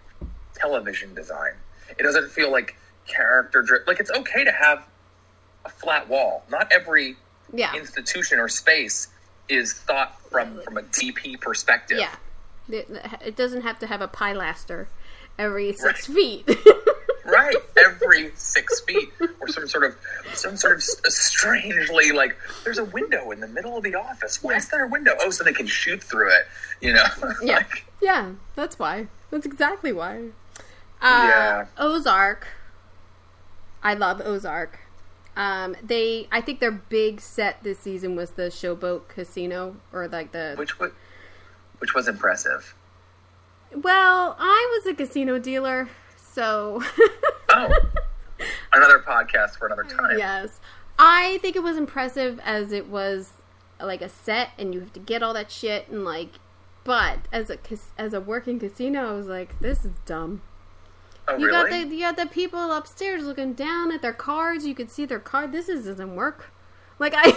television 0.55 1.13
design. 1.13 1.53
It 1.97 2.03
doesn't 2.03 2.29
feel 2.31 2.51
like 2.51 2.75
character 3.07 3.61
dri- 3.61 3.79
like 3.85 3.99
it's 3.99 4.11
okay 4.11 4.43
to 4.43 4.51
have 4.51 4.85
a 5.65 5.69
flat 5.69 6.07
wall. 6.09 6.43
Not 6.49 6.71
every 6.71 7.15
Yeah. 7.51 7.73
institution 7.75 8.39
or 8.39 8.47
space 8.49 9.07
is 9.49 9.73
thought 9.73 10.19
from 10.29 10.61
from 10.61 10.77
a 10.77 10.81
DP 10.83 11.39
perspective. 11.39 11.99
Yeah. 11.99 12.15
It, 12.69 12.89
it 13.25 13.35
doesn't 13.35 13.61
have 13.61 13.79
to 13.79 13.87
have 13.87 14.01
a 14.01 14.07
pilaster 14.07 14.87
every 15.37 15.73
six 15.73 16.07
Right. 16.09 16.15
feet. 16.15 16.49
right 17.25 17.55
every 17.77 18.31
six 18.35 18.81
feet 18.81 19.09
or 19.39 19.47
some 19.47 19.65
sort 19.65 19.85
of 19.85 19.95
some 20.33 20.57
sort 20.57 20.75
of 20.75 20.83
strangely 20.83 22.11
like 22.11 22.35
there's 22.65 22.77
a 22.79 22.83
window 22.83 23.31
in 23.31 23.39
the 23.39 23.47
middle 23.47 23.77
of 23.77 23.83
the 23.83 23.95
office 23.95 24.43
why 24.43 24.55
is 24.55 24.67
there 24.67 24.83
a 24.83 24.87
window 24.89 25.13
oh 25.21 25.29
so 25.29 25.41
they 25.41 25.53
can 25.53 25.65
shoot 25.65 26.03
through 26.03 26.27
it 26.29 26.45
you 26.81 26.91
know 26.91 27.05
yeah. 27.41 27.55
Like, 27.55 27.85
yeah, 28.01 28.31
that's 28.55 28.77
why. 28.77 29.07
That's 29.31 29.45
exactly 29.45 29.93
why. 29.93 30.17
Uh, 31.01 31.25
Yeah. 31.29 31.65
Ozark. 31.77 32.45
I 33.81 33.93
love 33.93 34.21
Ozark. 34.25 34.79
Um, 35.35 35.75
they, 35.81 36.27
I 36.31 36.41
think 36.41 36.59
their 36.59 36.71
big 36.71 37.19
set 37.19 37.63
this 37.63 37.79
season 37.79 38.15
was 38.15 38.31
the 38.31 38.43
Showboat 38.43 39.07
Casino, 39.07 39.77
or 39.91 40.07
like 40.07 40.31
the. 40.31 40.55
which 40.57 40.79
was 40.79 40.91
which 41.79 41.93
was 41.93 42.07
impressive 42.07 42.75
Well, 43.73 44.35
I 44.39 44.77
was 44.77 44.85
a 44.85 44.95
casino 44.95 45.39
dealer, 45.39 45.89
so 46.15 46.81
oh 47.49 47.73
another 48.73 48.99
podcast 48.99 49.57
for 49.57 49.65
another 49.65 49.83
time 49.83 50.17
yes, 50.17 50.59
I 50.97 51.39
think 51.41 51.55
it 51.55 51.63
was 51.63 51.77
impressive 51.77 52.39
as 52.43 52.71
it 52.71 52.87
was 52.87 53.33
like 53.81 54.01
a 54.01 54.09
set, 54.09 54.51
and 54.57 54.73
you 54.73 54.79
have 54.79 54.93
to 54.93 54.99
get 54.99 55.23
all 55.23 55.33
that 55.33 55.51
shit 55.51 55.89
and 55.89 56.05
like. 56.05 56.39
But 56.83 57.19
as 57.31 57.49
a 57.49 57.57
as 57.97 58.13
a 58.13 58.19
working 58.19 58.59
casino, 58.59 59.09
I 59.09 59.13
was 59.13 59.27
like, 59.27 59.57
this 59.59 59.85
is 59.85 59.91
dumb. 60.05 60.41
Oh 61.27 61.37
You 61.37 61.47
really 61.47 61.69
got 61.71 61.89
the 61.89 61.95
you 61.95 62.01
got 62.01 62.17
the 62.17 62.25
people 62.27 62.71
upstairs 62.71 63.23
looking 63.23 63.53
down 63.53 63.91
at 63.91 64.01
their 64.01 64.13
cards. 64.13 64.65
You 64.65 64.75
could 64.75 64.89
see 64.91 65.05
their 65.05 65.19
card. 65.19 65.51
This 65.51 65.69
is, 65.69 65.85
doesn't 65.85 66.15
work. 66.15 66.51
Like 66.99 67.13
I, 67.15 67.31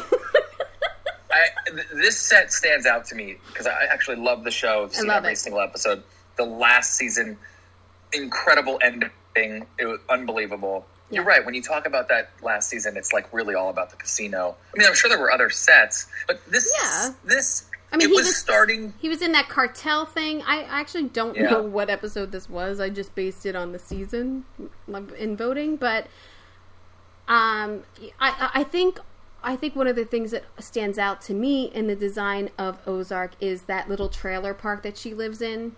I, 1.31 1.49
th- 1.71 1.87
this 1.95 2.19
set 2.19 2.53
stands 2.53 2.87
out 2.87 3.05
to 3.07 3.15
me 3.15 3.37
because 3.49 3.67
I 3.67 3.85
actually 3.91 4.17
love 4.17 4.45
the 4.45 4.51
show. 4.51 4.85
I've 4.85 4.95
seen 4.95 5.11
every 5.11 5.33
it. 5.33 5.39
single 5.39 5.61
episode. 5.61 6.03
The 6.37 6.45
last 6.45 6.95
season, 6.95 7.39
incredible 8.13 8.79
ending. 8.83 9.11
It 9.35 9.87
was 9.87 10.01
unbelievable. 10.09 10.87
You're 11.11 11.25
right. 11.25 11.45
When 11.45 11.55
you 11.55 11.63
talk 11.63 11.87
about 11.87 12.09
that 12.09 12.31
last 12.43 12.69
season, 12.69 12.97
it's 12.97 13.13
like 13.13 13.33
really 13.33 13.55
all 13.55 13.69
about 13.71 13.91
the 13.91 13.97
casino. 13.97 14.57
I 14.75 14.79
mean, 14.79 14.89
I'm 14.89 14.95
sure 14.95 15.09
there 15.09 15.21
were 15.21 15.31
other 15.31 15.51
sets, 15.51 16.09
but 16.27 16.45
this, 16.51 16.71
Yeah. 16.83 17.11
this, 17.25 17.69
I 17.93 17.97
mean, 17.97 18.07
it 18.09 18.11
he 18.11 18.17
was, 18.17 18.27
was- 18.27 18.37
starting. 18.37 18.95
he 18.99 19.09
was 19.09 19.23
in 19.23 19.33
that 19.33 19.49
cartel 19.49 20.05
thing. 20.07 20.43
I 20.43 20.63
actually 20.65 21.05
don't 21.05 21.37
Yeah. 21.37 21.51
know 21.51 21.63
what 21.63 21.89
episode 21.89 22.33
this 22.33 22.49
was. 22.51 22.81
I 22.81 22.91
just 22.91 23.15
based 23.15 23.47
it 23.47 23.55
on 23.57 23.73
the 23.73 23.79
season 23.79 24.45
in 25.19 25.37
voting, 25.37 25.77
but 25.77 26.07
um, 27.29 27.83
I 28.21 28.51
I 28.55 28.65
think. 28.65 28.99
I 29.45 29.55
think 29.55 29.77
one 29.77 29.87
of 29.87 29.95
the 29.95 30.05
things 30.05 30.33
that 30.33 30.43
stands 30.59 30.99
out 30.99 31.21
to 31.23 31.35
me 31.35 31.67
in 31.67 31.87
the 31.87 31.95
design 31.95 32.51
of 32.59 32.79
Ozark 32.85 33.33
is 33.39 33.63
that 33.65 33.89
little 33.89 34.09
trailer 34.09 34.53
park 34.55 34.83
that 34.83 34.97
she 34.97 35.15
lives 35.15 35.41
in, 35.41 35.77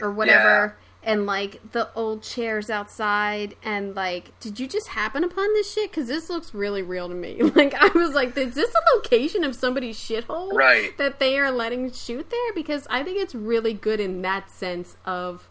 or 0.00 0.10
whatever, 0.10 0.76
and 1.04 1.26
like 1.26 1.72
the 1.72 1.88
old 1.94 2.22
chairs 2.22 2.70
outside, 2.70 3.56
and 3.62 3.94
like, 3.94 4.38
did 4.40 4.60
you 4.60 4.68
just 4.68 4.88
happen 4.88 5.24
upon 5.24 5.52
this 5.54 5.72
shit? 5.72 5.90
Because 5.90 6.08
this 6.08 6.30
looks 6.30 6.54
really 6.54 6.82
real 6.82 7.08
to 7.08 7.14
me. 7.14 7.40
Like, 7.54 7.74
I 7.74 7.88
was 7.88 8.14
like, 8.14 8.36
is 8.36 8.54
this 8.54 8.72
a 8.74 8.96
location 8.96 9.44
of 9.44 9.54
somebody's 9.54 9.98
shithole? 9.98 10.52
Right. 10.52 10.96
That 10.98 11.18
they 11.18 11.38
are 11.38 11.50
letting 11.50 11.92
shoot 11.92 12.30
there? 12.30 12.52
Because 12.54 12.86
I 12.88 13.02
think 13.02 13.18
it's 13.18 13.34
really 13.34 13.74
good 13.74 14.00
in 14.00 14.22
that 14.22 14.50
sense 14.50 14.96
of 15.04 15.48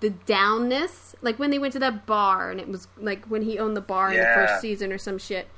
the 0.00 0.10
downness. 0.10 1.14
Like 1.22 1.38
when 1.38 1.50
they 1.50 1.58
went 1.58 1.72
to 1.72 1.78
that 1.78 2.04
bar, 2.04 2.50
and 2.50 2.60
it 2.60 2.68
was 2.68 2.88
like 2.98 3.24
when 3.26 3.42
he 3.42 3.58
owned 3.58 3.76
the 3.76 3.80
bar 3.80 4.12
in 4.12 4.18
the 4.18 4.32
first 4.34 4.60
season 4.60 4.92
or 4.92 4.98
some 4.98 5.18
shit. 5.18 5.48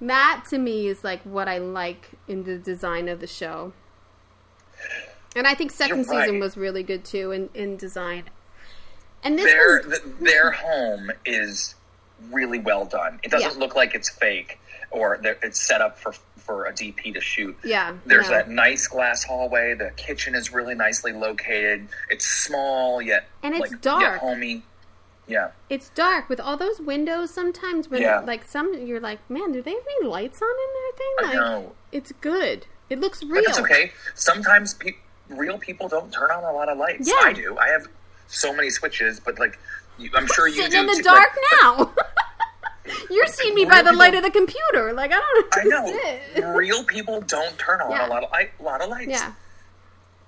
That 0.00 0.44
to 0.50 0.58
me 0.58 0.88
is 0.88 1.04
like 1.04 1.22
what 1.22 1.48
I 1.48 1.58
like 1.58 2.10
in 2.26 2.44
the 2.44 2.58
design 2.58 3.08
of 3.08 3.20
the 3.20 3.26
show. 3.26 3.72
And 5.36 5.46
I 5.46 5.54
think 5.54 5.72
2nd 5.72 5.88
You're 5.88 6.04
season 6.04 6.40
was 6.40 6.56
really 6.56 6.82
good 6.82 7.04
too 7.04 7.32
in, 7.32 7.50
in 7.54 7.76
design. 7.76 8.24
And 9.24 9.38
this 9.38 9.46
Their 9.46 9.80
th- 9.82 10.02
their 10.20 10.50
home 10.52 11.10
is 11.24 11.74
really 12.30 12.58
well 12.58 12.84
done. 12.84 13.18
It 13.22 13.30
doesn't 13.30 13.52
Yeah. 13.54 13.58
look 13.58 13.74
like 13.74 13.94
it's 13.94 14.08
fake 14.10 14.60
or 14.90 15.18
it's 15.42 15.60
set 15.60 15.80
up 15.80 15.98
for 15.98 16.14
for 16.38 16.66
a 16.66 16.72
DP 16.74 17.14
to 17.14 17.22
shoot. 17.22 17.56
yeah, 17.64 17.94
There's 18.04 18.26
no. 18.28 18.32
that 18.36 18.50
nice 18.50 18.86
glass 18.86 19.24
hallway. 19.24 19.72
The 19.72 19.92
kitchen 19.96 20.34
is 20.34 20.52
really 20.52 20.74
nicely 20.74 21.12
located. 21.12 21.88
It's 22.10 22.26
small 22.26 23.00
yet 23.00 23.24
And 23.42 23.54
it's 23.54 23.62
like, 23.62 23.70
Yet 23.70 23.80
dark. 23.82 24.20
homey. 24.20 24.62
Yeah, 25.26 25.52
It's 25.70 25.88
dark 25.88 26.28
with 26.28 26.38
all 26.40 26.58
those 26.58 26.80
windows. 26.82 27.32
Sometimes 27.32 27.88
when 27.88 28.02
Yeah. 28.02 28.18
like 28.20 28.44
some, 28.44 28.74
you're 28.74 29.00
like, 29.00 29.20
man, 29.30 29.52
do 29.52 29.62
they 29.62 29.70
have 29.70 29.86
any 30.00 30.06
lights 30.06 30.42
on 30.42 30.50
in 30.50 30.74
their 30.74 30.92
thing? 30.98 31.14
I 31.18 31.22
Like, 31.24 31.34
know. 31.62 31.72
it's 31.92 32.12
good. 32.20 32.66
It 32.90 33.00
looks 33.00 33.22
real. 33.22 33.42
but 33.42 33.48
it's 33.48 33.58
okay. 33.60 33.92
Sometimes 34.14 34.74
pe- 34.74 34.96
real 35.30 35.56
people 35.56 35.88
don't 35.88 36.12
turn 36.12 36.30
on 36.30 36.44
a 36.44 36.52
lot 36.52 36.68
of 36.68 36.76
lights. 36.76 37.08
Yeah. 37.08 37.14
I 37.22 37.32
do. 37.32 37.56
I 37.56 37.68
have 37.68 37.86
so 38.34 38.54
many 38.54 38.70
switches, 38.70 39.20
but 39.20 39.38
like 39.38 39.58
you, 39.98 40.10
I'm 40.14 40.26
sure 40.26 40.48
you 40.48 40.62
Sitting 40.62 40.80
in 40.80 40.86
the 40.86 40.94
too. 40.94 41.02
dark 41.02 41.30
Like, 41.52 41.62
now. 41.62 41.94
You're 43.10 43.26
seeing 43.28 43.54
me 43.54 43.64
by 43.64 43.80
the 43.80 43.92
light 43.94 44.14
of 44.14 44.22
the 44.22 44.30
computer. 44.30 44.92
Like 44.92 45.10
I 45.12 45.16
don't 45.16 45.46
I 45.54 45.64
know. 45.64 45.86
understand. 45.86 46.56
real 46.56 46.84
people 46.84 47.20
don't 47.22 47.56
turn 47.58 47.80
on 47.80 47.90
Yeah. 47.90 48.06
a 48.06 48.08
lot 48.08 48.24
of 48.24 48.30
light, 48.30 48.50
lot 48.60 48.82
of 48.82 48.90
lights. 48.90 49.10
Yeah. 49.10 49.32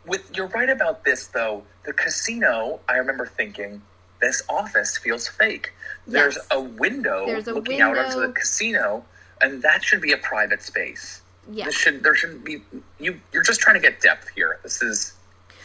With 0.06 0.30
you're 0.36 0.46
right 0.48 0.70
about 0.70 1.04
this 1.04 1.26
though. 1.28 1.64
The 1.84 1.92
casino, 1.92 2.80
I 2.88 2.94
remember 2.94 3.26
thinking, 3.26 3.82
this 4.20 4.42
office 4.48 4.96
feels 4.96 5.28
fake. 5.28 5.72
There's 6.06 6.36
Yes. 6.36 6.46
a 6.50 6.60
window 6.60 7.26
There's 7.26 7.46
a 7.48 7.52
looking 7.54 7.80
out 7.80 7.98
onto 7.98 8.20
the 8.20 8.32
casino, 8.32 9.04
and 9.40 9.62
that 9.62 9.84
should 9.84 10.00
be 10.00 10.12
a 10.12 10.18
private 10.18 10.62
space. 10.62 11.20
Yeah. 11.50 11.66
This 11.66 11.74
should 11.76 12.02
there 12.02 12.14
shouldn't 12.14 12.44
be 12.44 12.62
you. 12.98 13.20
You're 13.32 13.42
just 13.42 13.60
trying 13.60 13.74
to 13.74 13.80
get 13.80 14.00
depth 14.00 14.28
here. 14.34 14.58
This 14.62 14.80
is 14.82 15.12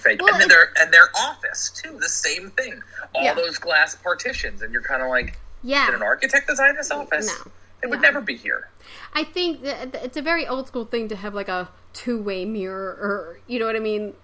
fake, 0.02 0.22
Well, 0.22 0.34
and 0.34 0.42
then 0.42 0.50
their 0.50 0.72
and 0.80 0.92
their 0.94 1.10
office 1.16 1.70
too. 1.70 1.98
The 2.00 2.10
same 2.10 2.52
thing. 2.52 2.82
All 3.14 3.24
Yeah. 3.24 3.34
those 3.34 3.58
glass 3.58 3.96
partitions, 3.96 4.62
and 4.62 4.72
you're 4.74 4.82
kind 4.82 5.02
of 5.02 5.10
like, 5.10 5.38
Yeah. 5.64 5.86
did 5.88 5.96
an 5.96 6.02
architect 6.04 6.48
design 6.48 6.76
this 6.76 6.92
office? 6.92 7.28
No. 7.28 7.52
It 7.84 7.90
would 7.90 8.02
No. 8.02 8.10
never 8.10 8.22
be 8.22 8.36
here. 8.36 8.70
I 9.14 9.24
think 9.24 9.64
that 9.64 9.96
it's 9.96 10.18
a 10.18 10.22
very 10.22 10.48
old 10.48 10.68
school 10.68 10.86
thing 10.86 11.08
to 11.10 11.16
have 11.16 11.34
like 11.34 11.50
a 11.50 11.70
two 11.94 12.22
way 12.22 12.46
mirror, 12.46 12.90
or 13.02 13.40
you 13.48 13.60
know 13.60 13.66
what 13.66 13.76
I 13.76 13.80
mean. 13.80 14.16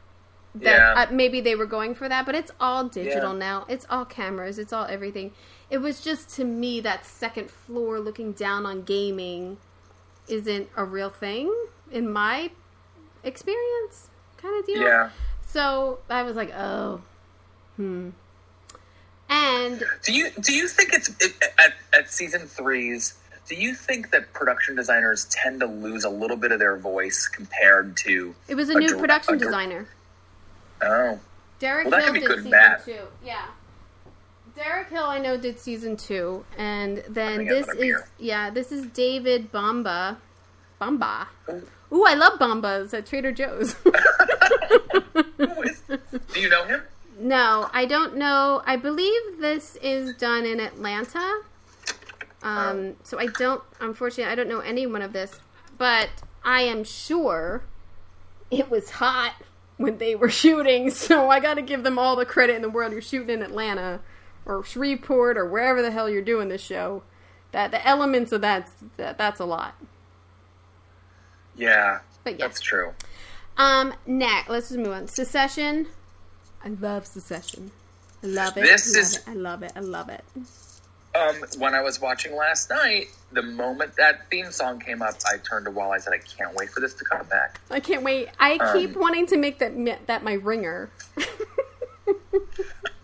That 0.55 0.63
Yeah. 0.79 0.93
uh, 1.03 1.07
maybe 1.11 1.39
they 1.41 1.53
were 1.53 1.67
going 1.67 1.93
for 1.93 2.09
that, 2.09 2.25
but 2.25 2.33
it's 2.33 2.51
all 2.59 2.85
digital 2.85 3.33
Yeah. 3.33 3.39
now. 3.39 3.65
It's 3.67 3.85
all 3.91 4.05
cameras. 4.05 4.57
It's 4.57 4.73
all 4.73 4.85
everything. 4.89 5.33
It 5.69 5.79
was 5.79 6.01
just 6.01 6.29
to 6.37 6.45
me 6.45 6.79
that 6.81 7.05
second 7.05 7.51
floor 7.51 7.99
looking 7.99 8.31
down 8.31 8.65
on 8.65 8.81
gaming 8.83 9.57
isn't 10.27 10.69
a 10.75 10.83
real 10.83 11.09
thing 11.11 11.53
in 11.91 12.11
my 12.11 12.49
experience, 13.23 14.09
kind 14.37 14.57
of 14.59 14.65
deal. 14.65 14.81
Yeah. 14.81 15.09
So 15.57 15.97
I 16.07 16.21
was 16.21 16.35
like, 16.35 16.53
oh, 16.55 17.01
hmm. 17.77 18.09
And 19.27 19.83
Do 20.03 20.13
you 20.13 20.29
do 20.39 20.53
you 20.53 20.67
think 20.67 20.93
it's 20.93 21.09
it, 21.19 21.33
at 21.57 21.73
at 21.97 22.11
season 22.11 22.41
threes? 22.41 23.15
Do 23.49 23.55
you 23.55 23.73
think 23.73 24.11
that 24.11 24.33
production 24.33 24.75
designers 24.75 25.25
tend 25.31 25.61
to 25.61 25.65
lose 25.65 26.03
a 26.03 26.11
little 26.11 26.37
bit 26.37 26.51
of 26.51 26.59
their 26.59 26.77
voice 26.77 27.27
compared 27.27 27.97
to? 28.05 28.35
it 28.47 28.53
was 28.53 28.69
a, 28.69 28.73
A 28.73 28.79
new 28.79 28.87
dir- 28.89 28.97
production 28.99 29.33
a 29.33 29.37
dir- 29.39 29.45
designer. 29.45 29.87
Oh, 30.83 31.19
Derek 31.57 31.89
Well, 31.89 32.01
Hill 32.03 32.13
did 32.13 32.29
season 32.35 32.51
bad. 32.51 32.85
two. 32.85 32.99
Yeah. 33.25 33.45
Derek 34.55 34.89
Hill, 34.89 35.05
I 35.05 35.17
know, 35.17 35.37
did 35.37 35.59
season 35.59 35.97
two, 35.97 36.45
and 36.55 36.99
then 37.09 37.37
think 37.37 37.49
I 37.51 37.55
have 37.55 37.65
this 37.65 37.75
is 37.79 37.95
yeah, 38.19 38.49
this 38.51 38.71
is 38.71 38.85
David 38.85 39.51
Bomba. 39.51 40.19
Bamba. 40.79 41.25
Ooh, 41.91 42.05
I 42.05 42.13
love 42.13 42.37
Bambas 42.37 42.93
at 42.93 43.07
Trader 43.07 43.31
Joe's. 43.31 43.75
who 45.37 45.61
is- 45.63 45.81
this? 45.81 45.99
do 46.33 46.39
you 46.39 46.49
know 46.49 46.65
him? 46.65 46.81
no, 47.19 47.69
I 47.73 47.85
don't 47.85 48.15
know. 48.15 48.61
I 48.65 48.75
believe 48.75 49.21
this 49.39 49.75
is 49.81 50.15
done 50.17 50.45
in 50.45 50.59
Atlanta. 50.59 51.41
Um, 52.43 52.95
so 53.03 53.19
I 53.19 53.25
don't, 53.27 53.61
unfortunately, 53.79 54.31
I 54.31 54.35
don't 54.35 54.47
know 54.47 54.59
anyone 54.59 55.01
of 55.01 55.11
this, 55.13 55.39
but 55.77 56.09
I 56.43 56.61
am 56.61 56.83
sure 56.83 57.63
it 58.51 58.69
was 58.69 58.91
hot 58.91 59.33
when 59.77 59.97
they 59.97 60.15
were 60.15 60.29
shooting. 60.29 60.91
So 60.91 61.29
I 61.29 61.39
got 61.39 61.55
to 61.55 61.61
give 61.63 61.83
them 61.83 61.97
all 61.97 62.15
the 62.15 62.25
credit 62.25 62.55
in 62.55 62.61
the 62.61 62.69
world. 62.69 62.91
You're 62.91 63.01
shooting 63.01 63.29
in 63.31 63.41
Atlanta 63.41 63.99
or 64.45 64.63
Shreveport 64.63 65.37
or 65.37 65.45
wherever 65.49 65.81
the 65.81 65.91
hell 65.91 66.09
you're 66.09 66.21
doing 66.21 66.47
this 66.49 66.61
show. 66.61 67.01
That 67.51 67.71
the 67.71 67.85
elements 67.85 68.31
of 68.31 68.41
that, 68.41 68.69
that 68.97 69.17
that's 69.17 69.39
a 69.39 69.45
lot. 69.45 69.73
Yeah, 71.55 71.99
But 72.23 72.37
yeah. 72.39 72.45
that's 72.47 72.61
true. 72.61 72.93
Um, 73.57 73.93
next, 74.05 74.49
let's 74.49 74.69
just 74.69 74.79
move 74.79 74.89
on. 74.93 75.07
Succession. 75.07 75.87
I 76.63 76.69
love 76.69 77.05
Succession. 77.05 77.71
I 78.23 78.27
love 78.27 78.57
it. 78.57 78.61
This 78.61 78.93
I 78.95 78.97
love 78.99 79.05
is- 79.05 79.15
it. 79.17 79.23
I 79.27 79.33
love 79.33 79.63
it. 79.63 79.71
I 79.75 79.79
love 79.79 80.09
it. 80.09 80.23
Um, 81.15 81.35
when 81.57 81.73
I 81.73 81.81
was 81.81 81.99
watching 81.99 82.35
last 82.35 82.69
night, 82.69 83.07
the 83.31 83.41
moment 83.41 83.95
that 83.95 84.29
theme 84.29 84.51
song 84.51 84.79
came 84.79 85.01
up, 85.01 85.15
I 85.25 85.37
turned 85.37 85.65
to 85.65 85.71
Wall. 85.71 85.91
I 85.91 85.97
said, 85.97 86.13
"I 86.13 86.19
can't 86.19 86.53
wait 86.53 86.69
for 86.69 86.79
this 86.79 86.93
to 86.95 87.05
come 87.05 87.25
back." 87.25 87.59
I 87.71 87.79
can't 87.79 88.03
wait. 88.03 88.29
I 88.39 88.57
Um, 88.57 88.77
keep 88.77 88.95
wanting 88.95 89.25
to 89.27 89.37
make 89.37 89.57
that 89.59 90.05
that 90.07 90.23
my 90.23 90.33
ringer. 90.33 90.89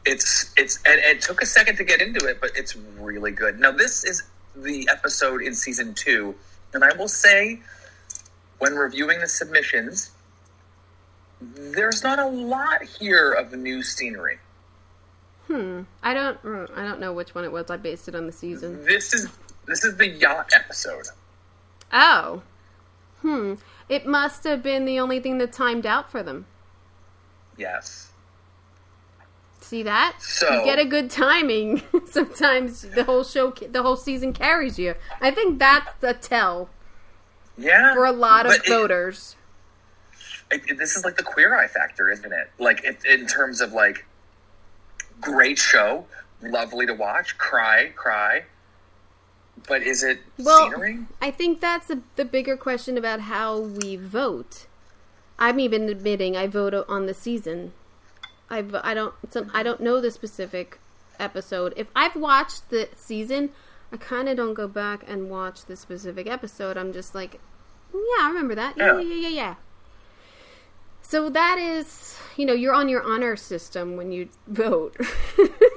It's 0.06 0.54
it's 0.58 0.80
and 0.86 1.00
it 1.00 1.22
took 1.22 1.42
a 1.42 1.46
second 1.46 1.78
to 1.78 1.86
get 1.86 2.02
into 2.02 2.26
it, 2.28 2.42
but 2.42 2.52
it's 2.58 2.76
really 2.76 3.32
good. 3.32 3.58
Now 3.60 3.72
this 3.72 4.04
is 4.04 4.22
the 4.54 4.88
episode 4.92 5.42
in 5.42 5.56
season 5.56 5.94
two 5.94 6.36
And 6.74 6.84
I 6.84 6.94
will 6.98 7.08
say, 7.08 7.62
when 8.60 8.76
reviewing 8.76 9.20
the 9.22 9.28
submissions, 9.28 10.12
there's 11.56 12.04
not 12.04 12.20
a 12.20 12.26
lot 12.28 12.84
here 12.84 13.32
of 13.34 13.54
new 13.54 13.82
scenery. 13.84 14.40
Hmm. 15.48 15.82
I 16.02 16.14
don't. 16.14 16.42
mm, 16.44 16.78
I 16.78 16.84
don't 16.84 17.00
know 17.00 17.14
which 17.14 17.36
one 17.36 17.44
it 17.44 17.52
was. 17.52 17.70
I 17.70 17.78
based 17.78 18.08
it 18.08 18.16
on 18.16 18.26
the 18.26 18.32
season. 18.32 18.84
This 18.86 19.14
is 19.14 19.28
this 19.66 19.84
is 19.84 19.98
the 19.98 20.08
yacht 20.08 20.52
episode. 20.56 21.06
Oh. 21.92 22.42
Hmm. 23.22 23.56
It 23.90 24.06
must 24.06 24.44
have 24.46 24.64
been 24.64 24.86
the 24.86 25.00
only 25.00 25.20
thing 25.20 25.38
that 25.40 25.52
timed 25.54 25.86
out 25.86 26.10
for 26.12 26.24
them. 26.24 26.46
Yes. 27.58 28.10
See 29.62 29.84
that? 29.84 30.16
So- 30.22 30.52
you 30.60 30.66
get 30.66 30.80
a 30.80 30.86
good 30.86 31.10
timing. 31.10 31.82
Sometimes 32.10 32.82
the 32.82 33.04
whole 33.04 33.24
show, 33.24 33.52
the 33.52 33.82
whole 33.84 33.96
season 33.96 34.34
carries 34.34 34.78
you. 34.80 34.96
I 35.22 35.32
think 35.32 35.60
that's 35.60 36.04
a 36.04 36.14
tell 36.14 36.70
Yeah. 37.58 37.94
for 37.94 38.06
a 38.06 38.12
lot 38.12 38.46
of 38.46 38.52
But 38.54 38.66
it- 38.66 38.70
voters. 38.70 39.36
It- 40.52 40.70
it- 40.70 40.78
this 40.78 40.96
is 40.96 41.04
like 41.04 41.18
the 41.18 41.24
queer 41.24 41.56
eye 41.56 41.68
factor, 41.68 42.10
isn't 42.12 42.32
it? 42.32 42.50
Like 42.60 42.84
it, 42.84 43.04
in 43.06 43.26
terms 43.28 43.62
of 43.62 43.74
like 43.74 44.06
great 45.22 45.58
show, 45.58 46.06
lovely 46.42 46.86
to 46.86 46.94
watch, 46.94 47.38
cry, 47.38 47.92
cry. 47.96 48.46
But 49.68 49.84
is 49.84 50.04
it 50.04 50.20
Well, 50.38 50.70
scenery? 50.72 51.00
I 51.22 51.32
think 51.32 51.62
that's 51.62 51.88
the 51.88 52.02
the 52.16 52.26
bigger 52.26 52.58
question 52.58 52.98
about 52.98 53.22
how 53.22 53.58
we 53.60 53.96
vote. 53.96 54.66
I'm 55.40 55.60
even 55.60 55.90
admitting 55.90 56.36
I 56.36 56.48
vote 56.48 56.74
on 56.90 57.06
the 57.06 57.14
season. 57.14 57.74
I 58.50 58.64
I 58.84 58.94
don't 58.94 59.14
some, 59.30 59.52
I 59.54 59.64
don't 59.64 59.80
know 59.82 60.02
the 60.02 60.12
specific 60.12 60.80
episode. 61.20 61.74
If 61.78 61.88
I've 61.96 62.16
watched 62.16 62.70
the 62.70 62.90
season, 62.96 63.52
I 63.92 63.98
kind 63.98 64.28
of 64.28 64.36
don't 64.38 64.56
go 64.56 64.68
back 64.68 65.04
and 65.08 65.30
watch 65.30 65.66
the 65.66 65.76
specific 65.76 66.28
episode. 66.28 66.76
I'm 66.76 66.92
just 66.92 67.14
like, 67.14 67.40
yeah, 67.94 68.00
I 68.26 68.28
remember 68.30 68.56
that. 68.56 68.76
Yeah, 68.76 69.00
Yeah. 69.00 69.02
yeah, 69.02 69.16
yeah, 69.16 69.36
yeah. 69.36 69.56
So 71.14 71.30
that 71.30 71.60
is, 71.60 72.18
you 72.38 72.46
know, 72.48 72.54
you're 72.54 72.74
on 72.74 72.90
your 72.90 73.04
honor 73.04 73.36
system 73.36 73.96
when 73.98 74.12
you 74.12 74.30
vote. 74.48 74.98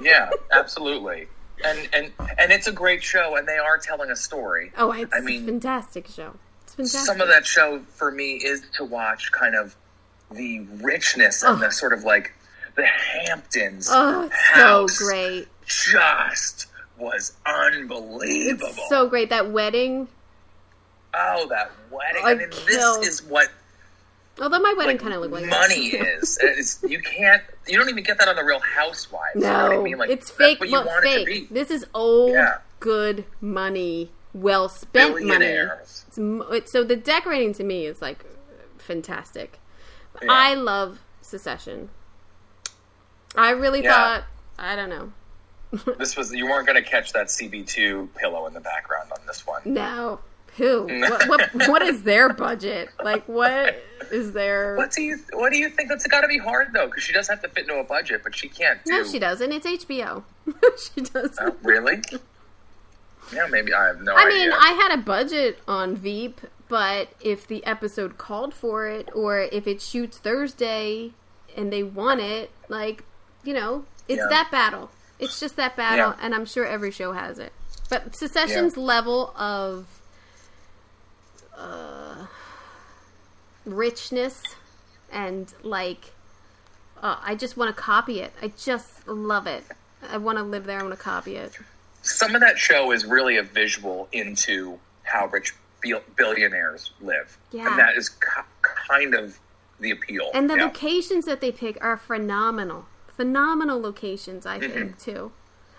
Yeah, 0.01 0.29
absolutely. 0.51 1.27
And 1.65 1.89
and 1.93 2.11
and 2.39 2.51
it's 2.51 2.65
a 2.67 2.71
great 2.71 3.03
show, 3.03 3.35
and 3.35 3.47
they 3.47 3.57
are 3.57 3.77
telling 3.77 4.09
a 4.09 4.15
story. 4.15 4.71
oh, 4.77 4.91
it's 4.91 5.13
I 5.13 5.17
a 5.17 5.21
mean, 5.21 5.45
fantastic 5.45 6.07
show. 6.07 6.33
It's 6.63 6.73
fantastic. 6.75 7.01
some 7.01 7.19
of 7.21 7.27
that 7.27 7.45
show 7.45 7.81
for 7.89 8.09
me 8.11 8.35
is 8.35 8.63
to 8.77 8.85
watch 8.85 9.31
kind 9.31 9.55
of 9.55 9.75
the 10.31 10.61
richness 10.81 11.43
and 11.43 11.61
the 11.61 11.69
sort 11.71 11.93
of 11.93 12.03
like 12.03 12.33
the 12.75 12.85
Hamptons 12.85 13.89
Oh, 13.91 14.29
house 14.31 14.97
so 14.97 15.05
great. 15.05 15.47
just 15.65 16.67
was 16.97 17.33
unbelievable. 17.45 18.67
It's 18.69 18.89
so 18.89 19.07
great. 19.07 19.29
That 19.29 19.51
wedding. 19.51 20.07
oh, 21.13 21.47
that 21.49 21.71
wedding! 21.91 22.21
I 22.23 22.31
I 22.31 22.33
mean, 22.35 22.49
this 22.65 22.97
is 23.07 23.23
what 23.23 23.49
Although 24.41 24.59
my 24.59 24.73
wedding 24.77 24.95
like, 24.97 25.01
kind 25.01 25.13
of 25.13 25.21
looked 25.21 25.33
like 25.33 25.45
money 25.47 25.91
that. 25.97 26.07
is. 26.21 26.37
It's, 26.41 26.83
you 26.87 27.01
can't. 27.01 27.41
You 27.67 27.77
don't 27.77 27.89
even 27.89 28.03
get 28.03 28.19
that 28.19 28.27
on 28.27 28.35
the 28.35 28.43
Real 28.43 28.59
Housewives. 28.59 29.35
you 29.35 29.41
know 29.41 29.47
no, 29.69 29.69
what 29.69 29.79
I 29.79 29.83
mean? 29.83 29.97
Like, 29.97 30.09
it's 30.09 30.29
fake, 30.29 30.59
what 30.59 30.69
you 30.69 30.77
but 30.77 30.85
want 30.85 31.05
it 31.05 31.19
to 31.19 31.25
be. 31.25 31.47
This 31.51 31.71
is 31.71 31.85
old, 31.93 32.31
Yeah. 32.33 32.57
good 32.79 33.25
money, 33.41 34.11
well 34.33 34.69
spent 34.69 35.25
money. 35.25 35.45
It's, 35.45 36.05
it's, 36.17 36.71
so 36.71 36.83
the 36.83 36.95
decorating 36.95 37.53
to 37.53 37.63
me 37.63 37.85
is 37.85 38.01
like 38.01 38.23
fantastic. 38.77 39.59
Yeah. 40.21 40.27
I 40.31 40.53
love 40.55 40.99
Succession. 41.21 41.89
I 43.35 43.51
really 43.51 43.83
Yeah. 43.83 43.93
thought. 43.93 44.23
I 44.59 44.75
don't 44.75 44.89
know. 44.89 45.11
This 45.97 46.15
was 46.15 46.31
you 46.33 46.45
weren't 46.45 46.65
going 46.65 46.81
to 46.81 46.89
catch 46.89 47.11
that 47.13 47.27
CB2 47.27 48.13
pillow 48.15 48.47
in 48.47 48.53
the 48.53 48.61
background 48.61 49.11
on 49.11 49.19
this 49.27 49.45
one. 49.45 49.61
No. 49.65 50.19
Who? 50.57 50.83
what, 51.09 51.27
what, 51.29 51.51
what 51.69 51.81
is 51.83 52.03
their 52.03 52.33
budget? 52.33 52.89
Like, 53.03 53.23
what 53.27 53.81
is 54.11 54.31
their. 54.33 54.75
What 54.75 54.91
do 54.91 55.01
you 55.01 55.17
What 55.33 55.51
do 55.51 55.57
you 55.57 55.69
think? 55.69 55.89
That's 55.89 56.05
got 56.07 56.21
to 56.21 56.27
be 56.27 56.37
hard 56.37 56.73
though, 56.73 56.87
because 56.87 57.03
she 57.03 57.13
does 57.13 57.27
have 57.27 57.41
to 57.43 57.49
fit 57.49 57.63
into 57.67 57.79
a 57.79 57.83
budget, 57.83 58.21
but 58.23 58.35
she 58.35 58.49
can't. 58.49 58.83
Do, 58.85 58.91
No, 58.91 59.03
she 59.03 59.19
doesn't. 59.19 59.51
It's 59.51 59.65
HBO. 59.67 60.23
she 60.95 61.01
doesn't. 61.01 61.37
Oh, 61.39 61.55
really? 61.63 62.01
Yeah, 63.33 63.47
maybe 63.49 63.73
I 63.73 63.87
have 63.87 64.01
no 64.01 64.13
I 64.15 64.25
idea. 64.25 64.37
mean, 64.37 64.51
I 64.53 64.71
had 64.71 64.97
a 64.97 65.01
budget 65.01 65.59
on 65.67 65.95
Veep, 65.95 66.39
but 66.69 67.09
if 67.21 67.45
the 67.45 67.65
episode 67.65 68.17
called 68.17 68.53
for 68.53 68.87
it, 68.87 69.09
or 69.13 69.39
if 69.41 69.67
it 69.67 69.81
shoots 69.81 70.17
Thursday 70.17 71.11
and 71.55 71.71
they 71.73 71.83
want 71.83 72.21
it, 72.21 72.51
like, 72.69 73.03
you 73.43 73.53
know, 73.53 73.83
it's 74.07 74.19
Yeah. 74.19 74.27
that 74.29 74.49
battle. 74.51 74.89
It's 75.19 75.39
just 75.39 75.55
that 75.57 75.75
battle, 75.75 76.13
Yeah. 76.17 76.25
and 76.25 76.33
I'm 76.33 76.45
sure 76.45 76.65
every 76.65 76.91
show 76.91 77.11
has 77.11 77.37
it. 77.37 77.51
But 77.89 78.15
Succession's 78.15 78.77
level 78.77 79.33
of 79.35 79.87
uh, 81.57 82.25
richness 83.65 84.41
and, 85.11 85.53
like, 85.63 86.11
uh, 87.01 87.17
I 87.23 87.35
just 87.35 87.57
want 87.57 87.75
to 87.75 87.81
copy 87.81 88.19
it. 88.21 88.33
I 88.41 88.51
just 88.57 89.07
love 89.07 89.47
it. 89.47 89.63
I 90.09 90.17
want 90.17 90.37
to 90.37 90.43
live 90.43 90.65
there. 90.65 90.79
I 90.79 90.83
want 90.83 90.95
to 90.95 91.01
copy 91.03 91.35
it. 91.35 91.57
some 92.01 92.35
of 92.35 92.41
that 92.41 92.57
show 92.57 92.91
is 92.91 93.05
really 93.05 93.37
a 93.37 93.43
visual 93.43 94.07
into 94.13 94.79
how 95.03 95.27
rich 95.27 95.53
billionaires 96.15 96.91
live, 97.01 97.37
Yeah. 97.51 97.67
and 97.69 97.77
that 97.79 97.95
is 97.97 98.09
ki- 98.09 98.41
kind 98.61 99.13
of 99.13 99.37
the 99.79 99.91
appeal. 99.91 100.29
And 100.33 100.49
the 100.49 100.55
yeah. 100.55 100.65
locations 100.65 101.25
that 101.25 101.41
they 101.41 101.51
pick 101.51 101.77
are 101.83 101.97
phenomenal. 101.97 102.85
Phenomenal 103.15 103.79
locations, 103.79 104.45
I 104.45 104.59
Mm-hmm. 104.59 104.71
think, 104.73 104.99
too. 104.99 105.31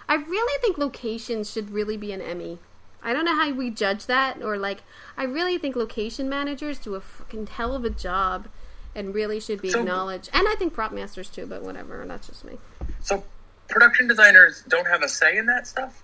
I 0.08 0.14
really 0.16 0.60
think 0.60 0.78
locations 0.78 1.50
should 1.50 1.70
really 1.70 1.96
be 1.96 2.12
an 2.12 2.20
Emmy. 2.20 2.58
I 3.02 3.12
don't 3.12 3.24
know 3.24 3.34
how 3.34 3.50
we 3.52 3.70
judge 3.70 4.06
that, 4.06 4.42
or 4.42 4.56
like, 4.58 4.82
I 5.16 5.24
really 5.24 5.58
think 5.58 5.76
location 5.76 6.28
managers 6.28 6.78
do 6.78 6.94
a 6.94 7.00
fucking 7.00 7.46
hell 7.48 7.74
of 7.74 7.84
a 7.84 7.90
job 7.90 8.48
and 8.94 9.14
really 9.14 9.38
should 9.40 9.62
be 9.62 9.70
So- 9.70 9.80
acknowledged. 9.80 10.30
And 10.32 10.48
I 10.48 10.54
think 10.56 10.74
prop 10.74 10.92
masters 10.92 11.28
too, 11.28 11.46
but 11.46 11.62
whatever, 11.62 12.04
that's 12.06 12.26
just 12.26 12.44
me. 12.44 12.58
So, 13.00 13.24
production 13.68 14.08
designers 14.08 14.62
don't 14.68 14.86
have 14.86 15.02
a 15.02 15.08
say 15.08 15.36
in 15.38 15.46
that 15.46 15.66
stuff. 15.66 16.02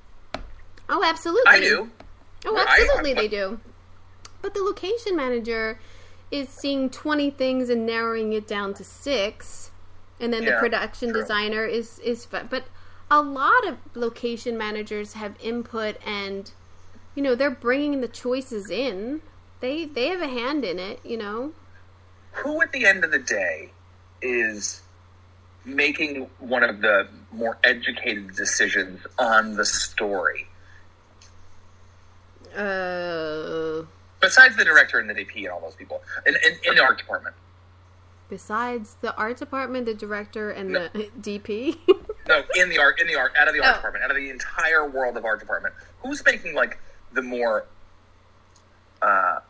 Oh, 0.89 1.03
absolutely. 1.05 1.51
I 1.51 1.61
do. 1.61 1.91
Oh, 2.47 2.57
absolutely, 2.57 3.13
I- 3.13 3.15
they 3.23 3.29
do. 3.29 3.61
But 4.43 4.55
the 4.55 4.61
location 4.63 5.17
manager 5.17 5.79
is 6.31 6.49
seeing 6.51 6.91
20 6.91 7.31
things 7.31 7.71
and 7.71 7.87
narrowing 7.87 8.33
it 8.35 8.47
down 8.47 8.75
to 8.75 8.85
six. 8.85 9.71
And 10.21 10.33
then 10.33 10.45
the 10.45 10.53
production 10.53 11.11
true. 11.11 11.21
designer 11.23 11.65
is, 11.65 11.99
is, 12.01 12.27
but 12.27 12.65
a 13.11 13.21
lot 13.21 13.67
of 13.67 13.79
location 13.95 14.57
managers 14.57 15.15
have 15.15 15.35
input 15.43 15.97
and, 16.07 16.51
you 17.15 17.23
know, 17.23 17.35
they're 17.35 17.51
bringing 17.51 18.01
the 18.01 18.09
choices 18.09 18.71
in. 18.71 19.21
They, 19.61 19.85
they 19.87 20.09
have 20.09 20.21
a 20.21 20.29
hand 20.29 20.65
in 20.65 20.79
it, 20.79 21.01
you 21.05 21.17
know? 21.17 21.53
Who, 22.33 22.61
at 22.63 22.73
the 22.73 22.87
end 22.87 23.05
of 23.05 23.11
the 23.13 23.19
day, 23.19 23.71
is 24.21 24.83
making 25.65 26.29
one 26.39 26.63
of 26.63 26.81
the 26.81 27.09
more 27.33 27.57
educated 27.65 28.35
decisions 28.35 29.01
on 29.19 29.55
the 29.57 29.65
story? 29.65 30.47
Uh, 32.55 33.83
Besides 34.21 34.57
the 34.57 34.65
director 34.65 34.99
and 34.99 35.09
the 35.11 35.15
DP 35.15 35.39
and 35.45 35.49
all 35.49 35.61
those 35.61 35.75
people, 35.75 36.03
in, 36.27 36.35
in, 36.37 36.53
in 36.67 36.75
the 36.77 36.83
art 36.83 36.97
department. 36.99 37.35
besides 38.31 38.97
the 39.03 39.15
art 39.17 39.37
department, 39.37 39.85
the 39.87 39.93
director, 39.95 40.51
and 40.51 40.75
the 40.75 40.89
DP. 41.21 41.77
No, 42.27 42.43
in 42.57 42.71
the 42.71 42.79
art, 42.79 43.01
in 43.01 43.07
the 43.07 43.17
art, 43.17 43.33
out 43.37 43.49
of 43.49 43.55
the 43.55 43.61
art 43.61 43.75
Oh. 43.75 43.77
department, 43.79 44.05
out 44.05 44.11
of 44.11 44.17
the 44.17 44.31
entire 44.31 44.89
world 44.89 45.17
of 45.19 45.25
art 45.27 45.41
department. 45.41 45.75
Who's 46.03 46.25
making 46.25 46.55
like 46.55 46.79
the 47.15 47.23
more, 47.23 47.67
uh, 49.03 49.41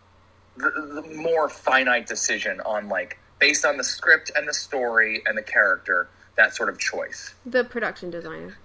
the, 0.56 1.02
the 1.02 1.14
more 1.16 1.48
finite 1.48 2.06
decision 2.06 2.60
on 2.60 2.88
like 2.88 3.18
based 3.38 3.64
on 3.64 3.76
the 3.76 3.84
script 3.84 4.30
and 4.36 4.46
the 4.48 4.54
story 4.54 5.22
and 5.26 5.36
the 5.36 5.42
character, 5.42 6.08
that 6.36 6.54
sort 6.54 6.68
of 6.68 6.78
choice, 6.78 7.34
the 7.44 7.64
production 7.64 8.10
designer. 8.10 8.56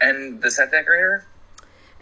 and 0.00 0.42
the 0.42 0.50
set 0.50 0.70
decorator. 0.70 1.26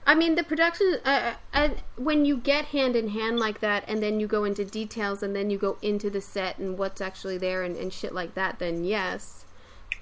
I 0.08 0.14
mean, 0.14 0.36
the 0.36 0.44
production, 0.44 0.98
uh, 1.04 1.34
uh, 1.52 1.68
when 1.96 2.24
you 2.24 2.36
get 2.36 2.66
hand 2.66 2.94
in 2.94 3.08
hand 3.08 3.40
like 3.40 3.58
that, 3.58 3.82
and 3.88 4.00
then 4.00 4.20
you 4.20 4.28
go 4.28 4.44
into 4.44 4.64
details, 4.64 5.20
and 5.22 5.34
then 5.34 5.50
you 5.50 5.58
go 5.58 5.78
into 5.82 6.10
the 6.10 6.20
set 6.20 6.58
and 6.58 6.78
what's 6.78 7.00
actually 7.00 7.38
there 7.38 7.64
and, 7.64 7.76
and 7.76 7.92
shit 7.92 8.14
like 8.14 8.34
that, 8.34 8.60
then 8.60 8.84
yes. 8.84 9.46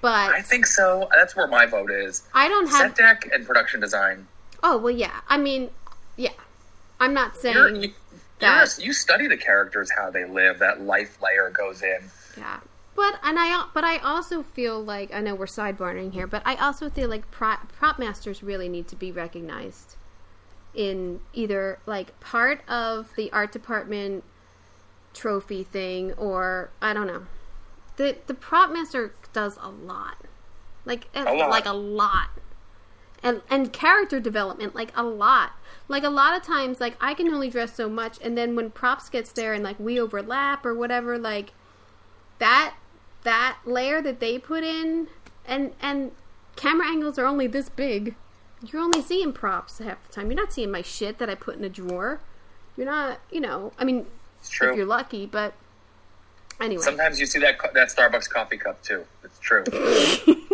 But 0.01 0.29
I 0.29 0.43
think 0.43 0.67
so. 0.67 1.09
That's 1.15 1.35
where 1.35 1.47
my 1.47 1.65
vote 1.65 1.89
is. 1.89 2.27
I 2.35 2.47
don't 2.47 2.67
have. 2.67 2.95
Set 2.95 3.21
dec 3.23 3.33
and 3.33 3.47
production 3.47 3.79
design. 3.79 4.27
Oh 4.61 4.77
well, 4.77 4.93
yeah. 4.93 5.21
I 5.27 5.37
mean. 5.37 5.71
I'm 6.99 7.13
not 7.13 7.33
You're, 7.43 7.69
saying 7.69 7.75
you, 7.83 7.89
you're, 7.89 7.93
that. 8.39 8.79
you 8.79 8.93
study 8.93 9.27
the 9.27 9.37
characters, 9.37 9.89
how 9.91 10.09
they 10.11 10.25
live. 10.25 10.59
That 10.59 10.81
life 10.81 11.17
layer 11.21 11.49
goes 11.49 11.81
in. 11.81 11.99
Yeah. 12.37 12.59
But 12.95 13.19
and 13.23 13.37
I 13.37 13.67
but 13.73 13.83
I 13.83 13.97
also 13.97 14.41
feel 14.41 14.81
like 14.81 15.13
I 15.13 15.19
know 15.19 15.35
we're 15.35 15.47
sidebarring 15.47 16.13
here, 16.13 16.27
but 16.27 16.41
I 16.45 16.55
also 16.55 16.89
feel 16.89 17.09
like 17.09 17.29
prop, 17.29 17.71
prop 17.73 17.99
masters 17.99 18.41
really 18.41 18.69
need 18.69 18.87
to 18.87 18.95
be 18.95 19.11
recognized 19.11 19.95
in 20.73 21.19
either 21.33 21.79
like 21.85 22.17
part 22.21 22.61
of 22.69 23.09
the 23.17 23.31
art 23.33 23.51
department 23.51 24.23
trophy 25.13 25.63
thing 25.63 26.13
or 26.13 26.69
I 26.81 26.93
don't 26.93 27.07
know. 27.07 27.25
The 27.97 28.17
the 28.27 28.33
prop 28.33 28.71
master 28.71 29.13
does 29.33 29.57
a 29.61 29.69
lot. 29.69 30.17
Like 30.85 31.07
A 31.15 31.23
lot. 31.33 31.49
like 31.49 31.65
a 31.65 31.73
lot. 31.73 32.29
and 33.23 33.41
and 33.49 33.73
character 33.73 34.19
development 34.21 34.73
like 34.75 34.91
a 34.95 35.03
lot. 35.03 35.51
Like 35.87 36.03
a 36.03 36.09
lot 36.09 36.35
of 36.35 36.41
times, 36.43 36.79
like 36.79 36.95
I 36.99 37.13
can 37.13 37.27
only 37.29 37.49
dress 37.49 37.75
so 37.75 37.87
much, 37.87 38.17
and 38.21 38.37
then 38.37 38.55
when 38.55 38.71
props 38.71 39.09
gets 39.09 39.31
there 39.31 39.53
and 39.53 39.63
like 39.63 39.79
we 39.79 39.99
overlap 39.99 40.65
or 40.65 40.73
whatever, 40.73 41.17
like 41.17 41.51
that 42.39 42.73
that 43.23 43.57
layer 43.65 44.01
that 44.01 44.19
they 44.19 44.39
put 44.39 44.63
in, 44.63 45.07
and 45.47 45.73
and 45.81 46.11
camera 46.55 46.87
angles 46.87 47.19
are 47.19 47.25
only 47.25 47.47
this 47.47 47.69
big. 47.69 48.15
You're 48.65 48.81
only 48.81 49.01
seeing 49.01 49.31
props 49.31 49.77
half 49.77 50.07
the 50.07 50.13
time. 50.13 50.31
You're 50.31 50.39
not 50.41 50.51
seeing 50.53 50.71
my 50.71 50.81
shit 50.81 51.19
that 51.19 51.29
I 51.29 51.35
put 51.35 51.55
in 51.57 51.63
a 51.63 51.69
drawer. 51.69 52.19
You're 52.75 52.87
not, 52.87 53.19
you 53.31 53.39
know. 53.39 53.71
I 53.77 53.83
mean, 53.83 54.07
It's 54.39 54.49
true. 54.49 54.71
if 54.71 54.77
you're 54.77 54.85
lucky, 54.87 55.27
but 55.27 55.53
anyway. 56.59 56.81
Sometimes 56.81 57.19
you 57.19 57.25
see 57.27 57.39
that 57.39 57.57
that 57.75 57.89
Starbucks 57.89 58.27
coffee 58.29 58.57
cup 58.57 58.81
too. 58.81 59.05
It's 59.23 59.37
true. 59.39 59.63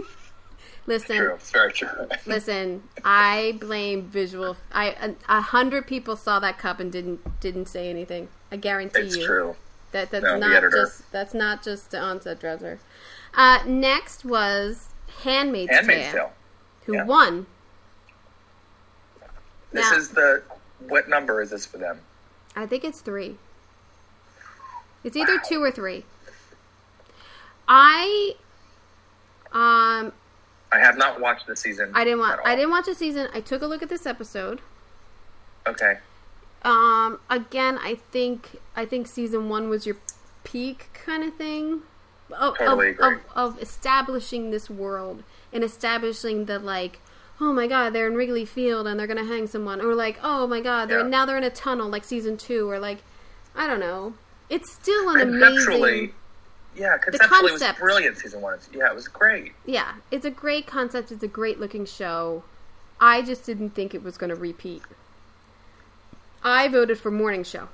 listen, 0.86 1.18
true. 1.18 1.38
Very 1.54 1.72
true. 1.74 2.08
listen. 2.26 2.84
I 3.04 3.58
blame 3.60 4.04
visual. 4.04 4.58
I 4.72 4.88
a, 5.02 5.16
a 5.38 5.42
hundred 5.42 5.88
people 5.88 6.16
saw 6.16 6.40
that 6.40 6.58
cup 6.58 6.80
and 6.80 6.92
didn't 6.92 7.40
didn't 7.40 7.68
say 7.68 7.90
anything. 7.90 8.28
I 8.52 8.58
guarantee 8.58 9.02
it's 9.02 9.18
you. 9.18 9.26
true. 9.26 9.56
That 9.92 10.10
that's 10.12 10.24
No, 10.24 10.38
not 10.38 10.64
just 10.72 11.12
that's 11.12 11.34
not 11.34 11.64
just 11.64 11.92
the 11.92 12.00
onset 12.00 12.40
dresser. 12.40 12.80
Uh, 13.34 13.60
next 13.66 14.26
was 14.26 14.90
Handmaid's, 15.24 15.72
Handmaid's 15.72 16.12
Tale, 16.12 16.14
Tale. 16.14 16.32
who 16.86 16.94
yeah. 16.96 17.04
won. 17.06 17.46
This 19.72 19.90
Now- 19.90 19.98
is 19.98 20.10
the 20.10 20.44
what 20.88 21.08
number 21.08 21.42
is 21.42 21.50
this 21.52 21.66
for 21.66 21.78
them? 21.78 22.00
I 22.56 22.66
think 22.66 22.84
it's 22.84 23.02
three. 23.02 23.38
It's 25.04 25.16
either 25.16 25.36
Wow. 25.36 25.42
two 25.48 25.64
or 25.64 25.72
three. 25.72 26.06
I 27.68 28.36
um 29.54 30.12
I 30.72 30.80
have 30.80 30.98
not 30.98 31.20
watched 31.20 31.48
the 31.48 31.56
season. 31.56 31.92
I 31.94 32.04
didn't 32.04 32.20
watch. 32.20 32.40
I 32.46 32.56
didn't 32.56 32.72
watch 32.72 32.86
the 32.86 32.96
season. 32.96 33.28
I 33.34 33.42
took 33.42 33.62
a 33.62 33.68
look 33.68 33.82
at 33.84 33.90
this 33.90 34.06
episode. 34.06 34.62
Okay. 35.68 35.98
Um 36.64 37.20
again, 37.30 37.78
I 37.82 37.96
think 38.12 38.60
I 38.76 38.86
think 38.86 39.08
season 39.08 39.50
1 39.50 39.70
was 39.70 39.86
your 39.86 39.98
peak 40.44 40.90
kind 40.94 41.24
of 41.24 41.36
thing. 41.36 41.82
Of, 42.32 42.58
Totally 42.58 42.92
of, 42.92 42.96
agree. 43.00 43.16
of, 43.36 43.56
of 43.56 43.62
establishing 43.62 44.52
this 44.52 44.70
world 44.70 45.24
and 45.52 45.64
establishing 45.66 46.46
the 46.46 46.60
like 46.60 47.00
oh 47.42 47.52
my 47.52 47.68
god 47.68 47.92
they're 47.92 48.08
in 48.08 48.16
wrigley 48.16 48.46
field 48.46 48.88
and 48.88 48.98
they're 48.98 49.08
gonna 49.08 49.26
hang 49.26 49.48
someone 49.48 49.82
or 49.82 49.94
like 49.96 50.18
oh 50.24 50.48
my 50.48 50.62
god 50.62 50.88
they're 50.88 51.02
Yeah. 51.02 51.08
now 51.08 51.26
they're 51.26 51.38
in 51.38 51.44
a 51.44 51.50
tunnel 51.50 51.90
like 51.90 52.06
season 52.06 52.38
two 52.38 52.70
or 52.70 52.80
like 52.80 53.00
i 53.54 53.68
don't 53.68 53.82
know 53.82 54.14
it's 54.50 54.72
still 54.72 55.10
an 55.10 55.20
amazing 55.20 56.14
yeah, 56.76 56.98
conceptually 56.98 57.40
it 57.40 57.44
was 57.44 57.62
concept. 57.62 57.80
brilliant. 57.80 58.18
Season 58.18 58.42
one. 58.42 58.58
Yeah, 58.74 58.88
it 58.88 58.96
was 58.96 59.08
great. 59.08 59.52
yeah 59.66 59.94
it's 60.10 60.26
a 60.26 60.32
great 60.32 60.68
concept 60.68 61.12
it's 61.12 61.24
a 61.24 61.28
great 61.28 61.60
looking 61.60 61.86
show 61.86 62.44
i 63.00 63.22
just 63.22 63.46
didn't 63.46 63.72
think 63.72 63.94
it 63.94 64.04
was 64.04 64.18
gonna 64.18 64.36
repeat 64.36 64.82
i 66.44 66.68
voted 66.68 66.98
for 66.98 67.12
morning 67.12 67.44
show 67.44 67.68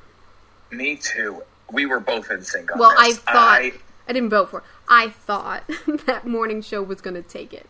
Me 0.71 0.95
too. 0.95 1.41
We 1.71 1.85
were 1.85 1.99
both 1.99 2.31
in 2.31 2.41
sync 2.43 2.71
on 2.73 2.79
well 2.79 2.93
i 2.97 3.13
thought 3.13 3.61
I, 3.61 3.71
I 4.07 4.13
didn't 4.13 4.29
vote 4.29 4.49
for 4.49 4.59
it. 4.59 4.63
i 4.87 5.09
thought 5.09 5.63
that 6.05 6.25
morning 6.25 6.61
show 6.61 6.81
was 6.81 7.01
gonna 7.01 7.21
take 7.21 7.53
it 7.53 7.67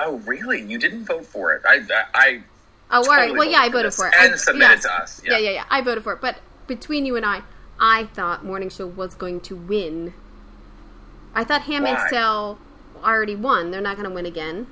oh, 0.00 0.18
really? 0.18 0.62
You 0.62 0.78
didn't 0.78 1.06
vote 1.06 1.26
for 1.26 1.54
it? 1.54 1.62
I, 1.66 1.80
I, 2.14 2.42
Oh, 2.88 2.98
all 2.98 3.02
right. 3.02 3.22
totally 3.26 3.36
Well, 3.40 3.50
yeah, 3.50 3.58
I 3.62 3.68
voted 3.68 3.92
for 3.92 4.02
for 4.02 4.06
it. 4.06 4.14
and 4.16 4.32
I, 4.34 4.36
submitted 4.36 4.74
yes. 4.74 4.82
to 4.84 4.92
us, 4.92 5.22
Yeah. 5.24 5.32
yeah. 5.32 5.38
yeah, 5.38 5.50
yeah, 5.50 5.64
I 5.70 5.80
voted 5.80 6.04
for 6.04 6.12
it. 6.12 6.20
But 6.20 6.38
between 6.68 7.04
you 7.04 7.16
and 7.16 7.26
I, 7.26 7.42
I 7.80 8.04
thought 8.04 8.44
Morning 8.44 8.68
Show 8.70 8.86
was 8.86 9.16
going 9.16 9.40
to 9.40 9.56
win. 9.56 10.14
I 11.34 11.44
thought 11.44 11.62
Handmaid's 11.62 12.02
Why? 12.04 12.10
Tale 12.10 12.58
already 13.04 13.36
won. 13.36 13.70
They're 13.70 13.80
not 13.80 13.96
going 13.96 14.08
to 14.08 14.14
win 14.14 14.26
again. 14.26 14.66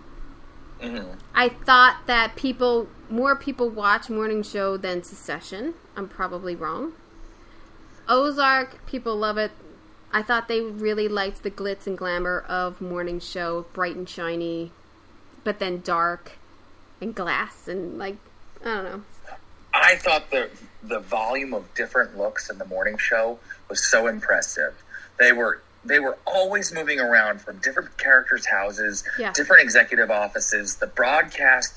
mhm. 0.81 1.17
I 1.35 1.49
thought 1.49 2.07
that 2.07 2.37
people, 2.37 2.89
more 3.09 3.37
people 3.37 3.69
watch 3.69 4.11
Morning 4.11 4.43
Show 4.43 4.77
than 4.77 5.03
Succession. 5.03 5.75
I'm 5.97 6.09
probably 6.09 6.55
wrong. 6.57 6.93
Ozark, 8.09 8.85
people 8.87 9.17
love 9.17 9.39
it. 9.39 9.53
I 10.13 10.23
thought 10.23 10.49
they 10.49 10.61
really 10.61 11.09
liked 11.09 11.43
the 11.43 11.51
glitz 11.51 11.87
and 11.87 11.97
glamour 11.99 12.45
of 12.49 12.81
Morning 12.81 13.21
Show, 13.21 13.67
bright 13.73 13.97
and 13.97 14.09
shiny, 14.09 14.73
but 15.45 15.59
then 15.59 15.81
dark 15.81 16.33
and 17.01 17.15
glass 17.15 17.69
and 17.69 17.99
like 17.99 18.17
I 18.63 18.65
don't 18.65 18.85
know. 18.85 19.03
I 19.75 19.97
thought 19.97 20.31
the 20.31 20.49
the 20.83 21.01
volume 21.01 21.53
of 21.53 21.73
different 21.75 22.17
looks 22.17 22.49
in 22.49 22.59
the 22.59 22.65
morning 22.65 22.97
show 22.97 23.39
was 23.69 23.85
so 23.85 24.07
impressive. 24.07 24.75
They 25.19 25.33
were 25.33 25.61
they 25.87 25.99
were 26.01 26.18
always 26.26 26.72
moving 26.72 27.01
around 27.01 27.41
from 27.41 27.59
different 27.59 27.97
characters' 27.99 28.47
houses, 28.47 29.05
Yeah. 29.18 29.32
different 29.32 29.62
executive 29.62 30.11
offices, 30.11 30.76
the 30.76 30.87
broadcast, 30.87 31.74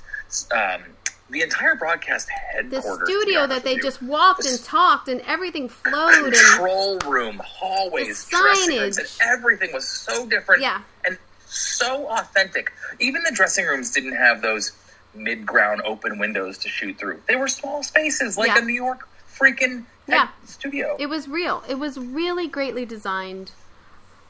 um, 0.51 0.83
the 1.29 1.41
entire 1.41 1.75
broadcast 1.75 2.27
the 2.27 2.33
headquarters. 2.33 2.99
to 2.99 3.05
be 3.05 3.11
studio 3.21 3.47
that 3.47 3.63
they 3.63 3.75
you. 3.75 3.81
just 3.81 4.01
walked 4.01 4.43
The 4.43 4.49
and 4.49 4.63
talked 4.63 5.07
and 5.07 5.21
everything 5.27 5.69
flowed 5.69 6.25
and 6.25 6.33
control 6.33 6.97
room, 7.05 7.39
hallways, 7.45 8.25
The 8.25 8.31
dressing 8.37 8.79
rooms, 8.79 8.97
signage. 8.97 9.19
and 9.21 9.29
everything 9.29 9.71
was 9.73 9.87
so 9.87 10.25
different 10.25 10.61
Yeah. 10.63 10.81
and 11.05 11.17
so 11.47 12.07
authentic. 12.09 12.71
Even 12.99 13.21
the 13.23 13.31
dressing 13.31 13.65
rooms 13.65 13.91
didn't 13.91 14.15
have 14.15 14.41
those 14.41 14.71
mid-ground 15.13 15.81
open 15.85 16.17
windows 16.19 16.57
to 16.59 16.69
shoot 16.69 16.97
through. 16.97 17.21
They 17.27 17.35
were 17.35 17.47
small 17.47 17.83
spaces, 17.83 18.37
like 18.37 18.47
Yeah. 18.49 18.59
a 18.59 18.61
New 18.61 18.73
York 18.73 19.07
freaking 19.39 19.85
Yeah. 20.07 20.27
studio. 20.45 20.95
it 20.99 21.05
was 21.07 21.27
real. 21.27 21.63
It 21.67 21.75
was 21.75 21.97
really 21.99 22.47
greatly 22.47 22.85
designed. 22.85 23.51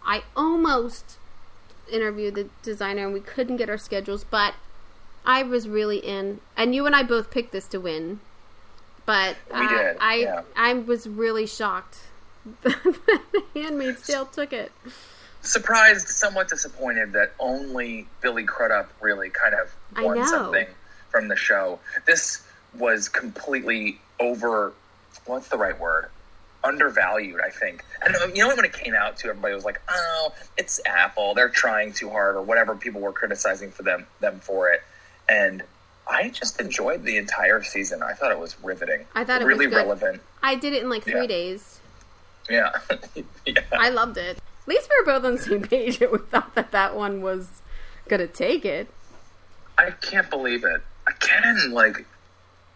I 0.10 0.24
almost 0.36 1.20
interviewed 1.92 2.34
the 2.34 2.50
designer 2.64 3.06
and 3.06 3.14
we 3.14 3.20
couldn't 3.20 3.58
get 3.58 3.70
our 3.70 3.78
schedules, 3.78 4.24
but 4.24 4.56
I 5.24 5.44
was 5.44 5.70
really 5.70 6.00
in. 6.00 6.40
And 6.58 6.74
you 6.74 6.88
and 6.88 6.96
I 6.96 7.04
both 7.04 7.30
picked 7.30 7.52
this 7.52 7.68
to 7.68 7.80
win. 7.80 8.20
But 9.06 9.38
We 9.54 9.60
uh, 9.60 9.70
did, 9.70 9.98
I 10.02 10.16
yeah. 10.16 10.42
I 10.56 10.74
was 10.74 11.08
really 11.08 11.46
shocked. 11.46 12.00
that 12.64 13.22
Handmaid's 13.54 14.06
Tale 14.06 14.26
took 14.26 14.52
it. 14.52 14.72
Surprised, 15.42 16.08
somewhat 16.08 16.50
disappointed 16.50 17.14
that 17.14 17.34
only 17.40 18.08
Billy 18.20 18.46
Crudup 18.46 18.92
really 19.02 19.30
kind 19.30 19.54
of 19.54 19.76
won 20.04 20.26
something 20.26 20.68
from 21.10 21.28
the 21.28 21.36
show. 21.36 21.80
This 22.08 22.44
was 22.74 23.10
completely 23.10 24.00
over. 24.20 24.74
What's 25.26 25.50
the 25.50 25.58
right 25.58 25.80
word? 25.80 26.10
Undervalued, 26.70 27.42
I 27.44 27.50
think. 27.50 27.84
And 28.06 28.16
um, 28.18 28.32
you 28.36 28.48
know 28.48 28.56
when 28.56 28.64
it 28.64 28.74
came 28.74 28.94
out 28.94 29.18
to 29.18 29.28
everybody 29.30 29.56
was 29.56 29.66
like, 29.66 29.82
"Oh, 29.90 30.34
it's 30.56 30.80
Apple. 30.86 31.34
They're 31.34 31.50
trying 31.50 31.94
too 31.94 32.10
hard," 32.12 32.36
or 32.36 32.44
whatever 32.44 32.76
people 32.76 33.02
were 33.02 33.12
criticizing 33.12 33.72
for 33.72 33.82
them 33.84 34.06
them 34.20 34.40
for 34.40 34.70
it. 34.70 34.84
And 35.28 35.64
I 36.08 36.30
just 36.30 36.62
enjoyed 36.62 37.04
the 37.04 37.18
entire 37.18 37.64
season. 37.64 38.04
I 38.04 38.14
thought 38.14 38.32
it 38.32 38.40
was 38.40 38.56
riveting. 38.64 39.06
I 39.16 39.24
thought 39.24 39.42
it 39.42 39.46
was 39.46 39.58
really 39.58 39.66
good. 39.66 39.78
relevant. 39.78 40.22
I 40.44 40.56
did 40.56 40.74
it 40.74 40.84
in 40.84 40.90
like 40.90 41.04
three 41.04 41.22
Yeah. 41.22 41.26
days. 41.28 41.80
Yeah, 42.50 42.72
yeah. 43.48 43.62
I 43.74 43.90
loved 43.90 44.18
it. 44.18 44.38
At 44.38 44.68
least 44.68 44.90
we 44.90 45.00
were 45.00 45.06
both 45.06 45.26
on 45.26 45.36
the 45.38 45.42
same 45.42 45.64
page. 45.64 46.00
We 46.00 46.18
thought 46.20 46.54
that 46.54 46.72
that 46.72 46.96
one 46.96 47.22
was 47.24 47.62
gonna 48.08 48.28
take 48.28 48.64
it. 48.64 48.88
I 49.78 49.90
can't 49.92 50.30
believe 50.30 50.64
it. 50.66 50.82
Again, 51.08 51.72
like, 51.72 52.06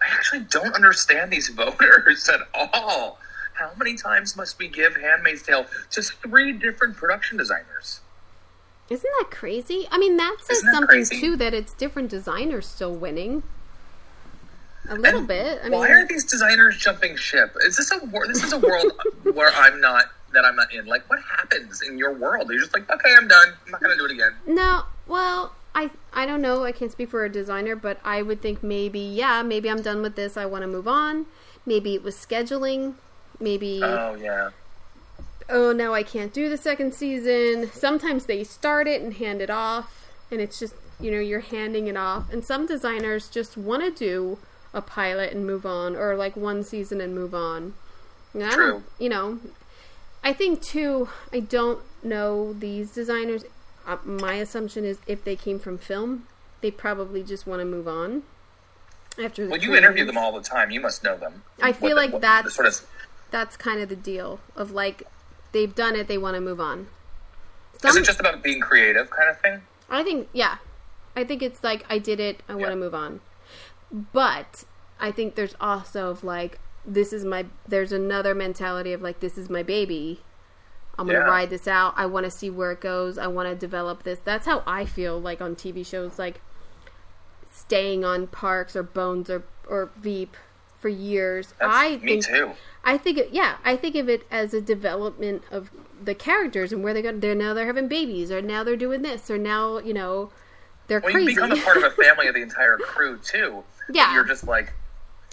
I 0.01 0.05
actually 0.15 0.45
don't 0.49 0.73
understand 0.73 1.31
these 1.31 1.49
voters 1.61 2.27
at 2.29 2.39
all. 2.55 3.19
How 3.53 3.71
many 3.77 3.95
times 3.95 4.35
must 4.35 4.57
we 4.59 4.67
give 4.67 4.95
Handmaid's 4.95 5.43
Tale 5.43 5.65
to 5.91 6.01
three 6.01 6.53
different 6.53 6.95
production 6.97 7.37
designers? 7.37 8.01
Isn't 8.89 9.09
that 9.19 9.31
crazy? 9.31 9.87
I 9.91 9.97
mean, 9.97 10.17
that 10.17 10.37
says 10.41 10.61
that 10.61 10.73
something 10.73 10.87
crazy? 11.05 11.19
too 11.19 11.37
that 11.37 11.53
it's 11.53 11.73
different 11.73 12.09
designers 12.09 12.65
still 12.67 12.93
winning. 12.93 13.43
A 14.89 14.95
little 14.95 15.19
And 15.19 15.27
bit. 15.27 15.61
I 15.63 15.69
why 15.69 15.87
mean, 15.87 15.97
are 15.97 16.07
these 16.07 16.25
designers 16.25 16.77
jumping 16.77 17.15
ship? 17.15 17.55
Is 17.65 17.77
this 17.77 17.91
a 17.91 18.03
wor- 18.05 18.27
this 18.27 18.43
is 18.43 18.51
a 18.51 18.59
world 18.59 18.91
where 19.33 19.51
I'm 19.55 19.79
not 19.79 20.05
that 20.33 20.43
I'm 20.43 20.55
not 20.57 20.73
in? 20.73 20.85
Like, 20.85 21.09
what 21.09 21.19
happens 21.21 21.81
in 21.81 21.97
your 21.97 22.11
world? 22.13 22.49
You're 22.49 22.59
just 22.59 22.73
like, 22.73 22.89
okay, 22.89 23.13
I'm 23.17 23.27
done. 23.27 23.49
I'm 23.65 23.71
not 23.71 23.81
gonna 23.81 23.95
do 23.95 24.05
it 24.05 24.11
again. 24.11 24.33
no. 24.45 24.83
Well, 25.07 25.55
I 25.73 25.89
I 26.11 26.25
don't 26.25 26.41
know. 26.41 26.65
I 26.65 26.73
can't 26.73 26.91
speak 26.91 27.09
for 27.09 27.23
a 27.23 27.29
designer, 27.29 27.77
but 27.77 27.99
I 28.03 28.21
would 28.21 28.41
think 28.41 28.61
maybe 28.61 28.99
yeah, 28.99 29.41
maybe 29.41 29.69
I'm 29.69 29.81
done 29.81 30.01
with 30.01 30.15
this. 30.17 30.35
I 30.35 30.45
want 30.45 30.63
to 30.63 30.67
move 30.67 30.87
on. 30.87 31.27
Maybe 31.65 31.95
it 31.95 32.03
was 32.03 32.15
scheduling. 32.15 32.95
Maybe 33.39 33.81
Oh 33.84 34.15
yeah, 34.15 34.51
oh 35.49 35.71
no, 35.71 35.93
I 35.93 36.03
can't 36.03 36.34
do 36.34 36.49
the 36.49 36.57
second 36.57 36.93
season. 36.93 37.69
Sometimes 37.73 38.25
they 38.25 38.43
start 38.43 38.88
it 38.88 39.01
and 39.01 39.13
hand 39.15 39.41
it 39.41 39.49
off, 39.49 40.09
and 40.31 40.39
it's 40.39 40.59
just 40.59 40.75
you 40.99 41.11
know 41.11 41.19
you're 41.19 41.39
handing 41.41 41.88
it 41.88 41.97
off. 41.97 42.31
And 42.31 42.43
some 42.45 42.65
designers 42.65 43.29
just 43.29 43.57
want 43.57 43.84
to 43.84 43.91
do 43.91 44.38
a 44.73 44.81
pilot 44.81 45.34
and 45.34 45.45
move 45.45 45.65
on, 45.65 45.95
or 45.95 46.15
like 46.15 46.36
one 46.36 46.63
season 46.63 47.01
and 47.01 47.13
move 47.13 47.34
on. 47.36 47.73
And 48.34 48.43
I 48.43 48.51
True. 48.51 48.71
don't, 48.71 48.86
you 48.99 49.09
know, 49.09 49.39
I 50.23 50.34
think 50.34 50.61
too. 50.61 51.09
I 51.31 51.39
don't 51.41 51.79
know 52.03 52.53
these 52.53 52.91
designers. 52.91 53.43
Uh, 53.86 53.97
my 54.05 54.36
assumption 54.36 54.86
is 54.86 54.97
if 55.07 55.23
they 55.25 55.36
came 55.36 55.59
from 55.59 55.77
film, 55.77 56.27
they 56.61 56.71
probably 56.71 57.21
just 57.23 57.45
want 57.45 57.59
to 57.59 57.65
move 57.65 57.88
on. 57.88 58.23
After 59.21 59.43
the 59.45 59.51
well, 59.51 59.59
you 59.61 59.75
interview 59.75 60.05
them 60.05 60.17
all 60.17 60.31
the 60.31 60.41
time. 60.41 60.71
You 60.71 60.81
must 60.81 61.03
know 61.03 61.15
them. 61.17 61.43
I 61.61 61.71
feel 61.73 61.89
What 61.89 61.89
the- 61.89 61.95
like 61.95 62.11
the 62.11 62.17
that's 62.19 62.55
sort 62.55 62.67
of 62.67 62.81
that's 63.34 63.57
kind 63.57 63.81
of 63.81 63.89
the 63.89 63.95
deal 63.95 64.39
of 64.55 64.71
like 64.71 65.03
they've 65.51 65.73
done 65.73 65.95
it, 65.95 66.07
they 66.07 66.19
want 66.19 66.36
to 66.36 66.41
move 66.41 66.61
on. 66.61 66.88
is 67.73 67.81
Some, 67.81 67.97
it 67.97 68.05
just 68.05 68.19
about 68.19 68.43
being 68.43 68.61
creative 68.61 69.09
kind 69.09 69.29
of 69.29 69.41
thing? 69.41 69.61
I 69.89 70.03
think 70.03 70.29
yeah, 70.34 70.57
I 71.15 71.23
think 71.23 71.41
it's 71.41 71.63
like 71.63 71.84
I 71.89 71.97
did 71.97 72.19
it. 72.19 72.43
I 72.47 72.53
want 72.53 72.69
to 72.69 72.75
move 72.75 72.93
on. 72.93 73.21
But 73.91 74.63
I 74.99 75.11
think 75.11 75.34
there's 75.36 75.55
also 75.59 76.09
of 76.11 76.23
like 76.23 76.59
this 76.86 77.11
is 77.11 77.25
my. 77.25 77.45
There's 77.67 77.91
another 77.91 78.36
mentality 78.36 78.93
of 78.93 79.01
like 79.01 79.19
this 79.19 79.36
is 79.38 79.49
my 79.49 79.63
baby. 79.63 80.21
I'm 80.99 81.07
gonna 81.07 81.19
Yeah. 81.19 81.25
ride 81.25 81.49
this 81.49 81.67
out. 81.67 81.95
I 81.97 82.05
want 82.05 82.25
to 82.25 82.31
see 82.31 82.51
where 82.51 82.71
it 82.71 82.81
goes. 82.81 83.17
I 83.17 83.25
want 83.25 83.49
to 83.49 83.55
develop 83.55 84.03
this. 84.03 84.19
That's 84.23 84.45
how 84.45 84.61
I 84.67 84.86
feel 84.86 85.19
like 85.19 85.41
on 85.41 85.55
TV 85.55 85.84
shows, 85.84 86.19
like 86.19 86.39
staying 87.51 88.05
on 88.05 88.27
Parks 88.27 88.75
or 88.75 88.84
Bones 88.84 89.29
or 89.29 89.43
or 89.67 89.89
Veep 89.97 90.38
for 90.84 90.89
years. 90.89 91.53
That's 91.59 91.73
I 91.75 91.89
me 91.95 91.97
think 92.21 92.25
too. 92.27 92.51
I 92.84 92.97
think, 92.97 93.17
it, 93.17 93.29
yeah, 93.31 93.55
I 93.63 93.77
think 93.77 93.95
of 93.95 94.09
it 94.09 94.27
as 94.29 94.53
a 94.53 94.59
development 94.59 95.41
of 95.49 95.71
the 96.03 96.13
characters 96.13 96.73
and 96.73 96.84
where 96.84 96.93
they 96.93 97.01
go. 97.01 97.17
They're 97.17 97.34
now 97.34 97.53
they're 97.53 97.65
having 97.65 97.88
babies, 97.88 98.29
or 98.29 98.41
now 98.41 98.63
they're 98.65 98.75
doing 98.75 99.01
this, 99.01 99.31
or 99.31 99.38
now 99.38 99.77
you 99.79 99.93
know 99.93 100.29
they're 100.88 100.99
Well, 100.99 101.13
crazy. 101.13 101.31
you 101.31 101.36
become 101.41 101.51
a 101.57 101.61
part 101.63 101.77
of 101.77 101.84
a 101.84 101.91
family 101.91 102.27
of 102.27 102.36
the 102.36 102.41
entire 102.41 102.77
crew 102.91 103.17
too. 103.23 103.63
Yeah. 103.89 104.13
you're 104.13 104.25
just 104.25 104.45
like 104.45 104.73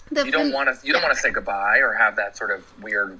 the, 0.09 0.25
you 0.25 0.31
don't 0.31 0.53
want 0.53 0.69
to. 0.69 0.87
You 0.87 0.93
don't 0.93 1.01
yeah. 1.01 1.07
want 1.09 1.15
to 1.17 1.21
say 1.21 1.29
goodbye 1.31 1.79
or 1.79 1.93
have 1.93 2.15
that 2.15 2.37
sort 2.37 2.51
of 2.51 2.63
weird. 2.81 3.19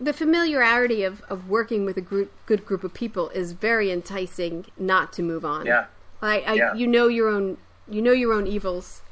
the 0.00 0.12
familiarity 0.12 1.04
of, 1.04 1.22
of 1.30 1.48
working 1.48 1.84
with 1.84 1.96
a 1.96 2.00
group, 2.00 2.32
good 2.46 2.66
group 2.66 2.82
of 2.82 2.92
people 2.92 3.28
is 3.30 3.52
very 3.52 3.92
enticing. 3.92 4.66
Not 4.76 5.12
to 5.14 5.22
move 5.22 5.44
on. 5.44 5.66
Yeah, 5.66 5.84
I, 6.20 6.40
I 6.40 6.52
Yeah. 6.54 6.74
you 6.74 6.88
know 6.88 7.06
your 7.06 7.28
own, 7.28 7.58
you 7.88 8.02
know 8.02 8.12
your 8.12 8.32
own 8.32 8.48
evils. 8.48 9.02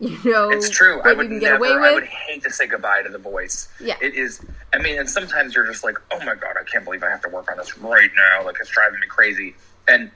You 0.24 0.32
know 0.32 0.48
it's 0.50 0.70
true. 0.70 1.02
I 1.02 1.12
would 1.12 1.30
never. 1.30 1.62
I 1.66 1.92
would 1.92 2.04
hate 2.04 2.42
to 2.44 2.50
say 2.50 2.66
goodbye 2.66 3.02
to 3.02 3.10
the 3.10 3.18
voice. 3.18 3.68
Yeah. 3.78 3.96
it 4.00 4.14
is. 4.14 4.40
I 4.72 4.78
mean, 4.78 4.98
and 4.98 5.08
sometimes 5.08 5.54
you're 5.54 5.66
just 5.66 5.84
like, 5.84 5.98
oh 6.10 6.18
my 6.20 6.34
god, 6.36 6.56
I 6.58 6.64
can't 6.64 6.84
believe 6.84 7.02
I 7.02 7.10
have 7.10 7.20
to 7.22 7.28
work 7.28 7.50
on 7.50 7.58
this 7.58 7.76
right 7.76 8.10
now. 8.16 8.42
Like 8.46 8.56
it's 8.60 8.70
driving 8.70 8.98
me 9.00 9.06
crazy. 9.06 9.54
And 9.86 10.10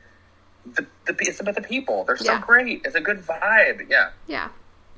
the 0.74 0.86
the 1.04 1.14
it's 1.20 1.40
about 1.40 1.54
the 1.56 1.60
people. 1.60 2.04
They're 2.04 2.16
so 2.16 2.32
Yeah. 2.32 2.40
great. 2.40 2.80
It's 2.86 2.94
a 2.94 3.00
good 3.02 3.18
vibe. 3.18 3.90
Yeah. 3.90 4.10
Yeah. 4.26 4.48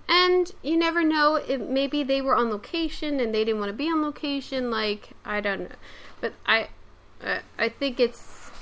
And 0.08 0.52
you 0.62 0.76
never 0.76 1.02
know. 1.02 1.34
It, 1.34 1.68
maybe 1.68 2.04
they 2.04 2.22
were 2.22 2.36
on 2.36 2.48
location 2.48 3.18
and 3.18 3.34
they 3.34 3.44
didn't 3.44 3.58
want 3.58 3.70
to 3.70 3.76
be 3.76 3.88
on 3.88 4.02
location. 4.02 4.70
Like 4.70 5.10
I 5.24 5.40
don't 5.40 5.62
know, 5.62 5.76
but 6.20 6.34
I, 6.46 6.68
uh, 7.24 7.40
I 7.58 7.68
think 7.70 7.98
it's, 7.98 8.52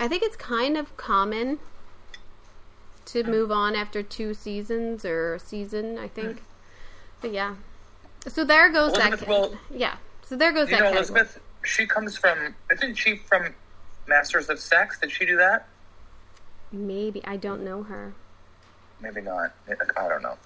I 0.00 0.08
think 0.08 0.24
it's 0.24 0.34
kind 0.36 0.76
of 0.76 0.96
common 0.96 1.60
to 3.08 3.24
move 3.24 3.50
on 3.50 3.74
after 3.74 4.02
two 4.02 4.34
seasons 4.34 5.04
or 5.04 5.34
a 5.34 5.38
season. 5.38 5.98
I 5.98 6.08
think, 6.08 6.42
but 7.20 7.32
yeah. 7.32 7.56
So 8.26 8.44
there 8.44 8.70
goes 8.70 8.92
Elizabeth 8.94 9.20
that. 9.20 9.28
Will- 9.28 9.56
yeah. 9.70 9.96
So 10.24 10.36
there 10.36 10.52
goes 10.52 10.68
You 10.70 10.76
that. 10.76 10.84
know, 10.84 10.92
category. 10.92 11.20
Elizabeth. 11.20 11.40
She 11.64 11.86
comes 11.86 12.16
from. 12.16 12.54
Isn't 12.72 12.94
she 12.96 13.16
from 13.16 13.54
Masters 14.06 14.48
of 14.48 14.58
Sex? 14.60 14.98
Did 15.00 15.10
she 15.10 15.26
do 15.26 15.36
that? 15.36 15.66
Maybe 16.70 17.24
I 17.24 17.36
don't 17.36 17.64
know 17.64 17.82
her. 17.82 18.14
Maybe 19.00 19.20
not. 19.20 19.52
I 19.96 20.08
don't 20.08 20.22
know. 20.22 20.36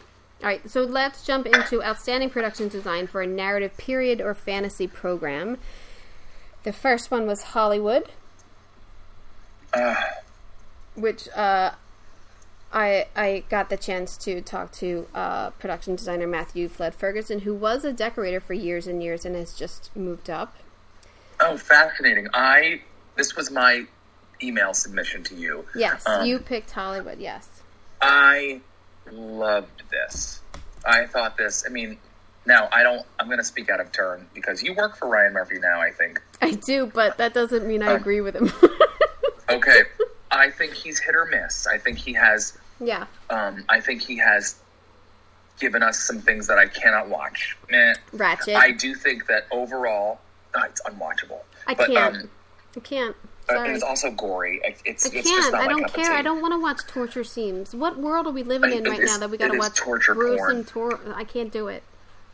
All 0.43 0.49
right, 0.49 0.69
so 0.69 0.83
let's 0.83 1.25
jump 1.25 1.47
into 1.47 1.83
outstanding 1.83 2.29
production 2.31 2.69
design 2.69 3.07
for 3.07 3.23
a 3.23 3.27
narrative 3.27 3.77
period 3.77 4.21
or 4.21 4.35
fantasy 4.35 4.87
program. 4.89 5.57
The 6.65 6.73
first 6.73 7.11
one 7.11 7.27
was 7.27 7.43
Hollywood, 7.43 8.09
Uh, 9.73 9.95
which 10.95 11.29
uh, 11.37 11.73
I 12.73 13.07
I 13.15 13.45
got 13.49 13.69
the 13.71 13.77
chance 13.77 14.17
to 14.19 14.41
talk 14.41 14.73
to 14.73 15.07
uh, 15.15 15.51
production 15.51 15.95
designer 15.97 16.27
Matthew 16.27 16.69
Flood 16.69 16.95
Ferguson, 16.95 17.41
who 17.41 17.55
was 17.55 17.85
a 17.85 17.93
decorator 17.93 18.41
for 18.41 18.55
years 18.55 18.87
and 18.87 19.03
years 19.03 19.25
and 19.25 19.37
has 19.37 19.55
just 19.55 19.95
moved 19.97 20.31
up. 20.31 20.57
oh, 21.41 21.57
fascinating. 21.57 22.29
I. 22.35 22.81
This 23.17 23.37
was 23.37 23.51
my 23.51 23.85
email 24.43 24.73
submission 24.73 25.23
to 25.25 25.35
you. 25.35 25.67
Yes, 25.75 26.03
Um, 26.07 26.25
you 26.27 26.39
picked 26.39 26.71
Hollywood. 26.71 27.19
Yes, 27.19 27.47
I 28.01 28.61
loved 29.11 29.83
this. 29.91 30.41
I 30.87 31.05
thought 31.07 31.37
this. 31.37 31.65
I 31.67 31.71
mean, 31.71 31.99
now 32.47 32.69
I 32.73 32.83
don't. 32.83 33.05
I'm 33.21 33.27
going 33.27 33.39
to 33.39 33.45
speak 33.45 33.69
out 33.69 33.81
of 33.81 33.93
turn 33.93 34.27
because 34.35 34.63
you 34.63 34.75
work 34.75 34.97
for 34.97 35.09
Ryan 35.09 35.35
Murphy 35.35 35.59
now. 35.59 35.81
I 35.81 35.91
think. 35.91 36.23
I 36.41 36.53
do, 36.53 36.87
but 36.87 37.19
that 37.19 37.35
doesn't 37.35 37.67
mean 37.67 37.83
I 37.83 37.89
Um, 37.93 37.97
agree 38.01 38.21
with 38.23 38.35
him. 38.35 38.51
Okay. 39.51 39.83
I 40.31 40.49
think 40.51 40.73
he's 40.73 40.99
hit 40.99 41.15
or 41.15 41.27
miss. 41.27 41.67
I 41.67 41.77
think 41.77 41.99
he 41.99 42.15
has. 42.15 42.57
Yeah, 42.83 43.07
Um, 43.31 43.65
I 43.69 43.81
think 43.81 44.03
he 44.03 44.17
has 44.19 44.57
given 45.61 45.83
us 45.83 45.99
some 46.01 46.19
things 46.21 46.47
that 46.49 46.59
I 46.59 46.67
cannot 46.67 47.09
watch. 47.09 47.57
Meh. 47.71 47.95
Ratched. 48.15 48.55
I 48.57 48.73
do 48.73 48.95
think 48.95 49.27
that 49.27 49.47
overall, 49.53 50.21
uh, 50.55 50.63
it's 50.69 50.81
unwatchable. 50.83 51.41
I 51.67 51.75
but, 51.75 51.89
can't. 51.89 52.17
Um, 52.17 52.31
I 52.77 52.81
can't. 52.81 53.17
uh, 53.49 53.53
Sorry. 53.55 53.75
it's 53.75 53.83
also 53.85 54.11
gory. 54.11 54.61
It's, 54.65 54.83
I 54.83 54.91
it's 54.91 55.11
just 55.11 55.29
can't. 55.29 55.53
not 55.53 55.63
I 55.63 55.69
don't 55.69 55.93
care. 55.93 56.13
I 56.13 56.23
don't 56.23 56.41
want 56.41 56.55
to 56.55 56.59
watch 56.61 56.81
torture 56.89 57.23
scenes. 57.25 57.75
What 57.75 57.99
world 57.99 58.27
are 58.27 58.33
we 58.33 58.43
living 58.43 58.73
I- 58.73 58.77
in 58.77 58.85
right 58.85 58.99
is- 59.01 59.11
now 59.13 59.19
that 59.19 59.31
we 59.31 59.37
got 59.37 59.53
to 59.53 59.59
watch 59.59 59.75
torture 59.77 60.15
gruesome 60.15 60.65
tor? 60.65 60.99
I 61.15 61.25
can't 61.25 61.53
do 61.53 61.69
it. 61.69 61.83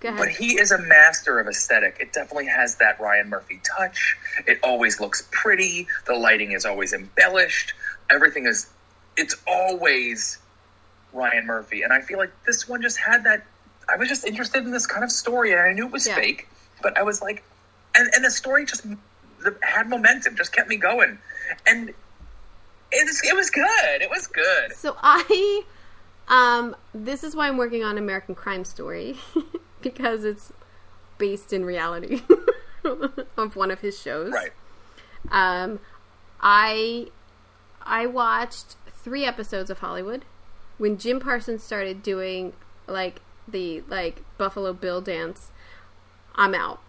Go 0.01 0.09
ahead. 0.11 0.19
But 0.21 0.29
he 0.29 0.59
is 0.61 0.71
a 0.71 0.79
master 0.79 1.41
of 1.41 1.49
aesthetic. 1.49 1.97
It 1.99 2.13
definitely 2.13 2.47
has 2.47 2.77
that 2.77 3.01
Ryan 3.01 3.29
Murphy 3.31 3.61
touch. 3.77 4.17
It 4.47 4.61
always 4.63 5.01
looks 5.01 5.27
pretty. 5.33 5.89
The 6.07 6.15
lighting 6.15 6.53
is 6.53 6.65
always 6.65 6.93
embellished. 6.93 7.73
Everything 8.09 8.47
is, 8.47 8.69
it's 9.19 9.37
always 9.47 10.39
Ryan 11.13 11.47
Murphy. 11.47 11.83
And 11.83 11.93
I 11.93 12.01
feel 12.01 12.19
like 12.19 12.31
this 12.47 12.69
one 12.69 12.81
just 12.81 12.99
had 12.99 13.25
that. 13.25 13.45
I 13.89 13.97
was 13.97 14.09
just 14.09 14.25
interested 14.27 14.65
in 14.65 14.71
this 14.71 14.87
kind 14.87 15.03
of 15.05 15.11
story, 15.11 15.53
and 15.53 15.61
I 15.61 15.73
knew 15.73 15.87
it 15.87 15.93
was 15.93 16.07
Yeah. 16.07 16.15
fake, 16.15 16.49
but 16.83 16.97
I 16.99 17.03
was 17.03 17.21
like, 17.23 17.43
and, 17.95 18.09
and 18.15 18.25
the 18.25 18.31
story 18.31 18.65
just 18.67 18.85
the, 19.41 19.57
had 19.63 19.89
momentum, 19.89 20.37
just 20.37 20.53
kept 20.53 20.69
me 20.69 20.77
going. 20.77 21.19
And 21.67 21.91
it 22.91 23.07
was, 23.07 23.23
it 23.25 23.35
was 23.35 23.51
good. 23.51 24.03
It 24.03 24.11
was 24.11 24.27
good. 24.27 24.73
So 24.75 24.95
I, 25.03 25.63
um, 26.29 26.77
this 26.95 27.25
is 27.25 27.35
why 27.35 27.49
I'm 27.49 27.57
working 27.57 27.83
on 27.83 27.97
American 27.99 28.35
Crime 28.35 28.65
Story 28.65 29.17
because 29.81 30.25
it's 30.25 30.53
based 31.17 31.53
in 31.53 31.65
reality 31.65 32.23
of 33.37 33.57
one 33.57 33.71
of 33.71 33.81
his 33.81 33.99
shows. 33.99 34.33
Right. 34.33 34.53
Um, 35.31 35.81
I 36.41 37.09
I 37.83 38.07
watched 38.07 38.77
three 39.03 39.25
episodes 39.25 39.71
of 39.71 39.79
Hollywood 39.79 40.25
when 40.77 40.99
Jim 40.99 41.21
Parsons 41.21 41.63
started 41.63 42.03
doing 42.03 42.53
like 42.87 43.21
the 43.47 43.83
like 43.89 44.23
Buffalo 44.37 44.73
Bill 44.73 45.01
dance. 45.01 45.51
I'm 46.35 46.55
out. 46.55 46.81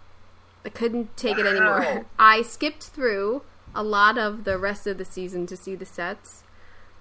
I 0.65 0.69
couldn't 0.69 1.15
take 1.17 1.37
it 1.37 1.45
anymore. 1.45 2.05
I 2.19 2.41
skipped 2.41 2.83
through 2.83 3.43
a 3.73 3.83
lot 3.83 4.17
of 4.17 4.43
the 4.43 4.57
rest 4.57 4.87
of 4.87 4.97
the 4.97 5.05
season 5.05 5.47
to 5.47 5.57
see 5.57 5.75
the 5.75 5.85
sets, 5.85 6.43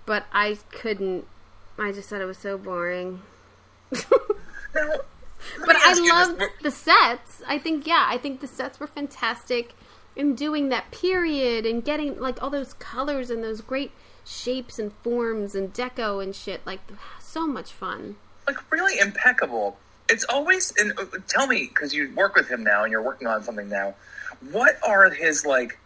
but 0.07 0.27
I 0.33 0.59
couldn't. 0.71 1.27
I 1.79 1.93
just 1.93 2.09
thought 2.09 2.21
it 2.21 2.27
was 2.27 2.39
so 2.39 2.59
boring. 2.59 3.23
But 5.65 5.77
I 5.77 5.95
this. 5.95 6.09
loved 6.09 6.43
the 6.63 6.71
sets. 6.71 7.43
I 7.47 7.59
think 7.59 7.87
yeah, 7.87 8.07
I 8.09 8.19
think 8.19 8.41
the 8.41 8.47
sets 8.47 8.81
were 8.81 8.87
fantastic 8.87 9.75
in 10.17 10.35
doing 10.35 10.69
that 10.69 10.91
period 10.91 11.65
and 11.65 11.85
getting 11.85 12.19
like 12.19 12.43
all 12.43 12.51
those 12.51 12.75
colors 12.75 13.31
and 13.31 13.43
those 13.43 13.61
great 13.61 13.93
shapes 14.29 14.79
and 14.79 14.93
forms 15.03 15.55
and 15.55 15.73
deco 15.73 16.23
and 16.23 16.35
shit. 16.37 16.61
Like 16.67 16.81
so 17.21 17.47
much 17.47 17.73
fun. 17.73 18.17
like 18.47 18.71
really 18.71 18.99
impeccable. 18.99 19.79
It's 20.11 20.25
always 20.25 20.73
and 20.79 20.93
uh, 20.99 21.05
tell 21.27 21.47
me 21.47 21.67
because 21.69 21.93
you 21.95 22.13
work 22.15 22.35
with 22.35 22.49
him 22.49 22.63
now 22.65 22.83
and 22.85 22.93
you're 22.93 23.03
working 23.03 23.27
on 23.27 23.43
something 23.43 23.69
now. 23.69 23.95
What 24.51 24.77
are 24.87 25.11
his 25.11 25.45
like? 25.47 25.79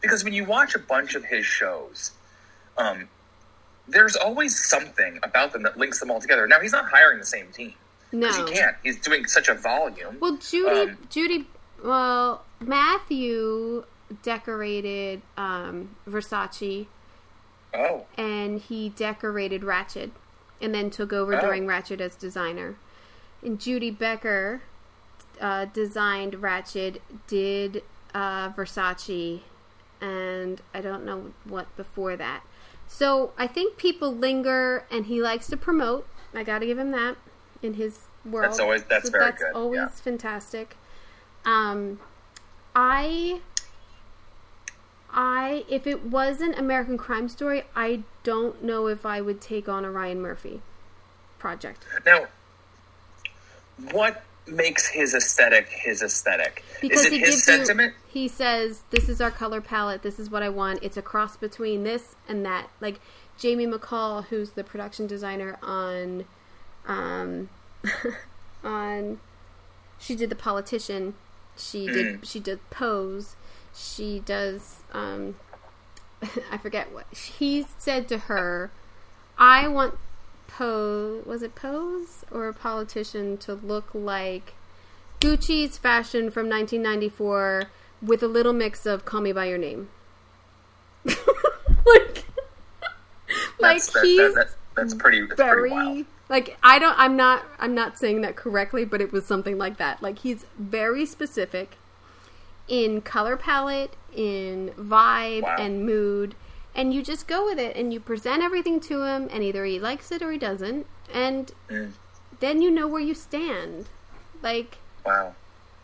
Because 0.00 0.24
when 0.24 0.32
you 0.32 0.44
watch 0.44 0.74
a 0.74 0.78
bunch 0.78 1.14
of 1.14 1.24
his 1.24 1.44
shows, 1.44 2.12
um, 2.78 3.08
there's 3.88 4.16
always 4.16 4.58
something 4.58 5.18
about 5.22 5.52
them 5.52 5.62
that 5.64 5.76
links 5.78 6.00
them 6.00 6.10
all 6.10 6.20
together. 6.20 6.46
Now 6.46 6.60
he's 6.60 6.72
not 6.72 6.90
hiring 6.90 7.18
the 7.18 7.26
same 7.26 7.48
team 7.52 7.74
because 8.10 8.38
No. 8.38 8.46
he 8.46 8.52
can't. 8.52 8.76
He's 8.82 8.98
doing 9.00 9.26
such 9.26 9.48
a 9.48 9.54
volume. 9.54 10.16
Well, 10.20 10.36
Judy, 10.38 10.90
Um, 10.90 10.98
Judy, 11.10 11.46
well, 11.84 12.44
Matthew 12.60 13.84
decorated 14.22 15.22
um, 15.36 15.94
Versace 16.08 16.86
oh, 17.74 18.06
and 18.16 18.60
he 18.60 18.88
decorated 18.90 19.62
Ratched 19.62 20.10
and 20.60 20.74
then 20.74 20.90
took 20.90 21.12
over 21.12 21.34
Oh. 21.36 21.40
during 21.40 21.66
Ratched 21.66 22.00
as 22.00 22.14
designer. 22.16 22.76
And 23.42 23.58
Judy 23.58 23.90
Becker 23.90 24.60
uh, 25.40 25.64
designed 25.66 26.34
Ratched, 26.34 26.98
did 27.26 27.82
uh, 28.14 28.50
Versace, 28.50 29.40
and 30.00 30.60
I 30.74 30.80
don't 30.82 31.04
know 31.04 31.32
what 31.44 31.74
before 31.76 32.16
that. 32.16 32.42
So 32.86 33.32
I 33.38 33.46
think 33.46 33.76
people 33.78 34.14
linger, 34.14 34.84
and 34.90 35.06
he 35.06 35.22
likes 35.22 35.46
to 35.48 35.56
promote. 35.56 36.06
I 36.34 36.42
got 36.42 36.58
to 36.58 36.66
give 36.66 36.78
him 36.78 36.90
that 36.90 37.16
in 37.62 37.74
his 37.74 38.00
world. 38.24 38.50
That's 38.50 38.60
always- 38.60 38.84
that's 38.84 39.08
very 39.08 39.24
that's 39.24 39.42
good, 39.42 39.52
always 39.54 39.78
yeah. 39.78 39.88
fantastic. 39.88 40.76
Um, 41.44 42.00
I 42.74 43.40
I 45.12 45.64
if 45.68 45.86
it 45.86 46.04
wasn't 46.04 46.58
American 46.58 46.96
Crime 46.98 47.28
Story, 47.28 47.64
I 47.74 48.02
don't 48.22 48.62
know 48.62 48.86
if 48.86 49.04
I 49.06 49.20
would 49.20 49.40
take 49.40 49.68
on 49.68 49.84
a 49.84 49.90
Ryan 49.90 50.20
Murphy 50.20 50.60
project 51.38 51.86
now 52.04 52.26
what 53.92 54.22
makes 54.46 54.86
his 54.86 55.14
aesthetic 55.14 55.68
his 55.68 56.02
aesthetic? 56.02 56.64
because 56.80 57.00
Is 57.00 57.06
it 57.06 57.12
he 57.12 57.18
his 57.20 57.28
gives 57.30 57.44
sentiment? 57.44 57.94
you 57.94 58.20
he 58.22 58.28
says 58.28 58.82
this 58.90 59.08
is 59.08 59.20
our 59.20 59.30
color 59.30 59.60
palette, 59.60 60.02
this 60.02 60.18
is 60.18 60.30
what 60.30 60.42
I 60.42 60.48
want. 60.48 60.80
It's 60.82 60.96
a 60.96 61.02
cross 61.02 61.36
between 61.36 61.84
this 61.84 62.16
and 62.28 62.44
that. 62.44 62.68
Like 62.80 63.00
Jamie 63.38 63.66
McCall, 63.66 64.24
who's 64.24 64.50
the 64.50 64.64
production 64.64 65.06
designer 65.06 65.56
on, 65.62 66.24
um, 66.86 67.48
on, 68.64 69.20
she 69.98 70.16
did 70.16 70.28
the 70.28 70.36
politician. 70.36 71.14
She 71.56 71.86
did 71.86 72.26
she 72.26 72.40
did 72.40 72.58
pose. 72.70 73.36
She 73.80 74.20
does. 74.20 74.82
Um, 74.92 75.36
I 76.50 76.58
forget 76.58 76.92
what 76.92 77.06
he 77.14 77.66
said 77.78 78.08
to 78.08 78.18
her. 78.18 78.70
I 79.38 79.68
want 79.68 79.98
pose. 80.46 81.24
Was 81.24 81.42
it 81.42 81.54
pose 81.54 82.24
or 82.30 82.48
a 82.48 82.54
politician 82.54 83.38
to 83.38 83.54
look 83.54 83.88
like 83.94 84.54
Gucci's 85.20 85.78
fashion 85.78 86.30
from 86.30 86.48
1994 86.48 87.70
with 88.02 88.22
a 88.22 88.28
little 88.28 88.52
mix 88.52 88.84
of 88.84 89.04
"Call 89.04 89.22
Me 89.22 89.32
by 89.32 89.46
Your 89.46 89.58
Name." 89.58 89.88
like, 91.04 91.16
like 91.86 92.24
That's, 93.58 93.92
that, 93.92 94.04
he's 94.04 94.18
that, 94.18 94.34
that's, 94.34 94.56
that's 94.76 94.94
pretty. 94.94 95.22
That's 95.22 95.36
very 95.36 95.70
pretty 95.70 96.06
like 96.28 96.56
I 96.62 96.78
don't. 96.78 96.96
I'm 96.98 97.16
not. 97.16 97.44
I'm 97.58 97.74
not 97.74 97.98
saying 97.98 98.20
that 98.20 98.36
correctly, 98.36 98.84
but 98.84 99.00
it 99.00 99.10
was 99.10 99.26
something 99.26 99.58
like 99.58 99.78
that. 99.78 100.02
Like 100.02 100.20
he's 100.20 100.46
very 100.58 101.04
specific 101.04 101.76
in 102.70 103.02
color 103.02 103.36
palette, 103.36 103.94
in 104.14 104.72
vibe 104.78 105.42
Wow. 105.42 105.56
and 105.58 105.84
mood, 105.84 106.34
and 106.74 106.94
you 106.94 107.02
just 107.02 107.26
go 107.26 107.44
with 107.44 107.58
it 107.58 107.76
and 107.76 107.92
you 107.92 108.00
present 108.00 108.42
everything 108.42 108.80
to 108.80 109.02
him, 109.02 109.28
and 109.30 109.42
either 109.42 109.64
he 109.66 109.78
likes 109.78 110.10
it 110.10 110.22
or 110.22 110.30
he 110.32 110.38
doesn't, 110.38 110.86
and 111.12 111.52
Mm. 111.68 111.92
then 112.38 112.62
you 112.62 112.70
know 112.70 112.86
where 112.86 113.02
you 113.02 113.12
stand. 113.12 113.86
Like 114.40 114.78
Wow. 115.04 115.34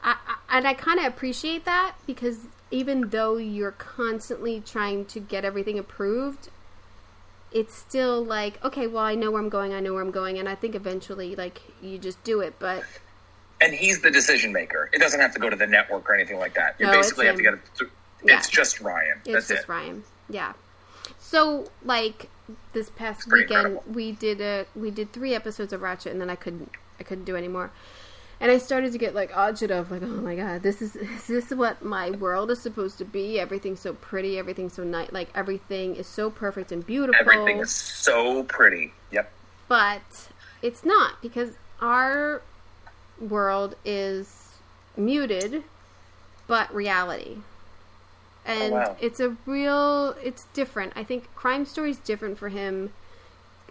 I, 0.02 0.16
I, 0.26 0.36
and 0.58 0.66
I 0.68 0.74
kind 0.74 1.00
of 1.00 1.06
appreciate 1.06 1.64
that 1.64 1.94
because 2.06 2.46
even 2.70 3.10
though 3.10 3.36
you're 3.36 3.72
constantly 3.72 4.60
trying 4.64 5.04
to 5.06 5.20
get 5.20 5.44
everything 5.44 5.78
approved, 5.78 6.48
it's 7.52 7.74
still 7.74 8.24
like, 8.24 8.62
okay, 8.64 8.86
well, 8.86 9.02
I 9.04 9.14
know 9.14 9.30
where 9.30 9.40
I'm 9.40 9.48
going, 9.48 9.72
I 9.72 9.80
know 9.80 9.94
where 9.94 10.02
I'm 10.02 10.10
going, 10.10 10.38
and 10.38 10.48
I 10.48 10.54
think 10.54 10.74
eventually, 10.74 11.34
like, 11.34 11.62
you 11.80 11.96
just 11.98 12.22
do 12.24 12.40
it. 12.40 12.54
But 12.58 12.84
And 13.60 13.72
he's 13.74 14.00
the 14.02 14.10
decision 14.10 14.52
maker. 14.52 14.90
It 14.92 14.98
doesn't 15.00 15.18
have 15.20 15.32
to 15.34 15.40
go 15.40 15.48
to 15.48 15.56
the 15.56 15.66
network 15.66 16.08
or 16.10 16.14
anything 16.14 16.38
like 16.38 16.54
that. 16.54 16.76
You 16.78 16.86
No, 16.86 16.92
basically 16.92 17.26
have 17.26 17.36
to 17.36 17.42
get 17.42 17.54
it. 17.54 17.60
through- 17.74 17.90
Yeah. 18.22 18.38
It's 18.38 18.48
just 18.50 18.80
Ryan. 18.80 19.18
it's 19.24 19.32
That's 19.32 19.48
just 19.48 19.62
it. 19.64 19.68
Ryan, 19.68 20.04
yeah. 20.28 20.52
So, 21.18 21.66
like, 21.84 22.28
this 22.72 22.90
past 22.90 23.26
weekend, 23.30 23.50
incredible. 23.50 23.84
we 23.92 24.12
did 24.12 24.40
a 24.40 24.66
we 24.74 24.90
did 24.90 25.12
three 25.12 25.34
episodes 25.34 25.72
of 25.72 25.80
Ratched, 25.80 26.10
and 26.10 26.20
then 26.20 26.30
I 26.30 26.36
couldn't 26.36 26.70
I 27.00 27.02
couldn't 27.02 27.24
do 27.24 27.34
anymore. 27.36 27.70
And 28.38 28.50
I 28.50 28.58
started 28.58 28.92
to 28.92 28.98
get 28.98 29.14
like 29.14 29.32
agita 29.32 29.70
of 29.80 29.90
like, 29.90 30.02
oh 30.02 30.06
my 30.06 30.34
god, 30.36 30.62
this 30.62 30.82
is 30.82 30.92
this 30.94 31.30
is 31.30 31.48
this 31.48 31.58
what 31.58 31.82
my 31.84 32.10
world 32.10 32.50
is 32.50 32.60
supposed 32.60 32.98
to 32.98 33.04
be? 33.04 33.40
Everything's 33.40 33.80
so 33.80 33.94
pretty, 33.94 34.38
everything's 34.38 34.74
so 34.74 34.84
nice, 34.84 35.10
like 35.12 35.28
everything 35.34 35.96
is 35.96 36.06
so 36.06 36.30
perfect 36.30 36.70
and 36.72 36.84
beautiful. 36.86 37.18
Everything 37.20 37.58
is 37.58 37.70
so 37.72 38.42
pretty. 38.44 38.92
Yep. 39.12 39.30
but 39.68 40.28
it's 40.62 40.84
not 40.84 41.20
because 41.22 41.50
our 41.80 42.42
world 43.20 43.76
is 43.84 44.56
muted, 44.96 45.64
but 46.46 46.72
reality. 46.74 47.38
And 48.44 48.72
Oh, 48.74 48.76
wow. 48.76 48.96
it's 49.00 49.18
a 49.20 49.36
real, 49.44 50.10
it's 50.22 50.44
different. 50.52 50.92
I 50.94 51.02
think 51.02 51.34
Crime 51.34 51.66
Story 51.66 51.90
is 51.90 51.96
different 51.98 52.38
for 52.38 52.48
him, 52.48 52.92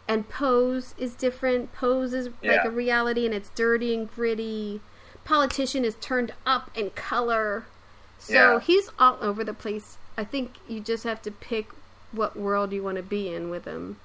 and 0.07 0.27
Pose 0.29 0.93
is 0.97 1.15
different. 1.15 1.73
Pose 1.73 2.13
is 2.13 2.29
like 2.43 2.65
a 2.65 2.69
reality, 2.69 3.25
and 3.25 3.33
it's 3.33 3.49
dirty 3.55 3.93
and 3.93 4.13
gritty. 4.13 4.81
Politician 5.23 5.85
is 5.85 5.95
turned 6.01 6.33
up 6.45 6.69
in 6.75 6.89
color, 6.91 7.65
so 8.19 8.33
Yeah. 8.33 8.59
he's 8.59 8.89
all 8.99 9.17
over 9.21 9.43
the 9.43 9.53
place. 9.53 9.97
I 10.17 10.23
think 10.23 10.55
you 10.67 10.79
just 10.81 11.03
have 11.03 11.21
to 11.23 11.31
pick 11.31 11.67
what 12.11 12.35
world 12.37 12.71
you 12.73 12.83
want 12.83 12.97
to 12.97 13.03
be 13.03 13.33
in 13.33 13.49
with 13.49 13.65
him. 13.65 13.97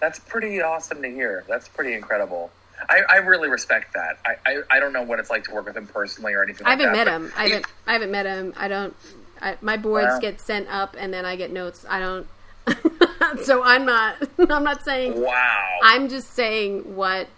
That's 0.00 0.18
pretty 0.18 0.60
awesome 0.62 1.02
to 1.02 1.08
hear. 1.10 1.44
That's 1.48 1.68
pretty 1.68 1.94
incredible. 1.94 2.50
I, 2.88 3.02
I 3.08 3.16
really 3.18 3.48
respect 3.48 3.94
that. 3.94 4.18
I, 4.24 4.36
I, 4.46 4.62
I 4.70 4.80
don't 4.80 4.92
know 4.92 5.02
what 5.02 5.18
it's 5.18 5.30
like 5.30 5.44
to 5.44 5.54
work 5.54 5.66
with 5.66 5.76
him 5.76 5.86
personally 5.86 6.34
or 6.34 6.42
anything 6.42 6.66
I 6.66 6.70
haven't 6.70 6.92
that. 6.92 6.92
met 6.92 7.08
him. 7.08 7.32
I 7.36 7.48
haven't. 7.48 7.66
I 7.86 7.92
haven't 7.92 8.10
met 8.10 8.26
him. 8.26 8.54
I 8.56 8.68
don't. 8.68 8.94
I, 9.40 9.56
my 9.60 9.76
boards 9.76 10.18
get 10.20 10.40
sent 10.40 10.68
up, 10.68 10.96
and 10.98 11.12
then 11.12 11.24
I 11.24 11.36
get 11.36 11.52
notes. 11.52 11.84
I 11.88 12.00
don't. 12.00 12.26
so 13.44 13.62
I'm 13.62 13.84
not. 13.84 14.16
I'm 14.50 14.64
not 14.64 14.84
saying. 14.84 15.20
Wow. 15.20 15.78
I'm 15.82 16.08
just 16.08 16.32
saying 16.34 16.96
what 16.96 17.28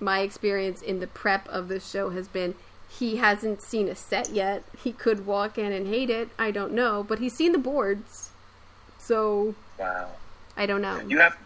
my 0.00 0.20
experience 0.20 0.82
in 0.82 1.00
the 1.00 1.06
prep 1.06 1.48
of 1.48 1.68
this 1.68 1.88
show 1.88 2.10
has 2.10 2.28
been. 2.28 2.54
He 2.90 3.16
hasn't 3.16 3.62
seen 3.62 3.88
a 3.88 3.94
set 3.94 4.30
yet. 4.30 4.64
He 4.82 4.92
could 4.92 5.26
walk 5.26 5.58
in 5.58 5.72
and 5.72 5.86
hate 5.86 6.10
it. 6.10 6.30
I 6.38 6.50
don't 6.50 6.72
know, 6.72 7.04
but 7.06 7.18
he's 7.18 7.34
seen 7.34 7.52
the 7.52 7.58
boards. 7.58 8.30
So 8.98 9.54
wow. 9.78 10.08
I 10.56 10.66
don't 10.66 10.82
know. 10.82 11.00
You 11.06 11.18
have. 11.18 11.36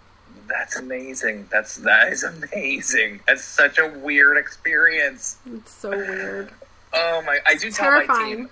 That's 0.49 0.77
amazing. 0.77 1.49
That's 1.51 1.77
that 1.77 2.13
is 2.13 2.25
amazing. 2.25 3.21
That's 3.27 3.45
such 3.45 3.79
a 3.79 3.89
weird 3.89 4.37
experience. 4.37 5.37
It's 5.47 5.71
so 5.73 5.91
weird. 5.91 6.51
Oh 6.93 7.23
my! 7.27 7.39
I 7.47 7.55
do 7.55 7.71
tell 7.71 7.91
my 7.91 8.07
team. 8.25 8.49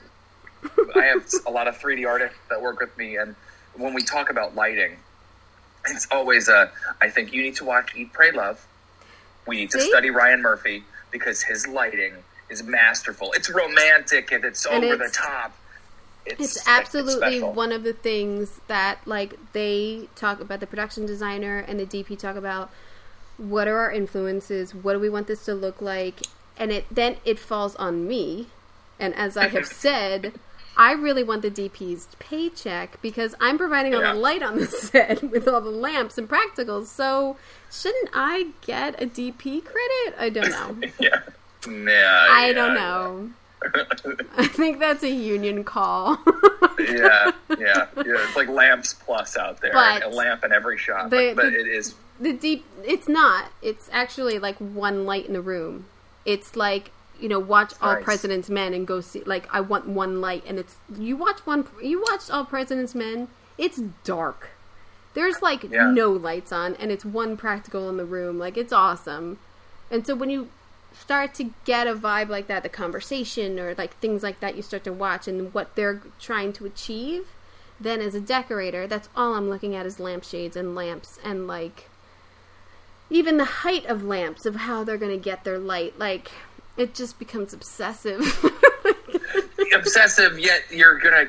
I 0.95 1.03
have 1.05 1.27
a 1.47 1.51
lot 1.51 1.69
of 1.69 1.79
3D 1.79 2.07
artists 2.07 2.37
that 2.51 2.61
work 2.61 2.81
with 2.81 2.97
me, 2.99 3.17
and 3.17 3.35
when 3.75 3.95
we 3.95 4.03
talk 4.03 4.31
about 4.31 4.55
lighting, 4.55 4.97
it's 5.89 6.07
always 6.11 6.49
a. 6.49 6.71
I 7.03 7.09
think 7.11 7.33
you 7.33 7.43
need 7.43 7.57
to 7.57 7.65
watch 7.65 7.95
Eat, 7.95 8.13
Pray, 8.13 8.31
Love. 8.31 8.65
We 9.47 9.57
need 9.57 9.71
to 9.71 9.81
See? 9.81 9.89
study 9.89 10.11
Ryan 10.11 10.43
Murphy 10.43 10.85
because 11.11 11.43
his 11.43 11.67
lighting 11.67 12.13
is 12.51 12.63
masterful. 12.63 13.33
It's 13.33 13.51
romantic 13.51 14.33
and 14.33 14.45
it's 14.45 14.65
And 14.67 14.85
over 14.85 14.95
it's- 14.95 15.11
the 15.11 15.17
top. 15.17 15.57
It's 16.27 16.67
absolutely 16.69 17.39
special. 17.39 17.53
one 17.53 17.73
of 17.73 17.83
the 17.83 17.93
things 17.93 18.61
that 18.69 19.01
like 19.07 19.35
they 19.53 20.09
talk 20.15 20.41
about 20.41 20.61
the 20.61 20.67
production 20.67 21.07
designer 21.07 21.59
and 21.59 21.81
the 21.81 21.87
DP 21.87 22.19
talk 22.19 22.37
about 22.37 22.71
what 23.39 23.67
are 23.67 23.79
our 23.79 23.91
influences, 23.91 24.75
what 24.75 24.93
do 24.93 25.01
we 25.01 25.09
want 25.09 25.27
this 25.27 25.45
to 25.47 25.55
look 25.55 25.81
like, 25.81 26.21
and 26.57 26.71
it 26.71 26.85
then 26.91 27.17
it 27.25 27.39
falls 27.39 27.75
on 27.77 28.07
me. 28.07 28.49
And 28.99 29.15
as 29.15 29.37
I 29.37 29.49
have 29.49 29.67
said, 29.85 30.35
I 30.77 30.93
really 30.93 31.25
want 31.25 31.43
the 31.43 31.51
DP's 31.51 32.07
paycheck 32.19 33.01
because 33.03 33.35
I'm 33.41 33.59
providing 33.59 33.95
all 33.95 34.03
Yeah. 34.03 34.13
the 34.13 34.19
light 34.19 34.43
on 34.43 34.59
the 34.59 34.67
set 34.67 35.23
with 35.23 35.49
all 35.49 35.61
the 35.61 35.71
lamps 35.71 36.17
and 36.19 36.29
practicals. 36.29 36.87
So 36.87 37.37
shouldn't 37.73 38.11
I 38.15 38.49
get 38.61 39.03
a 39.03 39.07
DP 39.07 39.65
credit? 39.65 40.15
I 40.19 40.31
don't 40.31 40.51
know. 40.51 40.89
Yeah. 41.01 41.21
Yeah, 41.69 42.27
I 42.31 42.47
yeah, 42.49 42.53
don't 42.55 42.75
know. 42.75 43.31
I 44.37 44.47
think 44.47 44.79
that's 44.79 45.03
a 45.03 45.11
union 45.11 45.65
call. 45.65 46.19
yeah, 46.79 47.31
yeah, 47.59 47.59
yeah. 47.59 47.87
It's 47.97 48.37
like 48.37 48.49
lamps 48.49 48.95
plus 48.95 49.37
out 49.37 49.61
there. 49.61 49.73
But 49.73 50.05
a 50.05 50.09
lamp 50.09 50.45
in 50.45 50.53
every 50.53 50.79
shot. 50.79 51.11
the- 51.11 51.33
but 51.35 51.37
but 51.37 51.53
the- 51.53 51.61
it 51.61 51.67
is 51.67 51.95
the 52.19 52.33
deep 52.35 52.67
it's 52.85 53.09
not 53.09 53.51
it's 53.63 53.89
actually 53.93 54.39
like 54.39 54.57
one 54.59 55.07
light 55.07 55.25
in 55.27 55.33
the 55.33 55.41
room 55.41 55.87
it's 56.27 56.55
like 56.55 56.91
you 57.19 57.31
know 57.31 57.39
watch 57.39 57.73
all 57.81 57.95
Nice. 57.95 58.05
president's 58.05 58.51
men 58.51 58.75
and 58.75 58.87
go 58.87 59.01
see 59.01 59.23
like 59.25 59.49
i 59.51 59.59
want 59.63 59.87
one 59.89 60.21
light 60.21 60.45
and 60.47 60.59
it's 60.59 60.77
you 60.99 61.17
watch 61.17 61.39
one 61.47 61.67
you 61.83 61.99
watch 62.03 62.29
all 62.31 62.45
president's 62.45 62.95
men 62.95 63.29
it's 63.57 63.81
dark 64.05 64.51
there's 65.15 65.41
like 65.41 65.63
Yeah. 65.65 65.91
no 65.91 66.11
lights 66.13 66.53
on 66.53 66.75
and 66.75 66.93
it's 66.93 67.07
one 67.07 67.39
practical 67.39 67.89
in 67.89 67.97
the 67.97 68.05
room 68.05 68.39
like 68.39 68.59
it's 68.59 68.73
awesome 68.73 69.39
and 69.91 70.07
so 70.07 70.15
when 70.15 70.29
you 70.29 70.51
start 71.01 71.35
to 71.35 71.51
get 71.65 71.87
a 71.87 71.95
vibe 71.95 72.29
like 72.29 72.47
that 72.47 72.63
the 72.63 72.69
conversation 72.69 73.59
or 73.59 73.75
like 73.77 73.97
things 73.97 74.23
like 74.23 74.41
that 74.41 74.57
you 74.57 74.63
start 74.63 74.85
to 74.85 74.93
watch 74.93 75.27
and 75.27 75.53
what 75.55 75.75
they're 75.75 76.03
trying 76.19 76.53
to 76.53 76.67
achieve 76.67 77.29
then 77.81 78.01
as 78.01 78.15
a 78.15 78.21
decorator 78.21 78.87
that's 78.87 79.09
all 79.17 79.35
i'm 79.35 79.49
looking 79.49 79.75
at 79.75 79.87
is 79.87 79.99
lampshades 79.99 80.57
and 80.57 80.75
lamps 80.75 81.19
and 81.25 81.47
like 81.47 81.89
even 83.09 83.39
the 83.39 83.45
height 83.45 83.85
of 83.87 84.05
lamps 84.05 84.47
of 84.47 84.55
how 84.55 84.85
they're 84.85 84.99
going 84.99 85.11
to 85.11 85.23
get 85.23 85.45
their 85.45 85.59
light 85.59 85.99
like 85.99 86.31
it 86.77 86.95
just 86.95 87.19
becomes 87.19 87.53
obsessive 87.53 88.21
obsessive, 89.75 90.39
yet 90.39 90.63
you're 90.71 90.99
gonna 90.99 91.27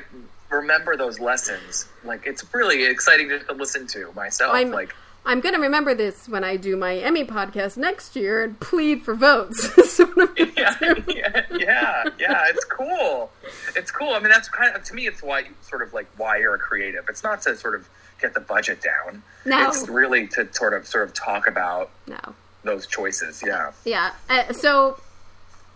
remember 0.50 0.96
those 0.96 1.18
lessons. 1.18 1.88
Like 2.04 2.26
it's 2.26 2.44
really 2.54 2.84
exciting 2.84 3.28
to, 3.30 3.38
to 3.40 3.52
listen 3.52 3.86
to 3.88 4.12
myself. 4.14 4.54
I'm, 4.54 4.70
like 4.70 4.94
I'm 5.24 5.40
going 5.40 5.54
to 5.54 5.60
remember 5.60 5.94
this 5.94 6.28
when 6.28 6.42
I 6.42 6.56
do 6.56 6.76
my 6.76 6.96
Emmy 6.96 7.24
podcast 7.24 7.76
next 7.76 8.16
year 8.16 8.42
and 8.42 8.58
plead 8.58 9.02
for 9.02 9.14
votes. 9.14 9.70
So 9.92 10.06
what 10.06 10.30
I'm 10.30 10.34
gonna 10.34 10.50
yeah, 10.56 10.74
yeah, 11.08 11.42
yeah, 11.58 12.04
yeah. 12.18 12.44
It's 12.48 12.64
cool. 12.64 13.30
It's 13.76 13.90
cool. 13.90 14.10
I 14.14 14.18
mean, 14.20 14.30
that's 14.30 14.48
kind 14.48 14.74
of 14.74 14.82
to 14.84 14.94
me. 14.94 15.06
It's 15.06 15.22
why 15.22 15.44
sort 15.60 15.82
of 15.82 15.92
like 15.94 16.06
why 16.16 16.38
you're 16.38 16.54
a 16.54 16.58
creative. 16.58 17.04
It's 17.08 17.22
not 17.22 17.42
to 17.42 17.54
sort 17.56 17.74
of 17.74 17.88
get 18.20 18.34
the 18.34 18.40
budget 18.40 18.82
down. 18.82 19.22
No. 19.44 19.68
It's 19.68 19.88
really 19.88 20.26
to 20.28 20.52
sort 20.52 20.74
of 20.74 20.86
sort 20.88 21.04
of 21.08 21.14
talk 21.14 21.46
about 21.46 21.90
No. 22.06 22.18
those 22.64 22.86
choices. 22.86 23.42
Yeah. 23.46 23.72
Yeah. 23.84 24.12
Uh, 24.30 24.52
so 24.52 24.98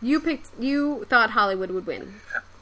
you 0.03 0.19
picked, 0.21 0.49
you 0.59 1.05
thought 1.09 1.31
Hollywood 1.31 1.71
would 1.71 1.87
win. 1.87 2.15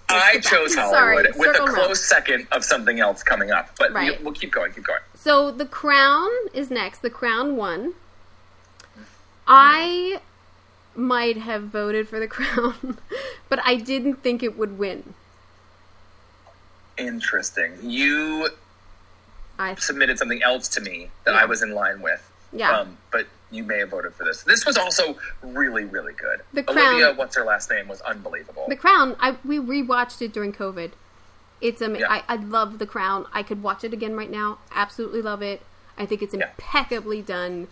I 0.09 0.39
chose 0.39 0.75
Sorry, 0.75 1.17
Hollywood 1.17 1.37
with 1.39 1.57
a 1.57 1.59
close 1.61 1.77
around. 1.87 1.97
second 1.97 2.47
of 2.53 2.65
something 2.65 3.01
else 3.01 3.23
coming 3.23 3.51
up. 3.53 3.71
But 3.79 3.91
we, 3.91 3.95
Right. 3.97 4.23
we'll 4.25 4.35
keep 4.35 4.53
going. 4.53 4.73
Keep 4.73 4.85
going. 4.85 5.01
So 5.25 5.51
The 5.51 5.65
Crown 5.65 6.29
is 6.53 6.71
next. 6.71 7.01
The 7.01 7.09
Crown 7.09 7.57
won. 7.57 7.95
I 9.47 10.21
might 10.95 11.39
have 11.39 11.63
voted 11.63 12.07
for 12.11 12.21
The 12.21 12.29
Crown, 12.37 12.99
but 13.49 13.59
I 13.65 13.77
didn't 13.77 14.17
think 14.17 14.43
it 14.43 14.59
would 14.59 14.77
win. 14.79 15.15
Interesting. 16.99 17.73
You 17.81 18.51
I 19.59 19.77
submitted 19.77 20.19
something 20.19 20.43
else 20.43 20.69
to 20.69 20.83
me 20.83 21.09
that 21.25 21.33
Yeah. 21.33 21.41
I 21.41 21.47
was 21.47 21.63
in 21.63 21.73
line 21.73 22.03
with. 22.03 22.31
Yeah. 22.53 22.81
Um, 22.81 22.99
but 23.11 23.27
you 23.51 23.65
may 23.65 23.79
have 23.79 23.89
voted 23.89 24.13
for 24.13 24.25
this. 24.25 24.43
This 24.43 24.67
was 24.67 24.77
also 24.77 25.17
really, 25.43 25.85
really 25.85 26.13
good. 26.13 26.43
The 26.53 26.65
Crown- 26.65 26.97
Olivia, 26.97 27.15
what's 27.15 27.35
her 27.37 27.45
last 27.45 27.71
name, 27.71 27.89
was 27.89 28.03
unbelievable. 28.03 28.67
The 28.69 28.77
Crown. 28.77 29.17
I 29.19 29.39
we 29.43 29.59
rewatched 29.59 30.21
it 30.21 30.35
during 30.35 30.53
COVID. 30.53 30.91
It's 31.61 31.81
am- 31.83 31.97
Yeah. 31.97 32.11
I, 32.11 32.23
I 32.29 32.37
love 32.37 32.79
The 32.79 32.87
Crown. 32.87 33.27
I 33.33 33.43
could 33.43 33.63
watch 33.63 33.85
it 33.85 33.93
again 33.93 34.15
right 34.17 34.31
now. 34.31 34.59
Absolutely 34.75 35.23
love 35.23 35.43
it. 35.43 35.63
I 35.97 36.07
think 36.07 36.23
it's 36.23 36.35
Yeah. 36.35 36.49
impeccably 36.51 37.23
done. 37.23 37.69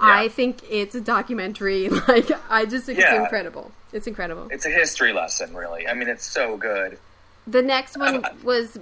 Yeah. 0.00 0.08
I 0.18 0.28
think 0.28 0.60
it's 0.68 0.94
a 0.94 1.00
documentary. 1.00 1.88
Like 2.08 2.30
I 2.50 2.64
just 2.66 2.86
think 2.86 2.98
it's 2.98 3.12
incredible. 3.12 3.70
It's 3.92 4.06
incredible. 4.06 4.48
it's 4.50 4.66
a 4.66 4.70
history 4.70 5.12
lesson, 5.12 5.54
really. 5.54 5.86
I 5.88 5.94
mean, 5.94 6.08
it's 6.08 6.24
so 6.24 6.56
good. 6.56 6.98
The 7.46 7.62
next 7.62 7.96
one 7.98 8.24
Uh, 8.24 8.32
was 8.42 8.78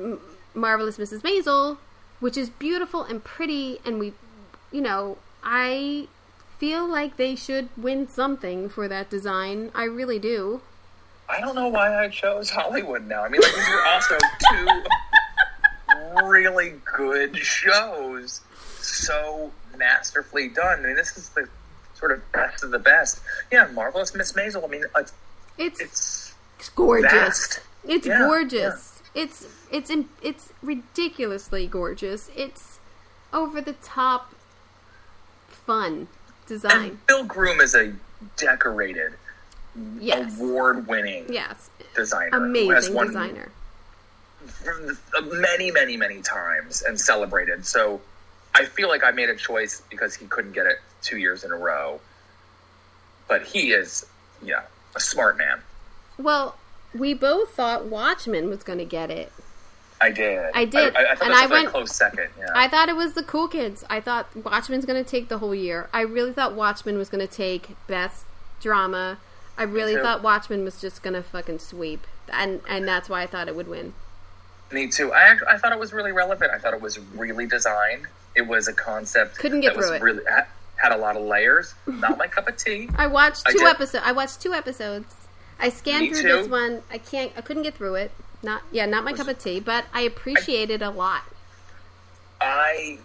Marvelous 0.54 0.98
Mrs. 0.98 1.22
Maisel, 1.22 1.78
which 2.20 2.36
is 2.36 2.50
beautiful 2.50 3.02
and 3.04 3.22
pretty, 3.24 3.78
and 3.86 3.98
we, 3.98 4.12
you 4.72 4.80
know, 4.80 5.16
I 5.42 6.08
feel 6.58 6.86
like 6.86 7.16
they 7.16 7.34
should 7.36 7.68
win 7.76 8.08
something 8.08 8.68
for 8.68 8.86
that 8.88 9.08
design. 9.08 9.70
I 9.74 9.84
really 9.84 10.18
do. 10.18 10.60
I 11.28 11.40
don't 11.40 11.54
know 11.54 11.68
why 11.68 11.94
I 12.04 12.08
chose 12.08 12.50
Hollywood 12.50 13.06
now. 13.06 13.22
I 13.24 13.28
mean, 13.28 13.40
like, 13.40 13.54
these 13.54 13.68
are 13.68 13.86
also 13.86 14.18
two 14.50 16.26
really 16.26 16.74
good 16.96 17.36
shows. 17.36 18.40
So 18.80 19.52
masterfully 19.76 20.48
done. 20.48 20.80
I 20.80 20.86
mean, 20.86 20.96
this 20.96 21.16
is 21.16 21.28
the 21.30 21.48
sort 21.94 22.12
of 22.12 22.32
best 22.32 22.64
of 22.64 22.70
the 22.70 22.78
best. 22.78 23.20
Yeah, 23.52 23.68
Marvelous 23.74 24.14
Miss 24.14 24.32
Maisel. 24.32 24.64
I 24.64 24.68
mean, 24.68 24.84
uh, 24.94 25.02
it's, 25.58 25.80
It's 25.80 26.34
it's 26.58 26.68
gorgeous. 26.70 27.12
vast. 27.12 27.60
It's 27.86 28.06
Yeah, 28.06 28.18
gorgeous. 28.20 29.02
It's 29.14 29.46
it's 29.70 29.90
in, 29.90 30.08
it's 30.22 30.52
ridiculously 30.62 31.66
gorgeous. 31.66 32.30
It's 32.36 32.78
over 33.32 33.60
the 33.60 33.74
top 33.74 34.34
fun 35.48 36.08
design. 36.46 36.90
And 36.90 37.06
Bill 37.06 37.24
Groom 37.24 37.60
is 37.60 37.74
a 37.74 37.92
decorated, 38.36 39.12
Yes. 40.00 40.38
award-winning 40.38 41.26
Yes. 41.32 41.70
designer 41.94 42.30
Amazing 42.36 42.94
designer. 42.96 43.48
many, 45.22 45.70
many, 45.70 45.96
many 45.96 46.20
times 46.22 46.82
and 46.82 46.98
celebrated. 47.00 47.66
So 47.66 48.00
I 48.54 48.64
feel 48.64 48.88
like 48.88 49.04
I 49.04 49.10
made 49.10 49.28
a 49.28 49.36
choice 49.36 49.82
because 49.90 50.14
he 50.14 50.26
couldn't 50.26 50.52
get 50.52 50.66
it 50.66 50.78
two 51.02 51.18
years 51.18 51.44
in 51.44 51.52
a 51.52 51.56
row. 51.56 52.00
But 53.28 53.42
he 53.42 53.72
is, 53.72 54.06
yeah, 54.42 54.62
a 54.96 55.00
smart 55.00 55.36
man. 55.36 55.60
Well, 56.16 56.56
we 56.94 57.12
both 57.14 57.50
thought 57.54 57.84
Watchmen 57.84 58.48
was 58.48 58.62
going 58.62 58.78
to 58.78 58.84
get 58.84 59.10
it. 59.10 59.30
I 60.00 60.10
did. 60.10 60.50
I 60.54 60.64
did, 60.64 60.96
I, 60.96 61.12
I 61.12 61.14
thought 61.16 61.26
and 61.26 61.34
I 61.34 61.46
went- 61.46 61.68
close 61.68 61.94
second. 61.94 62.28
Yeah. 62.38 62.46
I 62.54 62.68
thought 62.68 62.88
it 62.88 62.96
was 62.96 63.14
the 63.14 63.22
cool 63.22 63.48
kids. 63.48 63.84
I 63.90 64.00
thought 64.00 64.28
Watchmen's 64.34 64.84
going 64.86 65.02
to 65.02 65.08
take 65.08 65.28
the 65.28 65.38
whole 65.38 65.54
year. 65.54 65.88
I 65.92 66.02
really 66.02 66.32
thought 66.32 66.54
Watchmen 66.54 66.96
was 66.96 67.08
going 67.08 67.26
to 67.26 67.32
take 67.32 67.76
best 67.86 68.24
drama. 68.60 69.18
I 69.58 69.64
really 69.64 69.96
thought 69.96 70.22
Watchmen 70.22 70.64
was 70.64 70.80
just 70.80 71.02
going 71.02 71.14
to 71.14 71.22
fucking 71.22 71.58
sweep. 71.58 72.06
And 72.32 72.60
and 72.68 72.86
that's 72.88 73.08
why 73.08 73.22
I 73.22 73.26
thought 73.26 73.48
it 73.48 73.56
would 73.56 73.68
win. 73.68 73.92
Me 74.70 74.86
too. 74.86 75.12
I 75.12 75.20
act- 75.22 75.42
I 75.48 75.58
thought 75.58 75.72
it 75.72 75.78
was 75.78 75.92
really 75.92 76.12
relevant. 76.12 76.52
I 76.52 76.58
thought 76.58 76.74
it 76.74 76.80
was 76.80 76.98
really 77.14 77.46
designed. 77.46 78.06
It 78.34 78.46
was 78.46 78.68
a 78.68 78.72
concept 78.72 79.36
Couldn't 79.38 79.60
get 79.60 79.70
that 79.74 79.76
was 79.78 79.86
through 79.88 79.96
it. 79.96 80.02
really 80.02 80.24
had, 80.28 80.46
had 80.76 80.92
a 80.92 80.96
lot 80.96 81.16
of 81.16 81.22
layers. 81.22 81.74
Not 81.86 82.18
my 82.18 82.26
cup 82.28 82.48
of 82.48 82.56
tea. 82.56 82.88
I 82.96 83.06
watched 83.08 83.42
I 83.46 83.52
two 83.52 83.58
did. 83.58 83.66
episodes. 83.68 84.04
I 84.06 84.12
watched 84.12 84.40
two 84.40 84.52
episodes. 84.54 85.12
I 85.58 85.70
scanned 85.70 86.02
Me 86.02 86.08
through 86.12 86.22
too. 86.22 86.28
this 86.36 86.48
one. 86.48 86.82
I 86.90 86.98
can't. 86.98 87.32
I 87.36 87.40
couldn't 87.40 87.64
get 87.64 87.74
through 87.74 87.96
it. 87.96 88.12
Not 88.42 88.62
yeah, 88.70 88.86
not 88.86 89.02
my 89.02 89.12
cup 89.12 89.26
of 89.26 89.38
tea. 89.38 89.58
But 89.58 89.86
I 89.92 90.02
appreciate 90.02 90.70
it 90.70 90.82
a 90.82 90.90
lot. 90.90 91.22
I 92.40 92.98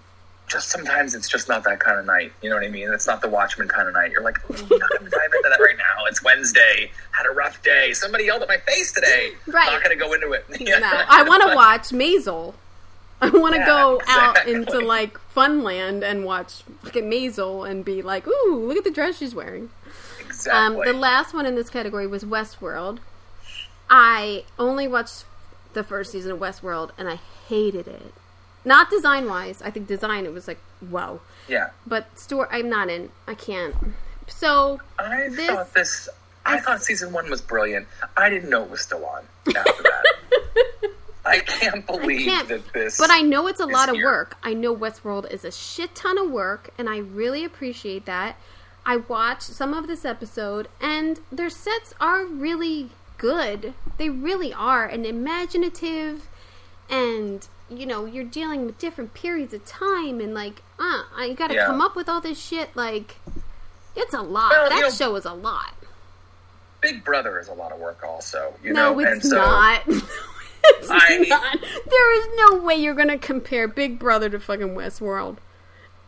just 0.48 0.70
sometimes 0.70 1.16
it's 1.16 1.28
just 1.30 1.48
not 1.50 1.64
that 1.64 1.80
kind 1.80 2.00
of 2.00 2.06
night. 2.06 2.32
You 2.42 2.50
know 2.50 2.56
what 2.58 2.66
I 2.66 2.70
mean? 2.70 2.92
It's 2.94 3.08
not 3.08 3.22
the 3.22 3.30
Watchmen 3.30 3.68
kind 3.68 3.88
of 3.88 3.94
night. 3.94 4.12
You're 4.12 4.22
like, 4.24 4.38
"Ooh, 4.50 4.54
I'm 4.54 4.80
not 4.80 4.90
going 4.90 5.04
to 5.06 5.10
dive 5.10 5.32
into 5.34 5.50
that 5.50 5.60
right 5.60 5.78
now. 5.78 6.06
It's 6.08 6.24
Wednesday. 6.24 6.92
Had 7.12 7.26
a 7.26 7.32
rough 7.32 7.62
day. 7.64 7.94
Somebody 7.94 8.26
yelled 8.26 8.42
at 8.42 8.48
my 8.48 8.58
face 8.58 8.92
today. 8.92 9.32
Right. 9.48 9.72
Not 9.72 9.84
going 9.84 9.98
to 9.98 10.04
go 10.04 10.14
into 10.14 10.32
it. 10.34 10.46
No, 10.62 11.04
I 11.10 11.24
want 11.24 11.44
to 11.50 11.56
watch 11.56 11.90
Maisel. 11.90 12.54
I 13.22 13.30
want 13.30 13.54
to 13.56 13.60
Yeah, 13.62 13.66
go 13.68 14.02
out 14.08 14.48
into 14.48 14.80
like 14.80 15.18
Funland 15.34 16.04
and 16.04 16.26
watch 16.26 16.64
look 16.84 16.98
at 16.98 17.04
Maisel 17.04 17.70
and 17.70 17.86
be 17.86 18.02
like, 18.02 18.28
ooh, 18.28 18.66
look 18.68 18.76
at 18.78 18.84
the 18.84 18.92
dress 18.92 19.18
she's 19.18 19.34
wearing. 19.34 19.70
Um, 20.52 20.74
exactly. 20.74 20.92
the 20.92 20.98
last 20.98 21.34
one 21.34 21.46
in 21.46 21.56
this 21.56 21.70
category 21.70 22.06
was 22.06 22.24
Westworld. 22.26 23.00
I 23.90 24.44
only 24.60 24.88
watched 24.88 25.26
the 25.74 25.84
first 25.84 26.12
season 26.12 26.32
of 26.32 26.40
Westworld 26.40 26.92
and 26.98 27.08
I 27.08 27.16
hated 27.48 27.88
it. 27.88 28.14
Not 28.66 28.90
design 28.90 29.28
wise. 29.28 29.62
I 29.62 29.70
think 29.72 29.88
design 29.88 30.26
it 30.26 30.34
was 30.34 30.48
like 30.48 30.60
wow. 30.90 31.20
yeah. 31.48 31.70
But 31.86 32.18
store 32.20 32.48
I'm 32.52 32.70
not 32.70 32.90
in. 32.90 33.10
I 33.28 33.36
can't. 33.36 33.76
So 34.28 34.80
I 34.98 35.30
this- 35.30 35.48
thought 35.50 35.74
this. 35.74 36.10
I 36.46 36.56
I- 36.56 36.60
thought 36.60 36.82
season 36.82 37.12
one 37.14 37.30
was 37.30 37.42
brilliant. 37.42 37.88
I 38.18 38.30
didn't 38.30 38.50
know 38.50 38.64
it 38.64 38.70
was 38.70 38.82
still 38.82 39.06
on 39.06 39.24
after 39.56 39.84
that. 39.84 40.04
I 41.26 41.40
can't 41.40 41.86
believe 41.88 42.26
can't- 42.28 42.48
that 42.50 42.74
this. 42.74 42.98
But 42.98 43.10
I 43.10 43.22
know 43.22 43.48
it's 43.48 43.62
a 43.62 43.66
lot 43.66 43.88
of 43.90 43.96
here. 43.96 44.06
work. 44.06 44.38
I 44.44 44.54
know 44.54 44.76
Westworld 44.76 45.32
is 45.32 45.46
a 45.46 45.52
shit 45.52 45.96
ton 45.96 46.18
of 46.18 46.30
work, 46.30 46.72
and 46.78 46.90
I 46.90 46.98
really 46.98 47.46
appreciate 47.46 48.06
that. 48.06 48.36
I 48.86 48.98
watched 48.98 49.44
some 49.44 49.74
of 49.74 49.88
this 49.88 50.04
episode, 50.04 50.68
and 50.82 51.22
their 51.32 51.50
sets 51.50 51.94
are 52.02 52.26
really 52.26 52.90
good. 53.18 53.74
They 53.98 54.10
really 54.10 54.52
are, 54.54 54.86
and 54.86 55.06
imaginative, 55.06 56.28
and 56.90 57.48
you 57.78 57.86
know, 57.86 58.06
you're 58.06 58.24
dealing 58.24 58.66
with 58.66 58.78
different 58.80 59.14
periods 59.14 59.54
of 59.54 59.66
time, 59.66 60.20
and 60.20 60.34
like, 60.34 60.62
uh, 60.80 61.04
I 61.16 61.34
got 61.38 61.48
to 61.48 61.56
Yeah. 61.56 61.66
come 61.66 61.82
up 61.82 61.96
with 61.96 62.08
all 62.10 62.22
this 62.22 62.40
shit. 62.40 62.76
Like, 62.76 63.16
it's 63.96 64.14
a 64.14 64.22
lot. 64.22 64.52
Well, 64.52 64.70
that 64.70 64.76
you 64.78 64.82
know- 64.84 64.90
show 64.90 65.16
is 65.16 65.26
a 65.26 65.34
lot. 65.34 65.74
Big 66.82 67.04
Brother 67.06 67.40
is 67.40 67.48
a 67.48 67.54
lot 67.54 67.72
of 67.72 67.80
work, 67.80 68.04
also. 68.04 68.54
You 68.62 68.74
No, 68.74 68.94
know, 68.94 69.00
it's 69.00 69.12
and 69.12 69.24
so 69.24 69.38
not. 69.38 69.82
it's 69.88 70.88
I- 70.90 71.26
not. 71.30 71.58
There 71.62 72.18
is 72.20 72.28
no 72.38 72.58
way 72.64 72.76
you're 72.76 72.94
gonna 72.96 73.18
compare 73.18 73.68
Big 73.68 73.98
Brother 74.00 74.30
to 74.30 74.40
fucking 74.40 74.76
Westworld. 74.76 75.38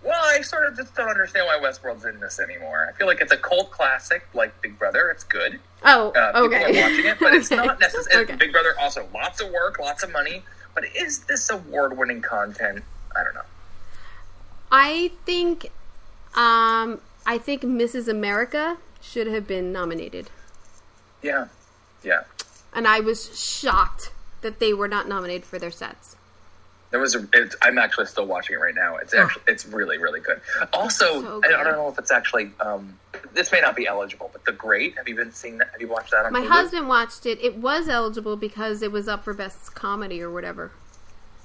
Well, 0.04 0.22
I 0.24 0.42
sort 0.42 0.68
of 0.68 0.76
just 0.78 0.94
don't 0.94 1.10
understand 1.10 1.48
why 1.48 1.58
Westworld's 1.58 2.06
in 2.06 2.20
this 2.20 2.40
anymore. 2.40 2.88
I 2.88 2.96
feel 2.96 3.08
like 3.08 3.22
it's 3.22 3.32
a 3.32 3.38
cult 3.38 3.72
classic, 3.72 4.24
like 4.36 4.60
Big 4.62 4.78
Brother. 4.78 5.10
It's 5.10 5.24
good. 5.24 5.60
Oh, 5.84 6.10
Uh, 6.12 6.28
people 6.34 6.42
okay. 6.48 6.64
are 6.80 6.90
watching 6.90 7.06
it, 7.06 7.18
but 7.20 7.34
it's 7.34 7.52
Okay. 7.52 7.66
not 7.66 7.80
necessary. 7.80 8.24
Okay. 8.26 8.36
Big 8.36 8.52
Brother 8.52 8.76
also 8.80 9.08
lots 9.16 9.42
of 9.42 9.50
work, 9.50 9.80
lots 9.80 10.04
of 10.04 10.12
money. 10.12 10.44
But 10.76 10.86
is 10.96 11.20
this 11.20 11.50
award-winning 11.50 12.22
content? 12.22 12.84
I 13.16 13.24
don't 13.24 13.34
know. 13.34 13.42
I 14.72 15.12
think, 15.26 15.72
um, 16.36 17.00
I 17.26 17.38
think 17.38 17.64
Mrs. 17.64 18.08
America 18.08 18.78
should 19.02 19.28
have 19.28 19.48
been 19.48 19.72
nominated, 19.72 20.30
Yeah, 21.22 21.48
yeah. 22.04 22.24
and 22.74 22.88
I 22.88 23.00
was 23.00 23.40
shocked 23.40 24.12
that 24.42 24.60
they 24.60 24.74
were 24.74 24.88
not 24.90 25.08
nominated 25.08 25.46
for 25.46 25.58
their 25.60 25.72
sets. 25.72 26.15
There 26.96 27.02
was 27.02 27.14
a. 27.14 27.28
It, 27.34 27.54
I'm 27.62 27.78
actually 27.78 28.06
still 28.06 28.26
watching 28.26 28.56
it 28.56 28.60
right 28.60 28.74
now. 28.74 28.96
It's 28.96 29.14
actually 29.14 29.42
it's 29.50 29.66
really 29.66 29.98
really 29.98 30.22
good. 30.22 30.40
Also, 30.72 31.22
So 31.22 31.42
I, 31.44 31.48
I 31.60 31.64
don't 31.66 31.74
know 31.74 31.90
if 31.90 32.00
it's 32.00 32.10
actually. 32.10 32.52
Um, 32.62 32.98
this 33.34 33.52
may 33.52 33.60
not 33.60 33.76
be 33.76 33.86
eligible, 33.86 34.30
but 34.32 34.46
The 34.46 34.54
Great. 34.54 34.96
Have 34.98 35.06
you 35.06 35.14
been 35.14 35.34
seeing 35.34 35.58
that? 35.58 35.68
Have 35.74 35.82
you 35.82 35.90
watched 35.90 36.12
that 36.12 36.26
on 36.26 36.32
My 36.32 36.40
Hulu? 36.40 36.48
husband 36.48 36.88
watched 36.88 37.26
it. 37.26 37.38
It 37.44 37.58
was 37.58 37.90
eligible 37.90 38.38
because 38.38 38.82
it 38.82 38.94
was 38.94 39.10
up 39.10 39.26
for 39.26 39.34
best 39.34 39.76
comedy 39.76 40.22
or 40.22 40.32
whatever. 40.32 40.72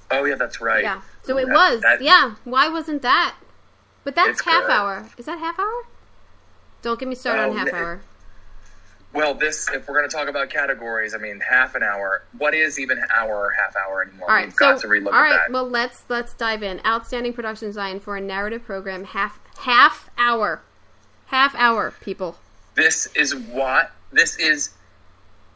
Oh 0.09 0.23
yeah, 0.23 0.35
that's 0.35 0.61
right. 0.61 0.83
Yeah, 0.85 1.01
so 1.23 1.37
it 1.37 1.47
That- 1.47 1.53
was. 1.53 1.81
that- 1.81 2.01
yeah, 2.01 2.35
why 2.45 2.69
wasn't 2.69 3.01
that? 3.01 3.35
But 4.05 4.15
that's 4.15 4.39
half 4.45 4.61
good. 4.67 4.71
hour. 4.71 5.09
Is 5.17 5.25
that 5.25 5.37
half 5.39 5.59
hour? 5.59 5.83
Don't 6.81 6.97
get 6.97 7.09
me 7.09 7.15
started 7.15 7.41
Oh, 7.43 7.49
on 7.51 7.57
half 7.57 7.67
it- 7.67 7.73
hour. 7.73 8.01
Well, 9.13 9.33
this 9.33 9.67
if 9.73 9.87
we're 9.87 9.97
going 9.97 10.09
to 10.09 10.15
talk 10.15 10.29
about 10.29 10.49
categories, 10.49 11.13
I 11.13 11.17
mean, 11.17 11.39
half 11.41 11.75
an 11.75 11.83
hour. 11.83 12.23
What 12.37 12.53
is 12.53 12.79
even 12.79 13.03
hour 13.13 13.35
or 13.35 13.49
half 13.51 13.75
hour 13.75 14.03
anymore? 14.03 14.29
All 14.29 14.35
right, 14.35 14.45
We've 14.45 14.53
so 14.53 14.59
got 14.73 14.81
to 14.81 14.87
relook 14.87 15.07
all 15.07 15.13
at 15.15 15.21
right, 15.21 15.39
that. 15.47 15.51
well 15.51 15.67
let's 15.69 16.03
let's 16.07 16.33
dive 16.33 16.63
in. 16.63 16.79
Outstanding 16.85 17.33
production 17.33 17.67
design 17.67 17.99
for 17.99 18.15
a 18.15 18.21
narrative 18.21 18.63
program, 18.63 19.03
half 19.03 19.39
half 19.59 20.09
hour, 20.17 20.61
half 21.27 21.53
hour, 21.55 21.93
people. 22.01 22.37
this 22.75 23.07
is 23.15 23.35
what 23.35 23.91
this 24.11 24.37
is. 24.37 24.71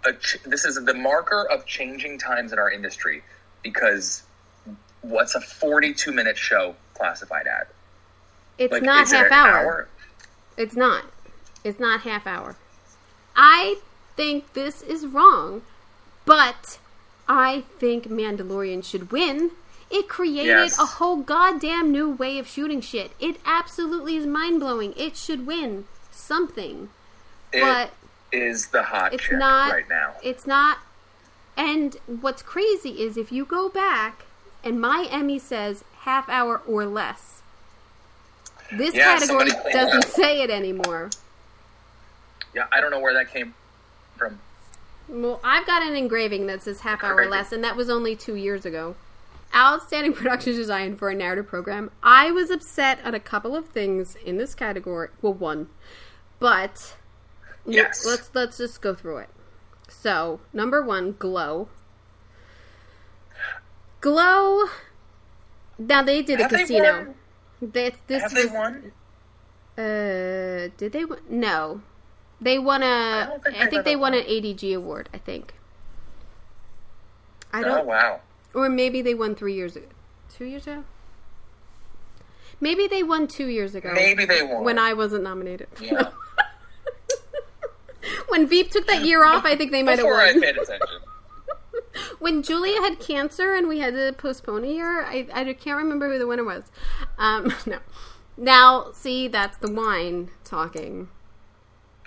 A 0.07 0.13
ch- 0.13 0.37
this 0.45 0.65
is 0.65 0.75
the 0.85 0.93
marker 0.93 1.49
of 1.49 1.65
changing 1.65 2.19
times 2.19 2.53
in 2.53 2.59
our 2.59 2.69
industry 2.69 3.23
because 3.63 4.21
what's 5.01 5.33
a 5.33 5.41
42 5.41 6.11
minute 6.11 6.37
show 6.37 6.75
classified 6.93 7.47
at? 7.47 7.69
It's 8.59 8.71
Like, 8.71 8.83
not 8.83 9.03
is 9.03 9.13
it 9.13 9.17
half 9.17 9.31
hour. 9.31 9.87
It's 10.57 10.75
not. 10.75 11.05
It's 11.63 11.79
not 11.79 12.01
half 12.01 12.27
hour. 12.27 12.55
I 13.35 13.77
think 14.15 14.53
this 14.53 14.81
is 14.81 15.05
wrong, 15.05 15.61
but 16.25 16.79
I 17.27 17.63
think 17.79 18.07
Mandalorian 18.07 18.83
should 18.83 19.11
win. 19.11 19.51
It 19.91 20.07
created 20.07 20.47
Yes. 20.47 20.79
a 20.79 20.85
whole 20.85 21.17
goddamn 21.17 21.91
new 21.91 22.09
way 22.09 22.39
of 22.39 22.47
shooting 22.47 22.81
shit. 22.81 23.11
It 23.19 23.37
absolutely 23.45 24.15
is 24.15 24.25
mind 24.25 24.59
blowing. 24.59 24.93
It 24.97 25.15
should 25.15 25.45
win 25.45 25.85
something. 26.11 26.89
It 27.51 27.61
But 27.61 27.91
is 28.31 28.67
the 28.67 28.83
hot 28.83 29.13
it's 29.13 29.23
chick 29.23 29.37
not 29.37 29.71
right 29.71 29.87
now. 29.89 30.13
It's 30.23 30.47
not. 30.47 30.79
And 31.57 31.95
what's 32.07 32.41
crazy 32.41 33.01
is 33.01 33.15
if 33.15 33.31
you 33.31 33.45
go 33.45 33.69
back 33.69 34.25
and 34.63 34.81
my 34.81 35.07
Emmy 35.11 35.39
says 35.39 35.83
half 36.01 36.27
hour 36.29 36.61
or 36.67 36.85
less. 36.85 37.41
This 38.71 38.95
Yeah, 38.95 39.17
category 39.19 39.51
doesn't 39.71 40.05
say 40.05 40.41
it 40.41 40.49
anymore. 40.49 41.11
Yeah, 42.55 42.65
I 42.71 42.79
don't 42.81 42.89
know 42.91 42.99
where 42.99 43.13
that 43.13 43.31
came 43.31 43.53
from. 44.17 44.39
Well, 45.07 45.39
I've 45.43 45.67
got 45.67 45.83
an 45.83 45.95
engraving 45.95 46.47
that 46.47 46.63
says 46.63 46.79
half 46.79 47.03
hour 47.03 47.15
Crazy. 47.15 47.29
less, 47.29 47.51
and 47.51 47.63
that 47.63 47.75
was 47.75 47.89
only 47.89 48.15
two 48.15 48.35
years 48.35 48.65
ago. 48.65 48.95
Outstanding 49.53 50.13
production 50.15 50.53
design 50.55 50.95
for 50.95 51.09
a 51.09 51.15
narrative 51.15 51.47
program. 51.47 51.91
I 52.01 52.31
was 52.31 52.49
upset 52.49 52.99
at 53.03 53.13
a 53.13 53.19
couple 53.19 53.55
of 53.55 53.67
things 53.69 54.15
in 54.25 54.37
this 54.37 54.55
category. 54.55 55.09
Well, 55.21 55.33
one, 55.33 55.67
but 56.39 56.95
Yes. 57.67 58.05
let's 58.05 58.29
let's 58.33 58.57
just 58.57 58.81
go 58.81 58.95
through 58.95 59.17
it. 59.17 59.29
So, 59.89 60.39
number 60.53 60.81
one, 60.81 61.15
Glow. 61.19 61.67
Glow. 64.01 64.65
Now 65.77 66.01
they 66.03 66.21
did 66.21 66.39
a 66.39 66.43
Have 66.43 66.51
they 66.51 66.57
casino. 66.59 66.97
won? 67.05 67.15
This, 67.61 67.95
this 68.07 68.21
Have 68.23 68.33
was 68.33 68.43
they 68.43 68.57
won? 68.57 68.91
uh, 69.77 70.69
did 70.77 70.91
they? 70.93 71.03
No, 71.29 71.81
they 72.41 72.59
won 72.59 72.83
a. 72.83 72.85
I 72.85 73.25
don't 73.27 73.43
think, 73.43 73.55
think 73.57 73.71
they've 73.71 73.83
they 73.83 73.91
ever 73.93 74.01
won 74.01 74.11
won. 74.13 74.21
an 74.21 74.27
ADG 74.27 74.75
award. 74.75 75.09
I 75.13 75.17
think. 75.17 75.53
I 77.53 77.61
don't, 77.61 77.79
Oh 77.79 77.83
wow. 77.83 78.19
or 78.53 78.69
maybe 78.69 79.01
they 79.01 79.13
won 79.13 79.35
three 79.35 79.53
years 79.53 79.75
ago. 79.75 79.87
Two 80.33 80.45
years 80.45 80.67
ago. 80.67 80.83
Maybe 82.59 82.87
they 82.87 83.03
won 83.03 83.27
two 83.27 83.47
years 83.47 83.75
ago. 83.75 83.91
Maybe 83.93 84.25
they 84.25 84.43
won. 84.43 84.63
when 84.63 84.79
I 84.79 84.93
wasn't 84.93 85.23
nominated. 85.23 85.67
Yeah. 85.81 86.09
when 88.27 88.47
Veep 88.47 88.71
took 88.71 88.87
that 88.87 89.05
year 89.05 89.25
off, 89.25 89.45
I 89.45 89.55
think 89.55 89.71
they 89.71 89.83
might 89.83 89.99
have 89.99 89.99
Before 89.99 90.21
I 90.21 90.31
won. 90.31 90.41
paid 90.41 90.57
attention. 90.57 90.79
when 92.19 92.43
Julia 92.43 92.81
had 92.81 92.99
cancer 92.99 93.53
and 93.53 93.67
we 93.67 93.79
had 93.79 93.93
to 93.93 94.13
postpone 94.17 94.63
a 94.63 94.67
year, 94.67 95.03
I, 95.03 95.27
I 95.33 95.53
can't 95.53 95.77
remember 95.77 96.11
who 96.11 96.19
the 96.19 96.27
winner 96.27 96.43
was. 96.43 96.63
Um, 97.17 97.53
no. 97.65 97.79
Now, 98.37 98.91
see, 98.93 99.27
that's 99.27 99.57
the 99.57 99.71
wine 99.71 100.29
talking. 100.43 101.09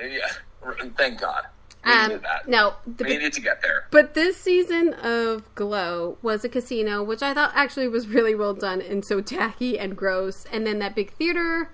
Yeah. 0.01 0.19
Thank 0.97 1.21
God. 1.21 1.47
We 1.85 1.93
Um, 1.93 2.21
no, 2.47 2.75
the, 2.87 3.05
We 3.05 3.11
needed 3.11 3.33
to 3.35 3.41
get 3.41 3.63
there. 3.63 3.87
But 3.91 4.15
this 4.15 4.37
season 4.37 4.95
of 4.95 5.53
Glow 5.55 6.19
was 6.23 6.45
a 6.45 6.49
casino, 6.49 7.03
which 7.03 7.23
I 7.23 7.33
thought 7.33 7.53
actually 7.55 7.89
was 7.89 8.09
really 8.09 8.35
well 8.35 8.55
done 8.55 8.81
and 8.81 9.05
so 9.05 9.21
tacky 9.21 9.79
and 9.79 9.97
gross. 9.97 10.45
And 10.53 10.67
then 10.67 10.81
that 10.81 10.95
big 10.97 11.13
theater, 11.13 11.71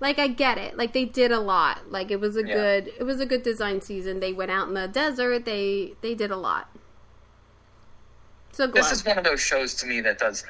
like 0.00 0.18
I 0.18 0.26
get 0.28 0.58
it, 0.58 0.76
like 0.76 0.92
they 0.92 1.04
did 1.04 1.30
a 1.30 1.40
lot. 1.40 1.90
Like 1.90 2.10
it 2.10 2.20
was 2.20 2.36
a 2.36 2.46
Yeah. 2.46 2.54
good, 2.54 2.92
it 2.98 3.04
was 3.04 3.20
a 3.20 3.26
good 3.26 3.42
design 3.44 3.80
season. 3.80 4.20
They 4.20 4.32
went 4.32 4.50
out 4.50 4.66
in 4.68 4.74
the 4.74 4.88
desert. 4.88 5.44
They 5.44 5.94
they 6.00 6.14
did 6.14 6.30
a 6.32 6.36
lot. 6.36 6.68
So 8.52 8.66
Glow. 8.66 8.82
This 8.82 8.92
is 8.92 9.04
one 9.04 9.18
of 9.18 9.24
those 9.24 9.40
shows 9.40 9.74
to 9.76 9.86
me 9.86 10.00
that 10.02 10.18
does 10.18 10.44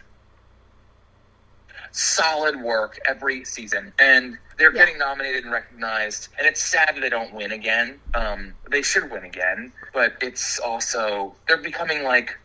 solid 1.92 2.60
work 2.60 2.98
every 3.06 3.44
season, 3.44 3.92
and 3.98 4.36
they're 4.58 4.72
Yeah. 4.72 4.80
getting 4.84 4.98
nominated 4.98 5.44
and 5.44 5.52
recognized. 5.52 6.28
And 6.38 6.46
it's 6.46 6.60
sad 6.62 6.96
they 7.00 7.08
don't 7.08 7.32
win 7.34 7.52
again. 7.52 8.00
Um, 8.14 8.54
they 8.70 8.82
should 8.82 9.10
win 9.10 9.24
again, 9.24 9.72
but 9.92 10.14
it's 10.20 10.58
also 10.58 11.34
they're 11.48 11.56
becoming 11.56 12.02
like 12.04 12.36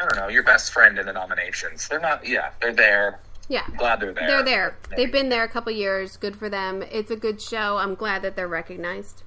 I 0.00 0.06
don't 0.06 0.16
know 0.16 0.28
your 0.28 0.44
best 0.44 0.72
friend 0.72 0.98
in 0.98 1.06
the 1.06 1.12
nominations. 1.12 1.88
They're 1.88 1.98
not. 2.00 2.24
Yeah, 2.26 2.50
they're 2.60 2.72
there. 2.72 3.20
yeah. 3.48 3.64
Glad 3.76 4.00
they're 4.00 4.12
there. 4.12 4.26
They're 4.28 4.42
there. 4.44 4.76
Maybe. 4.90 5.02
They've 5.02 5.12
been 5.12 5.28
there 5.28 5.42
a 5.44 5.48
couple 5.48 5.72
years. 5.72 6.16
Good 6.16 6.36
for 6.36 6.48
them. 6.48 6.82
It's 6.82 7.10
a 7.10 7.16
good 7.16 7.40
show. 7.42 7.78
I'm 7.78 7.94
glad 7.96 8.22
that 8.22 8.36
they're 8.36 8.46
recognized. 8.46 9.22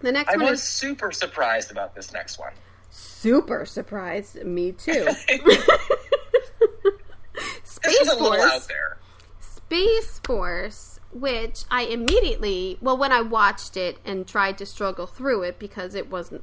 The 0.00 0.12
next 0.12 0.32
I 0.32 0.36
one 0.36 0.46
was 0.50 0.60
is 0.60 0.66
super 0.68 1.10
surprised 1.10 1.70
about 1.72 1.94
this 1.96 2.12
next 2.12 2.38
one. 2.38 2.52
super 2.90 3.64
surprised. 3.66 4.42
Me 4.44 4.72
too. 4.72 5.08
This 7.34 7.70
Space 7.96 8.00
a 8.08 8.12
little 8.14 8.26
Force. 8.36 8.52
out 8.52 8.68
there. 8.68 8.98
Space 9.40 10.20
Force, 10.24 10.99
which 11.12 11.64
I 11.70 11.82
immediately, 11.82 12.78
well, 12.80 12.96
when 12.96 13.12
I 13.12 13.20
watched 13.20 13.76
it 13.76 13.98
and 14.04 14.26
tried 14.26 14.58
to 14.58 14.66
struggle 14.66 15.06
through 15.06 15.42
it 15.42 15.58
because 15.58 15.94
it 15.94 16.10
wasn't 16.10 16.42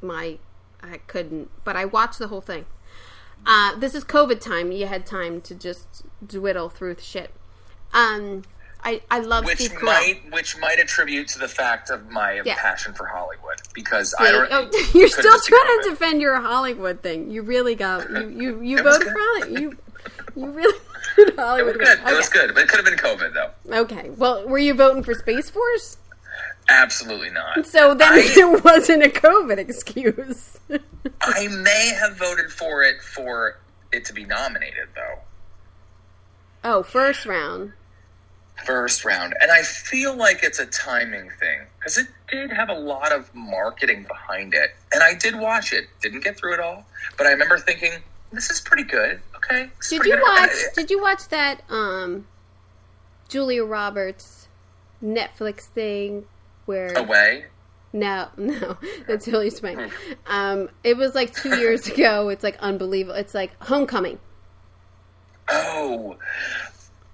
my, 0.00 0.38
I 0.82 0.98
couldn't, 1.06 1.50
but 1.64 1.76
I 1.76 1.84
watched 1.84 2.18
the 2.18 2.28
whole 2.28 2.40
thing. 2.40 2.66
Uh, 3.46 3.76
this 3.76 3.94
is 3.94 4.04
COVID 4.04 4.40
time. 4.40 4.72
You 4.72 4.86
had 4.86 5.04
time 5.04 5.40
to 5.42 5.54
just 5.54 6.02
dwiddle 6.26 6.68
through 6.70 6.94
the 6.94 7.02
shit. 7.02 7.30
Um, 7.92 8.42
I 8.82 9.02
I 9.10 9.18
love 9.20 9.44
which 9.44 9.58
Steve 9.58 9.72
Carell. 9.72 9.82
might 9.84 10.32
which 10.32 10.58
might 10.58 10.78
attribute 10.78 11.28
to 11.28 11.38
the 11.38 11.48
fact 11.48 11.90
of 11.90 12.10
my 12.10 12.40
Yeah. 12.44 12.54
passion 12.56 12.92
for 12.94 13.06
Hollywood 13.06 13.60
because 13.74 14.10
See, 14.16 14.24
I 14.24 14.30
don't. 14.32 14.48
oh, 14.50 14.90
you're 14.94 15.08
still 15.08 15.38
trying 15.46 15.82
to 15.82 15.90
defend 15.90 16.20
your 16.20 16.40
Hollywood 16.40 17.02
thing. 17.02 17.30
You 17.30 17.42
really 17.42 17.74
got 17.74 18.10
you 18.10 18.28
you, 18.30 18.62
you 18.62 18.82
voted 18.82 19.08
for. 19.08 19.14
Hollywood. 19.16 19.60
You 19.60 19.76
you 20.36 20.46
really 20.50 20.78
voted 21.16 21.38
It 21.38 21.64
was 21.66 21.76
good. 21.76 21.98
Okay. 22.00 22.12
It 22.12 22.16
was 22.16 22.28
good, 22.28 22.54
but 22.54 22.62
it 22.64 22.68
could 22.68 22.76
have 22.76 22.86
been 22.86 22.98
COVID 22.98 23.34
though. 23.34 23.50
Okay. 23.82 24.10
Well, 24.10 24.46
were 24.48 24.58
you 24.58 24.74
voting 24.74 25.02
for 25.02 25.14
Space 25.14 25.50
Force? 25.50 25.98
Absolutely 26.68 27.30
not. 27.30 27.66
So 27.66 27.94
then 27.94 28.12
I- 28.12 28.18
it 28.24 28.64
wasn't 28.64 29.04
a 29.04 29.08
COVID 29.08 29.58
excuse. 29.58 30.58
I 31.20 31.48
may 31.48 31.92
have 32.00 32.16
voted 32.16 32.50
for 32.50 32.82
it 32.82 33.02
for 33.02 33.58
it 33.92 34.04
to 34.06 34.12
be 34.12 34.24
nominated 34.24 34.88
though. 34.94 35.18
oh, 36.64 36.82
first 36.82 37.26
round. 37.26 37.72
First 38.64 39.04
round, 39.04 39.34
and 39.42 39.50
I 39.50 39.62
feel 39.62 40.16
like 40.16 40.44
it's 40.44 40.60
a 40.60 40.66
timing 40.66 41.28
thing 41.40 41.62
because 41.78 41.98
it 41.98 42.06
did 42.30 42.52
have 42.52 42.68
a 42.70 42.74
lot 42.74 43.10
of 43.12 43.28
marketing 43.34 44.04
behind 44.08 44.54
it, 44.54 44.70
and 44.92 45.02
I 45.02 45.12
did 45.14 45.34
watch 45.34 45.72
it. 45.72 45.88
Didn't 46.00 46.22
get 46.22 46.36
through 46.38 46.54
it 46.54 46.60
all, 46.60 46.86
but 47.18 47.26
I 47.26 47.30
remember 47.32 47.58
thinking 47.58 47.90
this 48.32 48.50
is 48.50 48.60
pretty 48.60 48.84
good. 48.84 49.20
Okay, 49.44 49.70
Did 49.90 50.04
you 50.04 50.20
watch? 50.20 50.50
Did 50.74 50.90
you 50.90 51.00
watch 51.02 51.28
that 51.28 51.62
um, 51.68 52.26
Julia 53.28 53.64
Roberts 53.64 54.48
Netflix 55.02 55.62
thing 55.62 56.24
where? 56.66 56.92
Away. 56.94 57.46
No, 57.92 58.28
no, 58.36 58.76
that's 59.06 59.24
Hilly 59.24 59.50
Swank. 59.50 59.92
Um, 60.26 60.68
it 60.82 60.96
was 60.96 61.14
like 61.14 61.32
two 61.34 61.56
years 61.56 61.86
ago. 61.92 62.28
It's 62.28 62.42
like 62.42 62.56
unbelievable. 62.58 63.14
It's 63.16 63.34
like 63.34 63.52
Homecoming. 63.62 64.18
Oh. 65.48 66.16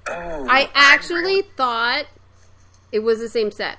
Oh. 0.09 0.47
I 0.48 0.70
actually 0.74 1.43
thought 1.43 2.07
it 2.93 3.01
was 3.01 3.19
the 3.20 3.28
same 3.28 3.51
set. 3.51 3.78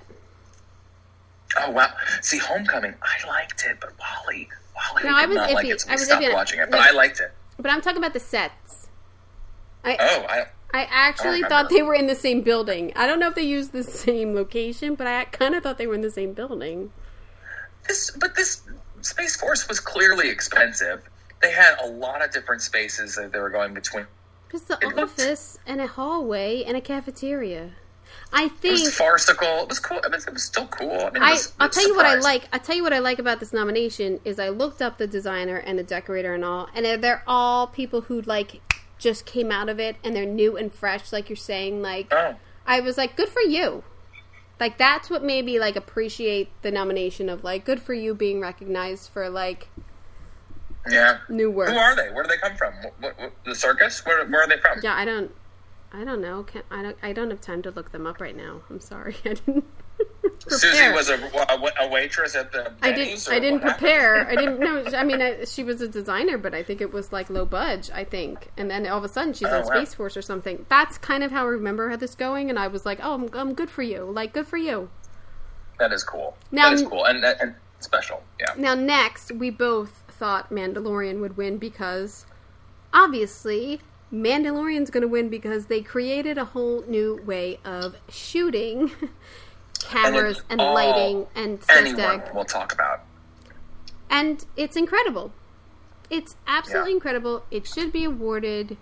Oh 1.60 1.72
wow! 1.72 1.91
See, 2.22 2.38
Homecoming, 2.38 2.94
I 3.02 3.28
liked 3.28 3.65
it, 3.68 3.78
but 3.82 3.91
Wally, 3.99 4.48
Wally 4.73 5.03
No, 5.03 5.15
I 5.18 5.26
was 5.26 5.36
not 5.36 5.52
like 5.52 5.65
it, 5.65 5.82
so 5.82 5.90
I 5.90 5.94
was 5.94 6.06
stopped 6.06 6.23
iffy. 6.23 6.34
watching 6.34 6.60
it. 6.61 6.69
But 6.72 6.78
No. 6.78 6.84
I 6.84 6.91
liked 6.91 7.19
it. 7.19 7.34
But 7.62 7.72
I'm 7.72 7.82
talking 7.82 7.98
about 8.00 8.14
the 8.14 8.20
sets. 8.20 8.88
I 9.84 9.96
Oh, 10.00 10.26
I 10.30 10.46
I 10.74 10.88
actually 10.90 11.42
remember. 11.44 11.50
thought 11.50 11.70
they 11.70 11.82
were 11.82 11.94
in 11.96 12.08
the 12.08 12.16
same 12.16 12.42
building. 12.42 12.94
I 12.96 13.06
don't 13.08 13.20
know 13.20 13.28
if 13.28 13.36
they 13.36 13.42
used 13.44 13.72
the 13.74 13.84
same 13.84 14.34
location, 14.34 14.96
but 14.96 15.06
I 15.08 15.26
kind 15.26 15.54
of 15.56 15.64
thought 15.64 15.78
they 15.78 15.88
were 15.88 15.96
in 15.96 16.02
the 16.02 16.12
same 16.12 16.34
building. 16.34 16.92
this, 17.88 18.12
but 18.12 18.36
this 18.36 18.62
Space 19.02 19.36
Force 19.36 19.68
was 19.68 19.80
clearly 19.80 20.30
expensive. 20.30 21.02
They 21.42 21.52
had 21.52 21.76
a 21.84 21.88
lot 21.88 22.24
of 22.24 22.32
different 22.32 22.62
spaces 22.62 23.16
that 23.16 23.32
they 23.32 23.40
were 23.40 23.50
going 23.50 23.74
between. 23.74 24.06
Just 24.52 24.68
the 24.68 24.76
It 24.82 24.96
looked- 24.96 25.20
office 25.20 25.58
and 25.66 25.82
a 25.82 25.88
hallway 25.88 26.64
and 26.64 26.78
a 26.78 26.82
cafeteria. 26.82 27.72
I 28.34 28.45
It 28.45 28.52
think 28.53 28.80
was 28.86 28.95
farcical. 28.95 29.64
It 29.64 29.70
was 29.70 29.80
cool. 29.80 29.99
I 30.03 30.10
mean, 30.10 30.20
it 30.26 30.34
was 30.34 30.44
still 30.44 30.68
cool. 30.68 30.91
I 30.91 31.06
mean, 31.12 31.18
it 31.18 31.22
I 31.22 31.32
was, 31.34 31.53
I'll 31.60 31.66
it 31.66 31.70
was 31.70 31.76
tell 31.76 31.88
you 31.88 31.95
what 31.95 32.06
I 32.06 32.16
like. 32.16 32.48
I'll 32.53 32.60
tell 32.60 32.76
you 32.76 32.84
what 32.84 32.94
I 32.94 32.99
like 32.99 33.20
about 33.20 33.40
this 33.40 33.52
nomination 33.52 34.20
is 34.24 34.40
I 34.40 34.49
looked 34.49 34.82
up 34.82 34.98
the 34.98 35.08
designer 35.08 35.58
and 35.58 35.78
the 35.78 35.84
decorator 35.84 36.34
and 36.34 36.45
all, 36.45 36.70
and 36.74 36.86
they're- 36.86 36.98
they're 36.98 37.24
all 37.28 37.68
people 37.68 38.02
who 38.02 38.22
like 38.22 38.62
just 38.98 39.26
came 39.26 39.52
out 39.52 39.68
of 39.68 39.80
it 39.80 39.95
and 40.03 40.16
they're 40.16 40.26
new 40.26 40.56
and 40.56 40.74
fresh, 40.74 41.12
like 41.12 41.30
you're 41.30 41.36
saying. 41.36 41.82
Like 41.82 42.08
Oh, 42.12 42.36
I 42.66 42.80
was 42.80 42.98
like, 42.98 43.16
good 43.18 43.30
for 43.30 43.41
you. 43.41 43.84
Like 44.60 44.78
that's 44.78 45.10
what 45.10 45.24
made 45.24 45.44
me 45.45 45.60
like 45.60 45.76
appreciate 45.76 46.49
the 46.62 46.70
nomination 46.72 47.28
of 47.28 47.44
like 47.44 47.66
good 47.66 47.82
for 47.82 47.94
you 47.95 48.14
being 48.14 48.40
recognized 48.40 49.10
for 49.12 49.28
like 49.30 49.68
yeah. 50.90 51.18
new 51.30 51.49
work. 51.49 51.70
Who 51.70 51.76
are 51.78 51.95
they? 51.95 52.10
Where 52.12 52.24
do 52.24 52.30
they 52.30 52.38
come 52.38 52.56
from? 52.56 52.74
What, 52.99 53.20
what- 53.20 53.34
the 53.45 53.56
circus? 53.56 54.06
Where, 54.06 54.26
where 54.28 54.44
are 54.44 54.48
they 54.48 54.58
from? 54.58 54.80
Yeah, 54.84 54.94
I 54.95 55.03
don't, 55.06 55.32
I 55.94 56.04
don't 56.04 56.22
know. 56.22 56.44
Can, 56.44 56.64
I 56.72 56.82
don't. 56.84 56.98
I 57.04 57.14
don't 57.14 57.30
have 57.30 57.42
time 57.42 57.62
to 57.64 57.72
look 57.72 57.92
them 57.92 58.08
up 58.08 58.22
right 58.22 58.36
now. 58.36 58.62
I'm 58.70 58.80
sorry. 58.80 59.16
I 59.26 59.34
didn't. 59.34 59.66
Susie 60.48 60.90
was 60.92 61.10
a, 61.10 61.16
a, 61.16 61.86
a 61.86 61.90
waitress 61.90 62.36
at 62.36 62.52
the. 62.52 62.74
I 62.82 62.92
didn't. 62.92 63.28
I 63.30 63.40
didn't 63.40 63.60
prepare. 63.60 64.28
I 64.28 64.36
didn't 64.36 64.60
know. 64.62 64.86
I 64.98 65.04
mean, 65.04 65.22
I, 65.22 65.44
she 65.46 65.64
was 65.64 65.82
a 65.82 65.88
designer, 65.88 66.38
but 66.38 66.54
I 66.56 66.64
think 66.64 66.82
it 66.82 66.92
was 66.94 67.12
like 67.12 67.30
low 67.30 67.46
budge. 67.46 67.92
I 67.94 68.04
think, 68.06 68.50
and 68.58 68.72
then 68.72 68.88
all 68.88 68.98
of 68.98 69.04
a 69.04 69.10
sudden 69.10 69.34
she's 69.34 69.48
Oh, 69.50 69.60
on 69.60 69.66
wow. 69.66 69.76
Space 69.76 69.94
Force 69.94 70.16
or 70.18 70.22
something. 70.22 70.66
That's 70.70 70.98
kind 70.98 71.24
of 71.24 71.32
how 71.32 71.44
I 71.46 71.50
remember 71.50 71.90
how 71.90 71.98
this 71.98 72.16
going, 72.16 72.50
and 72.50 72.58
I 72.58 72.68
was 72.68 72.86
like, 72.86 73.00
oh, 73.04 73.14
I'm, 73.14 73.30
I'm 73.34 73.54
good 73.54 73.70
for 73.70 73.84
you. 73.84 74.04
Like, 74.06 74.34
good 74.34 74.48
for 74.48 74.58
you. 74.58 74.90
That 75.78 75.92
is 75.92 76.04
cool. 76.04 76.38
Now- 76.52 76.70
that 76.70 76.76
is 76.76 76.84
cool 76.84 77.06
and, 77.06 77.24
and 77.24 77.56
special. 77.80 78.24
Yeah. 78.40 78.54
Now, 78.58 78.76
next, 78.76 79.32
we 79.32 79.50
both 79.50 80.04
thought 80.08 80.52
Mandalorian 80.52 81.20
would 81.22 81.36
win 81.38 81.58
because 81.58 82.26
obviously 82.94 83.82
Mandalorian's 84.14 84.90
going 84.90 85.02
to 85.02 85.08
win 85.08 85.30
because 85.30 85.68
they 85.68 85.82
created 85.82 86.38
a 86.38 86.46
whole 86.46 86.84
new 86.88 87.22
way 87.26 87.60
of 87.64 87.96
shooting 88.10 88.92
cameras 89.80 90.38
it's 90.40 90.46
and, 90.50 90.60
lighting 90.60 91.28
and 91.36 91.60
Anyone 91.70 91.96
deck. 91.98 92.34
we'll 92.34 92.46
talk 92.46 92.74
about. 92.74 93.02
And 94.10 94.46
it's 94.58 94.76
incredible. 94.76 95.32
It's 96.10 96.36
absolutely 96.46 96.92
Yeah. 96.92 96.96
incredible. 96.98 97.46
It 97.52 97.66
should 97.66 97.92
be 97.92 98.04
awarded 98.04 98.78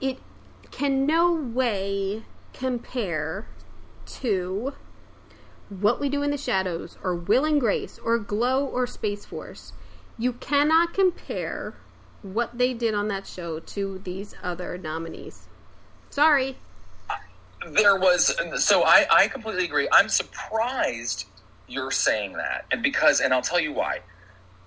it 0.00 0.18
can 0.72 1.06
no 1.06 1.32
way 1.32 2.24
compare 2.52 3.46
to 4.06 4.74
what 5.68 6.00
we 6.00 6.08
do 6.08 6.22
in 6.22 6.30
the 6.32 6.36
shadows 6.36 6.98
or 7.02 7.14
Will 7.14 7.44
and 7.44 7.60
Grace 7.60 7.98
or 8.04 8.18
Glow 8.18 8.66
or 8.66 8.86
Space 8.86 9.24
Force. 9.24 9.72
You 10.18 10.32
cannot 10.34 10.92
compare 10.92 11.74
what 12.24 12.56
they 12.56 12.72
did 12.72 12.94
on 12.94 13.06
that 13.08 13.26
show 13.26 13.60
to 13.60 14.00
these 14.02 14.34
other 14.42 14.78
nominees. 14.78 15.46
Sorry. 16.10 16.56
there 17.72 17.96
was 17.98 18.34
so 18.64 18.82
I, 18.84 19.06
I 19.10 19.28
completely 19.28 19.64
agree 19.64 19.88
i'm 19.92 20.08
surprised 20.10 21.24
you're 21.66 21.90
saying 21.90 22.34
that 22.34 22.66
and 22.70 22.82
because 22.82 23.20
and 23.20 23.32
i'll 23.32 23.40
tell 23.40 23.58
you 23.58 23.72
why 23.72 24.00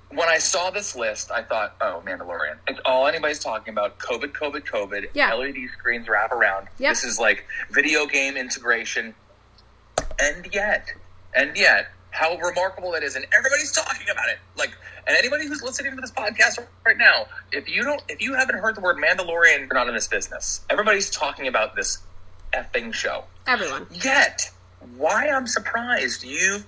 when 0.10 0.28
i 0.28 0.40
saw 0.40 0.72
this 0.72 0.96
list 0.96 1.30
i 1.32 1.44
thought 1.44 1.76
oh 1.80 2.02
mandalorian 2.08 2.56
it's 2.68 2.80
all 2.86 3.06
anybody's 3.08 3.38
talking 3.40 3.72
about 3.72 4.00
covid 4.00 4.32
covid 4.32 4.64
covid 4.66 5.10
Yeah. 5.14 5.32
led 5.36 5.54
screens 5.78 6.08
wrap 6.10 6.32
around 6.32 6.70
Yep. 6.80 6.90
this 6.92 7.04
is 7.04 7.20
like 7.20 7.46
video 7.72 8.08
game 8.08 8.36
integration 8.36 9.14
and 10.20 10.48
yet 10.52 10.88
and 11.36 11.56
yet 11.56 11.90
how 12.18 12.36
remarkable 12.38 12.92
that 12.92 13.04
is 13.04 13.16
and 13.16 13.26
everybody's 13.32 13.72
talking 13.72 14.08
about 14.12 14.28
it 14.30 14.40
like 14.58 14.72
and 15.06 15.16
anybody 15.16 15.46
who's 15.48 15.62
listening 15.62 15.94
to 15.96 16.02
this 16.02 16.12
podcast 16.12 16.58
right 16.86 16.98
now 16.98 17.26
if 17.52 17.70
you 17.70 17.84
don't 17.84 18.02
if 18.10 18.22
you 18.22 18.34
haven't 18.34 18.58
heard 18.58 18.76
the 18.76 18.82
word 18.82 18.98
mandalorian 18.98 19.60
you're 19.60 19.74
not 19.74 19.88
in 19.88 19.94
this 19.94 20.08
business 20.08 20.62
everybody's 20.70 21.10
talking 21.10 21.48
about 21.48 21.76
this 21.76 22.00
effing 22.54 22.94
show 22.94 23.24
Everyone. 23.48 23.88
Yet, 23.92 24.52
why 24.98 25.30
I'm 25.30 25.48
surprised 25.48 26.24
you 26.26 26.64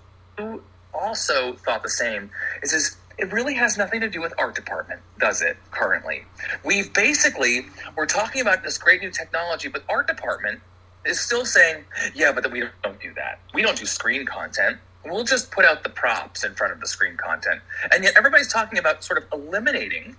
also 0.94 1.54
thought 1.56 1.84
the 1.84 1.90
same 1.90 2.32
is 2.64 2.72
is 2.74 2.96
it 3.18 3.34
really 3.34 3.54
has 3.56 3.78
nothing 3.78 4.00
to 4.00 4.10
do 4.10 4.22
with 4.22 4.34
art 4.38 4.56
department, 4.56 5.02
does 5.20 5.42
it? 5.42 5.58
Currently, 5.72 6.24
we've 6.64 6.94
basically 6.94 7.68
we're 7.98 8.06
talking 8.06 8.42
about 8.42 8.64
this 8.64 8.78
great 8.78 9.02
new 9.02 9.12
technology, 9.12 9.68
but 9.68 9.84
art 9.90 10.08
department 10.08 10.62
is 11.06 11.20
still 11.20 11.46
saying, 11.46 11.84
yeah, 12.16 12.32
but 12.32 12.50
we 12.50 12.64
don't 12.82 13.00
do 13.02 13.14
that. 13.16 13.40
We 13.54 13.62
don't 13.62 13.78
do 13.78 13.86
screen 13.86 14.26
content. 14.26 14.78
We'll 15.06 15.24
just 15.24 15.52
put 15.52 15.66
out 15.66 15.84
the 15.84 15.90
props 15.90 16.44
in 16.44 16.56
front 16.56 16.74
of 16.74 16.82
the 16.82 16.88
screen 16.88 17.16
content, 17.18 17.62
and 17.92 18.04
yet 18.04 18.14
everybody's 18.18 18.52
talking 18.52 18.78
about 18.78 19.04
sort 19.04 19.22
of 19.22 19.26
eliminating 19.32 20.18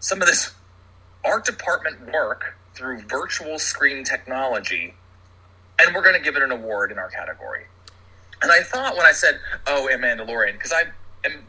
some 0.00 0.20
of 0.20 0.28
this 0.28 0.54
art 1.24 1.44
department 1.44 2.12
work 2.12 2.56
through 2.74 3.00
virtual 3.02 3.58
screen 3.58 4.04
technology 4.04 4.94
and 5.78 5.94
we're 5.94 6.02
going 6.02 6.16
to 6.16 6.22
give 6.22 6.36
it 6.36 6.42
an 6.42 6.50
award 6.50 6.92
in 6.92 6.98
our 6.98 7.08
category. 7.08 7.64
And 8.42 8.50
I 8.50 8.62
thought 8.62 8.96
when 8.96 9.06
I 9.06 9.12
said, 9.12 9.38
"Oh, 9.66 9.88
a 9.88 9.92
Mandalorian," 9.92 10.54
because 10.54 10.72
I 10.72 10.84
am 11.24 11.44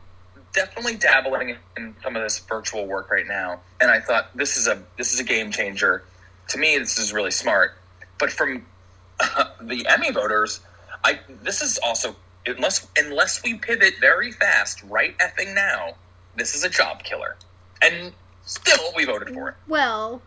definitely 0.54 0.96
dabbling 0.96 1.58
in 1.76 1.96
some 2.04 2.16
of 2.16 2.22
this 2.22 2.40
virtual 2.40 2.86
work 2.86 3.10
right 3.10 3.26
now, 3.28 3.62
and 3.82 3.90
I 3.90 4.00
thought 4.00 4.36
this 4.36 4.58
is 4.58 4.68
a 4.68 4.82
this 4.98 5.14
is 5.14 5.20
a 5.20 5.24
game 5.24 5.52
changer. 5.52 6.04
To 6.50 6.58
me, 6.58 6.78
this 6.78 6.98
is 7.00 7.14
really 7.14 7.32
smart. 7.32 7.78
But 8.20 8.32
from 8.32 8.66
the 9.62 9.86
Emmy 9.88 10.12
voters, 10.12 10.60
I 11.04 11.20
this 11.42 11.62
is 11.62 11.80
also 11.84 12.16
unless 12.46 12.88
unless 12.98 13.44
we 13.44 13.56
pivot 13.56 13.96
very 14.00 14.32
fast 14.32 14.84
right 14.84 15.18
effing 15.20 15.54
now, 15.54 15.96
this 16.36 16.56
is 16.56 16.64
a 16.64 16.70
job 16.70 17.04
killer. 17.04 17.36
And 17.82 18.14
still, 18.44 18.92
we 18.96 19.06
voted 19.06 19.34
for 19.34 19.50
it. 19.50 19.56
Well, 19.68 20.22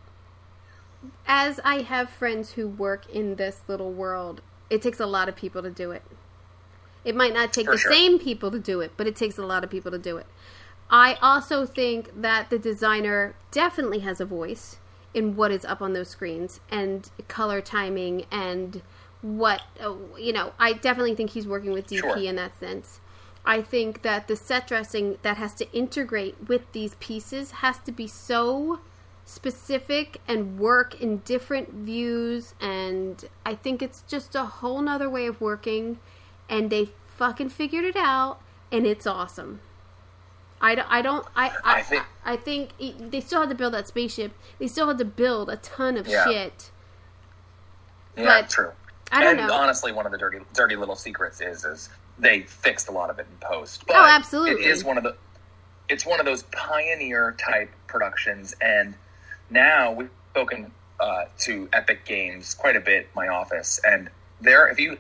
as 1.27 1.61
I 1.65 1.83
have 1.83 2.11
friends 2.11 2.53
who 2.53 2.69
work 2.69 3.09
in 3.09 3.37
this 3.37 3.63
little 3.69 3.93
world, 3.93 4.43
it 4.71 4.83
takes 4.83 5.01
a 5.01 5.07
lot 5.07 5.29
of 5.29 5.37
people 5.37 5.63
to 5.63 5.71
do 5.71 5.91
it. 5.91 6.03
It 7.05 7.15
might 7.15 7.33
not 7.33 7.53
take 7.53 7.67
For 7.67 7.73
the 7.73 7.79
sure. 7.79 7.93
same 7.93 8.19
people 8.19 8.51
to 8.51 8.59
do 8.59 8.81
it, 8.81 8.93
but 8.97 9.07
it 9.07 9.15
takes 9.15 9.39
a 9.39 9.47
lot 9.47 9.63
of 9.63 9.71
people 9.71 9.93
to 9.93 9.99
do 9.99 10.17
it. 10.17 10.27
I 10.91 11.15
also 11.23 11.67
think 11.67 12.21
that 12.21 12.51
the 12.51 12.59
designer 12.59 13.35
definitely 13.51 14.01
has 14.01 14.21
a 14.21 14.25
voice 14.25 14.79
in 15.15 15.37
what 15.37 15.51
is 15.51 15.65
up 15.65 15.81
on 15.81 15.93
those 15.93 16.09
screens 16.09 16.61
and 16.71 17.11
color 17.27 17.61
timing 17.61 18.27
and 18.31 18.83
what 19.23 19.63
uh, 19.83 19.95
you 20.19 20.33
know. 20.33 20.53
I 20.59 20.73
definitely 20.75 21.15
think 21.15 21.31
he's 21.31 21.47
working 21.47 21.73
with 21.73 21.87
DP 21.89 21.99
Sure. 22.01 22.17
in 22.19 22.37
that 22.37 22.59
sense. 22.59 23.01
I 23.45 23.63
think 23.63 24.03
that 24.03 24.27
the 24.29 24.35
set 24.37 24.67
dressing 24.67 25.19
that 25.23 25.37
has 25.37 25.55
to 25.55 25.71
integrate 25.73 26.49
with 26.49 26.71
these 26.73 26.97
pieces 26.97 27.51
has 27.53 27.79
to 27.81 27.93
be 27.93 28.07
so 28.09 28.81
specific 29.25 30.21
and 30.29 30.59
work 30.59 31.01
in 31.01 31.19
different 31.19 31.73
views 31.73 32.55
and 32.61 33.25
I 33.45 33.55
think 33.57 33.83
it's 33.83 34.03
just 34.03 34.35
a 34.37 34.45
whole 34.45 34.81
nother 34.81 35.11
way 35.11 35.27
of 35.27 35.41
working 35.41 35.99
and 36.49 36.71
they 36.71 36.91
fucking 37.17 37.49
figured 37.49 37.85
it 37.85 37.97
out 37.97 38.39
and 38.73 38.87
it's 38.87 39.07
awesome. 39.07 39.61
I 40.61 40.75
don't, 40.75 40.89
I 40.91 41.03
don't, 41.03 41.27
I, 41.37 41.49
I, 41.49 41.79
I 41.79 41.83
think- 41.83 42.05
I 42.25 42.37
think 42.37 42.71
it- 42.79 43.11
they 43.11 43.21
still 43.21 43.41
had 43.41 43.49
to 43.51 43.55
build 43.57 43.75
that 43.75 43.87
spaceship. 43.89 44.33
They 44.59 44.67
still 44.69 44.89
had 44.89 44.99
to 44.99 45.05
build 45.05 45.51
a 45.51 45.57
ton 45.57 45.97
of 45.97 46.07
Yeah. 46.09 46.25
shit. 46.25 46.71
Yeah, 48.17 48.25
But 48.25 48.51
true. 48.51 48.73
I 49.13 49.23
don't 49.23 49.39
and 49.39 49.49
know. 49.49 49.55
honestly, 49.55 49.93
one 49.93 50.07
of 50.07 50.13
the 50.13 50.19
dirty, 50.19 50.39
dirty 50.53 50.77
little 50.77 50.97
secrets 50.97 51.41
is 51.41 51.65
is 51.65 51.89
they 52.19 52.43
fixed 52.43 52.89
a 52.89 52.93
lot 52.93 53.11
of 53.11 53.19
it 53.19 53.27
in 53.31 53.37
post. 53.47 53.87
But 53.87 53.97
Oh, 53.97 54.05
absolutely. 54.07 54.65
It 54.65 54.71
is 54.71 54.85
one 54.85 54.97
of 54.99 55.05
the. 55.05 55.17
It's 55.89 56.05
one 56.05 56.19
of 56.19 56.27
those 56.27 56.43
pioneer 56.45 57.37
type 57.39 57.71
productions, 57.87 58.55
and 58.61 58.95
now 59.51 59.93
we've 59.93 60.11
spoken 60.33 60.73
uh, 60.99 61.27
to 61.41 61.69
Epic 61.73 62.05
Games 62.05 62.55
quite 62.55 62.75
a 62.77 62.81
bit. 62.81 63.09
My 63.15 63.29
office, 63.29 63.81
and 63.87 64.11
there, 64.41 64.67
if 64.69 64.81
you 64.81 64.99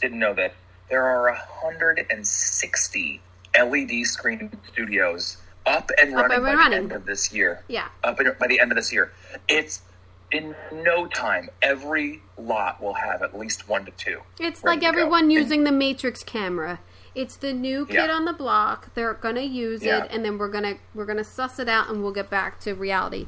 didn't 0.00 0.18
know 0.18 0.32
that, 0.34 0.54
there 0.88 1.04
are 1.04 1.30
160 1.32 3.20
LED 3.58 4.06
screen 4.06 4.50
studios 4.72 5.36
up 5.66 5.90
and 6.00 6.14
Up 6.14 6.22
running 6.22 6.36
and 6.36 6.44
by 6.46 6.54
running. 6.54 6.70
the 6.70 6.76
end 6.76 6.92
of 6.92 7.06
this 7.06 7.32
year 7.32 7.62
Yeah. 7.68 7.88
up 8.04 8.20
in, 8.20 8.32
by 8.38 8.46
the 8.46 8.60
end 8.60 8.70
of 8.72 8.76
this 8.76 8.92
year. 8.92 9.12
It's 9.48 9.82
in 10.32 10.54
no 10.72 11.06
time. 11.06 11.48
Every 11.62 12.22
lot 12.38 12.80
will 12.82 12.94
have 12.94 13.22
at 13.22 13.38
least 13.38 13.68
one 13.68 13.84
to 13.84 13.90
two. 13.92 14.20
It's 14.40 14.64
like 14.64 14.82
everyone 14.82 15.24
And- 15.24 15.32
using 15.32 15.64
the 15.64 15.72
Matrix 15.72 16.22
camera. 16.24 16.80
It's 17.14 17.36
the 17.36 17.52
new 17.54 17.86
kid 17.86 17.94
Yeah. 17.94 18.10
on 18.12 18.24
the 18.26 18.32
block. 18.34 18.92
They're 18.94 19.14
gonna 19.14 19.40
use 19.40 19.82
Yeah. 19.82 20.04
it, 20.04 20.10
and 20.10 20.24
then 20.24 20.36
we're 20.38 20.48
gonna 20.48 20.74
we're 20.94 21.06
gonna 21.06 21.24
suss 21.24 21.58
it 21.58 21.68
out, 21.68 21.88
and 21.88 22.02
we'll 22.02 22.12
get 22.12 22.28
back 22.30 22.60
to 22.60 22.74
reality. 22.74 23.26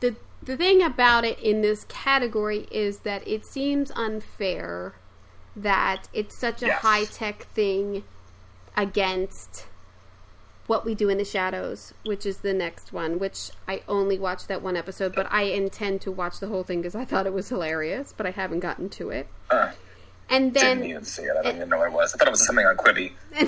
the 0.00 0.16
The 0.42 0.56
thing 0.56 0.82
about 0.82 1.26
it 1.26 1.38
in 1.40 1.60
this 1.60 1.84
category 1.84 2.66
is 2.70 3.00
that 3.00 3.26
it 3.28 3.44
seems 3.44 3.90
unfair 3.94 4.94
that 5.54 6.08
it's 6.14 6.34
such 6.34 6.62
a 6.62 6.68
Yes. 6.68 6.80
high 6.80 7.04
tech 7.04 7.42
thing 7.52 8.04
against 8.74 9.66
what 10.70 10.84
we 10.84 10.94
do 10.94 11.08
in 11.08 11.18
the 11.18 11.24
shadows, 11.24 11.92
which 12.04 12.24
is 12.24 12.38
the 12.38 12.54
next 12.54 12.92
one. 12.92 13.18
Which 13.18 13.50
I 13.66 13.82
only 13.88 14.20
watched 14.20 14.46
that 14.46 14.62
one 14.62 14.76
episode, 14.76 15.16
but 15.16 15.26
I 15.28 15.42
intend 15.42 16.00
to 16.02 16.12
watch 16.12 16.38
the 16.38 16.46
whole 16.46 16.62
thing 16.62 16.80
because 16.80 16.94
I 16.94 17.04
thought 17.04 17.26
it 17.26 17.32
was 17.32 17.48
hilarious, 17.48 18.14
but 18.16 18.24
I 18.24 18.30
haven't 18.30 18.60
gotten 18.60 18.88
to 18.90 19.10
it. 19.10 19.26
Uh, 19.50 19.72
And 20.28 20.54
then 20.54 20.76
didn't 20.76 20.90
even 20.90 21.04
see 21.04 21.22
it. 21.22 21.36
I 21.36 21.42
don't 21.42 21.56
even 21.56 21.70
know 21.70 21.78
what 21.78 21.88
it 21.88 21.92
was. 21.92 22.14
I 22.14 22.18
thought 22.18 22.28
it 22.28 22.30
was 22.30 22.46
something 22.46 22.64
on 22.64 22.76
Quibi. 22.76 23.10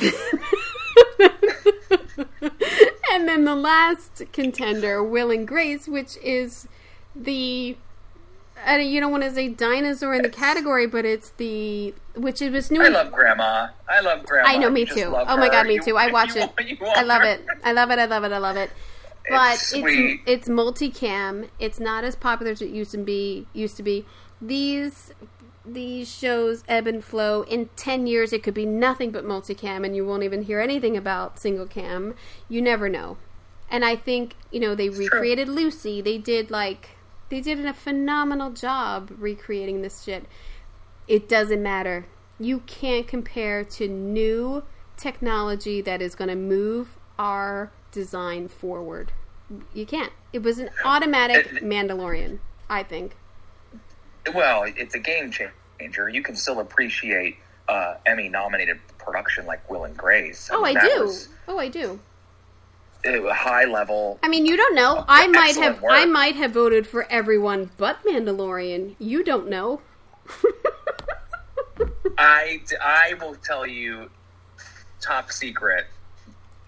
and 3.13 3.29
then 3.29 3.45
the 3.45 3.55
last 3.55 4.25
contender, 4.33 5.01
Will 5.01 5.31
and 5.31 5.47
Grace, 5.47 5.87
which 5.87 6.17
is 6.17 6.67
the 7.15 7.77
Don't- 8.67 8.87
you 8.87 9.01
don't 9.01 9.11
want 9.13 9.25
to 9.25 9.31
say 9.33 9.49
dinosaur 9.49 10.15
in 10.15 10.23
the 10.23 10.29
category, 10.29 10.87
but 10.87 11.05
it's 11.05 11.31
the 11.37 11.95
which 12.15 12.43
it 12.43 12.53
was 12.53 12.71
new. 12.71 12.83
I 12.83 12.89
love 12.89 13.11
Grandma. 13.13 13.69
I 13.89 14.01
love 14.01 14.25
Grandma. 14.25 14.49
I 14.51 14.57
know, 14.59 14.71
me 14.71 14.85
too. 14.85 15.15
Oh 15.17 15.37
my 15.37 15.49
god, 15.49 15.67
me 15.67 15.75
You- 15.75 15.83
too. 15.83 15.97
I 15.97 16.11
watch 16.13 16.37
it. 16.37 16.41
want- 16.59 16.81
want 16.81 16.97
I 16.99 17.03
love 17.03 17.23
her. 17.23 17.29
it. 17.29 17.45
I 17.65 17.73
love 17.73 17.91
it. 17.91 17.99
I 17.99 18.07
love 18.07 18.25
it. 18.25 18.33
I 18.33 18.39
love 18.39 18.57
it. 18.57 18.71
But 19.29 19.53
it's 19.55 19.69
sweet. 19.71 20.21
it's 20.27 20.49
multicam. 20.49 21.49
It's 21.61 21.79
not 21.79 22.03
as 22.05 22.17
popular 22.17 22.53
as 22.53 22.61
it 22.63 22.71
used 22.71 22.91
to 22.93 22.99
be. 22.99 23.47
Used 23.53 23.77
to 23.77 23.83
be. 23.83 24.05
These 24.41 25.13
these 25.65 26.13
shows 26.13 26.65
ebb 26.69 26.89
and 26.89 27.05
flow. 27.05 27.43
In 27.43 27.69
ten 27.77 28.07
years, 28.09 28.33
it 28.33 28.43
could 28.43 28.55
be 28.55 28.67
nothing 28.67 29.13
but 29.13 29.25
multicam, 29.25 29.85
and 29.87 29.95
you 29.95 30.05
won't 30.05 30.25
even 30.25 30.43
hear 30.43 30.61
anything 30.61 30.97
about 30.97 31.39
single 31.39 31.67
cam. 31.67 32.15
You 32.49 32.61
never 32.61 32.89
know. 32.89 33.17
And 33.71 33.85
I 33.85 33.95
think 33.97 34.35
you 34.51 34.59
know 34.61 34.75
they 34.75 34.89
recreated 34.89 35.49
Lucy. 35.49 36.01
They 36.01 36.19
did 36.19 36.51
like 36.51 36.91
they 37.33 37.41
did 37.41 37.65
a 37.65 37.73
phenomenal 37.73 38.51
job 38.51 39.11
recreating 39.19 39.81
this 39.81 40.03
shit. 40.03 40.27
It 41.09 41.31
doesn't 41.31 41.63
matter. 41.63 42.05
You 42.39 42.59
can't 42.67 43.09
compare 43.09 43.65
to 43.65 43.89
new 43.89 44.65
technology 44.99 45.81
that 45.81 46.03
is 46.03 46.15
going 46.15 46.29
to 46.29 46.37
move 46.37 46.99
our 47.19 47.73
design 47.91 48.49
forward. 48.49 49.13
You 49.73 49.87
can't. 49.87 50.13
It 50.35 50.43
was 50.43 50.59
an 50.59 50.69
automatic 50.85 51.47
It- 51.47 51.65
Mandalorian, 51.65 52.39
I 52.69 52.83
think. 52.83 53.17
Well, 54.35 54.65
it's 54.67 54.95
a 54.95 54.99
game 54.99 55.31
changer. 55.31 56.11
You 56.11 56.23
can 56.23 56.37
still 56.37 56.61
appreciate 56.61 57.39
uh, 57.67 57.95
Emmy 58.05 58.29
nominated 58.29 58.79
production 58.99 59.47
like 59.47 59.71
Will 59.71 59.85
and 59.85 59.97
Grace. 59.97 60.51
Oh, 60.53 60.67
I 60.67 60.75
mean, 60.75 60.85
do. 60.85 61.03
was, 61.05 61.29
Oh, 61.49 61.59
I 61.59 61.69
do. 61.69 61.99
Uh, 63.07 63.33
high 63.33 63.65
level. 63.65 64.19
I 64.23 64.29
mean, 64.29 64.47
you 64.47 64.57
don't 64.57 64.75
know. 64.75 65.05
I 65.09 65.27
might 65.29 65.57
have 65.57 65.81
work. 65.83 65.93
I 65.95 66.05
might 66.05 66.37
have 66.37 66.53
voted 66.53 66.87
for 66.87 67.05
everyone 67.11 67.71
but 67.77 68.03
Mandalorian. 68.05 68.95
You 68.99 69.25
don't 69.25 69.49
know. 69.49 69.81
I, 72.19 72.61
I 72.83 73.15
will 73.21 73.35
tell 73.37 73.67
you, 73.67 74.11
top 75.01 75.33
secret. 75.33 75.87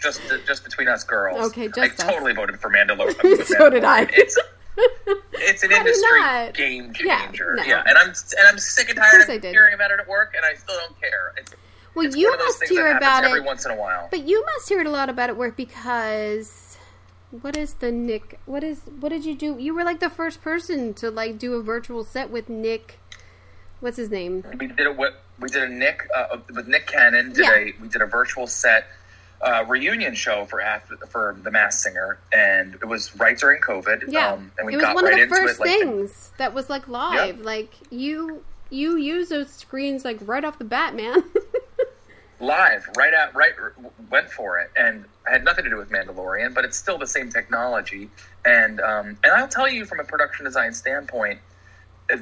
Just 0.00 0.20
just 0.46 0.64
between 0.64 0.88
us 0.88 1.02
girls. 1.04 1.46
Okay, 1.46 1.68
just 1.68 1.78
I 1.78 1.86
us. 1.86 1.96
totally 1.96 2.34
voted 2.34 2.60
for 2.60 2.68
Mandalorian. 2.70 3.44
So 3.46 3.70
did 3.70 3.84
I. 3.84 4.02
It's 4.12 4.38
it's 5.32 5.62
an 5.62 5.70
How 5.70 5.82
do 5.82 5.88
you 5.88 5.94
industry 5.94 6.52
game 6.52 6.92
Yeah, 7.02 7.24
changer. 7.26 7.54
no. 7.56 7.62
Yeah, 7.62 7.82
and 7.86 7.96
I'm 7.96 8.08
and 8.08 8.48
I'm 8.48 8.58
sick 8.58 8.88
and 8.90 8.98
tired 8.98 9.30
I 9.30 9.34
of 9.34 9.42
hearing 9.42 9.72
about 9.72 9.92
it 9.92 10.00
at 10.00 10.08
work, 10.08 10.34
and 10.36 10.44
I 10.44 10.54
still 10.54 10.74
don't 10.76 11.00
care. 11.00 11.32
It's, 11.36 11.54
Well, 11.94 12.06
it's 12.06 12.16
you 12.16 12.28
one 12.28 12.34
of 12.34 12.46
those 12.46 12.60
must 12.60 12.70
hear 12.72 12.96
about 12.96 13.24
every 13.24 13.40
it, 13.40 13.44
once 13.46 13.64
in 13.64 13.70
a 13.70 13.76
while. 13.76 14.08
but 14.10 14.26
you 14.26 14.44
must 14.44 14.68
hear 14.68 14.80
it 14.80 14.86
a 14.86 14.90
lot 14.90 15.08
about 15.08 15.30
it 15.30 15.36
work 15.36 15.56
because 15.56 16.76
what 17.30 17.56
is 17.56 17.74
the 17.74 17.90
Nick? 17.92 18.40
What 18.46 18.62
is 18.64 18.80
what 19.00 19.08
did 19.10 19.24
you 19.24 19.34
do? 19.34 19.56
You 19.58 19.74
were 19.74 19.84
like 19.84 20.00
the 20.00 20.10
first 20.10 20.42
person 20.42 20.94
to 20.94 21.10
like 21.10 21.38
do 21.38 21.54
a 21.54 21.62
virtual 21.62 22.04
set 22.04 22.30
with 22.30 22.48
Nick. 22.48 22.98
What's 23.80 23.96
his 23.96 24.10
name? 24.10 24.44
we 24.58 24.66
did 24.68 24.86
a 24.86 24.92
we 25.40 25.48
did 25.48 25.62
a 25.64 25.68
Nick 25.68 26.08
uh, 26.16 26.38
with 26.52 26.68
Nick 26.68 26.86
Cannon. 26.86 27.32
Did 27.32 27.38
Yeah. 27.44 27.54
a 27.54 27.72
we 27.80 27.88
did 27.88 28.02
a 28.02 28.06
virtual 28.06 28.46
set 28.46 28.86
uh, 29.42 29.64
reunion 29.68 30.14
show 30.14 30.44
for 30.46 30.60
after 30.60 30.96
for 31.08 31.36
the 31.42 31.50
Masked 31.50 31.82
Singer, 31.82 32.18
and 32.32 32.74
it 32.74 32.86
was 32.86 33.14
right 33.16 33.36
during 33.36 33.60
COVID. 33.60 34.04
Yeah, 34.08 34.32
um, 34.32 34.52
and 34.56 34.66
we 34.66 34.74
it 34.74 34.76
was 34.76 34.84
got 34.84 34.94
one 34.94 35.04
right 35.04 35.12
of 35.12 35.18
the 35.18 35.22
into 35.24 35.34
first 35.34 35.60
it. 35.60 35.60
Like, 35.60 35.78
things 35.80 36.32
that 36.38 36.54
was 36.54 36.70
like 36.70 36.88
live. 36.88 37.40
Like 37.40 37.72
you 37.90 38.42
you 38.70 38.96
use 38.96 39.28
those 39.28 39.50
screens 39.50 40.04
like 40.04 40.18
right 40.22 40.44
off 40.44 40.58
the 40.58 40.64
bat, 40.64 40.94
man. 40.94 41.22
live, 42.44 42.88
right 42.96 43.14
out, 43.14 43.34
right, 43.34 43.52
went 44.10 44.30
for 44.30 44.58
it, 44.58 44.70
and 44.76 45.04
had 45.26 45.44
nothing 45.44 45.64
to 45.64 45.70
do 45.70 45.76
with 45.76 45.90
Mandalorian, 45.90 46.54
but 46.54 46.64
it's 46.64 46.76
still 46.76 46.98
the 46.98 47.06
same 47.06 47.30
technology. 47.30 48.10
And 48.44 48.80
um, 48.80 49.18
and 49.24 49.32
I'll 49.32 49.48
tell 49.48 49.68
you 49.68 49.84
from 49.84 50.00
a 50.00 50.04
production 50.04 50.44
design 50.44 50.72
standpoint, 50.74 51.40
uh, 52.12 52.16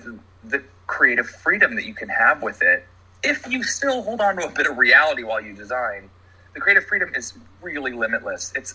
the 0.45 0.63
creative 0.87 1.29
freedom 1.29 1.75
that 1.77 1.85
you 1.85 1.95
can 1.95 2.09
have 2.09 2.43
with 2.43 2.63
it, 2.63 2.87
if 3.23 3.47
you 3.49 3.63
still 3.63 4.03
hold 4.03 4.21
on 4.21 4.37
to 4.37 4.47
a 4.47 4.51
bit 4.51 4.67
of 4.67 4.79
reality 4.79 5.23
while 5.23 5.41
you 5.41 5.53
design, 5.53 6.11
the 6.55 6.61
creative 6.61 6.85
freedom 6.85 7.13
is 7.15 7.35
really 7.61 7.93
limitless. 7.93 8.53
It's 8.55 8.75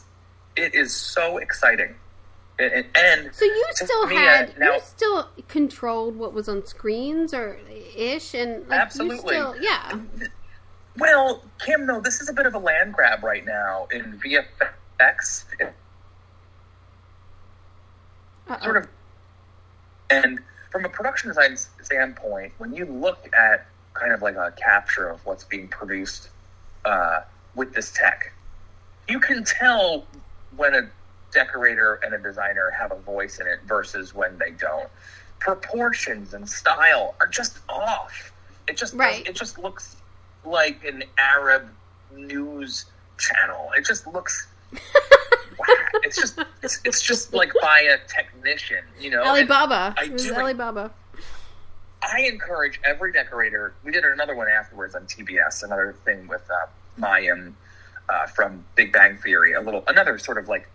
it 0.56 0.74
is 0.74 0.96
so 0.96 1.38
exciting, 1.38 1.96
and, 2.60 3.30
So 3.32 3.46
you 3.46 3.66
still 3.74 4.08
had 4.08 4.50
uh, 4.50 4.54
now 4.58 4.74
you 4.74 4.80
still 4.80 5.30
controlled 5.48 6.16
what 6.16 6.34
was 6.34 6.50
on 6.50 6.66
screens 6.66 7.34
or 7.34 7.60
ish 7.96 8.34
and 8.34 8.68
like, 8.68 8.80
Absolutely. 8.80 9.36
you 9.36 9.42
still 9.42 9.62
yeah 9.62 10.00
Well, 10.98 11.44
Kim, 11.60 11.86
though, 11.86 12.02
this 12.02 12.22
is 12.22 12.30
a 12.30 12.34
bit 12.34 12.46
of 12.46 12.56
a 12.56 12.60
land 12.60 12.94
grab 12.94 13.24
right 13.24 13.46
now 13.46 13.88
in 13.92 14.20
VFX. 14.20 15.46
Sort 18.64 18.78
of, 18.78 18.88
and 20.10 20.40
from 20.72 20.86
a 20.86 20.90
production 20.90 21.28
design 21.30 21.58
standpoint, 21.84 22.54
when 22.58 22.74
you 22.74 22.86
look 22.86 23.30
at 23.38 23.68
kind 23.94 24.12
of 24.14 24.22
like 24.22 24.36
a 24.36 24.54
capture 24.56 25.10
of 25.10 25.24
what's 25.26 25.44
being 25.44 25.68
produced 25.68 26.30
uh, 26.86 27.22
with 27.56 27.74
this 27.74 27.92
tech, 27.92 28.32
you 29.08 29.20
can 29.20 29.44
tell 29.44 30.06
when 30.56 30.74
a 30.74 30.90
decorator 31.32 32.00
and 32.04 32.14
a 32.14 32.18
designer 32.18 32.72
have 32.72 32.92
a 32.92 33.00
voice 33.00 33.40
in 33.40 33.48
it 33.48 33.60
versus 33.66 34.16
when 34.16 34.38
they 34.38 34.52
don't. 34.52 34.90
Proportions 35.40 36.34
and 36.34 36.50
style 36.50 37.16
are 37.20 37.28
just 37.28 37.60
off. 37.70 38.32
It 38.68 38.78
just 38.78 38.94
Right. 38.94 39.28
it 39.28 39.36
just 39.36 39.60
looks 39.60 39.98
like 40.48 40.84
an 40.86 41.04
Arab 41.18 41.70
news 42.16 42.86
channel. 43.18 43.70
It 43.78 43.86
just 43.86 44.08
looks. 44.08 44.48
It's 46.04 46.16
just 46.16 46.40
it's, 46.62 46.80
it's 46.86 47.02
just 47.02 47.34
like 47.34 47.52
by 47.62 47.80
a 47.80 47.98
technician, 48.08 48.84
you 49.00 49.10
know. 49.10 49.24
Alibaba. 49.24 49.96
I 49.98 50.04
It 50.06 50.14
was 50.14 50.24
do- 50.26 50.36
Alibaba. 50.36 50.92
I 52.04 52.22
encourage 52.32 52.80
every 52.86 53.12
decorator. 53.12 53.74
We 53.84 53.92
did 53.92 54.06
another 54.06 54.36
one 54.36 54.48
afterwards 54.48 54.94
on 54.94 55.06
TBS, 55.08 55.64
another 55.64 55.96
thing 56.06 56.28
with 56.28 56.48
uh, 56.52 56.68
Mayim 57.02 57.54
uh, 58.08 58.28
from 58.28 58.64
Big 58.76 58.94
Bang 58.94 59.18
Theory, 59.18 59.54
a 59.54 59.60
little 59.62 59.84
another 59.88 60.20
sort 60.20 60.38
of 60.38 60.48
like 60.48 60.70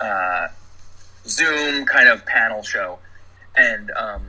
uh, 0.00 0.48
Zoom 1.26 1.86
kind 1.86 2.08
of 2.08 2.24
panel 2.26 2.62
show, 2.62 2.98
and 3.56 3.90
um, 3.92 4.22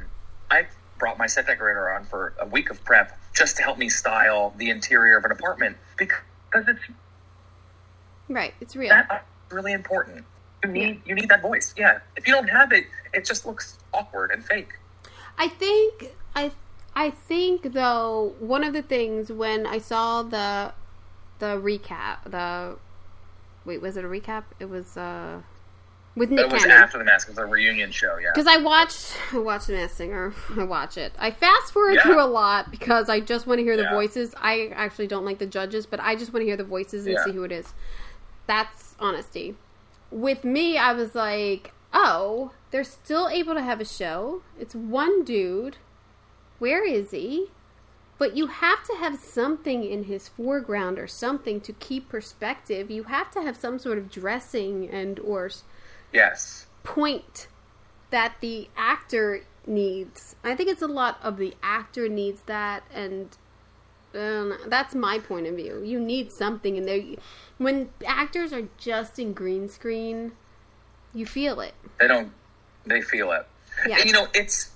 I 0.49 0.65
brought 0.97 1.17
my 1.17 1.27
set 1.27 1.45
decorator 1.47 1.91
on 1.91 2.05
for 2.05 2.33
a 2.39 2.47
week 2.47 2.69
of 2.71 2.83
prep 2.85 3.18
just 3.33 3.57
to 3.57 3.63
help 3.63 3.77
me 3.77 3.89
style 3.89 4.53
the 4.57 4.69
interior 4.69 5.17
of 5.17 5.25
an 5.25 5.31
apartment 5.31 5.77
because 5.97 6.19
it's 6.67 6.81
Right, 8.27 8.53
it's 8.61 8.75
real. 8.75 8.89
that 8.89 9.25
really 9.49 9.73
important. 9.73 10.23
You 10.63 10.69
need 10.69 11.01
you 11.05 11.15
need 11.15 11.29
that 11.29 11.41
voice. 11.41 11.73
Yeah, 11.77 11.99
if 12.15 12.27
you 12.27 12.33
don't 12.33 12.49
have 12.49 12.71
it, 12.71 12.85
it 13.13 13.25
just 13.25 13.45
looks 13.45 13.77
awkward 13.93 14.31
and 14.31 14.45
fake. 14.45 14.69
I 15.37 15.47
think 15.47 16.11
I 16.35 16.51
I 16.95 17.09
think 17.09 17.73
though 17.73 18.35
one 18.39 18.63
of 18.63 18.73
the 18.73 18.81
things 18.81 19.31
when 19.31 19.65
I 19.65 19.79
saw 19.79 20.21
the 20.21 20.73
the 21.39 21.57
recap 21.57 22.29
the 22.29 22.77
wait 23.65 23.81
was 23.81 23.97
it 23.97 24.05
a 24.05 24.07
recap? 24.07 24.43
It 24.59 24.69
was 24.69 24.95
uh 24.97 25.41
with 26.19 26.29
Nick 26.29 26.45
It 26.45 26.51
was 26.51 26.61
Cannon. 26.61 26.77
after 26.77 26.97
the 26.99 27.03
mask. 27.03 27.27
It 27.27 27.31
was 27.31 27.37
a 27.39 27.45
reunion 27.47 27.89
show. 27.91 28.17
Yeah. 28.17 28.29
Because 28.33 28.45
I 28.45 28.57
watched, 28.57 29.13
I 29.33 29.37
watched 29.39 29.67
The 29.67 29.73
Masked 29.73 29.97
Singer. 29.97 30.33
I 30.55 30.63
watch 30.65 30.97
it. 30.97 31.13
I 31.17 31.31
fast 31.31 31.73
forward 31.73 31.95
Yeah. 31.95 32.03
through 32.03 32.21
a 32.21 32.27
lot 32.27 32.69
because 32.69 33.09
I 33.09 33.19
just 33.21 33.47
want 33.47 33.57
to 33.59 33.63
hear 33.63 33.75
the 33.77 33.83
Yeah. 33.83 33.93
voices. 33.93 34.35
I 34.39 34.67
actually 34.75 35.07
don't 35.07 35.25
like 35.25 35.39
the 35.39 35.47
judges, 35.47 35.87
but 35.87 35.99
I 35.99 36.15
just 36.15 36.31
want 36.31 36.41
to 36.41 36.45
hear 36.45 36.57
the 36.57 36.63
voices 36.63 37.05
and 37.07 37.15
Yeah. 37.15 37.23
see 37.23 37.31
who 37.31 37.43
it 37.43 37.51
is. 37.51 37.73
That's 38.45 38.95
honesty. 38.99 39.55
With 40.11 40.43
me, 40.43 40.77
I 40.77 40.93
was 40.93 41.15
like, 41.15 41.71
oh, 41.93 42.51
they're 42.71 42.83
still 42.83 43.29
able 43.29 43.53
to 43.55 43.61
have 43.61 43.79
a 43.81 43.85
show. 43.85 44.41
It's 44.59 44.75
one 44.75 45.23
dude. 45.23 45.77
Where 46.59 46.83
is 46.85 47.11
he? 47.11 47.47
But 48.17 48.35
you 48.35 48.47
have 48.47 48.83
to 48.85 48.95
have 48.95 49.17
something 49.17 49.85
in 49.85 50.03
his 50.03 50.27
foreground 50.27 50.99
or 50.99 51.07
something 51.07 51.61
to 51.61 51.71
keep 51.71 52.09
perspective. 52.09 52.91
You 52.91 53.03
have 53.03 53.31
to 53.31 53.41
have 53.41 53.55
some 53.55 53.79
sort 53.79 53.97
of 53.97 54.11
dressing 54.11 54.89
and 54.89 55.19
or 55.19 55.49
Yes. 56.13 56.67
point 56.83 57.47
that 58.09 58.35
the 58.41 58.67
actor 58.75 59.43
needs. 59.67 60.35
I 60.43 60.55
think 60.55 60.69
it's 60.69 60.81
a 60.81 60.87
lot 60.87 61.19
of 61.21 61.37
the 61.37 61.53
actor 61.61 62.09
needs 62.09 62.41
that, 62.43 62.83
and 62.93 63.37
um, 64.15 64.57
that's 64.67 64.95
my 64.95 65.19
point 65.19 65.47
of 65.47 65.55
view. 65.55 65.81
You 65.83 65.99
need 65.99 66.31
something 66.31 66.75
in 66.75 66.85
there. 66.85 67.01
When 67.57 67.89
actors 68.05 68.51
are 68.53 68.67
just 68.77 69.19
in 69.19 69.33
green 69.33 69.69
screen, 69.69 70.31
you 71.13 71.25
feel 71.25 71.59
it. 71.59 71.73
They 71.99 72.07
don't. 72.07 72.31
They 72.85 73.01
feel 73.01 73.31
it. 73.31 73.45
Yeah. 73.87 73.97
And, 73.97 74.05
you 74.05 74.13
know, 74.13 74.27
it's 74.33 74.71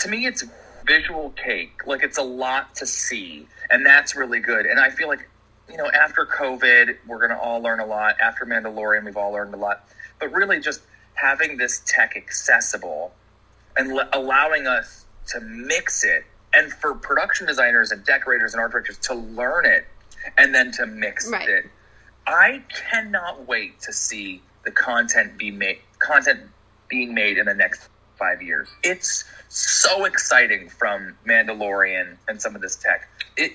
to 0.00 0.08
me, 0.08 0.26
it's 0.26 0.44
visual 0.84 1.30
cake. 1.30 1.86
Like 1.86 2.02
it's 2.02 2.18
a 2.18 2.22
lot 2.22 2.74
to 2.76 2.86
see, 2.86 3.46
and 3.70 3.86
that's 3.86 4.16
really 4.16 4.40
good. 4.40 4.66
And 4.66 4.80
I 4.80 4.90
feel 4.90 5.08
like 5.08 5.28
you 5.70 5.76
know, 5.76 5.88
after 5.90 6.26
COVID, 6.26 6.96
we're 7.06 7.18
going 7.18 7.30
to 7.30 7.38
all 7.38 7.62
learn 7.62 7.80
a 7.80 7.86
lot. 7.86 8.16
After 8.20 8.44
Mandalorian, 8.44 9.04
we've 9.04 9.16
all 9.16 9.32
learned 9.32 9.54
a 9.54 9.56
lot. 9.56 9.88
But 10.20 10.32
really, 10.32 10.60
just 10.60 10.82
having 11.14 11.56
this 11.56 11.82
tech 11.86 12.16
accessible 12.16 13.12
and 13.76 13.92
l- 13.92 14.08
allowing 14.12 14.66
us 14.66 15.06
to 15.28 15.40
mix 15.40 16.04
it, 16.04 16.24
and 16.54 16.72
for 16.72 16.94
production 16.94 17.46
designers 17.46 17.90
and 17.92 18.04
decorators 18.04 18.54
and 18.54 18.60
art 18.60 18.72
directors 18.72 18.98
to 18.98 19.14
learn 19.14 19.66
it 19.66 19.86
and 20.38 20.54
then 20.54 20.72
to 20.72 20.86
mix 20.86 21.28
Right. 21.28 21.48
it. 21.48 21.66
I 22.26 22.64
cannot 22.90 23.46
wait 23.48 23.80
to 23.82 23.92
see 23.92 24.42
the 24.64 24.70
content 24.72 25.38
be 25.38 25.50
made, 25.50 25.80
content 26.00 26.50
being 26.88 27.14
made 27.14 27.38
in 27.38 27.46
the 27.46 27.54
next 27.54 27.88
five 28.18 28.42
years. 28.42 28.68
It's 28.82 29.24
so 29.48 30.04
exciting 30.04 30.68
from 30.68 31.18
Mandalorian 31.26 32.18
and 32.28 32.40
some 32.42 32.54
of 32.56 32.62
this 32.62 32.76
tech. 32.76 33.08
It 33.36 33.52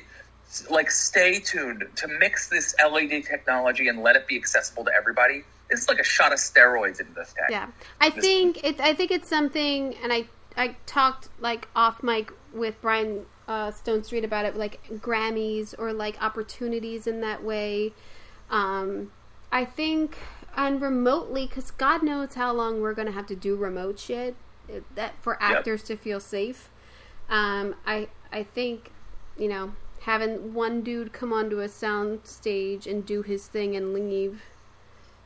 like 0.69 0.91
stay 0.91 1.39
tuned 1.39 1.85
to 1.97 2.07
mix 2.07 2.49
this 2.49 2.75
LED 2.83 3.25
technology 3.25 3.87
and 3.89 4.01
let 4.03 4.15
it 4.15 4.27
be 4.27 4.37
accessible 4.37 4.85
to 4.85 4.91
everybody. 4.97 5.43
It's 5.77 5.89
like 5.89 5.99
a 5.99 6.03
shot 6.03 6.31
of 6.33 6.39
steroids 6.39 6.99
into 6.99 7.13
this 7.13 7.33
tech. 7.33 7.49
Yeah, 7.49 7.67
I 8.01 8.09
This- 8.09 8.23
think 8.23 8.63
it. 8.63 8.79
I 8.79 8.93
think 8.93 9.11
it's 9.11 9.29
something, 9.29 9.95
and 10.03 10.11
I 10.13 10.25
I 10.57 10.75
talked 10.85 11.29
like 11.39 11.67
off 11.75 12.01
mic 12.03 12.31
with 12.53 12.81
Brian 12.81 13.25
uh, 13.47 13.71
Stonestreet 13.71 14.23
about 14.23 14.45
it, 14.45 14.55
like 14.55 14.79
Grammys 14.89 15.75
or 15.77 15.93
like 15.93 16.21
opportunities 16.21 17.05
in 17.07 17.21
that 17.21 17.43
way. 17.43 17.93
Um, 18.49 19.11
I 19.51 19.65
think 19.65 20.17
and 20.57 20.81
remotely, 20.81 21.45
because 21.47 21.71
God 21.71 22.01
knows 22.01 22.35
how 22.35 22.53
long 22.53 22.81
we're 22.81 22.93
gonna 22.93 23.11
have 23.11 23.27
to 23.27 23.35
do 23.35 23.55
remote 23.55 23.99
shit 23.99 24.35
that 24.95 25.13
for 25.21 25.37
actors 25.41 25.83
to 25.83 25.97
feel 25.97 26.19
safe. 26.19 26.69
Um, 27.29 27.75
I 27.85 28.07
I 28.31 28.43
think 28.43 28.91
you 29.37 29.47
know 29.49 29.73
having 30.01 30.53
one 30.53 30.81
dude 30.81 31.11
come 31.11 31.33
onto 31.33 31.59
a 31.59 31.67
sound 31.67 32.21
stage 32.25 32.85
and 32.87 33.05
do 33.05 33.21
his 33.23 33.47
thing 33.47 33.75
and 33.75 33.93
leave. 33.93 34.41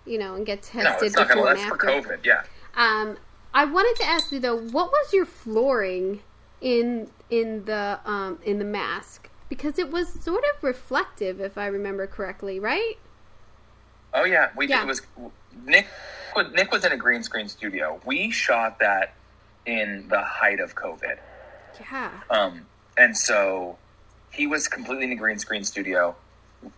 You 0.10 0.18
know, 0.18 0.34
and 0.36 0.45
get 0.45 0.68
No, 0.73 0.81
tested 0.84 1.07
it's 1.07 1.15
not 1.15 1.27
gonna. 1.30 1.41
before 1.41 1.53
That's 1.56 1.61
and 1.72 1.80
for 1.80 1.91
after. 1.91 2.10
COVID. 2.18 2.26
Yeah. 2.26 2.44
Um, 2.76 3.18
I 3.53 3.65
wanted 3.65 3.95
to 4.03 4.10
ask 4.10 4.31
you 4.31 4.40
though, 4.40 4.57
what 4.60 4.91
was 4.91 5.14
your 5.14 5.26
flooring 5.26 6.22
in 6.61 7.10
in 7.30 7.65
the 7.65 7.99
um, 8.06 8.40
in 8.44 8.57
the 8.60 8.65
mask? 8.65 9.30
Because 9.49 9.80
it 9.80 9.91
was 9.91 10.10
sort 10.23 10.44
of 10.56 10.64
reflective, 10.64 11.40
if 11.40 11.57
I 11.57 11.68
remember 11.68 12.06
correctly, 12.07 12.60
right? 12.60 12.95
Oh 14.14 14.23
yeah, 14.26 14.49
we 14.56 14.68
Yeah. 14.68 14.77
did. 14.77 14.84
It 14.86 14.88
was 14.88 15.02
Nick. 15.65 15.88
Nick 16.53 16.72
was 16.72 16.86
in 16.86 16.91
a 16.91 16.98
green 16.98 17.23
screen 17.23 17.48
studio. 17.48 17.99
We 18.06 18.31
shot 18.31 18.80
that 18.80 19.14
in 19.65 20.07
the 20.07 20.22
height 20.22 20.60
of 20.60 20.76
COVID. 20.76 21.18
Yeah. 21.80 22.11
Um, 22.30 22.65
and 22.98 23.15
so 23.18 23.77
he 24.31 24.48
was 24.48 24.68
completely 24.68 25.06
in 25.06 25.11
a 25.11 25.15
green 25.15 25.40
screen 25.40 25.64
studio. 25.64 26.15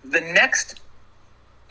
The 0.05 0.21
next 0.21 0.79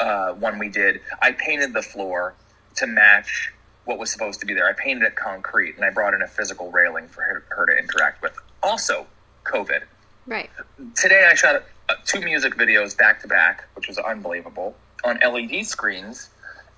uh, 0.01 0.33
one 0.33 0.59
we 0.59 0.69
did, 0.69 1.01
I 1.21 1.33
painted 1.33 1.73
the 1.73 1.83
floor 1.83 2.35
to 2.77 2.87
match 2.87 3.53
what 3.85 3.99
was 3.99 4.11
supposed 4.11 4.41
to 4.41 4.47
be 4.47 4.55
there. 4.55 4.67
I 4.67 4.73
painted 4.73 5.05
it 5.05 5.17
concrete 5.17 5.77
and 5.77 5.85
I 5.85 5.91
brought 5.91 6.15
in 6.15 6.23
a 6.23 6.27
physical 6.27 6.71
railing 6.71 7.09
for 7.09 7.23
her, 7.23 7.45
her 7.49 7.67
to 7.67 7.79
interact 7.79 8.23
with. 8.23 8.37
Also, 8.63 9.07
COVID. 9.45 9.83
Right. 10.27 10.51
Today 10.95 11.27
I 11.31 11.35
shot 11.35 11.65
uh, 11.89 11.95
two 12.05 12.21
music 12.21 12.57
videos 12.57 12.97
back 12.97 13.21
to 13.23 13.29
back, 13.29 13.65
which 13.75 13.89
was 13.89 13.99
unbelievable, 13.99 14.77
on 15.05 15.19
LED 15.19 15.67
screens. 15.67 16.31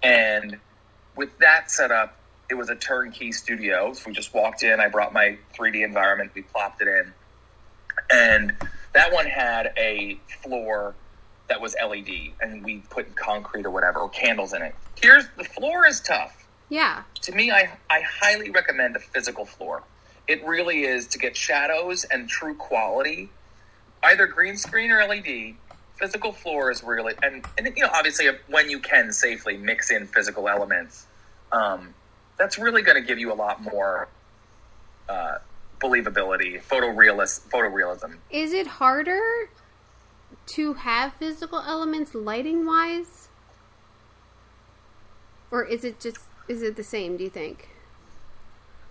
And 0.02 0.58
with 1.16 1.36
that 1.38 1.70
set 1.70 1.90
up, 1.90 2.16
it 2.48 2.54
was 2.54 2.70
a 2.70 2.76
turnkey 2.76 3.32
studio. 3.32 3.92
So 3.92 4.04
we 4.06 4.12
just 4.12 4.34
walked 4.34 4.62
in, 4.62 4.80
I 4.80 4.88
brought 4.88 5.12
my 5.12 5.38
3D 5.58 5.84
environment, 5.84 6.32
we 6.34 6.42
plopped 6.42 6.82
it 6.82 6.88
in. 6.88 7.12
And 8.10 8.56
that 8.94 9.12
one 9.12 9.26
had 9.26 9.72
a 9.76 10.18
floor 10.42 10.94
that 11.52 11.60
was 11.60 11.76
LED, 11.86 12.08
and 12.40 12.64
we 12.64 12.80
put 12.90 13.14
concrete 13.14 13.66
or 13.66 13.70
whatever, 13.70 14.00
or 14.00 14.08
candles 14.08 14.54
in 14.54 14.62
it. 14.62 14.74
Here's 14.96 15.26
the 15.36 15.44
floor 15.44 15.86
is 15.86 16.00
tough 16.00 16.48
Yeah. 16.70 17.02
to 17.24 17.32
me, 17.32 17.50
I, 17.50 17.78
I 17.90 18.00
highly 18.22 18.48
recommend 18.50 18.96
a 18.96 19.00
physical 19.00 19.44
floor. 19.44 19.84
It 20.26 20.42
really 20.46 20.84
is 20.84 21.08
to 21.08 21.18
get 21.18 21.36
shadows 21.36 22.06
and 22.10 22.26
true 22.26 22.56
quality, 22.56 23.34
either 24.02 24.26
green 24.26 24.56
screen 24.56 24.90
or 24.90 25.06
LED. 25.06 25.56
Physical 25.98 26.32
floor 26.32 26.70
is 26.70 26.82
really, 26.82 27.12
and, 27.22 27.44
and 27.58 27.68
you 27.76 27.82
know, 27.84 27.90
obviously, 27.94 28.28
when 28.48 28.70
you 28.70 28.80
can 28.80 29.12
safely 29.12 29.58
mix 29.58 29.90
in 29.90 30.06
physical 30.06 30.48
elements, 30.48 31.06
um, 31.52 31.94
that's 32.38 32.58
really 32.58 32.80
going 32.80 33.00
to 33.00 33.06
give 33.06 33.18
you 33.18 33.30
a 33.30 33.36
lot 33.36 33.62
more 33.62 34.08
uh, 35.08 35.34
believability, 35.82 36.62
photorealist, 36.64 37.48
photorealism. 37.50 38.20
Is 38.30 38.52
it 38.54 38.66
harder 38.66 39.20
to 40.52 40.74
have 40.74 41.14
physical 41.14 41.60
elements 41.60 42.14
lighting 42.14 42.66
wise? 42.66 43.28
Or 45.50 45.64
is 45.64 45.84
it 45.84 45.98
just 46.00 46.18
is 46.48 46.62
it 46.62 46.76
the 46.76 46.84
same, 46.84 47.16
do 47.16 47.24
you 47.24 47.30
think? 47.30 47.68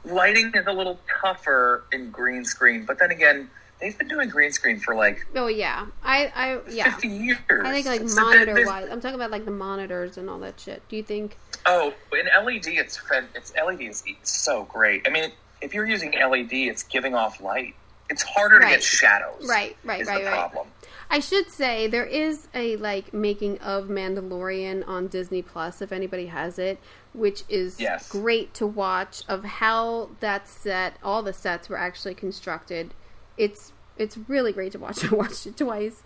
Lighting 0.03 0.51
is 0.55 0.65
a 0.65 0.71
little 0.71 0.99
tougher 1.21 1.83
in 1.91 2.09
green 2.09 2.43
screen, 2.43 2.85
but 2.85 2.97
then 2.97 3.11
again, 3.11 3.49
they've 3.79 3.95
been 3.95 4.07
doing 4.07 4.29
green 4.29 4.51
screen 4.51 4.79
for 4.79 4.95
like 4.95 5.27
Oh 5.35 5.47
yeah. 5.47 5.85
I 6.03 6.31
I 6.35 6.59
yeah. 6.69 6.91
50 6.93 7.07
years. 7.07 7.37
I 7.49 7.71
think 7.71 7.85
like 7.85 8.09
So 8.09 8.21
monitor 8.21 8.65
wise. 8.65 8.89
I'm 8.91 8.99
talking 8.99 9.15
about 9.15 9.29
like 9.29 9.45
the 9.45 9.51
monitors 9.51 10.17
and 10.17 10.29
all 10.29 10.39
that 10.39 10.59
shit. 10.59 10.81
Do 10.89 10.95
you 10.95 11.03
think 11.03 11.37
Oh, 11.67 11.93
in 12.11 12.25
LED, 12.43 12.67
it's 12.67 12.99
it's 13.35 13.53
LED 13.55 13.81
is 13.81 14.03
so 14.23 14.63
great. 14.63 15.07
I 15.07 15.11
mean, 15.11 15.31
if 15.61 15.75
you're 15.75 15.85
using 15.85 16.11
LED, 16.13 16.53
it's 16.53 16.81
giving 16.81 17.13
off 17.13 17.39
light. 17.39 17.75
It's 18.09 18.23
harder 18.23 18.59
to 18.59 18.65
get 18.65 18.83
shadows. 18.83 19.45
Right, 19.47 19.77
right, 19.85 20.01
is 20.01 20.07
right, 20.07 20.23
the 20.23 20.29
right. 20.29 20.39
problem. 20.39 20.67
I 21.13 21.19
should 21.19 21.51
say 21.51 21.87
there 21.87 22.05
is 22.05 22.47
a 22.55 22.77
like 22.77 23.13
making 23.13 23.59
of 23.59 23.89
Mandalorian 23.89 24.87
on 24.87 25.07
Disney 25.07 25.41
Plus 25.41 25.81
if 25.81 25.91
anybody 25.91 26.27
has 26.27 26.57
it, 26.57 26.79
which 27.13 27.43
is 27.49 27.81
Yes. 27.81 28.07
great 28.09 28.53
to 28.55 28.65
watch 28.65 29.21
of 29.27 29.43
how 29.43 30.11
that 30.21 30.47
set, 30.47 30.95
all 31.03 31.21
the 31.21 31.33
sets 31.33 31.67
were 31.67 31.77
actually 31.77 32.15
constructed. 32.15 32.93
It's 33.37 33.73
it's 33.97 34.17
really 34.29 34.53
great 34.53 34.71
to 34.71 34.79
watch. 34.79 35.03
I 35.11 35.13
watched 35.13 35.45
it 35.45 35.57
twice 35.57 36.01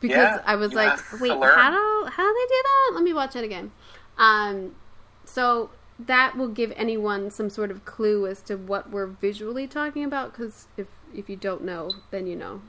because 0.00 0.16
Yeah, 0.16 0.42
I 0.46 0.54
was 0.54 0.74
like, 0.74 0.96
wait, 1.20 1.30
how 1.32 1.70
do 1.72 2.10
how 2.10 2.22
do 2.22 2.34
they 2.34 2.54
do 2.54 2.62
that? 2.62 2.90
Let 2.94 3.02
me 3.02 3.12
watch 3.12 3.34
it 3.34 3.42
again. 3.42 3.72
Um, 4.16 4.76
so 5.24 5.70
that 5.98 6.36
will 6.36 6.48
give 6.48 6.72
anyone 6.76 7.32
some 7.32 7.50
sort 7.50 7.72
of 7.72 7.84
clue 7.84 8.28
as 8.28 8.42
to 8.42 8.54
what 8.56 8.90
we're 8.90 9.06
visually 9.06 9.66
talking 9.66 10.04
about. 10.04 10.30
Because 10.32 10.68
if 10.76 10.86
if 11.12 11.28
you 11.28 11.34
don't 11.34 11.64
know, 11.64 11.90
then 12.12 12.28
you 12.28 12.36
know. 12.36 12.62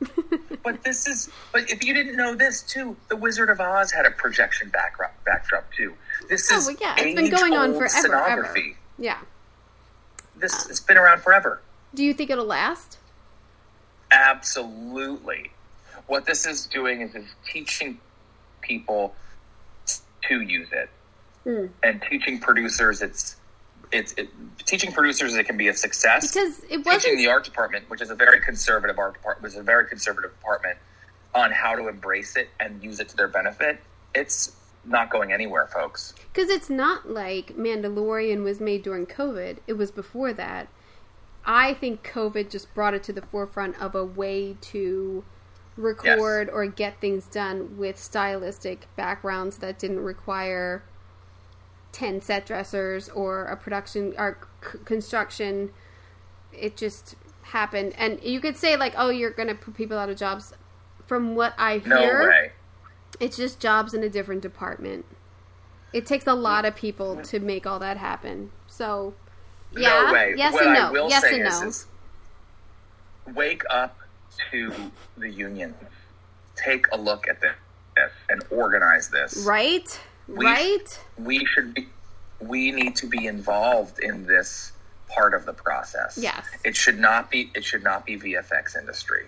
But 0.62 0.82
this 0.82 1.06
is. 1.06 1.30
But 1.52 1.70
if 1.70 1.84
you 1.84 1.94
didn't 1.94 2.16
know 2.16 2.34
this 2.34 2.60
too, 2.62 2.96
The 3.08 3.14
Wizard 3.16 3.50
of 3.50 3.60
Oz 3.60 3.92
had 3.92 4.04
a 4.04 4.10
projection 4.10 4.68
backdrop, 4.68 5.14
backdrop 5.24 5.72
too. 5.72 5.94
This 6.28 6.50
Oh, 6.52 6.56
is 6.58 6.66
well, 6.66 6.76
yeah, 6.80 6.96
it's 6.98 7.14
been 7.14 7.30
going 7.30 7.54
on 7.54 7.72
forever, 7.74 8.14
ever. 8.16 8.42
Scenography. 8.44 8.74
Yeah. 8.98 9.18
This 10.36 10.68
it's 10.68 10.80
been 10.80 10.96
around 10.98 11.20
forever. 11.22 11.60
Do 11.94 12.02
you 12.02 12.12
think 12.14 12.30
it'll 12.30 12.44
last? 12.46 12.98
Absolutely. 14.10 15.50
What 16.08 16.26
this 16.26 16.46
is 16.46 16.66
doing 16.66 17.00
is 17.00 17.14
is 17.14 17.26
teaching 17.50 17.98
people 18.60 19.14
to 20.28 20.40
use 20.40 20.68
it, 20.72 20.90
Hmm. 21.44 21.66
and 21.84 22.02
teaching 22.10 22.40
producers 22.40 23.02
it's 23.02 23.36
it's 23.92 24.12
it, 24.12 24.28
teaching 24.64 24.92
producers 24.92 25.34
it 25.34 25.44
can 25.44 25.56
be 25.56 25.68
a 25.68 25.74
success 25.74 26.32
Because 26.32 26.58
it 26.64 26.68
teaching 26.68 26.84
wasn't. 26.84 27.18
the 27.18 27.28
art 27.28 27.44
department, 27.44 27.88
which 27.88 28.00
is 28.00 28.10
a 28.10 28.14
very 28.14 28.40
conservative 28.40 28.98
art 28.98 29.14
department, 29.14 29.42
was 29.42 29.56
a 29.56 29.62
very 29.62 29.86
conservative 29.86 30.32
department 30.32 30.78
on 31.34 31.50
how 31.50 31.74
to 31.74 31.88
embrace 31.88 32.36
it 32.36 32.48
and 32.60 32.82
use 32.82 33.00
it 33.00 33.08
to 33.10 33.16
their 33.16 33.28
benefit. 33.28 33.78
It's 34.14 34.56
not 34.84 35.10
going 35.10 35.32
anywhere, 35.32 35.66
folks. 35.66 36.14
Because 36.32 36.48
it's 36.48 36.70
not 36.70 37.10
like 37.10 37.56
Mandalorian 37.56 38.42
was 38.42 38.60
made 38.60 38.82
during 38.82 39.06
COVID. 39.06 39.58
It 39.66 39.74
was 39.74 39.90
before 39.90 40.32
that. 40.32 40.68
I 41.44 41.74
think 41.74 42.02
COVID 42.04 42.50
just 42.50 42.72
brought 42.74 42.94
it 42.94 43.02
to 43.04 43.12
the 43.12 43.22
forefront 43.22 43.80
of 43.80 43.94
a 43.94 44.04
way 44.04 44.56
to 44.60 45.24
record 45.76 46.48
or 46.50 46.66
get 46.66 47.00
things 47.00 47.26
done 47.26 47.76
with 47.76 47.98
stylistic 47.98 48.88
backgrounds 48.96 49.58
that 49.58 49.78
didn't 49.78 50.00
require 50.00 50.82
10 51.96 52.20
set 52.20 52.44
dressers 52.44 53.08
or 53.08 53.46
a 53.46 53.56
production 53.56 54.12
or 54.18 54.36
c- 54.62 54.78
construction. 54.84 55.70
It 56.52 56.76
just 56.76 57.14
happened. 57.42 57.94
And 57.96 58.22
you 58.22 58.38
could 58.38 58.58
say, 58.58 58.76
like, 58.76 58.92
oh, 58.98 59.08
you're 59.08 59.30
going 59.30 59.48
to 59.48 59.54
put 59.54 59.74
people 59.74 59.96
out 59.98 60.10
of 60.10 60.16
jobs. 60.18 60.52
From 61.06 61.34
what 61.34 61.54
I 61.56 61.80
No 61.86 61.96
hear, 61.98 62.28
way. 62.28 62.52
it's 63.18 63.36
just 63.38 63.60
jobs 63.60 63.94
in 63.94 64.02
a 64.02 64.10
different 64.10 64.42
department. 64.42 65.06
It 65.94 66.04
takes 66.04 66.26
a 66.26 66.34
lot 66.34 66.66
of 66.66 66.76
people 66.76 67.16
to 67.22 67.40
make 67.40 67.66
all 67.66 67.78
that 67.78 67.96
happen. 67.96 68.50
So, 68.66 69.14
yeah, 69.72 69.88
no 70.06 70.12
way. 70.12 70.34
yes 70.36 70.52
what 70.52 70.66
and 70.66 70.76
I 70.76 70.86
no, 70.86 70.92
will 70.92 71.08
yes 71.08 71.22
say 71.22 71.38
and 71.40 71.46
is, 71.48 71.60
no. 71.62 71.68
is 71.68 71.86
wake 73.34 73.62
up 73.70 73.96
to 74.50 74.72
the 75.16 75.30
union. 75.30 75.74
Take 76.56 76.86
a 76.92 76.96
look 76.98 77.26
at 77.28 77.40
this 77.40 78.10
and 78.28 78.42
organize 78.50 79.08
this. 79.08 79.44
right, 79.46 79.98
We- 80.28 80.44
right. 80.44 81.00
We 81.18 81.44
should 81.46 81.74
be. 81.74 81.88
We 82.40 82.70
need 82.72 82.96
to 82.96 83.06
be 83.06 83.26
involved 83.26 83.98
in 84.00 84.26
this 84.26 84.72
part 85.08 85.32
of 85.34 85.46
the 85.46 85.52
process. 85.54 86.18
Yes. 86.18 86.44
It 86.64 86.76
should 86.76 86.98
not 86.98 87.30
be. 87.30 87.50
It 87.54 87.64
should 87.64 87.82
not 87.82 88.04
be 88.04 88.18
VFX 88.18 88.76
industry 88.76 89.26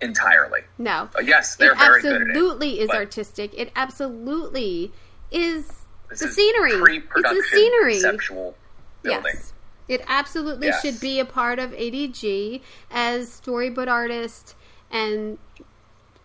entirely. 0.00 0.62
No, 0.78 1.08
Uh, 1.14 1.20
yes, 1.20 1.56
they're 1.56 1.72
it 1.72 1.78
very 1.78 2.00
good 2.02 2.14
at 2.14 2.20
it. 2.22 2.28
absolutely 2.30 2.80
is 2.80 2.88
artistic. 2.90 3.52
It 3.54 3.70
absolutely 3.76 4.90
is 5.30 5.66
the 6.08 6.14
is 6.24 6.34
scenery. 6.34 6.72
It's 6.72 7.12
the 7.22 7.44
scenery. 7.52 7.92
conceptual 8.00 8.56
building. 9.02 9.32
Yes. 9.34 9.52
It 9.88 10.02
absolutely 10.08 10.68
Yes. 10.68 10.80
should 10.82 11.00
be 11.00 11.20
a 11.20 11.24
part 11.26 11.58
of 11.58 11.72
ADG 11.74 12.62
as 12.90 13.28
storyboard 13.28 13.88
artists 13.88 14.54
and 14.90 15.36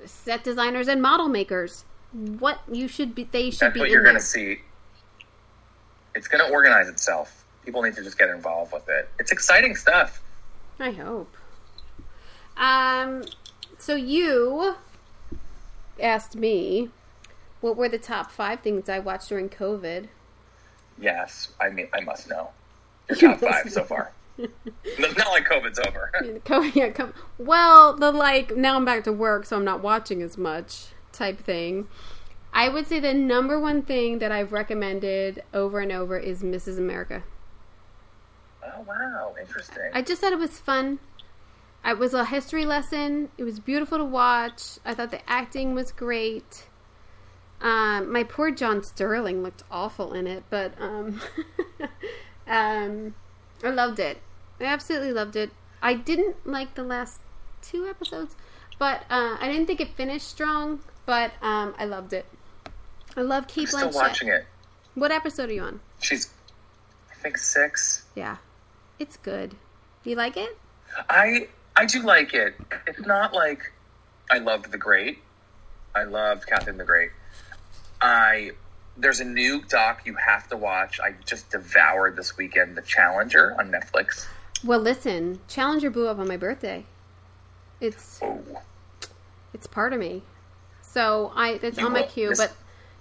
set 0.06 0.44
designers 0.44 0.88
and 0.88 1.02
model 1.02 1.28
makers. 1.28 1.84
What 2.16 2.62
you 2.72 2.88
should 2.88 3.14
be, 3.14 3.26
they 3.26 3.52
should 3.52 3.60
That's 3.60 3.74
be 3.74 3.82
what 3.82 3.90
you're 3.90 4.04
going 4.04 4.16
to 4.16 4.22
see. 4.22 4.60
It's 6.14 6.30
going 6.30 6.46
to 6.46 6.50
organize 6.50 6.88
itself. 6.88 7.44
People 7.66 7.82
need 7.82 7.94
to 7.96 8.04
just 8.04 8.18
get 8.18 8.30
involved 8.30 8.72
with 8.72 8.88
it. 8.88 9.10
It's 9.20 9.34
exciting 9.34 9.76
stuff. 9.76 10.24
I 10.80 10.92
hope. 10.92 11.36
Um, 12.56 13.24
so 13.78 13.96
you 13.96 14.76
asked 16.00 16.38
me 16.38 16.90
what 17.60 17.76
were 17.76 17.90
the 17.90 17.98
top 17.98 18.32
five 18.32 18.62
things 18.62 18.88
I 18.88 19.00
watched 19.00 19.28
during 19.28 19.50
COVID. 19.50 20.08
Yes, 20.98 21.50
I 21.60 21.70
mean, 21.70 21.90
I 21.94 22.00
must 22.00 22.30
know. 22.30 22.52
Your 23.10 23.18
top 23.38 23.40
five 23.42 23.70
so 23.70 23.84
far. 23.84 24.14
It's 24.38 24.52
not 25.18 25.32
like 25.32 25.46
COVID's 25.50 25.80
over. 25.80 26.12
Yeah, 26.74 26.90
come. 26.92 27.14
Well, 27.38 27.94
the 27.94 28.12
like 28.12 28.56
now 28.56 28.78
I'm 28.78 28.86
back 28.86 29.04
to 29.04 29.12
work, 29.12 29.46
so 29.46 29.58
I'm 29.58 29.66
not 29.66 29.82
watching 29.82 30.22
as 30.22 30.38
much 30.38 30.88
type 31.16 31.40
thing. 31.40 31.88
I 32.54 32.70
would 32.70 32.88
say 32.88 33.00
the 33.00 33.14
number 33.14 33.60
one 33.60 33.82
thing 33.82 34.20
that 34.20 34.32
I've 34.32 34.54
recommended 34.54 35.44
over 35.54 35.80
and 35.80 35.92
over 35.92 36.18
is 36.18 36.42
Mrs. 36.42 36.78
America. 36.78 37.24
oh 38.64 38.82
wow, 38.88 39.36
interesting. 39.40 39.92
I 39.94 40.02
just 40.02 40.22
thought 40.22 40.32
it 40.32 40.40
was 40.40 40.60
fun. 40.60 41.00
It 41.86 42.00
was 42.00 42.14
a 42.14 42.26
history 42.26 42.66
lesson. 42.66 43.30
It 43.38 43.44
was 43.44 43.60
beautiful 43.60 43.98
to 43.98 44.06
watch. 44.06 44.80
I 44.86 44.94
thought 44.94 45.12
the 45.12 45.30
acting 45.30 45.76
was 45.76 45.92
great. 45.92 46.68
Um, 47.62 48.12
my 48.12 48.24
poor 48.24 48.52
John 48.52 48.84
Sterling 48.84 49.44
looked 49.44 49.64
awful 49.70 50.14
in 50.14 50.26
it, 50.26 50.44
but 50.50 50.74
um, 50.80 51.22
um, 52.48 53.16
I 53.64 53.70
loved 53.70 54.00
it. 54.00 54.18
I 54.60 54.66
absolutely 54.66 55.12
loved 55.12 55.36
it. 55.36 55.52
I 55.82 55.94
didn't 55.94 56.48
like 56.48 56.76
the 56.76 56.84
last 56.84 57.22
two 57.62 57.86
episodes, 57.88 58.36
but 58.80 59.02
uh, 59.10 59.38
I 59.40 59.48
didn't 59.48 59.68
think 59.68 59.82
it 59.82 59.90
finished 59.96 60.28
strong. 60.28 60.80
But 61.06 61.32
um, 61.41 61.76
I 61.77 61.86
loved 61.86 62.14
it. 62.14 62.26
I 63.18 63.22
love 63.22 63.48
Kate 63.48 63.73
I'm 63.73 63.91
still 63.91 63.91
watching 63.91 64.27
it. 64.27 64.45
What 64.95 65.11
episode 65.11 65.49
are 65.49 65.53
you 65.53 65.61
on? 65.61 65.80
She's, 65.99 66.30
I 67.11 67.15
think 67.15 67.38
six. 67.38 68.06
Yeah, 68.15 68.38
it's 68.99 69.18
good. 69.18 69.52
Do 70.03 70.10
you 70.10 70.15
like 70.15 70.38
it? 70.38 70.57
I 71.10 71.48
I 71.76 71.86
do 71.86 72.02
like 72.02 72.34
it. 72.34 72.56
It's 72.88 73.06
not 73.06 73.34
like 73.34 73.72
I 74.32 74.40
loved 74.40 74.72
the 74.72 74.77
Great. 74.77 75.19
I 75.94 76.03
loved 76.03 76.48
Catherine 76.48 76.77
the 76.77 76.86
Great. 76.86 77.11
I 78.02 78.52
there's 78.98 79.19
a 79.19 79.26
new 79.26 79.61
doc 79.64 80.02
you 80.06 80.15
have 80.15 80.48
to 80.49 80.57
watch. 80.57 80.99
I 80.99 81.15
just 81.26 81.49
devoured 81.52 82.15
this 82.15 82.38
weekend, 82.38 82.77
The 82.77 82.82
Challenger 82.82 83.56
on 83.60 83.72
Netflix. 83.72 84.26
Well, 84.64 84.80
listen, 84.80 85.40
Challenger 85.48 85.90
blew 85.90 86.07
up 86.07 86.18
on 86.18 86.27
my 86.27 86.38
birthday. 86.38 86.86
It's 87.82 88.19
Oh, 88.22 88.41
it's 89.53 89.68
part 89.68 89.91
of 89.91 89.99
me. 89.99 90.23
So 90.96 91.34
I 91.36 91.60
it's 91.62 91.78
You 91.78 91.88
on 91.88 91.92
my 91.92 92.04
queue, 92.04 92.32
but 92.38 92.54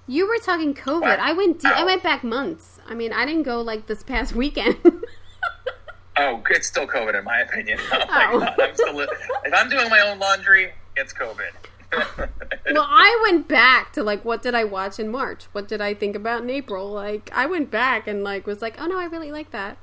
you 0.08 0.26
were 0.26 0.38
talking 0.38 0.74
COVID. 0.74 1.16
I 1.20 1.32
went 1.32 1.60
de- 1.60 1.68
I 1.68 1.84
went 1.84 2.02
back 2.02 2.24
months. 2.24 2.80
I 2.88 2.94
mean, 2.94 3.12
I 3.12 3.24
didn't 3.24 3.44
go 3.44 3.60
like 3.60 3.86
this 3.86 4.02
past 4.02 4.34
weekend. 4.34 4.76
oh, 6.16 6.42
it's 6.50 6.66
still 6.66 6.88
COVID 6.88 7.16
in 7.16 7.24
my 7.24 7.38
opinion. 7.38 7.78
Oh 7.92 8.04
Oh. 8.32 8.40
god, 8.40 8.60
I'm 8.60 8.74
still. 8.74 8.98
If 9.00 9.54
I'm 9.54 9.68
doing 9.68 9.88
my 9.90 10.00
own 10.00 10.18
laundry, 10.18 10.72
it's 10.96 11.12
COVID. 11.12 11.52
well, 12.74 12.86
I 12.88 13.20
went 13.22 13.46
back 13.46 13.92
to 13.92 14.02
like 14.02 14.24
what 14.24 14.42
did 14.42 14.56
I 14.56 14.64
watch 14.64 14.98
in 14.98 15.08
March? 15.12 15.44
What 15.52 15.68
did 15.68 15.80
I 15.80 15.94
think 15.94 16.16
about 16.16 16.42
in 16.42 16.50
April? 16.50 16.90
Like 16.90 17.30
I 17.32 17.46
went 17.46 17.70
back 17.70 18.08
and 18.08 18.24
like 18.24 18.44
was 18.44 18.60
like, 18.60 18.74
"Oh 18.80 18.86
no, 18.86 18.98
I 18.98 19.04
really 19.04 19.30
like 19.30 19.52
that." 19.52 19.78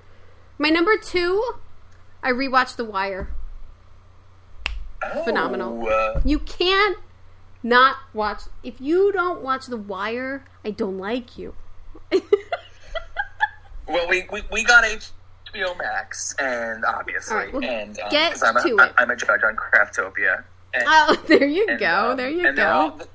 My 0.58 0.68
number 0.70 0.98
2, 0.98 1.54
I 2.22 2.32
rewatched 2.34 2.76
The 2.76 2.84
Wire. 2.86 3.30
Oh, 5.02 5.24
Phenomenal. 5.24 5.88
uh, 5.88 6.20
You 6.26 6.40
can't 6.40 6.98
not 7.64 7.98
watch 8.14 8.42
if 8.64 8.80
you 8.82 9.12
don't 9.12 9.42
watch 9.42 9.68
The 9.68 9.78
Wire, 9.78 10.44
I 10.66 10.72
don't 10.72 10.98
like 10.98 11.38
you. 11.38 11.54
well, 13.88 14.08
we, 14.10 14.26
we 14.32 14.42
we 14.52 14.64
got 14.64 14.84
HBO 14.84 15.78
Max, 15.78 16.36
and 16.40 16.86
obviously, 16.86 17.36
right, 17.36 17.54
well, 17.54 17.64
and 17.64 18.00
um, 18.00 18.10
get 18.10 18.42
I'm 18.44 18.58
a, 18.58 18.62
to 18.64 18.78
it. 18.78 18.94
I'm 18.98 19.10
a 19.12 19.16
judge 19.16 19.42
on 19.44 19.56
Craftopia. 19.56 20.44
And, 20.74 20.84
Oh, 20.88 21.22
there 21.28 21.48
you 21.48 21.66
and, 21.70 21.80
go. 21.80 22.12
um, 22.12 22.18
there 22.18 22.30
you 22.30 22.48
and 22.48 22.58
they're 22.58 22.72
all- 22.72 22.92
go. 22.92 23.06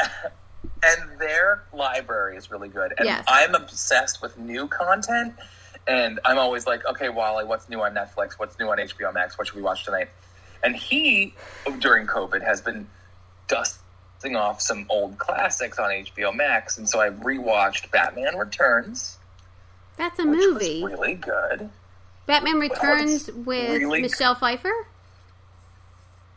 and 0.84 1.20
their 1.20 1.62
library 1.72 2.36
is 2.36 2.50
really 2.50 2.68
good. 2.68 2.94
And 2.98 3.06
Yes. 3.06 3.24
I'm 3.28 3.54
obsessed 3.54 4.22
with 4.22 4.38
new 4.38 4.66
content. 4.68 5.34
And 5.86 6.20
I'm 6.24 6.38
always 6.38 6.66
like, 6.66 6.86
okay, 6.86 7.08
Wally, 7.08 7.44
what's 7.44 7.68
new 7.68 7.82
on 7.82 7.92
Netflix? 7.92 8.34
What's 8.38 8.58
new 8.58 8.68
on 8.70 8.78
HBO 8.78 9.12
Max? 9.12 9.36
What 9.36 9.48
should 9.48 9.56
we 9.56 9.62
watch 9.62 9.84
tonight? 9.84 10.08
And 10.62 10.76
he, 10.76 11.34
during 11.80 12.06
COVID, 12.06 12.40
has 12.42 12.60
been 12.60 12.86
dusting 14.22 14.36
off 14.36 14.60
some 14.60 14.86
old 14.88 15.18
classics 15.18 15.78
on 15.78 15.90
HBO 15.90 16.34
Max. 16.34 16.78
And 16.78 16.88
so 16.88 17.00
I 17.00 17.10
rewatched 17.10 17.90
Batman 17.90 18.36
Returns, 18.36 19.18
That's 19.96 20.18
a 20.18 20.24
movie. 20.24 20.84
really 20.84 21.14
good. 21.14 21.68
Batman 22.26 22.60
Returns 22.60 23.28
it's 23.28 23.36
with 23.36 23.68
really- 23.80 24.02
Michelle 24.02 24.34
Pfeiffer. 24.34 24.86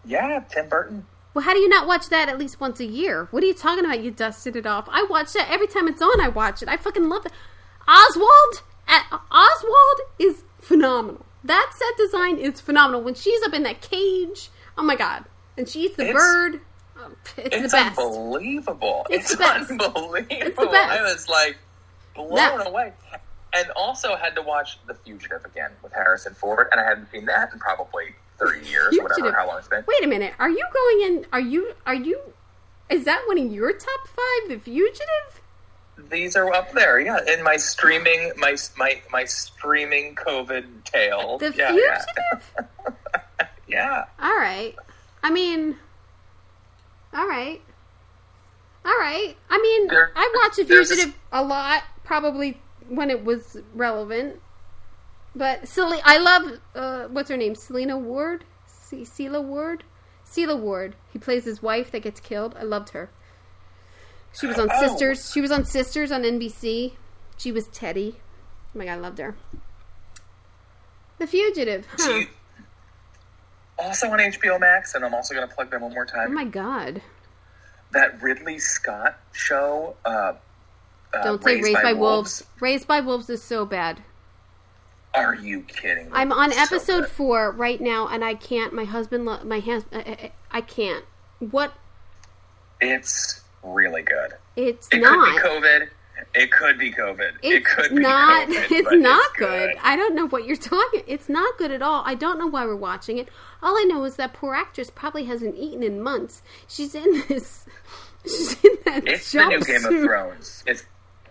Yeah, 0.04 0.42
Tim 0.50 0.68
Burton. 0.70 1.06
Well, 1.34 1.44
how 1.44 1.54
do 1.54 1.60
you 1.60 1.70
not 1.70 1.86
watch 1.88 2.10
that 2.10 2.30
at 2.30 2.38
least 2.40 2.60
once 2.62 2.80
a 2.80 2.86
year? 2.86 3.28
What 3.32 3.44
are 3.44 3.46
you 3.46 3.54
talking 3.54 3.84
about? 3.86 4.02
You 4.02 4.10
dusted 4.12 4.56
it 4.56 4.66
off. 4.66 4.88
I 4.90 5.04
watch 5.04 5.34
that 5.34 5.50
every 5.52 5.68
time 5.68 5.88
it's 5.88 6.02
on. 6.02 6.22
I 6.22 6.30
watch 6.30 6.62
it. 6.64 6.70
I 6.70 6.78
fucking 6.78 7.10
love 7.10 7.26
it. 7.26 7.32
Oswald, 7.88 8.62
Oswald 9.32 10.00
is 10.18 10.44
phenomenal. 10.60 11.26
That 11.44 11.72
set 11.76 11.98
design 11.98 12.38
is 12.38 12.62
phenomenal. 12.62 13.02
When 13.02 13.14
she's 13.16 13.42
up 13.44 13.54
in 13.54 13.64
that 13.64 13.82
cage, 13.82 14.50
oh 14.78 14.84
my 14.84 14.96
god, 14.96 15.26
and 15.58 15.68
she 15.70 15.82
eats 15.82 15.98
the 15.98 16.04
It's- 16.10 16.16
bird. 16.16 16.62
It's, 17.38 17.56
It's 17.56 17.72
the 17.72 17.78
best. 17.78 18.00
unbelievable. 18.00 19.06
It's 19.10 19.32
It's, 19.32 19.32
the 19.34 19.38
best. 19.44 19.72
unbelievable. 19.72 20.72
best. 20.72 20.92
I 20.92 21.02
was 21.02 21.30
like 21.30 21.58
blown 22.16 22.36
That- 22.36 22.68
away. 22.68 22.94
And 23.54 23.70
also 23.78 24.18
had 24.18 24.36
to 24.36 24.42
watch 24.42 24.78
The 24.86 24.94
Fugitive 24.96 25.46
again 25.46 25.72
with 25.82 25.94
Harrison 25.94 26.34
Ford, 26.34 26.68
and 26.74 26.82
I 26.82 26.84
hadn't 26.84 27.10
seen 27.10 27.24
that 27.28 27.54
in 27.54 27.60
probably 27.60 28.14
thirty 28.38 28.60
years, 28.70 28.90
Fugitive. 28.90 29.04
whatever, 29.24 29.32
how 29.38 29.48
long 29.48 29.60
it's 29.60 29.68
been. 29.70 29.86
Wait 29.88 30.04
a 30.04 30.08
minute. 30.08 30.34
Are 30.40 30.50
you 30.50 30.66
going 30.74 31.02
in? 31.08 31.26
Are 31.32 31.40
you? 31.40 31.74
Are 31.86 31.96
you? 31.96 32.20
Is 32.90 33.06
that 33.06 33.24
one 33.28 33.38
of 33.40 33.50
your 33.54 33.72
top 33.72 34.08
five? 34.10 34.50
The 34.50 34.60
Fugitive. 34.60 35.42
These 36.10 36.36
are 36.36 36.52
up 36.52 36.74
there, 36.74 37.00
yeah. 37.00 37.20
In 37.34 37.42
my 37.44 37.56
streaming, 37.56 38.34
my 38.36 38.58
my 38.78 39.02
my 39.10 39.24
streaming 39.24 40.16
COVID 40.16 40.84
tale. 40.84 41.38
The 41.38 41.54
yeah, 41.56 41.72
Fugitive. 41.72 42.52
yeah, 42.58 43.46
yeah. 43.70 44.06
All 44.22 44.36
right. 44.36 44.76
I 45.24 45.32
mean, 45.32 45.78
all 47.16 47.28
right. 47.28 47.62
All 48.86 48.92
right. 49.00 49.36
I 49.50 49.58
mean, 49.60 49.88
There- 49.88 50.12
I 50.16 50.32
watched 50.44 50.60
a- 50.60 50.66
Fugitive 50.66 51.16
a 51.32 51.44
lot, 51.44 51.84
probably 52.04 52.62
when 52.88 53.10
it 53.10 53.24
was 53.26 53.58
relevant. 53.74 54.42
But 55.36 55.68
Celine, 55.68 56.02
I 56.06 56.18
love 56.18 56.60
uh, 56.76 57.08
what's 57.08 57.30
her 57.30 57.38
name, 57.38 57.56
Selena 57.56 57.98
Ward, 57.98 58.46
C- 58.68 59.02
Sela 59.04 59.44
Ward, 59.44 59.84
Sela 60.26 60.58
Ward. 60.58 60.96
He 61.12 61.18
plays 61.20 61.46
his 61.46 61.62
wife 61.64 61.92
that 61.92 62.02
gets 62.04 62.20
killed. 62.20 62.56
I 62.60 62.64
loved 62.64 62.90
her. 62.90 63.10
She 64.40 64.46
was 64.48 64.60
on 64.60 64.70
Oh. 64.72 64.80
Sisters. 64.88 65.32
She 65.34 65.42
was 65.42 65.52
on 65.52 65.66
Sisters 65.66 66.12
on 66.12 66.24
NBC. 66.24 66.94
She 67.38 67.52
was 67.52 67.68
Teddy. 67.68 68.18
Oh 68.74 68.78
my 68.78 68.86
god, 68.86 68.92
I 68.92 68.96
loved 68.98 69.18
her. 69.20 69.36
The 71.18 71.28
Fugitive. 71.28 71.88
Huh. 71.98 72.24
Also 73.78 74.08
on 74.08 74.20
HBO 74.20 74.60
Max, 74.60 74.96
and 74.96 75.04
I'm 75.04 75.14
also 75.14 75.34
going 75.34 75.48
to 75.48 75.54
plug 75.54 75.70
them 75.70 75.82
one 75.82 75.94
more 75.94 76.06
time. 76.06 76.28
Oh 76.30 76.34
my 76.34 76.46
god. 76.46 77.02
that 77.92 78.22
Ridley 78.22 78.58
Scott 78.60 79.18
show. 79.34 79.96
Uh, 80.06 80.34
uh, 81.14 81.24
Don't 81.24 81.44
say 81.44 81.62
Raised 81.62 81.82
by 81.84 81.94
Wolves. 81.94 82.44
Raised 82.60 82.88
by 82.88 83.00
Wolves 83.02 83.30
is 83.30 83.42
so 83.44 83.66
bad. 83.66 84.02
Are 85.14 85.36
you 85.36 85.62
kidding? 85.62 86.06
me? 86.06 86.12
I'm 86.14 86.32
on 86.34 86.52
So 86.52 86.62
episode 86.62 87.02
good. 87.02 87.10
four 87.10 87.52
right 87.52 87.80
now, 87.80 88.08
and 88.10 88.24
I 88.24 88.34
can't. 88.34 88.74
My 88.74 88.84
husband, 88.84 89.26
lo- 89.26 89.44
my 89.46 89.60
hands, 89.60 89.86
I, 89.94 89.98
I, 89.98 90.32
I 90.58 90.62
can't. 90.62 91.06
What? 91.40 91.74
It's 92.82 93.42
really 93.64 94.02
good. 94.02 94.34
It's 94.56 94.88
It 94.92 95.00
not. 95.02 95.42
could 95.42 95.42
be 95.44 95.68
COVID. 95.68 95.90
It 96.34 96.52
could 96.52 96.78
be 96.78 96.92
COVID. 96.92 97.32
It's 97.42 97.56
it 97.58 97.66
could 97.66 97.96
be 97.96 98.02
not. 98.02 98.48
COVID, 98.48 98.68
it's 98.72 98.92
not 98.92 99.30
it's 99.30 99.38
good. 99.38 99.76
I 99.84 99.96
don't 99.96 100.16
know 100.16 100.28
what 100.28 100.46
you're 100.46 100.56
talking. 100.58 101.04
It's 101.08 101.30
not 101.30 101.58
good 101.58 101.72
at 101.72 101.82
all. 101.82 102.04
I 102.06 102.16
don't 102.16 102.38
know 102.40 102.48
why 102.48 102.66
we're 102.66 102.76
watching 102.76 103.18
it. 103.18 103.30
All 103.62 103.78
I 103.78 103.84
know 103.84 104.04
is 104.04 104.16
that 104.18 104.34
poor 104.34 104.54
actress 104.54 104.90
probably 104.90 105.26
hasn't 105.26 105.56
eaten 105.58 105.84
in 105.84 106.02
months. 106.02 106.42
She's 106.68 106.94
in 106.96 107.24
this. 107.28 107.66
She's 108.26 108.64
in 108.64 108.78
that 108.86 109.08
It's 109.08 109.32
the 109.32 109.46
new 109.46 109.62
Game 109.62 109.86
of. 109.86 110.04
Thrones. 110.04 110.64
It's 110.66 110.84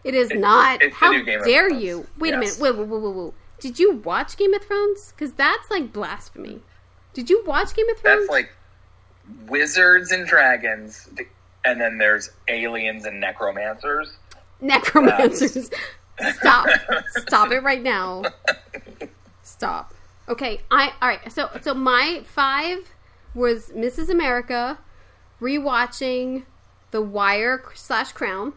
It 0.04 0.14
is 0.14 0.30
not. 0.30 0.80
it's 0.82 0.94
How 0.94 1.12
dare 1.22 1.70
you? 1.72 2.06
Wait 2.18 2.32
a 2.34 2.38
minute. 2.38 2.56
Wait, 2.60 2.76
wait, 2.76 2.86
wait, 2.88 3.00
wait, 3.02 3.14
wait. 3.14 3.32
Did 3.60 3.78
you 3.78 3.96
watch 3.96 4.36
Game 4.36 4.54
of 4.54 4.62
Thrones? 4.62 5.12
Because 5.12 5.32
that's 5.32 5.70
like 5.70 5.92
blasphemy. 5.92 6.60
Did 7.14 7.30
you 7.30 7.42
watch 7.44 7.74
Game 7.74 7.88
of 7.90 7.98
Thrones? 7.98 8.20
that's 8.20 8.30
like 8.30 8.50
wizards 9.48 10.12
and 10.12 10.26
dragons, 10.26 11.08
and 11.64 11.80
then 11.80 11.98
there's 11.98 12.30
aliens 12.48 13.04
and 13.06 13.20
necromancers. 13.20 14.16
Necromancers. 14.64 15.70
Stop. 16.38 16.68
Stop 17.16 17.52
it 17.52 17.62
right 17.62 17.82
now. 17.82 18.24
Stop. 19.42 19.94
Okay, 20.28 20.60
I 20.70 20.92
all 21.00 21.08
right. 21.08 21.32
So 21.32 21.50
so 21.60 21.74
my 21.74 22.22
five 22.24 22.90
was 23.34 23.70
Mrs. 23.70 24.08
America, 24.08 24.78
rewatching 25.40 26.44
The 26.90 27.02
Wire 27.02 27.62
slash 27.74 28.12
Crown, 28.12 28.54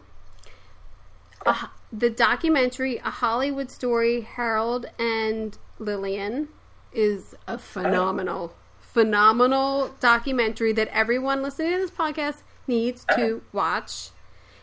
a 1.44 1.68
the 1.92 2.10
documentary 2.10 2.98
A 2.98 3.10
Hollywood 3.10 3.70
Story, 3.70 4.22
Harold 4.22 4.86
and 4.98 5.56
Lillian 5.78 6.48
is 6.92 7.34
a 7.46 7.58
phenomenal, 7.58 8.54
phenomenal 8.80 9.94
documentary 10.00 10.72
that 10.72 10.88
everyone 10.88 11.42
listening 11.42 11.72
to 11.72 11.78
this 11.78 11.90
podcast 11.90 12.42
needs 12.66 13.04
to 13.16 13.36
uh-huh. 13.36 13.40
watch. 13.52 14.10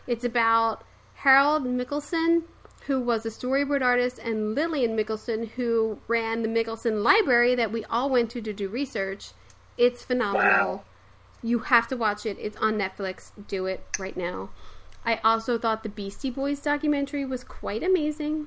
It's 0.06 0.24
about 0.24 0.84
Harold 1.16 1.64
Michelson, 1.66 2.44
who 2.86 3.00
was 3.00 3.26
a 3.26 3.30
storyboard 3.30 3.82
artist, 3.82 4.18
and 4.22 4.54
Lillian 4.54 4.94
Michelson, 4.94 5.46
who 5.56 5.98
ran 6.08 6.42
the 6.42 6.48
Michelson 6.48 7.02
Library 7.02 7.54
that 7.54 7.72
we 7.72 7.84
all 7.86 8.08
went 8.10 8.30
to 8.32 8.40
to 8.40 8.52
do 8.52 8.68
research. 8.68 9.30
It's 9.76 10.02
phenomenal. 10.02 10.68
Wow. 10.76 10.82
You 11.42 11.60
have 11.60 11.86
to 11.88 11.96
watch 11.96 12.24
it. 12.26 12.36
It's 12.40 12.56
on 12.58 12.78
Netflix. 12.78 13.30
Do 13.48 13.66
it 13.66 13.84
right 13.98 14.16
now. 14.16 14.50
I 15.04 15.20
also 15.22 15.58
thought 15.58 15.82
the 15.82 15.88
Beastie 15.88 16.30
Boys 16.30 16.60
documentary 16.60 17.24
was 17.24 17.44
quite 17.44 17.82
amazing. 17.82 18.46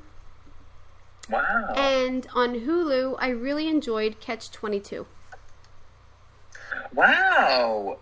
Wow. 1.29 1.73
And 1.75 2.27
on 2.33 2.61
Hulu, 2.61 3.15
I 3.19 3.29
really 3.29 3.67
enjoyed 3.67 4.19
Catch 4.19 4.51
22. 4.51 5.05
wow. 6.93 7.97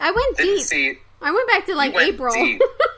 I 0.00 0.10
went 0.10 0.36
Didn't 0.36 0.56
deep. 0.56 0.64
see. 0.64 0.98
I 1.20 1.30
went 1.32 1.48
back 1.48 1.66
to 1.66 1.74
like 1.74 1.94
went 1.94 2.14
April. 2.14 2.34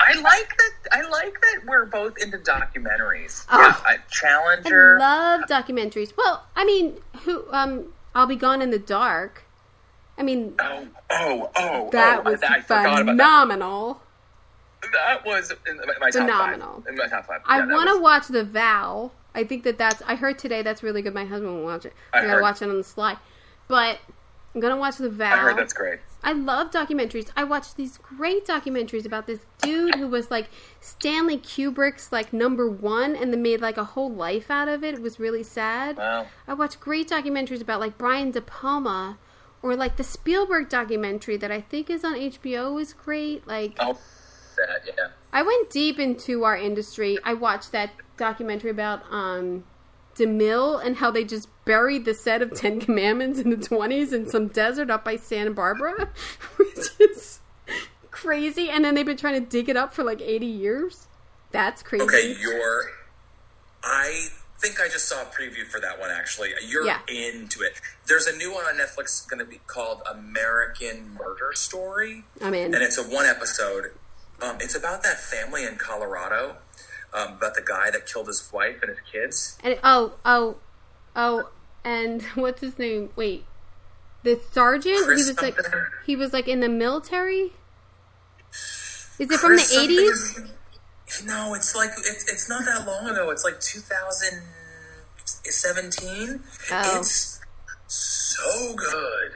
I 0.00 0.14
like 0.20 0.56
that. 0.56 0.70
I 0.92 1.02
like 1.02 1.40
that 1.42 1.60
we're 1.66 1.84
both 1.86 2.16
into 2.18 2.38
documentaries. 2.38 3.44
Oh. 3.50 3.60
yeah, 3.60 3.76
I, 3.84 3.92
I 3.94 3.96
Challenger. 4.10 4.98
love 4.98 5.42
documentaries. 5.42 6.12
Well, 6.16 6.44
I 6.56 6.64
mean, 6.64 6.96
who 7.24 7.44
um 7.52 7.92
I'll 8.14 8.26
be 8.26 8.36
gone 8.36 8.62
in 8.62 8.70
the 8.70 8.78
dark. 8.78 9.44
I 10.18 10.22
mean, 10.22 10.54
oh, 10.58 10.86
oh, 11.10 11.50
oh! 11.56 11.88
that 11.92 12.22
oh, 12.26 12.30
was 12.30 12.42
I, 12.42 12.56
I 12.56 12.60
that. 12.60 13.04
phenomenal. 13.06 14.00
That 14.92 15.24
was 15.24 15.50
in 15.68 15.76
my 16.00 16.10
top 16.10 16.12
Phenomenal. 16.12 16.74
five. 16.82 16.86
In 16.88 16.96
my 16.96 17.06
top 17.06 17.26
five. 17.26 17.40
I 17.46 17.58
Yeah, 17.60 17.66
that 17.66 17.74
want 17.74 17.88
to 17.88 17.94
was- 17.94 18.02
watch 18.02 18.28
The 18.28 18.44
Vow. 18.44 19.10
I 19.34 19.44
think 19.44 19.64
that 19.64 19.78
that's. 19.78 20.02
I 20.06 20.16
heard 20.16 20.38
today 20.38 20.62
that's 20.62 20.82
really 20.82 21.02
good. 21.02 21.14
My 21.14 21.24
husband 21.24 21.54
will 21.54 21.64
watch 21.64 21.84
it. 21.84 21.92
I 22.12 22.18
I 22.18 22.20
gotta 22.22 22.32
heard. 22.34 22.42
watch 22.42 22.62
it 22.62 22.68
on 22.68 22.76
the 22.78 22.84
slide. 22.84 23.18
But 23.68 23.98
I'm 24.54 24.60
gonna 24.60 24.76
watch 24.76 24.96
The 24.96 25.08
Vow. 25.10 25.32
I 25.32 25.36
heard 25.36 25.56
that's 25.56 25.72
great. 25.72 26.00
I 26.22 26.32
love 26.32 26.70
documentaries. 26.70 27.30
I 27.36 27.44
watched 27.44 27.76
these 27.76 27.96
great 27.98 28.46
documentaries 28.46 29.06
about 29.06 29.26
this 29.26 29.40
dude 29.62 29.94
who 29.94 30.06
was 30.06 30.30
like 30.30 30.48
Stanley 30.80 31.38
Kubrick's 31.38 32.12
like 32.12 32.32
number 32.32 32.68
one, 32.70 33.16
and 33.16 33.32
then 33.32 33.42
made 33.42 33.60
like 33.60 33.78
a 33.78 33.84
whole 33.84 34.10
life 34.12 34.50
out 34.50 34.68
of 34.68 34.84
it. 34.84 34.94
It 34.94 35.02
was 35.02 35.18
really 35.18 35.42
sad. 35.42 35.96
Wow. 35.96 36.26
I 36.46 36.54
watched 36.54 36.80
great 36.80 37.08
documentaries 37.08 37.62
about 37.62 37.80
like 37.80 37.96
Brian 37.96 38.30
De 38.30 38.40
Palma, 38.42 39.18
or 39.62 39.74
like 39.76 39.96
the 39.96 40.04
Spielberg 40.04 40.68
documentary 40.68 41.36
that 41.38 41.50
I 41.50 41.60
think 41.60 41.88
is 41.88 42.04
on 42.04 42.14
HBO 42.14 42.80
is 42.80 42.92
great. 42.92 43.46
Like 43.46 43.74
Oh, 43.80 43.98
that 44.56 44.82
yeah. 44.86 45.08
I 45.32 45.42
went 45.42 45.70
deep 45.70 45.98
into 45.98 46.44
our 46.44 46.56
industry. 46.56 47.18
I 47.24 47.34
watched 47.34 47.72
that 47.72 47.92
documentary 48.16 48.70
about 48.70 49.02
um 49.10 49.64
DeMille 50.16 50.84
and 50.84 50.96
how 50.96 51.10
they 51.10 51.24
just 51.24 51.48
buried 51.70 52.04
the 52.04 52.14
set 52.14 52.42
of 52.42 52.52
Ten 52.52 52.80
Commandments 52.80 53.38
in 53.38 53.50
the 53.50 53.56
twenties 53.56 54.12
in 54.12 54.28
some 54.28 54.48
desert 54.48 54.90
up 54.90 55.04
by 55.04 55.14
Santa 55.14 55.52
Barbara, 55.52 56.10
which 56.56 56.88
is 56.98 57.38
crazy. 58.10 58.68
And 58.70 58.84
then 58.84 58.96
they've 58.96 59.06
been 59.06 59.16
trying 59.16 59.40
to 59.40 59.48
dig 59.48 59.68
it 59.68 59.76
up 59.76 59.94
for 59.94 60.02
like 60.02 60.20
eighty 60.20 60.46
years. 60.46 61.06
That's 61.52 61.82
crazy. 61.84 62.02
Okay, 62.04 62.34
you're. 62.40 62.86
I 63.84 64.26
think 64.58 64.80
I 64.80 64.88
just 64.88 65.08
saw 65.08 65.22
a 65.22 65.26
preview 65.26 65.64
for 65.64 65.78
that 65.80 66.00
one. 66.00 66.10
Actually, 66.10 66.50
you're 66.66 66.84
Yeah. 66.84 66.98
into 67.08 67.62
it. 67.62 67.80
There's 68.06 68.26
a 68.26 68.36
new 68.36 68.52
one 68.52 68.64
on 68.64 68.74
Netflix 68.76 69.26
going 69.28 69.38
to 69.38 69.44
be 69.46 69.60
called 69.68 70.02
American 70.10 71.14
Murder 71.14 71.52
Story, 71.54 72.24
I'm 72.42 72.52
in. 72.52 72.74
and 72.74 72.82
it's 72.82 72.98
a 72.98 73.04
one 73.04 73.26
episode. 73.26 73.92
Um, 74.42 74.56
it's 74.60 74.74
about 74.74 75.02
that 75.04 75.20
family 75.20 75.64
in 75.64 75.76
Colorado, 75.76 76.56
um, 77.14 77.34
about 77.34 77.54
the 77.54 77.62
guy 77.62 77.90
that 77.90 78.06
killed 78.06 78.26
his 78.26 78.50
wife 78.52 78.82
and 78.82 78.90
his 78.90 78.98
kids. 79.10 79.56
And 79.64 79.78
oh, 79.84 80.14
oh, 80.24 80.56
oh, 81.16 81.48
and 81.84 82.22
what's 82.34 82.60
his 82.60 82.78
name? 82.78 83.08
Wait, 83.16 83.44
the 84.22 84.38
sergeant. 84.50 85.04
Chris 85.04 85.26
he 85.26 85.32
was 85.32 85.42
like, 85.42 85.58
he 86.06 86.14
was 86.16 86.32
like 86.32 86.48
in 86.48 86.60
the 86.60 86.68
military. 86.68 87.52
Is 89.18 89.30
it 89.30 89.40
from 89.40 89.56
the 89.56 89.80
eighties? 89.80 90.40
No, 91.24 91.54
it's 91.54 91.74
like 91.74 91.90
it's 91.98 92.30
it's 92.30 92.48
not 92.48 92.64
that 92.64 92.86
long 92.86 93.08
ago. 93.08 93.30
It's 93.30 93.44
like 93.44 93.58
2017. 93.60 96.40
Oh. 96.72 96.98
It's 96.98 97.40
so 97.86 98.74
good. 98.74 99.32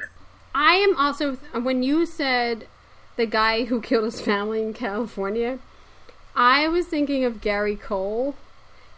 I 0.55 0.77
am 0.77 0.97
also 0.97 1.35
when 1.53 1.83
you 1.83 2.07
said 2.07 2.67
the 3.17 3.27
guy 3.27 3.65
who 3.65 3.81
killed 3.81 4.05
his 4.05 4.21
family 4.21 4.63
in 4.63 4.73
California, 4.73 5.59
I 6.37 6.69
was 6.69 6.87
thinking 6.87 7.25
of 7.25 7.41
Gary 7.41 7.75
Cole 7.77 8.37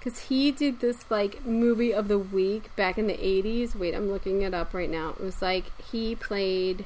because 0.07 0.21
he 0.29 0.53
did 0.53 0.79
this 0.79 1.11
like 1.11 1.45
movie 1.45 1.93
of 1.93 2.07
the 2.07 2.17
week 2.17 2.75
back 2.77 2.97
in 2.97 3.09
the 3.09 3.17
'80s. 3.17 3.75
Wait, 3.75 3.93
I'm 3.93 4.09
looking 4.09 4.43
it 4.43 4.55
up 4.55 4.73
right 4.73 4.89
now. 4.89 5.11
It 5.11 5.21
was 5.21 5.43
like 5.43 5.65
he 5.91 6.15
played 6.15 6.85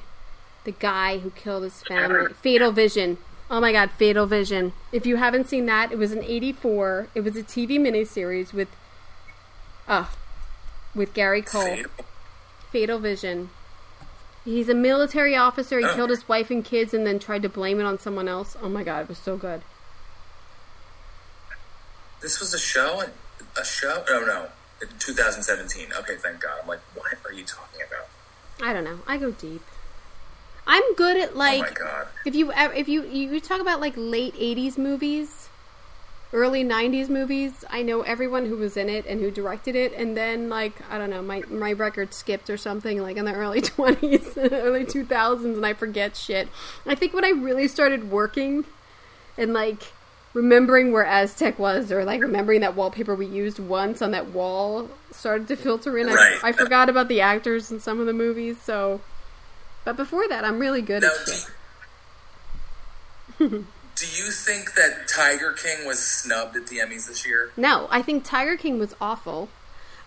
the 0.63 0.71
guy 0.71 1.19
who 1.19 1.29
killed 1.29 1.61
his 1.61 1.83
family. 1.83 2.33
Fatal 2.33 2.71
Vision. 2.71 3.19
Oh 3.47 3.61
my 3.61 3.71
God, 3.71 3.91
Fatal 3.91 4.25
Vision. 4.25 4.73
If 4.91 5.05
you 5.05 5.17
haven't 5.17 5.47
seen 5.47 5.67
that, 5.67 5.91
it 5.91 5.99
was 5.99 6.11
an 6.11 6.23
'84. 6.23 7.09
It 7.13 7.21
was 7.21 7.37
a 7.37 7.43
TV 7.43 7.77
miniseries 7.77 8.53
with, 8.53 8.69
uh, 9.87 10.07
with 10.95 11.13
Gary 11.13 11.43
Cole. 11.43 11.77
Fatal. 12.71 12.97
Vision. 12.97 13.51
He's 14.43 14.67
a 14.67 14.73
military 14.73 15.35
officer. 15.35 15.77
He 15.77 15.85
killed 15.93 16.09
his 16.09 16.27
wife 16.27 16.49
and 16.49 16.65
kids 16.65 16.91
and 16.91 17.05
then 17.05 17.19
tried 17.19 17.43
to 17.43 17.49
blame 17.49 17.79
it 17.79 17.83
on 17.83 17.99
someone 17.99 18.27
else. 18.27 18.57
Oh 18.59 18.69
my 18.69 18.83
god, 18.83 19.03
it 19.03 19.09
was 19.09 19.19
so 19.19 19.37
good. 19.37 19.61
This 22.21 22.39
was 22.39 22.53
a 22.53 22.59
show, 22.59 23.03
a 23.59 23.65
show. 23.65 24.03
Oh 24.09 24.23
no, 24.25 24.87
2017. 24.99 25.87
Okay, 25.99 26.15
thank 26.17 26.39
God. 26.41 26.59
I'm 26.61 26.67
like, 26.67 26.81
what 26.95 27.13
are 27.25 27.33
you 27.33 27.43
talking 27.43 27.81
about? 27.85 28.07
I 28.61 28.73
don't 28.73 28.83
know. 28.83 28.99
I 29.07 29.17
go 29.17 29.31
deep. 29.31 29.61
I'm 30.67 30.93
good 30.95 31.17
at 31.17 31.31
oh 31.33 31.37
like 31.37 31.61
my 31.61 31.71
God. 31.71 32.07
if 32.25 32.35
you 32.35 32.51
if 32.55 32.87
you 32.87 33.03
you 33.03 33.39
talk 33.39 33.59
about 33.61 33.81
like 33.81 33.93
late 33.97 34.35
80s 34.35 34.77
movies, 34.77 35.49
early 36.31 36.63
90s 36.63 37.09
movies, 37.09 37.65
I 37.69 37.81
know 37.81 38.03
everyone 38.03 38.45
who 38.45 38.57
was 38.57 38.77
in 38.77 38.87
it 38.87 39.05
and 39.07 39.19
who 39.19 39.31
directed 39.31 39.75
it 39.75 39.93
and 39.93 40.15
then 40.15 40.49
like 40.49 40.73
I 40.89 40.99
don't 40.99 41.09
know, 41.09 41.23
my 41.23 41.41
my 41.49 41.73
record 41.73 42.13
skipped 42.13 42.49
or 42.49 42.57
something 42.57 43.01
like 43.01 43.17
in 43.17 43.25
the 43.25 43.33
early 43.33 43.61
20s, 43.61 44.37
early 44.51 44.85
2000s 44.85 45.43
and 45.43 45.65
I 45.65 45.73
forget 45.73 46.15
shit. 46.15 46.47
I 46.85 46.93
think 46.95 47.13
when 47.13 47.25
I 47.25 47.29
really 47.29 47.67
started 47.67 48.11
working 48.11 48.65
and 49.37 49.53
like 49.53 49.93
remembering 50.33 50.91
where 50.91 51.05
Aztec 51.05 51.59
was 51.59 51.91
or 51.91 52.05
like 52.05 52.21
remembering 52.21 52.61
that 52.61 52.75
wallpaper 52.75 53.15
we 53.15 53.25
used 53.25 53.59
once 53.59 54.01
on 54.01 54.11
that 54.11 54.27
wall 54.27 54.89
started 55.11 55.47
to 55.49 55.55
filter 55.55 55.97
in. 55.97 56.07
Right. 56.07 56.39
I, 56.43 56.49
I 56.49 56.51
forgot 56.51 56.89
about 56.89 57.07
the 57.07 57.21
actors 57.21 57.71
in 57.71 57.79
some 57.79 57.99
of 57.99 58.05
the 58.05 58.13
movies, 58.13 58.61
so 58.61 59.01
but 59.83 59.97
before 59.97 60.27
that 60.27 60.45
I'm 60.45 60.59
really 60.59 60.81
good 60.81 61.03
Now, 61.03 61.09
at 61.09 61.47
do, 63.37 63.47
do 63.95 64.05
you 64.05 64.31
think 64.31 64.73
that 64.75 65.07
Tiger 65.07 65.53
King 65.53 65.85
was 65.85 65.99
snubbed 65.99 66.55
at 66.55 66.67
the 66.67 66.77
Emmys 66.77 67.07
this 67.07 67.25
year? 67.25 67.51
No, 67.57 67.87
I 67.91 68.01
think 68.01 68.23
Tiger 68.23 68.55
King 68.55 68.79
was 68.79 68.95
awful. 69.01 69.49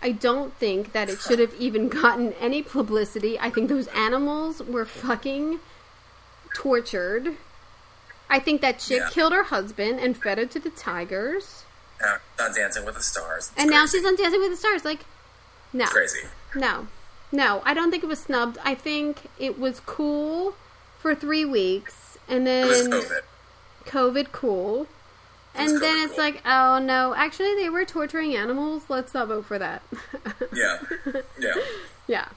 I 0.02 0.12
don't 0.12 0.52
think 0.54 0.92
that 0.92 1.08
it 1.08 1.18
should 1.18 1.38
have 1.38 1.54
even 1.58 1.88
gotten 1.88 2.34
any 2.34 2.62
publicity. 2.62 3.38
I 3.38 3.50
think 3.50 3.70
those 3.70 3.86
animals 3.88 4.62
were 4.62 4.84
fucking 4.84 5.60
tortured. 6.54 7.36
I 8.30 8.38
think 8.38 8.60
that 8.62 8.78
chick 8.78 9.00
Yeah. 9.00 9.10
killed 9.10 9.32
her 9.32 9.44
husband 9.44 10.00
and 10.00 10.16
fed 10.16 10.38
her 10.38 10.46
to 10.46 10.58
the 10.58 10.70
tigers. 10.70 11.64
Now, 12.00 12.16
not 12.38 12.54
Dancing 12.54 12.84
with 12.84 12.96
the 12.96 13.02
Stars. 13.02 13.50
It's 13.52 13.60
And 13.60 13.70
now 13.70 13.86
she's 13.86 14.04
on 14.04 14.16
Dancing 14.16 14.40
with 14.40 14.50
the 14.50 14.56
Stars. 14.56 14.84
Like, 14.84 15.00
no. 15.72 15.86
crazy. 15.86 16.20
No. 16.54 16.88
No, 17.32 17.62
I 17.64 17.74
don't 17.74 17.90
think 17.90 18.02
it 18.02 18.06
was 18.06 18.20
snubbed. 18.20 18.58
I 18.64 18.74
think 18.74 19.22
it 19.38 19.58
was 19.58 19.80
cool 19.80 20.54
for 20.98 21.14
three 21.14 21.44
weeks. 21.44 22.16
And 22.28 22.46
It 22.48 22.66
was 22.66 22.88
then 22.88 23.00
COVID. 23.00 23.20
COVID 23.86 24.32
cool. 24.32 24.86
And 25.54 25.80
then 25.80 25.98
it's 26.04 26.14
cool. 26.14 26.24
like, 26.24 26.42
oh 26.46 26.78
no, 26.78 27.14
actually 27.14 27.54
they 27.54 27.68
were 27.68 27.84
torturing 27.84 28.34
animals. 28.34 28.84
Let's 28.88 29.14
not 29.14 29.28
vote 29.28 29.46
for 29.46 29.58
that. 29.58 29.82
Yeah, 30.52 30.78
yeah. 31.38 31.54
yeah. 32.08 32.28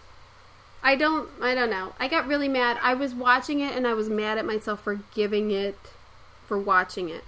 I 0.84 0.96
don't 0.96 1.30
I 1.42 1.56
don't 1.56 1.70
know. 1.70 1.94
I 2.00 2.08
got 2.08 2.28
really 2.28 2.48
mad. 2.48 2.78
I 2.82 2.94
was 2.94 3.14
watching 3.14 3.60
it 3.60 3.76
and 3.76 3.88
I 3.88 3.94
was 3.94 4.10
mad 4.10 4.38
at 4.38 4.46
myself 4.46 4.84
for 4.84 5.00
giving 5.14 5.52
it 5.52 5.78
for 6.48 6.58
watching 6.58 7.10
it. 7.10 7.24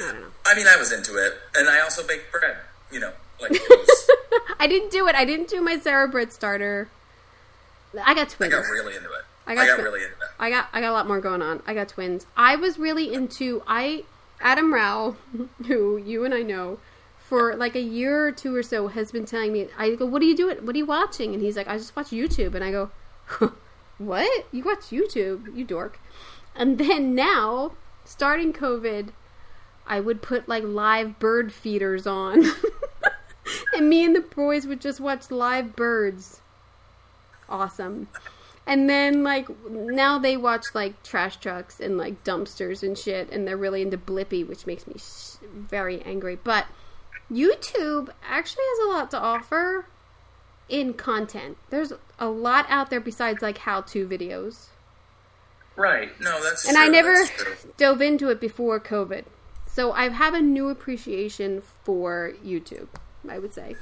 I 0.00 0.12
don't 0.12 0.20
know. 0.22 0.28
I 0.46 0.54
mean, 0.54 0.66
I 0.66 0.76
was 0.76 0.90
into 0.90 1.16
it, 1.16 1.34
and 1.54 1.68
I 1.68 1.80
also 1.80 2.06
baked 2.06 2.32
bread. 2.32 2.56
You 2.90 3.00
know, 3.00 3.12
like 3.40 3.50
was, 3.50 4.10
I 4.58 4.66
didn't 4.66 4.90
do 4.90 5.06
it. 5.06 5.14
I 5.14 5.24
didn't 5.24 5.48
do 5.48 5.60
my 5.60 5.78
Sarah 5.78 6.08
Britt 6.08 6.32
starter. 6.32 6.88
I 8.04 8.14
got 8.14 8.30
twins. 8.30 8.54
I 8.54 8.56
got 8.56 8.68
really 8.68 8.96
into 8.96 9.08
it. 9.10 9.24
I 9.46 9.52
I 9.52 9.54
got 9.54 9.66
got, 9.66 9.74
twi- 9.74 9.84
really 9.84 10.02
into 10.02 10.14
it. 10.14 10.28
I 10.38 10.50
got 10.50 10.68
I 10.72 10.80
got 10.80 10.90
a 10.90 10.92
lot 10.92 11.06
more 11.06 11.20
going 11.20 11.42
on. 11.42 11.62
I 11.66 11.74
got 11.74 11.88
twins. 11.88 12.26
I 12.36 12.56
was 12.56 12.78
really 12.78 13.12
into 13.12 13.62
I 13.66 14.04
Adam 14.40 14.72
Rao, 14.72 15.16
who 15.66 15.98
you 15.98 16.24
and 16.24 16.32
I 16.32 16.42
know, 16.42 16.78
for 17.32 17.56
like 17.56 17.74
a 17.74 17.80
year 17.80 18.26
or 18.26 18.30
two 18.30 18.54
or 18.54 18.62
so 18.62 18.88
has 18.88 19.10
been 19.10 19.24
telling 19.24 19.54
me 19.54 19.66
I 19.78 19.94
go, 19.94 20.04
What 20.04 20.20
are 20.20 20.26
you 20.26 20.36
doing? 20.36 20.58
What 20.66 20.74
are 20.74 20.78
you 20.78 20.84
watching? 20.84 21.32
And 21.32 21.42
he's 21.42 21.56
like, 21.56 21.66
I 21.66 21.78
just 21.78 21.96
watch 21.96 22.08
YouTube 22.08 22.54
and 22.54 22.62
I 22.62 22.70
go, 22.70 22.90
What? 23.96 24.46
You 24.52 24.62
watch 24.64 24.90
YouTube, 24.90 25.56
you 25.56 25.64
dork. 25.64 25.98
And 26.54 26.76
then 26.76 27.14
now, 27.14 27.72
starting 28.04 28.52
COVID, 28.52 29.14
I 29.86 29.98
would 29.98 30.20
put 30.20 30.46
like 30.46 30.62
live 30.62 31.18
bird 31.18 31.54
feeders 31.54 32.06
on. 32.06 32.44
and 33.74 33.88
me 33.88 34.04
and 34.04 34.14
the 34.14 34.20
boys 34.20 34.66
would 34.66 34.82
just 34.82 35.00
watch 35.00 35.30
live 35.30 35.74
birds. 35.74 36.42
Awesome. 37.48 38.08
And 38.66 38.90
then 38.90 39.22
like 39.22 39.48
now 39.70 40.18
they 40.18 40.36
watch 40.36 40.66
like 40.74 41.02
trash 41.02 41.38
trucks 41.38 41.80
and 41.80 41.96
like 41.96 42.24
dumpsters 42.24 42.82
and 42.82 42.98
shit, 42.98 43.30
and 43.30 43.48
they're 43.48 43.56
really 43.56 43.80
into 43.80 43.96
Blippi, 43.96 44.46
which 44.46 44.66
makes 44.66 44.86
me 44.86 44.96
very 45.50 46.02
angry. 46.02 46.36
But 46.36 46.66
YouTube 47.32 48.10
actually 48.28 48.64
has 48.68 48.86
a 48.86 48.90
lot 48.90 49.10
to 49.12 49.18
offer 49.18 49.86
in 50.68 50.94
content. 50.94 51.56
There's 51.70 51.92
a 52.18 52.28
lot 52.28 52.66
out 52.68 52.90
there 52.90 53.00
besides 53.00 53.42
like 53.42 53.58
how-to 53.58 54.06
videos, 54.06 54.68
Right. 55.76 56.08
No, 56.20 56.42
that's 56.42 56.66
and 56.66 56.76
true. 56.76 56.84
I 56.84 56.88
never 56.88 57.14
dove 57.76 58.02
into 58.02 58.28
it 58.28 58.40
before 58.40 58.78
COVID, 58.78 59.24
so 59.66 59.92
I 59.92 60.08
have 60.08 60.34
a 60.34 60.40
new 60.40 60.68
appreciation 60.68 61.62
for 61.84 62.34
YouTube. 62.44 62.88
I 63.28 63.38
would 63.38 63.54
say. 63.54 63.76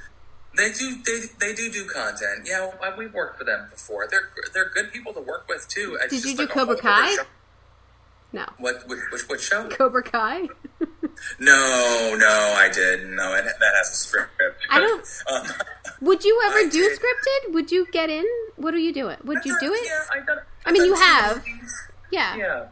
They 0.56 0.72
do. 0.72 0.98
They, 1.04 1.20
they 1.38 1.54
do 1.54 1.70
do 1.70 1.86
content. 1.86 2.46
Yeah, 2.46 2.70
we've 2.96 3.14
worked 3.14 3.38
for 3.38 3.44
them 3.44 3.68
before. 3.70 4.06
They're 4.10 4.30
they're 4.52 4.68
good 4.68 4.92
people 4.92 5.12
to 5.14 5.20
work 5.20 5.46
with 5.48 5.66
too. 5.68 5.98
It's 6.02 6.14
Did 6.14 6.24
you 6.24 6.36
do 6.36 6.42
like 6.42 6.50
Cobra 6.50 6.76
Kai? 6.76 7.16
No, 8.32 8.44
What 8.58 8.86
which, 8.88 9.00
which 9.12 9.28
which 9.28 9.40
show? 9.42 9.68
Cobra 9.68 10.02
Kai. 10.04 10.42
No, 11.38 12.14
no, 12.18 12.54
I 12.56 12.70
didn't. 12.72 13.14
No, 13.16 13.34
it, 13.34 13.44
that 13.44 13.74
has 13.76 13.90
a 13.90 13.94
script. 13.94 14.30
I 14.70 14.78
don't- 14.80 15.04
Um, 15.30 15.46
Would 16.00 16.24
you 16.24 16.40
ever 16.46 16.58
I 16.58 16.62
do 16.64 16.70
did. 16.70 16.98
scripted? 16.98 17.52
Would 17.52 17.70
you 17.70 17.86
get 17.92 18.08
in? 18.08 18.24
What 18.56 18.70
do 18.70 18.78
you 18.78 18.92
do 18.92 19.08
it? 19.08 19.22
Would 19.24 19.44
you 19.44 19.54
do 19.60 19.72
it? 19.74 19.80
Yeah, 19.84 20.04
I 20.22 20.24
done. 20.24 20.38
I 20.64 20.72
mean, 20.72 20.84
you 20.86 20.94
have. 20.94 21.36
movies. 21.38 21.82
Yeah. 22.10 22.36
Yeah. 22.36 22.66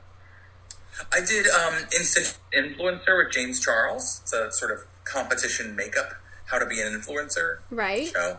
I 1.13 1.21
did 1.21 1.47
um, 1.49 1.75
Instant 1.95 2.39
Influencer 2.57 3.17
with 3.23 3.33
James 3.33 3.61
Charles. 3.61 4.21
It's 4.23 4.33
a 4.33 4.51
sort 4.53 4.71
of 4.73 4.79
competition 5.05 5.77
makeup, 5.77 6.13
how 6.47 6.59
to 6.59 6.67
be 6.67 6.81
an 6.81 6.89
influencer 6.93 7.59
Right. 7.71 8.07
show. 8.09 8.39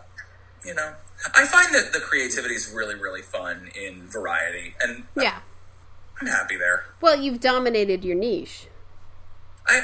you 0.65 0.73
know, 0.73 0.93
I 1.35 1.45
find 1.45 1.73
that 1.75 1.93
the 1.93 1.99
creativity 1.99 2.55
is 2.55 2.69
really, 2.73 2.95
really 2.95 3.21
fun 3.21 3.69
in 3.75 4.07
variety, 4.07 4.75
and 4.81 5.05
Yeah. 5.15 5.39
I'm 6.21 6.27
happy 6.27 6.57
there. 6.57 6.85
Well, 7.01 7.19
you've 7.19 7.39
dominated 7.39 8.03
your 8.03 8.15
niche. 8.15 8.67
I, 9.67 9.81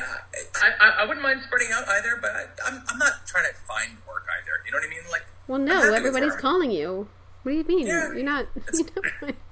I, 0.55 0.69
I, 0.81 0.89
I 1.01 1.05
wouldn't 1.05 1.21
mind 1.23 1.41
spreading 1.45 1.69
out 1.73 1.87
either, 1.87 2.17
but 2.21 2.31
I, 2.31 2.45
I'm, 2.65 2.83
I'm 2.87 2.97
not 2.97 3.25
trying 3.27 3.45
to 3.45 3.53
find 3.67 3.91
work 4.07 4.25
either. 4.39 4.51
You 4.65 4.71
know 4.71 4.79
what 4.79 4.87
I 4.87 4.89
mean? 4.89 4.99
Like, 5.11 5.25
Well, 5.47 5.59
no, 5.59 5.93
everybody's 5.93 6.35
calling 6.35 6.71
you. 6.71 7.07
What 7.43 7.51
do 7.51 7.57
you 7.57 7.63
mean? 7.65 7.87
Yeah. 7.87 8.11
You're 8.13 8.23
not. 8.23 8.47
You're 8.73 8.85
not 9.21 9.35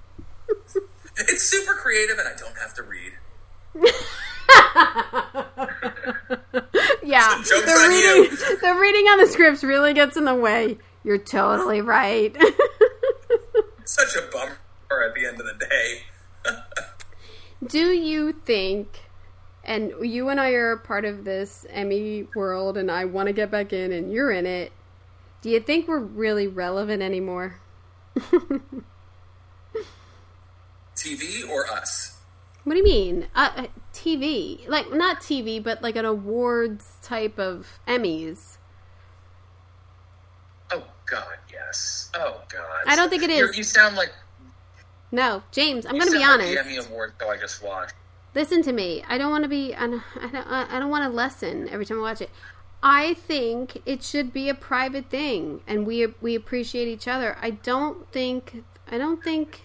It's 1.15 1.43
super 1.43 1.73
creative, 1.76 2.18
and 2.18 2.27
I 2.27 2.34
don't 2.35 2.57
have 2.57 2.73
to 2.73 2.81
read. 2.84 3.14
yeah, 7.03 7.38
The 7.43 7.61
the 7.65 7.88
reading, 7.89 8.38
you. 8.39 8.57
the 8.60 8.76
reading 8.80 9.05
on 9.05 9.19
the 9.19 9.27
scripts 9.27 9.64
really 9.64 9.93
gets 9.93 10.18
in 10.18 10.26
the 10.26 10.34
way. 10.35 10.77
You're 11.03 11.18
totally 11.19 11.81
right. 11.81 12.35
Such 13.85 14.15
a 14.15 14.22
bummer 14.31 14.57
at 15.07 15.14
the 15.14 15.26
end 15.27 15.39
of 15.39 15.45
the 15.45 15.65
day. 15.65 16.01
Do 17.68 17.91
you 17.91 18.34
think, 18.34 18.99
and 19.64 19.94
you 20.02 20.30
and 20.30 20.40
I 20.40 20.49
are 20.52 20.76
part 20.78 21.06
of 21.06 21.24
this 21.24 21.65
Emmy 21.70 22.28
world, 22.36 22.78
and 22.78 22.91
I 22.91 23.06
want 23.06 23.28
to 23.28 23.34
get 23.34 23.49
back 23.52 23.72
in, 23.72 23.91
and 23.94 24.11
you're 24.11 24.32
in 24.32 24.45
it. 24.45 24.72
Do 25.41 25.49
you 25.49 25.60
think 25.60 25.88
we're 25.88 25.99
really 25.99 26.48
relevant 26.48 27.02
anymore? 27.02 27.60
TV 30.95 31.48
or 31.49 31.70
us? 31.72 32.18
What 32.64 32.74
do 32.74 32.78
you 32.80 32.84
mean? 32.86 33.28
Uh, 33.36 33.49
uh, 33.57 33.65
TV, 33.94 34.68
like 34.70 34.91
not 34.94 35.20
TV, 35.20 35.61
but 35.61 35.82
like 35.82 35.95
an 35.98 36.06
awards 36.06 36.98
type 37.02 37.38
of 37.38 37.80
Emmys. 37.88 38.57
Oh 40.72 40.84
God, 41.06 41.26
yes. 41.52 42.10
Oh 42.15 42.41
God. 42.49 42.61
I 42.88 42.95
don't 42.95 43.10
think 43.10 43.24
it 43.24 43.30
is. 43.30 43.40
You're- 43.40 43.52
You 43.57 43.64
sound 43.64 43.95
like 43.98 44.11
No, 45.14 45.44
James, 45.52 45.85
I'm 45.85 45.91
going 45.94 46.11
to 46.11 46.18
be 46.18 46.23
honest. 46.23 46.57
Emmy 46.57 46.77
Award 46.77 47.14
show 47.22 47.30
I 47.30 47.38
just 47.38 47.61
watched. 47.61 47.94
Listen 48.34 48.64
to 48.64 48.73
me. 48.73 49.03
I 49.07 49.19
don't 49.19 49.30
want 49.30 49.44
to 49.44 49.48
be. 49.48 49.76
I 49.76 49.85
don't. 49.85 50.02
I 50.19 50.27
don't, 50.27 50.48
I 50.48 50.80
don't 50.80 50.90
want 50.90 51.03
to 51.03 51.15
lessen 51.15 51.69
every 51.69 51.85
time 51.85 51.99
I 51.99 52.02
watch 52.02 52.22
it. 52.22 52.31
I 52.81 53.14
think 53.14 53.84
it 53.85 54.02
should 54.02 54.34
be 54.34 54.49
a 54.49 54.56
private 54.56 55.11
thing, 55.11 55.61
and 55.68 55.85
we 55.85 56.07
we 56.19 56.34
appreciate 56.34 56.88
each 56.88 57.07
other. 57.07 57.38
I 57.40 57.52
don't 57.52 58.11
think. 58.11 58.64
I 58.90 58.98
don't 58.98 59.23
think 59.23 59.61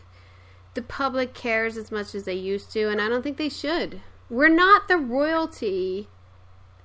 the 0.74 0.82
public 0.82 1.32
cares 1.32 1.78
as 1.78 1.90
much 1.90 2.14
as 2.14 2.24
they 2.24 2.34
used 2.34 2.70
to, 2.72 2.90
and 2.90 3.00
I 3.00 3.08
don't 3.08 3.22
think 3.22 3.38
they 3.38 3.48
should. 3.48 4.02
We're 4.28 4.48
not 4.48 4.86
the 4.86 4.98
royalty 4.98 6.08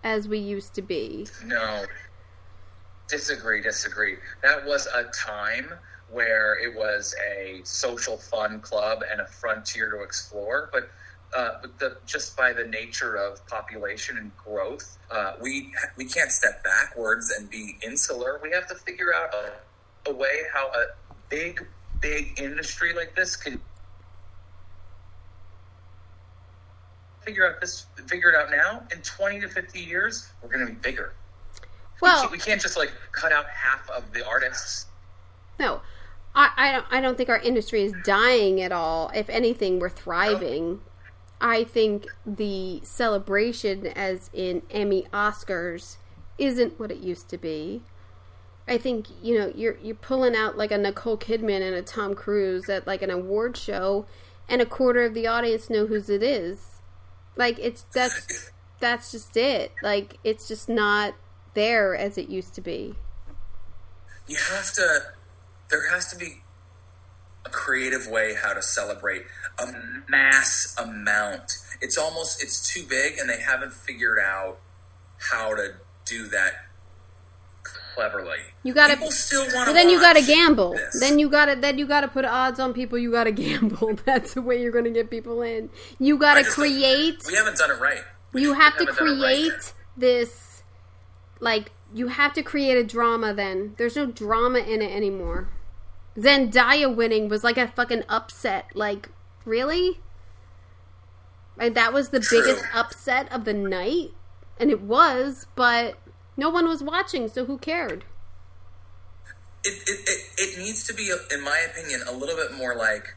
as 0.05 0.29
we 0.29 0.39
used 0.39 0.73
to 0.75 0.81
be. 0.81 1.27
No. 1.43 1.83
Disagree, 3.09 3.61
disagree. 3.61 4.15
That 4.41 4.65
was 4.65 4.87
a 4.87 5.03
time 5.13 5.73
where 6.17 6.57
it 6.63 6.73
was 6.75 7.15
a 7.35 7.61
social 7.63 8.17
fun 8.17 8.59
club 8.61 9.03
and 9.11 9.19
a 9.19 9.25
frontier 9.25 9.89
to 9.91 10.01
explore, 10.03 10.69
but 10.71 10.89
uh, 11.35 11.57
but 11.61 11.79
the, 11.79 11.97
just 12.05 12.37
by 12.37 12.53
the 12.53 12.63
nature 12.63 13.15
of 13.15 13.45
population 13.47 14.17
and 14.19 14.31
growth, 14.37 14.99
uh, 15.09 15.33
we 15.41 15.73
we 15.97 16.05
can't 16.05 16.31
step 16.31 16.63
backwards 16.63 17.31
and 17.37 17.49
be 17.49 17.75
insular. 17.83 18.39
We 18.43 18.51
have 18.51 18.67
to 18.67 18.75
figure 18.75 19.13
out 19.15 19.33
a, 19.33 20.11
a 20.11 20.13
way 20.13 20.41
how 20.53 20.67
a 20.67 20.85
big 21.29 21.65
big 22.01 22.39
industry 22.39 22.93
like 22.93 23.15
this 23.15 23.35
can 23.35 23.59
figure 27.21 27.47
out 27.49 27.59
this 27.61 27.85
figure 28.07 28.29
it 28.29 28.35
out 28.35 28.51
now. 28.51 28.83
In 28.95 29.01
twenty 29.01 29.39
to 29.41 29.47
fifty 29.49 29.79
years, 29.79 30.29
we're 30.43 30.49
going 30.49 30.67
to 30.67 30.71
be 30.71 30.77
bigger. 30.79 31.13
We 32.01 32.07
Well, 32.09 32.21
can't- 32.21 32.31
we 32.31 32.37
can't 32.37 32.61
just 32.61 32.77
like 32.77 32.91
cut 33.11 33.31
out 33.31 33.45
half 33.47 33.89
of 33.89 34.13
the 34.13 34.23
artists. 34.27 34.85
no, 35.59 35.81
I, 36.35 36.49
I 36.55 36.71
don't. 36.71 36.85
I 36.91 37.01
don't 37.01 37.17
think 37.17 37.29
our 37.29 37.39
industry 37.39 37.83
is 37.83 37.93
dying 38.03 38.61
at 38.61 38.71
all. 38.71 39.11
If 39.13 39.29
anything, 39.29 39.79
we're 39.79 39.89
thriving. 39.89 40.81
I 41.39 41.63
think 41.63 42.07
the 42.25 42.79
celebration, 42.83 43.87
as 43.87 44.29
in 44.33 44.63
Emmy, 44.71 45.05
Oscars, 45.13 45.97
isn't 46.37 46.79
what 46.79 46.89
it 46.89 46.99
used 46.99 47.29
to 47.29 47.37
be. 47.37 47.83
I 48.67 48.77
think 48.77 49.07
you 49.21 49.37
know 49.37 49.51
you're 49.53 49.77
you're 49.83 49.95
pulling 49.95 50.35
out 50.35 50.57
like 50.57 50.71
a 50.71 50.77
Nicole 50.77 51.17
Kidman 51.17 51.61
and 51.61 51.75
a 51.75 51.81
Tom 51.81 52.15
Cruise 52.15 52.69
at 52.69 52.87
like 52.87 53.01
an 53.01 53.09
award 53.09 53.57
show, 53.57 54.05
and 54.47 54.61
a 54.61 54.65
quarter 54.65 55.03
of 55.03 55.13
the 55.13 55.27
audience 55.27 55.69
know 55.69 55.85
whose 55.85 56.09
it 56.09 56.23
is. 56.23 56.81
Like 57.35 57.59
it's 57.59 57.83
that's 57.93 58.51
that's 58.79 59.11
just 59.11 59.35
it. 59.35 59.71
Like 59.83 60.17
it's 60.23 60.47
just 60.47 60.69
not 60.69 61.13
there 61.53 61.95
as 61.95 62.17
it 62.17 62.29
used 62.29 62.53
to 62.55 62.61
be. 62.61 62.95
You 64.27 64.37
have 64.37 64.71
to. 64.73 64.99
There 65.73 65.89
has 65.89 66.05
to 66.11 66.15
be 66.15 66.43
a 67.45 67.49
creative 67.49 68.07
way 68.07 68.35
how 68.35 68.53
to 68.53 68.61
celebrate 68.61 69.23
a 69.57 69.65
mass 70.07 70.75
amount. 70.79 71.57
It's 71.81 71.97
almost 71.97 72.43
it's 72.43 72.71
too 72.71 72.83
big, 72.87 73.17
and 73.17 73.27
they 73.27 73.39
haven't 73.41 73.73
figured 73.73 74.19
out 74.19 74.59
how 75.17 75.55
to 75.55 75.73
do 76.05 76.27
that 76.27 76.53
cleverly. 77.63 78.37
You 78.61 78.73
gotta- 78.75 78.93
People 78.97 79.09
still 79.11 79.45
want 79.55 79.67
to. 79.67 79.73
then 79.73 79.89
you 79.89 79.99
gotta 79.99 80.21
gamble. 80.21 80.73
this. 80.73 80.99
Then 80.99 81.17
you 81.17 81.27
gotta 81.29 81.55
then 81.55 81.79
you 81.79 81.87
gotta 81.87 82.07
put 82.07 82.23
odds 82.23 82.59
on 82.59 82.71
people. 82.73 82.97
You 82.99 83.11
gotta 83.11 83.31
gamble. 83.45 83.95
That's 84.05 84.35
the 84.35 84.41
way 84.43 84.61
you're 84.61 84.71
gonna 84.71 84.91
get 84.91 85.09
people 85.09 85.41
in. 85.41 85.71
You 85.99 86.17
gotta 86.19 86.43
create. 86.43 87.23
We 87.27 87.33
haven't 87.35 87.57
done 87.57 87.71
it 87.71 87.79
right. 87.79 88.01
We 88.31 88.43
You 88.43 88.53
have 88.53 88.77
to 88.77 88.83
it 88.83 88.89
right 88.89 88.97
create 88.97 89.73
this. 89.97 90.63
Like 91.39 91.71
you 91.93 92.07
have 92.09 92.33
to 92.33 92.43
create 92.43 92.77
a 92.77 92.83
drama. 92.83 93.33
Then 93.33 93.73
there's 93.77 93.95
no 93.95 94.05
drama 94.05 94.59
in 94.59 94.81
it 94.81 94.91
anymore. 94.95 95.49
Zendaya 96.17 96.93
winning 96.93 97.27
was 97.29 97.43
like 97.43 97.57
a 97.57 97.67
fucking 97.67 98.03
upset. 98.09 98.67
Like 98.75 99.09
really, 99.45 99.99
and 101.59 101.75
that 101.75 101.93
was 101.93 102.09
the 102.09 102.19
True. 102.19 102.41
biggest 102.41 102.65
upset 102.73 103.31
of 103.31 103.45
the 103.45 103.53
night, 103.53 104.11
and 104.59 104.69
it 104.69 104.81
was. 104.81 105.47
But 105.55 105.95
no 106.37 106.49
one 106.49 106.67
was 106.67 106.83
watching, 106.83 107.27
so 107.27 107.45
who 107.45 107.57
cared? 107.57 108.05
it, 109.65 109.81
it, 109.87 109.99
it, 110.09 110.19
it 110.37 110.59
needs 110.59 110.83
to 110.83 110.93
be, 110.93 111.09
in 111.31 111.41
my 111.41 111.65
opinion, 111.71 112.01
a 112.05 112.11
little 112.11 112.35
bit 112.35 112.51
more 112.57 112.75
like 112.75 113.15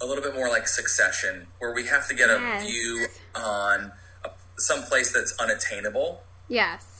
a 0.00 0.06
little 0.06 0.22
bit 0.22 0.34
more 0.34 0.48
like 0.48 0.66
Succession, 0.68 1.48
where 1.58 1.74
we 1.74 1.84
have 1.86 2.08
to 2.08 2.14
get 2.14 2.28
Yes. 2.30 2.62
a 2.62 2.66
view 2.66 3.06
on 3.34 3.92
a, 4.24 4.30
some 4.56 4.82
place 4.84 5.12
that's 5.12 5.32
unattainable. 5.38 6.22
Yes. 6.48 6.97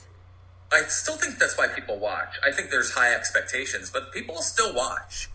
I 0.71 0.81
still 0.83 1.15
think 1.17 1.39
that's 1.39 1.57
why 1.57 1.67
people 1.67 1.97
watch. 1.97 2.35
I 2.45 2.51
think 2.51 2.69
there's 2.69 2.91
high 2.93 3.13
expectations, 3.13 3.89
but 3.89 4.11
people 4.13 4.37
still 4.41 4.73
watch. 4.73 5.29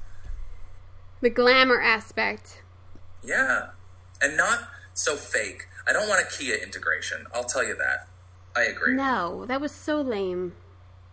The 1.21 1.31
glamour 1.31 1.81
aspect. 1.81 2.63
Yeah, 3.23 3.69
and 4.21 4.37
not 4.37 4.69
so 4.93 5.17
fake. 5.17 5.67
I 5.89 5.93
don't 5.93 6.09
want 6.09 6.25
a 6.25 6.31
Kia 6.39 6.57
integration. 6.57 7.27
I'll 7.35 7.45
tell 7.45 7.67
you 7.67 7.75
that. 7.77 8.07
I 8.57 8.65
agree. 8.65 8.95
No, 8.95 9.45
that 9.47 9.61
was 9.61 9.73
so 9.73 10.01
lame. 10.01 10.53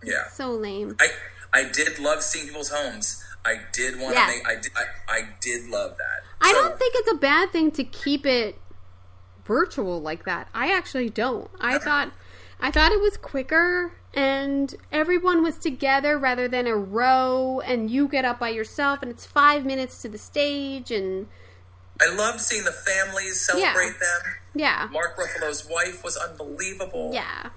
Yeah, 0.04 0.28
So 0.30 0.52
lame. 0.52 0.98
I 1.00 1.08
I 1.54 1.64
did 1.72 2.00
love 2.00 2.22
seeing 2.22 2.46
people's 2.48 2.70
homes. 2.70 3.24
I 3.44 3.56
did 3.74 4.00
want 4.00 4.16
to 4.16 4.28
make. 4.28 4.48
I 4.48 4.56
did. 4.56 4.72
I, 4.76 4.84
I 5.08 5.22
did 5.40 5.68
love 5.70 5.98
that. 5.98 6.24
I 6.42 6.52
So- 6.54 6.62
don't 6.62 6.78
think 6.78 6.94
it's 6.98 7.12
a 7.12 7.16
bad 7.16 7.52
thing 7.52 7.72
to 7.72 7.84
keep 7.84 8.26
it 8.26 8.58
virtual 9.46 10.00
like 10.02 10.26
that. 10.26 10.48
I 10.54 10.72
actually 10.76 11.10
don't. 11.10 11.50
I 11.60 11.78
thought 11.80 12.12
I 12.60 12.70
thought 12.72 12.92
it 12.92 13.02
was 13.02 13.18
quicker 13.18 13.94
and 14.14 14.76
everyone 14.92 15.42
was 15.42 15.58
together 15.58 16.18
rather 16.18 16.48
than 16.48 16.68
a 16.68 16.76
row 16.76 17.62
and 17.64 17.90
you 17.90 18.08
get 18.08 18.26
up 18.26 18.40
by 18.40 18.50
yourself 18.50 19.02
and 19.02 19.10
it's 19.10 19.26
5 19.26 19.66
minutes 19.66 20.02
to 20.02 20.10
the 20.10 20.18
stage 20.18 20.92
and 20.92 21.28
I 22.02 22.14
loved 22.14 22.42
seeing 22.42 22.64
the 22.64 22.72
families 22.72 23.40
celebrate 23.40 24.00
them. 24.00 24.34
yeah. 24.56 24.90
Mark 24.92 25.18
Ruffalo's 25.18 25.68
wife 25.70 26.04
was 26.04 26.18
unbelievable. 26.18 27.12
Yeah. 27.14 27.50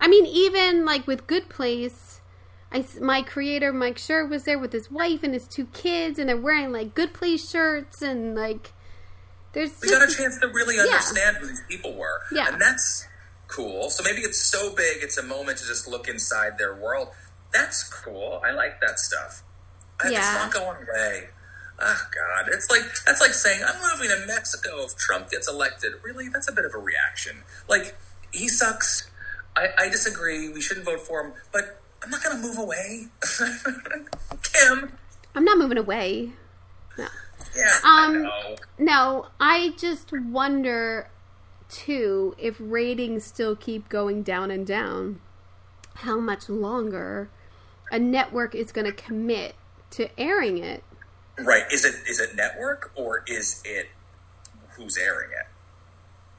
I 0.00 0.08
mean, 0.08 0.26
even 0.26 0.84
like 0.84 1.06
with 1.06 1.28
Good 1.28 1.48
Place, 1.48 2.20
I, 2.72 2.84
my 3.00 3.22
creator 3.22 3.72
Mike 3.72 3.96
Schur 3.96 4.28
was 4.28 4.42
there 4.42 4.58
with 4.58 4.72
his 4.72 4.90
wife 4.90 5.22
and 5.22 5.32
his 5.32 5.46
two 5.46 5.66
kids, 5.66 6.18
and 6.18 6.28
they're 6.28 6.36
wearing 6.36 6.72
like 6.72 6.94
Good 6.94 7.12
Place 7.14 7.48
shirts 7.48 8.02
and 8.02 8.34
like. 8.34 8.72
There's 9.52 9.70
we 9.82 9.90
got 9.90 10.02
a 10.02 10.12
chance 10.12 10.38
to 10.40 10.48
really 10.48 10.80
understand 10.80 11.36
who 11.36 11.46
these 11.46 11.62
people 11.68 11.94
were. 11.94 12.22
Yeah. 12.32 12.48
And 12.50 12.60
that's 12.60 13.06
cool. 13.52 13.90
So 13.90 14.02
maybe 14.04 14.22
it's 14.22 14.40
so 14.40 14.74
big, 14.74 14.98
it's 15.02 15.18
a 15.18 15.22
moment 15.22 15.58
to 15.58 15.66
just 15.66 15.86
look 15.88 16.08
inside 16.08 16.58
their 16.58 16.74
world. 16.74 17.08
That's 17.52 17.82
cool. 17.88 18.40
I 18.44 18.52
like 18.52 18.80
that 18.80 18.98
stuff. 18.98 19.42
I, 20.00 20.08
It's 20.08 20.34
not 20.34 20.52
going 20.52 20.76
away. 20.88 21.28
Oh 21.84 22.00
God, 22.14 22.48
it's 22.52 22.70
like 22.70 22.82
that's 23.06 23.20
like 23.20 23.32
saying 23.32 23.60
I'm 23.66 23.80
moving 23.92 24.08
to 24.16 24.26
Mexico 24.26 24.84
if 24.84 24.96
Trump 24.96 25.30
gets 25.30 25.48
elected. 25.48 25.92
Really, 26.02 26.28
that's 26.28 26.48
a 26.48 26.52
bit 26.52 26.64
of 26.64 26.72
a 26.74 26.78
reaction. 26.78 27.42
Like 27.68 27.96
he 28.32 28.48
sucks. 28.48 29.10
I, 29.56 29.68
I 29.78 29.88
disagree. 29.88 30.48
We 30.50 30.60
shouldn't 30.60 30.86
vote 30.86 31.00
for 31.00 31.20
him, 31.20 31.32
but 31.52 31.80
I'm 32.02 32.10
not 32.10 32.22
going 32.22 32.36
to 32.36 32.42
move 32.42 32.58
away. 32.58 33.06
Kim, 34.42 34.92
I'm 35.34 35.44
not 35.44 35.58
moving 35.58 35.78
away. 35.78 36.30
No. 36.96 37.06
yeah, 37.56 37.78
I 37.84 38.06
Um, 38.06 38.22
know. 38.22 38.56
No, 38.78 39.26
I 39.40 39.74
just 39.78 40.10
wonder 40.12 41.08
too 41.72 42.34
if 42.38 42.56
ratings 42.60 43.24
still 43.24 43.56
keep 43.56 43.88
going 43.88 44.22
down 44.22 44.50
and 44.50 44.66
down. 44.66 45.20
How 45.96 46.20
much 46.20 46.48
longer 46.48 47.28
a 47.90 47.98
network 47.98 48.54
is 48.54 48.72
going 48.72 48.86
to 48.86 48.92
commit 48.92 49.54
to 49.92 50.08
airing 50.18 50.58
it. 50.58 50.82
Right? 51.38 51.64
Is 51.70 51.84
it 51.84 51.94
is 52.08 52.20
it 52.20 52.34
network 52.34 52.92
or 52.94 53.22
is 53.26 53.62
it 53.64 53.88
who's 54.70 54.96
airing 54.98 55.30
it? 55.30 55.46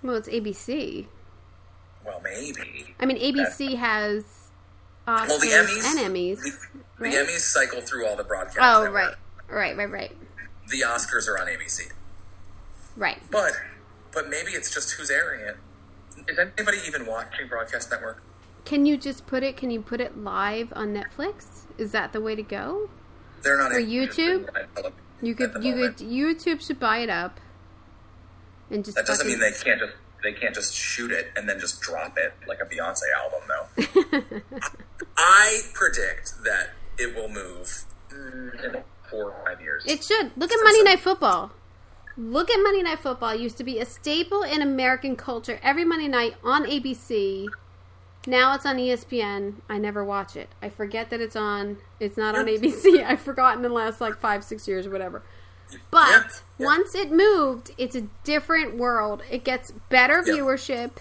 Well, 0.05 0.15
it's 0.15 0.27
ABC. 0.27 1.05
Well, 2.05 2.19
maybe. 2.21 2.93
I 2.99 3.05
mean, 3.05 3.17
ABC 3.17 3.77
has 3.77 4.23
Oscars 5.07 5.27
Well, 5.27 5.39
the 5.39 5.47
Emmys 5.47 5.85
and 5.85 6.13
Emmys. 6.13 6.41
The, 6.41 7.09
the? 7.09 7.15
Emmys 7.15 7.39
cycle 7.39 7.81
through 7.81 8.07
all 8.07 8.17
the 8.17 8.23
broadcast. 8.23 8.59
Oh, 8.61 8.89
right, 8.91 9.15
right, 9.49 9.77
right, 9.77 9.89
right, 9.89 10.11
The 10.67 10.81
Oscars 10.81 11.29
are 11.29 11.39
on 11.39 11.47
ABC, 11.47 11.91
right. 12.97 13.19
but 13.31 13.53
but 14.13 14.29
maybe 14.29 14.51
it's 14.51 14.73
just 14.73 14.91
who's 14.93 15.09
airing 15.09 15.41
it. 15.41 15.57
Is 16.27 16.37
anybody 16.37 16.77
even 16.87 17.05
watching 17.05 17.47
broadcast 17.47 17.91
network? 17.91 18.23
Can 18.65 18.85
you 18.85 18.97
just 18.97 19.27
put 19.27 19.43
it? 19.43 19.57
Can 19.57 19.71
you 19.71 19.81
put 19.81 19.99
it 19.99 20.17
live 20.17 20.71
on 20.75 20.93
Netflix? 20.93 21.65
Is 21.77 21.91
that 21.91 22.13
the 22.13 22.21
way 22.21 22.35
to 22.35 22.43
go? 22.43 22.89
They're 23.41 23.57
not 23.57 23.71
For 23.71 23.79
YouTube? 23.79 24.47
You 25.21 25.35
could, 25.35 25.63
you 25.63 25.75
moment. 25.75 25.97
could. 25.97 26.07
YouTube 26.07 26.65
should 26.65 26.79
buy 26.79 26.99
it 26.99 27.09
up, 27.09 27.39
and 28.69 28.83
just. 28.83 28.95
That 28.95 29.05
doesn't 29.05 29.27
mean 29.27 29.39
they 29.39 29.51
can't 29.51 29.79
just 29.79 29.93
they 30.23 30.31
can't 30.31 30.55
just 30.55 30.73
shoot 30.73 31.11
it 31.11 31.31
and 31.35 31.47
then 31.47 31.59
just 31.59 31.81
drop 31.81 32.17
it 32.17 32.33
like 32.47 32.59
a 32.61 32.65
Beyonce 32.65 33.01
album, 33.17 33.41
though. 33.47 34.41
I 35.17 35.59
predict 35.73 36.33
that 36.45 36.69
it 36.97 37.15
will 37.15 37.29
move 37.29 37.83
in 38.11 38.83
four 39.09 39.31
or 39.31 39.45
five 39.45 39.61
years. 39.61 39.83
It 39.85 40.03
should. 40.03 40.31
Look 40.37 40.51
at 40.51 40.59
Monday 40.63 40.83
Night 40.83 40.99
Football. 41.01 41.51
Look 42.15 42.51
at 42.51 42.61
Monday 42.61 42.83
Night 42.83 42.99
Football. 42.99 43.31
It 43.31 43.39
used 43.39 43.57
to 43.57 43.63
be 43.63 43.79
a 43.79 43.85
staple 43.85 44.43
in 44.43 44.61
American 44.61 45.15
culture 45.15 45.59
every 45.63 45.83
Monday 45.83 46.07
night 46.07 46.35
on 46.43 46.65
ABC. 46.65 47.47
Now 48.27 48.53
it's 48.55 48.65
on 48.65 48.77
ESPN. 48.77 49.55
I 49.67 49.77
never 49.79 50.03
watch 50.05 50.35
it. 50.35 50.49
I 50.61 50.69
forget 50.69 51.09
that 51.09 51.19
it's 51.21 51.35
on. 51.35 51.77
It's 51.99 52.15
not 52.15 52.35
on 52.35 52.45
ABC. 52.45 53.03
I've 53.05 53.19
forgotten 53.21 53.57
in 53.65 53.69
the 53.71 53.75
last 53.75 53.99
like 53.99 54.17
five, 54.19 54.43
six 54.43 54.67
years 54.67 54.85
or 54.85 54.91
whatever. 54.91 55.23
But 55.89 56.07
Yeah, 56.09 56.23
yeah. 56.59 56.65
once 56.67 56.93
it 56.93 57.11
moved, 57.11 57.71
it's 57.79 57.95
a 57.95 58.01
different 58.23 58.77
world. 58.77 59.23
It 59.31 59.43
gets 59.43 59.71
better 59.89 60.21
Yeah. 60.25 60.35
viewership 60.35 60.91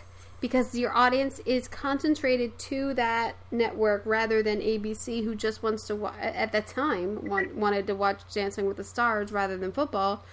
because 0.41 0.75
your 0.75 0.97
audience 0.97 1.41
is 1.45 1.69
concentrated 1.69 2.59
to 2.59 2.95
that 2.95 3.37
network 3.53 4.03
rather 4.07 4.43
than 4.43 4.61
ABC, 4.61 5.23
who 5.25 5.35
just 5.37 5.63
wants 5.63 5.87
to 5.89 5.95
wa- 5.95 6.15
at 6.21 6.51
the 6.53 6.63
time 6.63 7.27
want, 7.29 7.55
wanted 7.55 7.87
to 7.87 7.95
watch 7.95 8.23
Dancing 8.33 8.67
with 8.67 8.79
the 8.79 8.83
Stars 8.85 9.31
rather 9.31 9.57
than 9.59 9.71
football. 9.73 10.25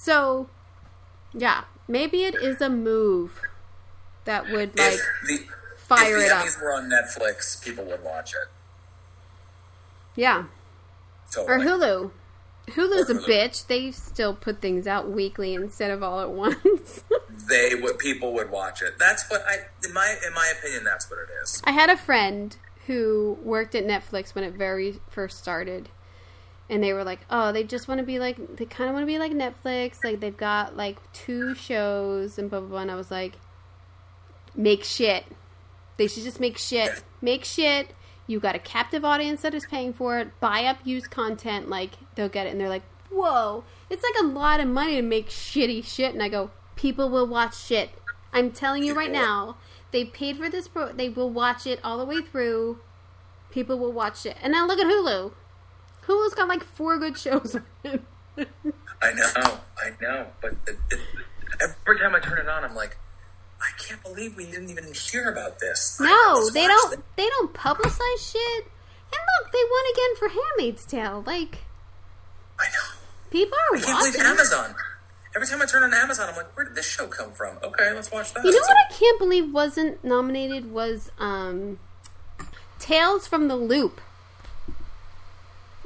So, 0.00 0.48
yeah, 1.34 1.64
maybe 1.88 2.22
it 2.24 2.34
is 2.36 2.60
a 2.60 2.68
move 2.68 3.42
that 4.24 4.48
would 4.50 4.78
like 4.78 4.94
if 4.94 5.00
the 5.26 5.38
fire 5.76 6.16
if 6.18 6.24
it 6.24 6.28
the 6.28 6.36
up. 6.36 6.46
Emmys 6.46 6.62
were 6.62 6.72
on 6.72 6.88
Netflix, 6.88 7.62
people 7.62 7.84
would 7.84 8.02
watch 8.04 8.32
it. 8.32 8.48
Yeah, 10.14 10.44
or 11.36 11.58
Hulu. 11.58 12.10
Hulu's 12.68 13.08
a 13.10 13.14
Or 13.14 13.20
Hulu. 13.20 13.26
bitch. 13.26 13.66
They 13.66 13.90
still 13.90 14.34
put 14.34 14.60
things 14.60 14.86
out 14.86 15.10
weekly 15.10 15.54
instead 15.54 15.90
of 15.90 16.02
all 16.02 16.20
at 16.20 16.30
once. 16.30 17.02
They 17.48 17.74
would 17.74 17.98
people 17.98 18.34
would 18.34 18.50
watch 18.50 18.82
it. 18.82 18.98
That's 18.98 19.30
what 19.30 19.42
I 19.46 19.58
in 19.86 19.94
my 19.94 20.16
in 20.26 20.34
my 20.34 20.52
opinion. 20.58 20.84
That's 20.84 21.08
what 21.08 21.18
it 21.20 21.28
is. 21.42 21.62
I 21.64 21.70
had 21.70 21.88
a 21.88 21.96
friend 21.96 22.54
who 22.86 23.38
worked 23.42 23.74
at 23.74 23.86
Netflix 23.86 24.34
when 24.34 24.44
it 24.44 24.52
very 24.54 25.00
first 25.08 25.38
started. 25.38 25.88
And 26.70 26.82
they 26.82 26.92
were 26.92 27.04
like, 27.04 27.20
"Oh, 27.30 27.52
they 27.52 27.64
just 27.64 27.88
want 27.88 27.98
to 28.00 28.06
be 28.06 28.18
like 28.18 28.56
they 28.56 28.66
kind 28.66 28.88
of 28.90 28.94
want 28.94 29.02
to 29.04 29.06
be 29.06 29.18
like 29.18 29.32
Netflix. 29.32 30.04
Like 30.04 30.20
they've 30.20 30.36
got 30.36 30.76
like 30.76 30.98
two 31.12 31.54
shows 31.54 32.38
and 32.38 32.50
blah 32.50 32.60
blah 32.60 32.68
blah." 32.68 32.80
And 32.80 32.90
I 32.90 32.94
was 32.94 33.10
like, 33.10 33.34
"Make 34.54 34.84
shit. 34.84 35.24
They 35.96 36.06
should 36.06 36.24
just 36.24 36.40
make 36.40 36.58
shit. 36.58 37.02
Make 37.22 37.44
shit. 37.44 37.94
You 38.26 38.38
got 38.40 38.54
a 38.54 38.58
captive 38.58 39.04
audience 39.04 39.40
that 39.42 39.54
is 39.54 39.64
paying 39.66 39.92
for 39.94 40.18
it. 40.18 40.38
Buy 40.40 40.64
up 40.64 40.78
used 40.84 41.10
content. 41.10 41.68
Like 41.70 41.92
they'll 42.14 42.28
get 42.28 42.46
it." 42.46 42.50
And 42.50 42.60
they're 42.60 42.68
like, 42.68 42.84
"Whoa, 43.10 43.64
it's 43.88 44.02
like 44.02 44.22
a 44.22 44.26
lot 44.26 44.60
of 44.60 44.68
money 44.68 44.96
to 44.96 45.02
make 45.02 45.28
shitty 45.28 45.84
shit." 45.84 46.12
And 46.12 46.22
I 46.22 46.28
go, 46.28 46.50
"People 46.76 47.08
will 47.08 47.26
watch 47.26 47.56
shit. 47.56 47.90
I'm 48.32 48.50
telling 48.50 48.84
you 48.84 48.94
right 48.94 49.10
now. 49.10 49.56
They 49.90 50.04
paid 50.04 50.36
for 50.36 50.50
this. 50.50 50.68
Pro- 50.68 50.92
they 50.92 51.08
will 51.08 51.30
watch 51.30 51.66
it 51.66 51.80
all 51.82 51.96
the 51.96 52.04
way 52.04 52.20
through. 52.20 52.78
People 53.50 53.78
will 53.78 53.92
watch 53.92 54.26
it. 54.26 54.36
And 54.42 54.52
now 54.52 54.66
look 54.66 54.78
at 54.78 54.86
Hulu. 54.86 55.32
Hulu's 56.08 56.34
got 56.34 56.48
like 56.48 56.64
four 56.64 56.98
good 56.98 57.16
shows. 57.18 57.56
I 57.84 59.12
know, 59.12 59.58
I 59.78 59.90
know, 60.00 60.26
but 60.40 60.52
it, 60.66 60.76
it, 60.90 61.00
every 61.60 61.98
time 62.00 62.14
I 62.14 62.20
turn 62.20 62.38
it 62.38 62.48
on, 62.48 62.64
I'm 62.64 62.74
like, 62.74 62.96
I 63.60 63.70
can't 63.78 64.02
believe 64.02 64.36
we 64.36 64.46
didn't 64.46 64.70
even 64.70 64.92
hear 64.92 65.30
about 65.30 65.58
this. 65.60 65.98
No, 66.00 66.50
they 66.50 66.66
don't. 66.66 66.90
this. 66.90 67.00
They 67.16 67.28
don't 67.28 67.52
publicize 67.52 68.32
shit. 68.32 68.64
And 69.10 69.20
look, 69.42 69.52
they 69.52 69.58
won 69.70 69.84
again 69.92 70.16
for 70.18 70.28
*Handmaid's 70.28 70.84
Tale*. 70.86 71.22
Like 71.26 71.58
I 72.58 72.64
know. 72.66 72.98
people 73.30 73.56
are 73.72 73.76
I 73.76 73.80
can't 73.80 73.98
believe 73.98 74.14
watching. 74.14 74.26
Amazon. 74.30 74.74
Every 75.36 75.46
time 75.46 75.60
I 75.62 75.66
turn 75.66 75.82
on 75.82 75.92
Amazon, 75.94 76.28
I'm 76.30 76.36
like, 76.36 76.56
where 76.56 76.64
did 76.66 76.74
this 76.74 76.86
show 76.88 77.06
come 77.06 77.32
from? 77.32 77.58
Okay, 77.62 77.92
let's 77.92 78.10
watch 78.10 78.32
that. 78.34 78.44
You 78.44 78.50
know 78.50 78.58
So- 78.58 78.62
what 78.66 78.76
I 78.90 78.92
can't 78.94 79.18
believe 79.18 79.52
wasn't 79.52 80.02
nominated 80.04 80.70
was 80.72 81.10
um, 81.18 81.78
*Tales 82.78 83.26
from 83.26 83.48
the 83.48 83.56
Loop*. 83.56 84.00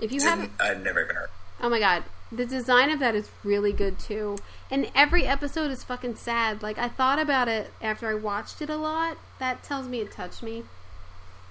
If 0.02 0.10
you 0.10 0.20
haven't, 0.20 0.50
I've 0.58 0.82
never 0.82 1.04
even 1.04 1.14
heard. 1.14 1.30
Oh 1.60 1.68
my 1.68 1.78
god. 1.78 2.02
The 2.32 2.44
design 2.44 2.90
of 2.90 2.98
that 2.98 3.14
is 3.14 3.30
really 3.44 3.72
good 3.72 4.00
too. 4.00 4.36
And 4.68 4.90
every 4.96 5.26
episode 5.26 5.70
is 5.70 5.84
fucking 5.84 6.16
sad. 6.16 6.60
Like 6.60 6.76
I 6.76 6.88
thought 6.88 7.20
about 7.20 7.46
it 7.46 7.70
after 7.80 8.08
I 8.08 8.14
watched 8.14 8.60
it 8.60 8.68
a 8.68 8.76
lot. 8.76 9.16
That 9.38 9.62
tells 9.62 9.86
me 9.86 10.00
it 10.00 10.10
touched 10.10 10.42
me. 10.42 10.64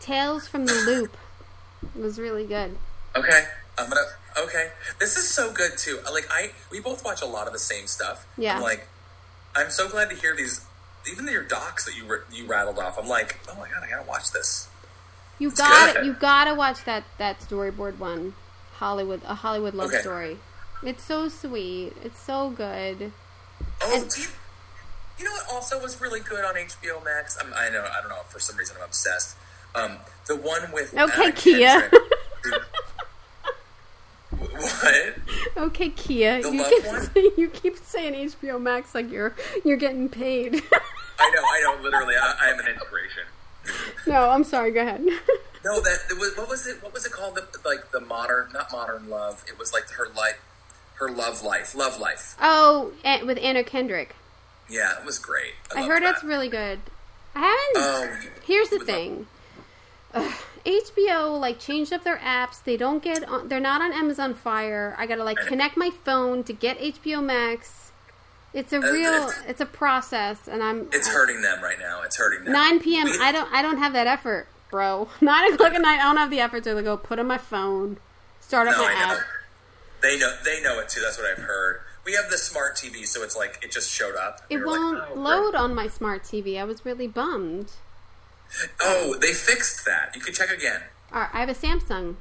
Tales 0.02 0.50
from 0.50 0.66
the 0.66 0.74
Loop 0.74 1.16
was 1.96 2.20
really 2.20 2.46
good. 2.46 2.78
Okay, 3.16 3.46
I'm 3.78 3.90
gonna. 3.90 4.02
Okay, 4.38 4.72
this 5.00 5.16
is 5.18 5.30
so 5.30 5.54
good 5.54 5.78
too. 5.78 6.00
Like 6.12 6.28
I, 6.30 6.52
we 6.72 6.82
both 6.82 7.06
watch 7.06 7.22
a 7.22 7.26
lot 7.26 7.48
of 7.48 7.54
the 7.54 7.60
same 7.60 7.88
stuff. 7.88 8.28
Yeah. 8.38 8.58
I'm 8.58 8.62
like, 8.62 8.88
I'm 9.56 9.70
so 9.70 9.88
glad 9.88 10.10
to 10.10 10.16
hear 10.16 10.36
these. 10.36 10.66
Even 11.10 11.26
your 11.28 11.44
docs 11.44 11.86
that 11.86 11.96
you 11.96 12.04
you 12.34 12.48
rattled 12.48 12.80
off. 12.80 13.00
I'm 13.00 13.08
like, 13.08 13.40
oh 13.50 13.56
my 13.56 13.70
god, 13.70 13.84
I 13.84 13.90
gotta 13.90 14.08
watch 14.08 14.32
this. 14.32 14.68
You 15.42 15.50
got 15.50 15.96
to 15.96 16.06
You 16.06 16.14
gotta 16.14 16.54
watch 16.54 16.86
that 16.86 17.04
that 17.18 17.40
storyboard 17.40 17.98
one, 17.98 18.36
Hollywood, 18.86 19.22
a 19.28 19.36
Hollywood 19.36 19.76
love 19.76 19.90
Okay. 19.90 20.00
story. 20.02 20.38
It's 20.84 21.04
so 21.04 21.30
sweet. 21.30 21.94
It's 22.04 22.20
so 22.20 22.50
good. 22.50 23.12
Oh, 23.80 23.94
And- 24.02 24.10
do 24.10 24.22
you, 24.22 24.28
you 25.20 25.26
know 25.26 25.32
what 25.34 25.46
also 25.54 25.80
was 25.80 26.02
really 26.02 26.20
good 26.20 26.44
on 26.44 26.56
HBO 26.56 27.00
Max? 27.06 27.38
I'm, 27.40 27.54
I 27.54 27.70
know, 27.70 27.86
I 27.96 28.02
don't 28.02 28.10
know. 28.10 28.24
For 28.30 28.40
some 28.40 28.58
reason, 28.58 28.76
I'm 28.80 28.84
obsessed. 28.86 29.38
Um, 29.76 29.98
the 30.28 30.36
one 30.36 30.72
with 30.72 30.98
Okay, 30.98 31.24
Anna 31.26 31.32
Kia. 31.32 31.82
Kendrick. 31.82 32.02
what? 34.40 35.14
Okay, 35.58 35.90
Kia, 35.90 36.42
The 36.42 36.52
you 36.52 36.62
love 36.92 37.14
keep 37.14 37.38
you 37.38 37.48
keep 37.50 37.78
saying 37.78 38.30
HBO 38.32 38.60
Max 38.60 38.96
like 38.96 39.12
you're 39.12 39.36
you're 39.64 39.78
getting 39.78 40.10
paid. 40.10 40.56
I 41.20 41.30
know, 41.36 41.42
I 41.44 41.62
know. 41.78 41.84
Literally, 41.84 42.16
I, 42.16 42.36
I 42.42 42.48
am 42.50 42.60
an 42.60 42.66
inspiration. 42.68 43.24
no, 44.08 44.30
I'm 44.32 44.44
sorry. 44.44 44.72
Go 44.72 44.82
ahead. 44.82 45.06
No, 45.64 45.80
that 45.82 46.00
it 46.10 46.18
was, 46.18 46.36
what 46.38 46.50
was 46.50 46.66
it? 46.68 46.82
What 46.84 46.94
was 46.94 47.06
it 47.06 47.12
called? 47.12 47.36
The, 47.36 47.46
like 47.64 47.92
the 47.92 48.00
modern, 48.00 48.50
not 48.54 48.72
modern 48.72 49.10
love. 49.10 49.44
It 49.48 49.60
was 49.60 49.74
like 49.74 49.90
her 49.92 50.08
life, 50.16 50.40
her 50.96 51.10
love 51.12 51.44
life, 51.44 51.76
love 51.76 52.00
life. 52.00 52.36
oh, 52.42 52.94
and- 53.04 53.28
with 53.28 53.38
Anna 53.42 53.64
Kendrick. 53.64 54.16
Yeah, 54.70 54.98
it 55.00 55.06
was 55.06 55.20
great. 55.20 55.54
I, 55.76 55.82
I 55.84 55.88
heard 55.88 56.02
that. 56.04 56.16
it's 56.16 56.24
really 56.24 56.48
good. 56.50 56.80
I 57.36 57.40
haven't. 57.76 58.22
Oh, 58.26 58.30
Here's 58.46 58.70
the 58.70 58.80
thing. 58.80 59.28
Ugh, 60.14 60.34
HBO 60.66 61.40
like 61.40 61.60
changed 61.60 61.92
up 61.94 62.04
their 62.04 62.18
apps. 62.18 62.64
They 62.64 62.78
don't 62.78 63.04
get 63.04 63.24
on. 63.28 63.48
They're 63.48 63.60
not 63.60 63.82
on 63.82 63.92
Amazon 63.94 64.34
Fire. 64.34 64.96
I 64.98 65.06
gotta 65.06 65.24
like 65.24 65.38
connect 65.46 65.78
my 65.78 65.90
phone 66.04 66.44
to 66.46 66.54
get 66.54 66.80
HBO 66.80 67.24
Max. 67.24 67.92
It's 68.54 68.74
a 68.74 68.80
real. 68.82 69.14
it's- 69.14 69.42
It's 69.48 69.62
a 69.62 69.66
process, 69.66 70.48
and 70.48 70.62
I'm. 70.62 70.90
It's 70.92 71.08
hurting 71.08 71.42
them 71.42 71.62
right 71.64 71.80
now. 71.80 72.02
It's 72.04 72.18
hurting 72.18 72.44
them. 72.44 72.52
9 72.54 72.80
p.m. 72.82 73.08
I 73.22 73.32
don't. 73.32 73.52
I 73.54 73.62
don't 73.62 73.78
have 73.78 73.94
that 73.94 74.08
effort, 74.08 74.48
bro. 74.72 75.10
Nine 75.22 75.54
o'clock 75.54 75.74
at 75.74 75.82
night. 75.82 76.00
I 76.00 76.04
don't 76.04 76.18
have 76.18 76.32
the 76.32 76.40
effort 76.40 76.64
to 76.64 76.82
go 76.82 76.98
put 76.98 77.20
on 77.20 77.28
my 77.28 77.38
phone, 77.38 77.98
start 78.40 78.68
up 78.68 78.76
No, 78.78 78.84
my 78.84 78.92
I 78.94 79.08
know. 79.08 79.14
app. 79.16 79.20
They 80.02 80.18
know. 80.18 80.34
They 80.44 80.62
know 80.64 80.80
it 80.80 80.90
too. 80.90 81.02
That's 81.02 81.18
what 81.18 81.28
I've 81.30 81.44
heard. 81.44 81.82
We 82.04 82.14
have 82.14 82.32
the 82.32 82.38
smart 82.38 82.76
TV, 82.76 83.06
so 83.06 83.22
it's 83.22 83.38
like 83.38 83.60
it 83.62 83.72
just 83.72 83.92
showed 83.92 84.16
up. 84.16 84.42
It 84.50 84.58
We 84.58 84.64
won't 84.64 85.04
oh, 85.12 85.20
load 85.20 85.52
great. 85.52 85.62
on 85.62 85.76
my 85.76 85.88
smart 85.88 86.24
TV. 86.24 86.60
I 86.60 86.64
was 86.64 86.84
really 86.84 87.08
bummed. 87.08 87.74
Oh, 88.82 89.16
they 89.22 89.34
fixed 89.34 89.86
that. 89.86 90.16
You 90.16 90.22
can 90.22 90.34
check 90.34 90.50
again. 90.50 90.82
All 91.14 91.20
right, 91.22 91.30
I 91.32 91.40
have 91.42 91.50
a 91.50 91.54
Samsung. 91.54 92.16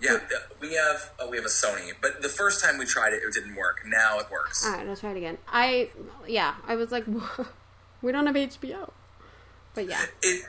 Yeah, 0.00 0.14
uh, 0.14 0.18
we 0.60 0.74
have. 0.74 1.10
Oh, 1.20 1.28
we 1.30 1.36
have 1.36 1.44
a 1.44 1.50
Sony. 1.50 1.92
But 2.00 2.22
the 2.22 2.28
first 2.30 2.64
time 2.64 2.78
we 2.78 2.86
tried 2.86 3.12
it, 3.12 3.22
it 3.22 3.32
didn't 3.34 3.54
work. 3.54 3.82
Now 3.86 4.18
it 4.18 4.30
works. 4.30 4.64
All 4.66 4.72
right, 4.72 4.88
I'll 4.88 4.96
try 4.96 5.10
it 5.10 5.16
again. 5.18 5.36
I 5.52 5.90
yeah, 6.26 6.54
I 6.66 6.74
was 6.74 6.90
like, 6.90 7.04
we 8.02 8.10
don't 8.10 8.26
have 8.26 8.34
HBO, 8.34 8.90
but 9.74 9.86
yeah, 9.88 10.06
It. 10.22 10.44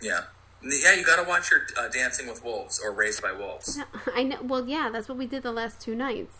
Yeah. 0.00 0.22
Yeah, 0.62 0.94
you 0.94 1.04
got 1.04 1.22
to 1.22 1.28
watch 1.28 1.50
your 1.50 1.62
uh, 1.78 1.88
Dancing 1.88 2.28
with 2.28 2.44
Wolves 2.44 2.80
or 2.82 2.92
Raised 2.92 3.22
by 3.22 3.32
Wolves. 3.32 3.80
I 4.14 4.24
know. 4.24 4.38
Well, 4.42 4.68
yeah, 4.68 4.90
that's 4.92 5.08
what 5.08 5.16
we 5.16 5.26
did 5.26 5.42
the 5.42 5.52
last 5.52 5.80
two 5.80 5.94
nights. 5.94 6.34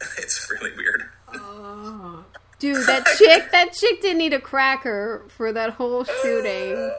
it's 0.18 0.50
really 0.50 0.70
weird. 0.76 1.04
Dude, 2.58 2.86
that 2.86 3.04
chick, 3.18 3.50
that 3.52 3.72
chick 3.72 4.00
didn't 4.00 4.22
eat 4.22 4.32
a 4.32 4.40
cracker 4.40 5.24
for 5.28 5.52
that 5.52 5.74
whole 5.74 6.04
shooting. 6.04 6.92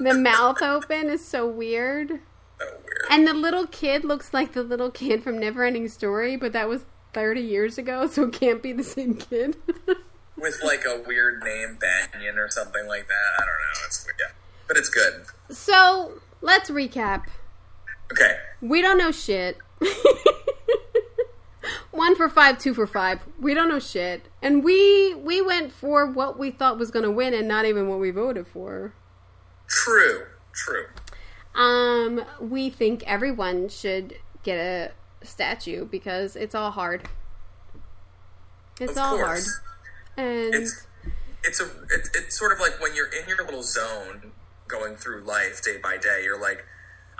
The 0.00 0.14
mouth 0.14 0.60
open 0.60 1.08
is 1.08 1.26
so 1.26 1.46
weird. 1.46 2.08
So 2.08 2.66
weird. 2.66 3.06
And 3.10 3.26
the 3.26 3.32
little 3.34 3.66
kid 3.66 4.04
looks 4.04 4.34
like 4.34 4.52
the 4.52 4.62
little 4.62 4.90
kid 4.90 5.22
from 5.22 5.36
Neverending 5.36 5.90
Story, 5.90 6.36
but 6.36 6.52
that 6.52 6.68
was 6.68 6.84
30 7.14 7.40
years 7.40 7.78
ago, 7.78 8.06
so 8.06 8.24
it 8.24 8.32
can't 8.32 8.62
be 8.62 8.72
the 8.72 8.84
same 8.84 9.14
kid. 9.14 9.56
with 10.36 10.60
like 10.62 10.84
a 10.84 11.02
weird 11.06 11.42
name, 11.42 11.78
Banyan 11.80 12.38
or 12.38 12.50
something 12.50 12.86
like 12.86 13.06
that. 13.08 13.32
I 13.38 13.40
don't 13.40 13.46
know. 13.46 13.86
It's 13.86 14.04
weird. 14.04 14.16
yeah, 14.20 14.26
but 14.68 14.76
it's 14.76 14.88
good. 14.88 15.24
so, 15.50 16.20
let's 16.40 16.70
recap. 16.70 17.24
Okay, 18.12 18.36
We 18.60 18.82
don't 18.82 18.98
know 18.98 19.10
shit. 19.12 19.58
One 21.90 22.16
for 22.16 22.28
five, 22.28 22.58
two 22.58 22.74
for 22.74 22.86
five. 22.86 23.20
We 23.40 23.54
don't 23.54 23.68
know 23.68 23.78
shit, 23.78 24.26
and 24.42 24.62
we 24.64 25.14
we 25.14 25.40
went 25.40 25.72
for 25.72 26.06
what 26.06 26.38
we 26.38 26.50
thought 26.50 26.76
was 26.78 26.90
going 26.90 27.04
to 27.04 27.10
win, 27.10 27.32
and 27.32 27.46
not 27.48 27.64
even 27.64 27.88
what 27.88 28.00
we 28.00 28.10
voted 28.10 28.46
for. 28.46 28.92
true, 29.68 30.26
true. 30.52 30.86
Um, 31.54 32.24
we 32.40 32.68
think 32.68 33.04
everyone 33.06 33.68
should 33.68 34.18
get 34.42 34.58
a 34.58 34.92
statue 35.24 35.84
because 35.86 36.34
it's 36.36 36.54
all 36.54 36.72
hard. 36.72 37.08
It's 38.80 38.92
Of 38.92 38.98
all 38.98 39.16
course. 39.16 39.60
hard, 40.16 40.26
and 40.28 40.54
It's 40.54 40.86
it's 41.44 41.60
a 41.60 41.64
it, 41.90 42.08
it's 42.14 42.36
sort 42.38 42.52
of 42.52 42.58
like 42.60 42.80
when 42.80 42.94
you're 42.96 43.06
in 43.12 43.28
your 43.28 43.44
little 43.44 43.62
zone 43.62 44.32
going 44.68 44.96
through 44.96 45.22
life 45.24 45.62
day 45.62 45.76
by 45.82 45.96
day. 45.96 46.22
You're 46.24 46.40
like, 46.40 46.64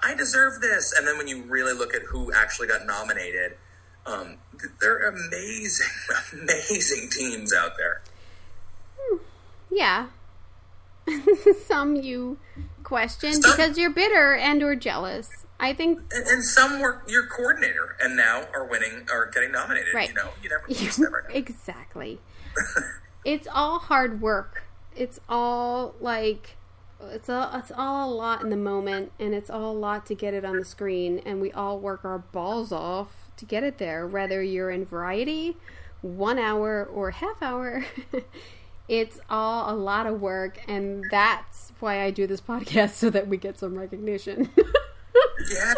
I 0.03 0.15
deserve 0.15 0.61
this, 0.61 0.93
and 0.97 1.07
then 1.07 1.17
when 1.19 1.29
you 1.29 1.43
really 1.45 1.73
look 1.73 1.95
at 1.95 2.03
who 2.03 2.33
actually 2.33 2.69
got 2.69 2.85
nominated, 2.87 3.57
um, 4.07 4.37
th- 4.61 4.73
there 4.81 4.95
are 4.97 5.09
amazing, 5.09 5.87
amazing 6.33 7.09
teams 7.11 7.53
out 7.55 7.73
there. 7.79 8.03
yeah, 9.71 10.07
some 11.67 11.97
you 11.97 12.39
question 12.83 13.33
Some- 13.33 13.51
because 13.53 13.79
you're 13.79 13.91
bitter 13.91 14.35
and 14.35 14.63
or 14.63 14.75
jealous. 14.77 15.29
I 15.61 15.73
think 15.73 16.01
And, 16.11 16.27
and 16.27 16.45
some 16.45 16.81
were 16.81 17.03
your 17.07 17.27
coordinator, 17.27 17.97
and 18.01 18.17
now 18.17 18.43
are 18.53 18.65
winning 18.67 19.07
or 19.11 19.31
getting 19.33 19.53
nominated. 19.53 19.95
Right. 19.95 20.09
You 20.09 20.15
know, 20.15 20.31
you 20.43 20.49
never, 20.51 20.65
you 20.69 20.91
never 20.99 21.23
know. 21.23 21.35
exactly. 21.35 22.21
it's 23.25 23.47
all 23.51 23.79
hard 23.79 24.21
work. 24.21 24.65
It's 24.97 25.21
all 25.29 25.95
like 26.01 26.57
it's 27.13 27.29
all 27.29 27.51
it's 27.55 27.73
all 27.77 28.11
a 28.11 28.15
lot 28.15 28.43
in 28.43 28.51
the 28.51 28.57
moment, 28.57 29.13
and 29.19 29.35
it's 29.35 29.51
all 29.51 29.73
a 29.73 29.79
lot 29.79 30.07
to 30.07 30.15
get 30.15 30.35
it 30.35 30.45
on 30.45 30.59
the 30.59 30.65
screen. 30.65 31.21
And 31.25 31.41
we 31.41 31.53
all 31.53 31.79
work 31.79 32.05
our 32.05 32.19
balls 32.19 32.73
off 32.73 33.31
to 33.37 33.45
get 33.45 33.63
it 33.63 33.79
there. 33.79 34.07
Whether 34.07 34.43
you're 34.43 34.71
in 34.71 34.85
Variety, 34.85 35.57
one 36.03 36.39
hour 36.39 36.85
or 36.85 37.11
half 37.13 37.43
hour, 37.43 37.85
it's 38.89 39.19
all 39.29 39.73
a 39.73 39.77
lot 39.77 40.07
of 40.07 40.21
work, 40.21 40.59
and 40.69 41.05
that's 41.11 41.73
why 41.81 42.03
I 42.03 42.11
do 42.11 42.27
this 42.27 42.41
podcast 42.41 42.91
so 42.95 43.11
that 43.11 43.29
we 43.29 43.37
get 43.37 43.59
some 43.59 43.77
recognition. 43.77 44.51
Yeah, 45.51 45.75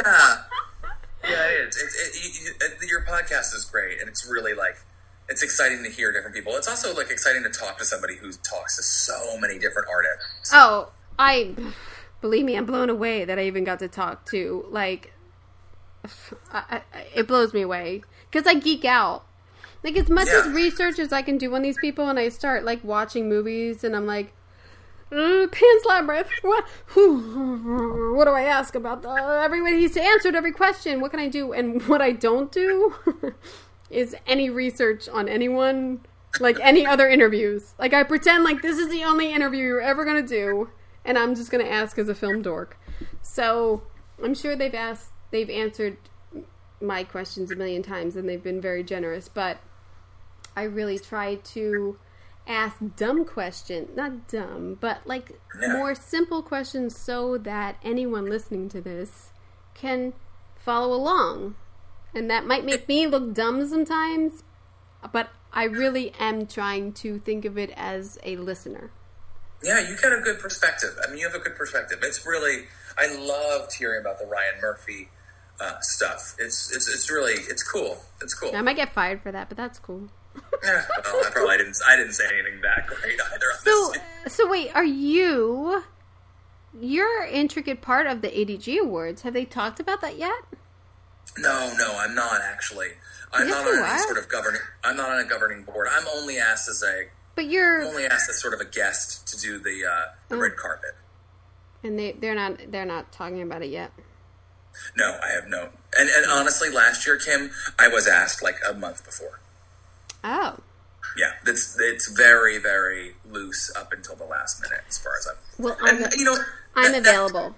yeah, 1.24 1.46
it 1.46 1.68
is. 1.68 1.76
It, 1.76 2.62
it, 2.62 2.78
you, 2.82 2.88
your 2.88 3.04
podcast 3.04 3.54
is 3.54 3.66
great, 3.70 4.00
and 4.00 4.08
it's 4.08 4.28
really 4.30 4.54
like 4.54 4.76
it's 5.28 5.42
exciting 5.42 5.82
to 5.82 5.90
hear 5.90 6.12
different 6.12 6.34
people. 6.34 6.54
It's 6.56 6.68
also 6.68 6.94
like 6.94 7.10
exciting 7.10 7.42
to 7.42 7.50
talk 7.50 7.78
to 7.78 7.84
somebody 7.84 8.16
who 8.16 8.30
talks 8.32 8.76
to 8.76 8.82
so 8.82 9.38
many 9.38 9.58
different 9.58 9.88
artists. 9.90 10.52
Oh, 10.52 10.92
I 11.18 11.54
believe 12.20 12.44
me, 12.44 12.56
I'm 12.56 12.66
blown 12.66 12.90
away 12.90 13.24
that 13.24 13.38
I 13.38 13.44
even 13.44 13.64
got 13.64 13.78
to 13.80 13.88
talk 13.88 14.26
to. 14.26 14.66
Like, 14.70 15.12
I, 16.52 16.82
I, 16.92 17.06
it 17.14 17.26
blows 17.26 17.52
me 17.52 17.62
away 17.62 18.02
because 18.30 18.46
I 18.46 18.54
geek 18.54 18.84
out. 18.84 19.24
Like 19.82 19.96
as 19.96 20.10
much 20.10 20.28
as 20.28 20.48
research 20.48 20.98
as 20.98 21.12
I 21.12 21.22
can 21.22 21.38
do 21.38 21.54
on 21.54 21.62
these 21.62 21.78
people, 21.78 22.08
and 22.08 22.18
I 22.18 22.28
start 22.28 22.64
like 22.64 22.82
watching 22.82 23.28
movies, 23.28 23.84
and 23.84 23.94
I'm 23.94 24.06
like, 24.06 24.32
uh, 25.12 25.46
Pan's 25.46 25.84
Labyrinth. 25.86 26.28
What? 26.42 26.64
what 26.94 28.24
do 28.24 28.30
I 28.30 28.42
ask 28.42 28.74
about 28.74 29.02
the? 29.02 29.10
Everybody 29.10 29.78
he's 29.78 29.96
answered 29.96 30.34
every 30.34 30.52
question. 30.52 31.00
What 31.00 31.12
can 31.12 31.20
I 31.20 31.28
do? 31.28 31.52
And 31.52 31.86
what 31.86 32.02
I 32.02 32.12
don't 32.12 32.50
do 32.50 32.94
is 33.90 34.16
any 34.26 34.50
research 34.50 35.08
on 35.08 35.28
anyone, 35.28 36.00
like 36.40 36.58
any 36.60 36.84
other 36.84 37.08
interviews. 37.08 37.74
Like 37.78 37.94
I 37.94 38.02
pretend 38.02 38.42
like 38.42 38.62
this 38.62 38.78
is 38.78 38.90
the 38.90 39.04
only 39.04 39.32
interview 39.32 39.64
you're 39.64 39.80
ever 39.80 40.04
gonna 40.04 40.26
do, 40.26 40.70
and 41.06 41.16
I'm 41.16 41.34
just 41.34 41.50
gonna 41.50 41.64
ask 41.64 41.98
as 41.98 42.10
a 42.10 42.14
film 42.14 42.42
dork. 42.42 42.78
So 43.22 43.82
I'm 44.22 44.34
sure 44.34 44.54
they've 44.54 44.74
asked, 44.74 45.12
they've 45.30 45.48
answered 45.48 45.96
my 46.80 47.04
questions 47.04 47.50
a 47.50 47.56
million 47.56 47.82
times, 47.82 48.16
and 48.16 48.28
they've 48.28 48.42
been 48.42 48.60
very 48.60 48.82
generous. 48.82 49.28
But 49.28 49.58
I 50.54 50.64
really 50.64 50.98
try 50.98 51.36
to 51.36 51.98
ask 52.46 52.76
dumb 52.96 53.24
questions, 53.24 53.96
not 53.96 54.28
dumb, 54.28 54.76
but 54.80 55.06
like 55.06 55.40
more 55.68 55.94
simple 55.94 56.42
questions, 56.42 56.96
so 56.96 57.38
that 57.38 57.76
anyone 57.82 58.26
listening 58.26 58.68
to 58.70 58.80
this 58.80 59.30
can 59.74 60.12
follow 60.56 60.94
along. 60.94 61.54
And 62.14 62.30
that 62.30 62.46
might 62.46 62.64
make 62.64 62.88
me 62.88 63.06
look 63.06 63.34
dumb 63.34 63.66
sometimes, 63.68 64.42
but 65.12 65.30
I 65.52 65.64
really 65.64 66.12
am 66.18 66.46
trying 66.46 66.92
to 66.94 67.18
think 67.18 67.44
of 67.44 67.58
it 67.58 67.72
as 67.76 68.18
a 68.22 68.36
listener. 68.36 68.90
Yeah, 69.62 69.88
you 69.88 69.96
got 69.96 70.12
a 70.12 70.20
good 70.20 70.38
perspective. 70.38 70.96
I 71.02 71.08
mean, 71.10 71.18
you 71.18 71.26
have 71.26 71.34
a 71.34 71.42
good 71.42 71.56
perspective. 71.56 71.98
It's 72.02 72.26
really, 72.26 72.64
I 72.98 73.14
loved 73.16 73.72
hearing 73.74 74.00
about 74.00 74.18
the 74.18 74.26
Ryan 74.26 74.60
Murphy 74.60 75.08
uh, 75.60 75.80
stuff. 75.80 76.36
It's 76.38 76.74
it's 76.74 76.86
it's 76.88 77.10
really 77.10 77.32
it's 77.34 77.62
cool. 77.62 77.98
It's 78.22 78.34
cool. 78.34 78.54
I 78.54 78.60
might 78.62 78.76
get 78.76 78.92
fired 78.92 79.22
for 79.22 79.32
that, 79.32 79.48
but 79.48 79.56
that's 79.56 79.78
cool. 79.78 80.08
Yeah, 80.62 80.84
well, 81.04 81.24
I 81.26 81.30
probably 81.30 81.56
didn't. 81.56 81.78
I 81.86 81.96
didn't 81.96 82.12
say 82.12 82.24
anything 82.26 82.60
that 82.60 82.86
great 82.88 83.18
either. 83.32 83.46
So, 83.62 83.92
so 84.28 84.48
wait, 84.50 84.70
are 84.74 84.84
you? 84.84 85.82
You're 86.78 87.22
an 87.22 87.30
intricate 87.30 87.80
part 87.80 88.06
of 88.06 88.20
the 88.20 88.28
ADG 88.28 88.78
Awards. 88.80 89.22
Have 89.22 89.32
they 89.32 89.46
talked 89.46 89.80
about 89.80 90.02
that 90.02 90.18
yet? 90.18 90.34
No, 91.38 91.72
no, 91.78 91.96
I'm 91.98 92.14
not 92.14 92.40
actually. 92.42 92.88
I'm 93.32 93.48
Yes, 93.48 93.64
not 93.64 93.66
on 93.66 93.90
any 93.90 93.98
sort 94.00 94.18
of 94.18 94.28
governing. 94.28 94.60
I'm 94.84 94.96
not 94.96 95.10
on 95.10 95.20
a 95.20 95.24
governing 95.24 95.62
board. 95.62 95.88
I'm 95.90 96.06
only 96.14 96.38
asked 96.38 96.68
as 96.68 96.82
a 96.82 97.04
But 97.36 97.46
you're, 97.46 97.82
I'm 97.82 97.88
only 97.88 98.06
asked 98.06 98.28
as 98.28 98.40
sort 98.40 98.54
of 98.54 98.60
a 98.60 98.64
guest 98.64 99.28
to 99.28 99.38
do 99.40 99.58
the 99.58 99.84
uh, 99.86 100.12
the 100.28 100.34
Oh. 100.36 100.38
red 100.40 100.56
carpet. 100.56 100.92
and 101.84 101.98
they 101.98 102.12
they're 102.12 102.34
not 102.34 102.58
they're 102.72 102.84
not 102.86 103.12
talking 103.12 103.42
about 103.42 103.62
it 103.62 103.68
yet. 103.70 103.92
No, 104.96 105.18
I 105.22 105.28
have 105.32 105.46
no. 105.48 105.68
And 105.98 106.08
and 106.08 106.26
honestly, 106.30 106.70
last 106.70 107.06
year, 107.06 107.16
Kim, 107.18 107.50
I 107.78 107.88
was 107.88 108.06
asked 108.08 108.42
like 108.42 108.56
a 108.68 108.72
month 108.74 109.04
before. 109.04 109.40
Oh, 110.24 110.56
Yeah, 111.16 111.32
it's 111.46 111.76
it's 111.78 112.08
very 112.08 112.58
very 112.58 113.14
loose 113.30 113.70
up 113.76 113.92
until 113.92 114.16
the 114.16 114.24
last 114.24 114.60
minute 114.62 114.84
as 114.88 114.98
far 114.98 115.12
as 115.18 115.26
I'm. 115.28 115.36
well, 115.64 115.76
I'm 115.82 116.02
And 116.04 116.12
you 116.14 116.24
know, 116.24 116.36
I'm 116.74 116.92
that- 116.92 117.04
that- 117.04 117.10
available. 117.14 117.54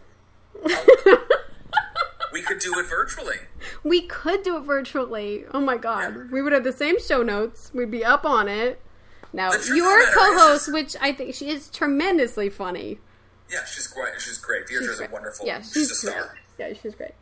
we 2.32 2.42
could 2.42 2.59
do 2.59 2.78
it 2.78 2.86
virtually. 2.86 3.36
We 3.84 4.02
could 4.02 4.42
do 4.42 4.56
it 4.56 4.60
virtually. 4.62 5.44
Oh 5.55 5.60
my 5.60 5.76
god, 5.76 6.30
we 6.30 6.42
would 6.42 6.52
have 6.52 6.64
the 6.64 6.72
same 6.72 7.00
show 7.00 7.22
notes. 7.22 7.70
We'd 7.72 7.90
be 7.90 8.05
up 8.05 8.24
on 8.24 8.48
it. 8.48 8.80
Now, 9.32 9.50
The 9.50 9.59
truth 9.59 9.70
of 9.70 9.76
your 9.76 10.06
co-host, 10.12 10.68
is- 10.68 10.74
which 10.74 10.96
I 11.00 11.12
think 11.12 11.34
she 11.34 11.50
is 11.50 11.68
tremendously 11.68 12.48
funny. 12.48 12.98
Yeah, 13.50 13.64
she's 13.64 13.86
great. 13.86 14.20
She's 14.20 14.38
great. 14.38 14.66
Deirdre's 14.66 14.96
a 14.96 14.98
great. 14.98 15.12
wonderful. 15.12 15.46
Yeah, 15.46 15.59
she's, 15.60 15.72
she's 15.72 15.90
a 15.90 15.94
star. 15.94 16.36
great. 16.59 16.68
Yeah, 16.70 16.76
she's 16.80 16.94
great. 16.94 17.12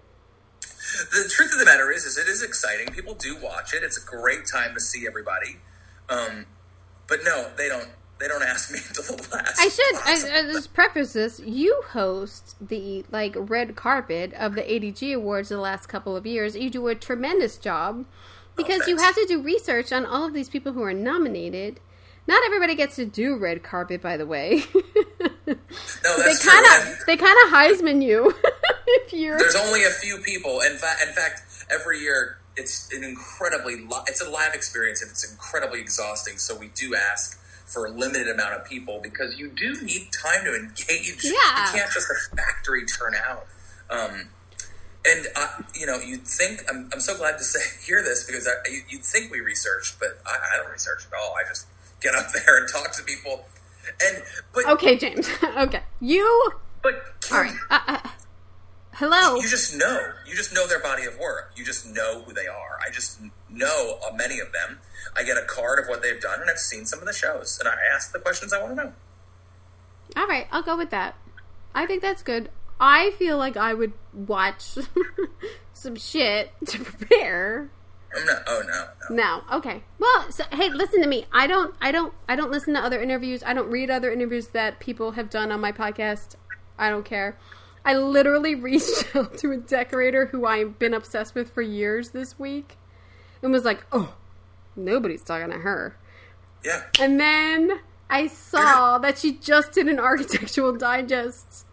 The 0.61 1.29
truth 1.29 1.53
of 1.53 1.59
the 1.59 1.65
matter 1.65 1.91
is, 1.91 2.05
is 2.05 2.17
it 2.17 2.29
is 2.29 2.43
exciting. 2.43 2.89
People 2.93 3.15
do 3.15 3.37
watch 3.43 3.75
it. 3.75 3.83
It's 3.83 4.03
a 4.03 4.05
great 4.07 4.47
time 4.47 4.73
to 4.75 4.81
see 4.81 5.07
everybody. 5.07 5.57
Um, 6.09 6.47
but 7.09 7.21
no, 7.25 7.51
they 7.57 7.69
don't. 7.69 7.89
They 8.19 8.29
don't 8.29 8.43
ask 8.43 8.73
me 8.73 8.79
until 8.89 9.17
the 9.17 9.29
last. 9.33 9.61
I 9.61 9.69
should 9.69 10.01
possible- 10.01 10.33
I, 10.35 10.39
I 10.39 10.43
just 10.53 10.73
preface 10.73 11.13
this. 11.13 11.39
You 11.41 11.83
host 11.89 12.55
the 12.67 13.05
like 13.11 13.35
red 13.37 13.77
carpet 13.77 14.33
of 14.35 14.55
the 14.55 14.63
ADG 14.63 15.15
Awards 15.15 15.51
the 15.51 15.59
last 15.59 15.87
couple 15.89 16.17
of 16.17 16.25
years. 16.25 16.57
You 16.57 16.71
do 16.71 16.87
a 16.89 16.95
tremendous 16.95 17.59
job 17.59 18.07
because 18.57 18.89
you 18.89 18.97
have 18.97 19.15
to 19.17 19.27
do 19.27 19.43
research 19.43 19.93
on 19.93 20.07
all 20.07 20.25
of 20.25 20.33
these 20.33 20.49
people 20.49 20.73
who 20.73 20.83
are 20.83 20.95
nominated. 20.95 21.79
Not 22.27 22.43
everybody 22.45 22.75
gets 22.75 22.97
to 22.97 23.05
do 23.05 23.37
red 23.37 23.63
carpet, 23.63 24.03
by 24.03 24.17
the 24.17 24.27
way. 24.27 24.63
no, 24.75 24.85
they 25.47 26.35
kind 26.43 26.67
of 26.67 26.99
they 27.07 27.17
kind 27.17 27.37
of 27.45 27.53
Heisman 27.53 28.03
you 28.03 28.35
if 28.87 29.13
you're. 29.13 29.39
There's 29.39 29.55
only 29.55 29.85
a 29.85 29.91
few 29.91 30.19
people. 30.19 30.61
In 30.61 30.77
fact, 30.77 31.03
in 31.07 31.13
fact, 31.15 31.43
every 31.71 32.01
year 32.01 32.39
it's 32.57 32.93
an 32.93 33.05
incredibly. 33.05 33.77
Li- 33.77 34.05
it's 34.09 34.21
a 34.21 34.29
live 34.29 34.55
experience 34.55 35.03
and 35.03 35.11
it's 35.11 35.31
incredibly 35.31 35.81
exhausting. 35.81 36.39
So 36.39 36.57
we 36.57 36.69
do 36.75 36.95
ask 36.95 37.41
for 37.67 37.87
a 37.87 37.91
limited 37.91 38.29
amount 38.29 38.55
of 38.55 38.65
people 38.65 39.01
because 39.03 39.39
you 39.39 39.49
do 39.49 39.81
need 39.83 40.09
time 40.13 40.45
to 40.45 40.55
engage. 40.55 41.25
Yeah. 41.25 41.33
you 41.33 41.79
can't 41.79 41.91
just 41.93 42.09
a 42.11 42.37
factory 42.37 42.85
turn 42.87 43.15
out. 43.15 43.47
Um, 43.91 44.29
and 45.07 45.27
uh, 45.37 45.63
you 45.75 45.87
know, 45.87 45.99
you'd 45.99 46.27
think 46.27 46.63
I'm, 46.69 46.91
I'm 46.93 47.01
so 47.01 47.17
glad 47.17 47.39
to 47.39 47.45
say 47.45 47.61
hear 47.87 48.03
this 48.03 48.25
because 48.25 48.49
I, 48.49 48.69
you, 48.69 48.83
you'd 48.89 49.05
think 49.05 49.31
we 49.31 49.41
researched, 49.41 49.99
but 50.01 50.19
I, 50.27 50.55
I 50.55 50.57
don't 50.57 50.73
research 50.73 51.07
at 51.07 51.17
all. 51.19 51.35
I 51.35 51.47
just 51.49 51.67
get 52.01 52.15
up 52.15 52.27
there 52.33 52.59
and 52.59 52.69
talk 52.71 52.93
to 52.93 53.03
people. 53.03 53.45
And 54.05 54.23
but 54.53 54.67
Okay, 54.67 54.97
James. 54.97 55.29
okay, 55.57 55.83
you. 56.01 56.53
but 56.83 56.95
All 57.33 57.41
right. 57.41 57.55
Uh, 57.71 57.79
uh, 57.87 57.99
hello. 58.95 59.37
you 59.37 59.49
just 59.49 59.77
know. 59.77 60.13
You 60.27 60.35
just 60.35 60.53
know 60.55 60.67
their 60.67 60.81
body 60.81 61.05
of 61.05 61.19
work. 61.19 61.53
You 61.57 61.65
just 61.65 61.87
know 61.87 62.23
who 62.23 62.33
they 62.33 62.47
are. 62.47 62.79
I 62.87 62.91
just 62.91 63.21
know 63.49 63.99
uh, 64.07 64.13
many 64.15 64.41
of 64.41 64.53
them. 64.53 64.79
I 65.17 65.23
get 65.23 65.37
a 65.39 65.45
card 65.47 65.79
of 65.79 65.87
what 65.89 66.03
they've 66.03 66.21
done, 66.21 66.41
and 66.41 66.51
I've 66.51 66.59
seen 66.59 66.85
some 66.85 66.99
of 66.99 67.07
the 67.07 67.13
shows, 67.13 67.59
and 67.59 67.69
I 67.69 67.75
ask 67.95 68.13
the 68.13 68.19
questions 68.19 68.53
I 68.53 68.61
want 68.63 68.77
to 68.77 68.85
know. 68.85 68.93
All 70.17 70.27
right, 70.27 70.47
I'll 70.53 70.63
go 70.63 70.77
with 70.77 70.91
that. 70.91 71.15
I 71.75 71.87
think 71.87 72.03
that's 72.03 72.23
good. 72.23 72.51
I 72.79 73.13
feel 73.13 73.39
like 73.39 73.57
I 73.57 73.73
would 73.73 73.93
watch 74.13 74.77
some 75.73 75.97
shit 75.97 76.53
to 76.67 76.79
prepare. 76.81 77.71
Oh, 78.17 78.21
I'm 78.21 78.27
not. 78.27 78.43
Oh 78.47 78.63
no. 78.67 79.17
no. 79.17 79.43
No. 79.49 79.57
Okay. 79.59 79.83
Well, 79.99 80.31
so, 80.31 80.45
hey, 80.53 80.69
listen 80.71 81.03
to 81.03 81.09
me. 81.09 81.27
I 81.33 81.47
don't. 81.47 81.75
I 81.81 81.93
don't. 81.93 82.13
I 82.29 82.37
don't 82.37 82.51
listen 82.51 82.75
to 82.75 82.81
other 82.81 83.01
interviews. 83.01 83.43
I 83.45 83.55
don't 83.55 83.71
read 83.71 83.91
other 83.91 84.11
interviews 84.11 84.49
that 84.49 84.81
people 84.81 85.13
have 85.13 85.31
done 85.31 85.53
on 85.53 85.61
my 85.61 85.73
podcast. 85.73 86.37
I 86.79 86.89
don't 86.91 87.05
care. 87.05 87.39
I 87.85 87.95
literally 87.95 88.55
reached 88.57 89.15
out 89.15 89.39
to 89.39 89.53
a 89.53 89.57
decorator 89.57 90.27
who 90.27 90.47
I've 90.47 90.79
been 90.79 90.95
obsessed 90.95 91.35
with 91.35 91.51
for 91.51 91.63
years 91.63 92.11
this 92.11 92.39
week, 92.39 92.77
and 93.43 93.53
was 93.53 93.65
like, 93.65 93.85
"Oh, 93.93 94.15
nobody's 94.75 95.23
talking 95.23 95.51
to 95.51 95.59
her." 95.59 95.97
Yeah. 96.65 96.83
And 96.99 97.21
then 97.21 97.81
I 98.11 98.27
saw 98.27 98.99
that 99.03 99.19
she 99.19 99.33
just 99.33 99.73
did 99.73 99.89
an 99.89 99.99
Architectural 99.99 100.73
Digest 100.73 101.67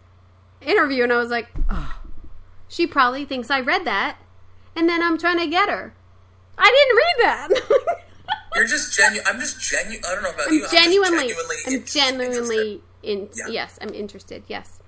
interview, 0.60 1.02
and 1.02 1.12
I 1.12 1.16
was 1.16 1.30
like, 1.30 1.48
oh, 1.70 2.00
she 2.68 2.86
probably 2.86 3.24
thinks 3.24 3.50
I 3.50 3.60
read 3.60 3.84
that, 3.84 4.18
and 4.74 4.88
then 4.88 5.02
I'm 5.02 5.18
trying 5.18 5.38
to 5.38 5.46
get 5.46 5.68
her. 5.68 5.94
I 6.58 6.70
didn't 6.70 6.96
read 6.96 7.60
that. 7.68 8.00
You're 8.54 8.66
just 8.66 8.96
genuine. 8.96 9.26
I'm 9.26 9.40
just 9.40 9.60
genuine. 9.60 10.04
I 10.08 10.14
don't 10.14 10.22
know 10.22 10.30
about 10.30 10.46
I'm 10.48 10.54
you. 10.54 10.66
genuinely, 10.70 11.28
genuinely 11.28 11.56
I'm 11.66 11.72
in- 11.74 11.84
genuinely 11.86 12.82
in. 13.02 13.28
Yeah. 13.34 13.48
Yes, 13.48 13.78
I'm 13.82 13.90
interested. 13.94 14.44
Yes, 14.46 14.80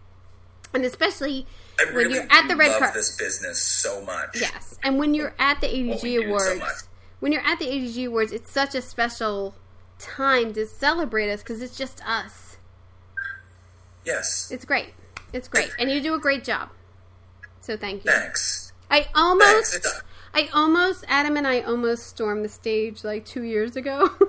and 0.72 0.84
especially 0.84 1.46
I 1.80 1.92
when 1.92 2.10
you're 2.10 2.26
at 2.30 2.46
the 2.48 2.54
red 2.56 2.78
carpet. 2.78 2.94
this 2.94 3.16
business 3.16 3.60
so 3.60 4.02
much. 4.04 4.40
Yes, 4.40 4.78
and 4.84 4.98
when 4.98 5.14
you're 5.14 5.34
at 5.38 5.60
the 5.60 5.66
ADG 5.66 6.00
so 6.22 6.26
Awards, 6.26 6.58
much. 6.60 6.72
when 7.20 7.32
you're 7.32 7.44
at 7.44 7.58
the 7.58 7.66
ADG 7.66 8.06
Awards, 8.06 8.30
it's 8.32 8.52
such 8.52 8.74
a 8.76 8.80
special 8.82 9.54
time 9.98 10.52
to 10.54 10.64
celebrate 10.66 11.30
us 11.32 11.42
because 11.42 11.60
it's 11.60 11.76
just 11.76 12.00
us. 12.06 12.56
Yes. 14.04 14.50
It's 14.52 14.64
great. 14.64 14.94
It's 15.32 15.48
great, 15.48 15.70
and 15.78 15.90
you 15.90 16.00
do 16.00 16.14
a 16.14 16.18
great 16.20 16.44
job. 16.44 16.70
So 17.60 17.76
thank 17.76 18.04
you. 18.04 18.10
Thanks. 18.12 18.72
I 18.88 19.08
almost, 19.14 19.74
It's, 19.74 20.00
I 20.36 20.48
almost, 20.52 21.04
Adam 21.08 21.36
and 21.36 21.46
I 21.46 21.60
almost 21.60 22.06
stormed 22.08 22.44
the 22.44 22.48
stage 22.50 23.02
like 23.02 23.24
two 23.24 23.42
years 23.42 23.74
ago. 23.76 24.10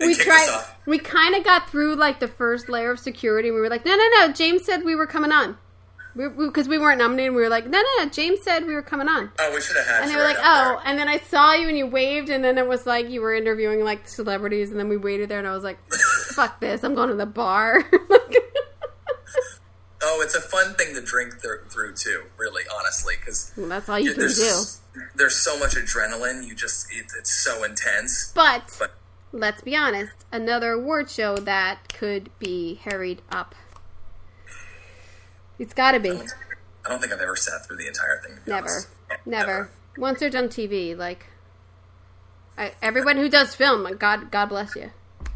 We 0.00 0.14
tried. 0.14 0.64
We 0.86 0.98
kind 0.98 1.34
of 1.34 1.44
got 1.44 1.68
through 1.70 1.96
like 1.96 2.20
the 2.20 2.26
first 2.28 2.68
layer 2.68 2.90
of 2.90 2.98
security. 2.98 3.48
and 3.48 3.54
We 3.54 3.60
were 3.60 3.68
like, 3.68 3.84
no, 3.84 3.94
no, 3.94 4.08
no. 4.14 4.32
James 4.32 4.64
said 4.64 4.82
we 4.82 4.94
were 4.96 5.06
coming 5.06 5.30
on. 5.30 5.58
Because 6.16 6.36
we, 6.36 6.50
'cause 6.50 6.68
we 6.68 6.78
weren't 6.78 6.98
nominated. 6.98 7.34
We 7.34 7.42
were 7.42 7.48
like, 7.48 7.66
no, 7.66 7.78
no, 7.78 8.04
no. 8.04 8.10
James 8.10 8.40
said 8.42 8.66
we 8.66 8.74
were 8.74 8.82
coming 8.82 9.08
on. 9.08 9.30
oh, 9.38 9.54
we 9.54 9.60
should 9.60 9.76
have 9.76 9.86
had. 9.86 10.02
And 10.02 10.10
they 10.10 10.16
were 10.16 10.22
right 10.22 10.36
like, 10.36 10.44
oh. 10.44 10.64
there. 10.78 10.80
And 10.86 10.98
then 10.98 11.08
I 11.08 11.18
saw 11.18 11.52
you 11.52 11.68
and 11.68 11.76
you 11.76 11.86
waved, 11.86 12.30
and 12.30 12.42
then 12.42 12.58
it 12.58 12.66
was 12.66 12.86
like 12.86 13.08
you 13.10 13.20
were 13.20 13.34
interviewing 13.34 13.84
like 13.84 14.08
celebrities, 14.08 14.70
and 14.70 14.80
then 14.80 14.88
we 14.88 14.96
waited 14.96 15.28
there, 15.28 15.38
and 15.38 15.46
I 15.46 15.52
was 15.54 15.62
like, 15.64 15.78
fuck 16.34 16.60
this. 16.60 16.82
I'm 16.82 16.94
going 16.94 17.10
to 17.10 17.14
the 17.14 17.26
bar. 17.26 17.84
Oh, 20.02 20.20
it's 20.22 20.34
a 20.34 20.40
fun 20.40 20.74
thing 20.74 20.94
to 20.94 21.02
drink 21.02 21.42
th- 21.42 21.68
through 21.68 21.94
too. 21.94 22.24
Really, 22.38 22.62
honestly, 22.74 23.14
because 23.20 23.52
That's 23.56 23.88
all 23.88 23.98
you 23.98 24.14
can 24.14 24.28
do. 24.28 24.62
there's 25.14 25.36
so 25.36 25.58
much 25.58 25.74
adrenaline. 25.74 26.46
You 26.46 26.54
just 26.54 26.90
it, 26.90 27.06
it's 27.18 27.32
so 27.32 27.64
intense. 27.64 28.32
But 28.34 28.74
But 28.78 28.92
let's 29.32 29.60
be 29.60 29.76
honest, 29.76 30.12
another 30.32 30.72
award 30.72 31.10
show 31.10 31.36
that 31.36 31.92
could 31.92 32.30
be 32.38 32.76
harried 32.76 33.20
up. 33.30 33.54
It's 35.58 35.74
got 35.74 35.92
to 35.92 36.00
be. 36.00 36.10
I 36.10 36.88
don't 36.88 37.00
think 37.00 37.12
I've 37.12 37.20
ever 37.20 37.36
sat 37.36 37.66
through 37.66 37.76
the 37.76 37.86
entire 37.86 38.22
thing. 38.24 38.38
Never. 38.46 38.68
honest. 38.68 38.88
Never. 39.26 39.70
Once 39.98 40.20
they're 40.20 40.30
done 40.30 40.48
TV, 40.48 40.96
like 40.96 41.26
I, 42.56 42.72
everyone 42.80 43.18
who 43.18 43.28
does 43.28 43.54
film, 43.54 43.86
God, 43.98 44.30
God 44.30 44.46
bless 44.46 44.74
you. 44.74 44.90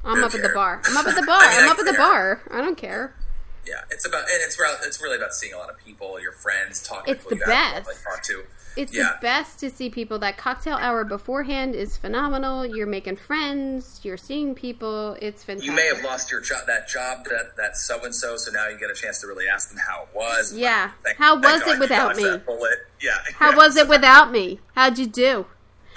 I'm 0.05 0.17
Don't 0.17 0.25
up 0.25 0.35
at 0.35 0.43
the 0.43 0.49
bar. 0.55 0.81
I'm 0.85 0.97
up 0.97 1.07
at 1.07 1.17
the 1.17 1.27
bar. 1.27 1.39
I 1.43 1.59
I'm 1.59 1.69
I 1.69 1.73
up 1.73 1.79
at 1.79 1.85
the 1.87 1.93
bar. 1.93 2.43
I 2.51 2.61
don't 2.61 2.77
care. 2.77 3.15
Yeah, 3.67 3.81
it's 3.91 4.07
about 4.07 4.21
and 4.23 4.43
it's 4.43 4.57
about 4.59 4.79
it's 4.85 5.01
really 5.03 5.17
about 5.17 5.33
seeing 5.35 5.55
a 5.55 5.59
lot 5.59 5.71
of 5.71 5.79
people, 5.79 6.21
your 6.21 6.33
friends, 6.33 6.83
talking 6.83 7.15
It's 7.15 7.23
to 7.25 7.31
people 7.31 7.47
the 7.47 7.51
best. 7.51 7.87
like, 7.87 8.03
talked 8.03 8.25
to. 8.27 8.45
It's 8.77 8.93
Yeah. 8.93 9.13
the 9.13 9.19
best 9.23 9.61
to 9.61 9.71
see 9.71 9.89
people. 9.89 10.19
That 10.19 10.37
cocktail 10.37 10.75
hour 10.75 11.05
beforehand 11.05 11.77
is 11.77 11.97
phenomenal. 11.97 12.67
You're 12.67 12.89
making 12.89 13.17
friends. 13.17 14.01
You're 14.03 14.17
seeing 14.17 14.55
people. 14.57 15.17
It's 15.23 15.45
fantastic. 15.45 15.71
You 15.71 15.77
may 15.77 15.87
have 15.87 16.03
lost 16.03 16.33
your 16.33 16.41
job, 16.41 16.67
that 16.67 16.89
job, 16.89 17.25
that 17.27 17.57
that 17.57 17.77
so 17.77 18.03
and 18.05 18.13
so. 18.15 18.37
So 18.37 18.51
now 18.51 18.67
you 18.69 18.77
get 18.79 18.91
a 18.91 18.95
chance 18.95 19.21
to 19.21 19.29
really 19.29 19.47
ask 19.49 19.69
them 19.71 19.79
how 19.79 20.03
it 20.03 20.09
was. 20.15 20.53
Yeah. 20.55 20.91
Thank- 21.05 21.19
How 21.19 21.37
was 21.37 21.63
it 21.67 21.79
without 21.79 22.17
me? 22.17 22.25
Yeah. 23.01 23.13
How 23.37 23.51
yeah. 23.51 23.57
was 23.57 23.77
it 23.77 23.89
without 23.89 24.33
me? 24.33 24.59
How'd 24.75 24.99
you 24.99 25.07
do? 25.07 25.47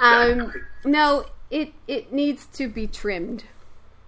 Um, 0.00 0.52
no, 0.84 1.26
it 1.50 1.72
it 1.86 2.12
needs 2.12 2.46
to 2.54 2.68
be 2.68 2.86
trimmed. 2.86 3.44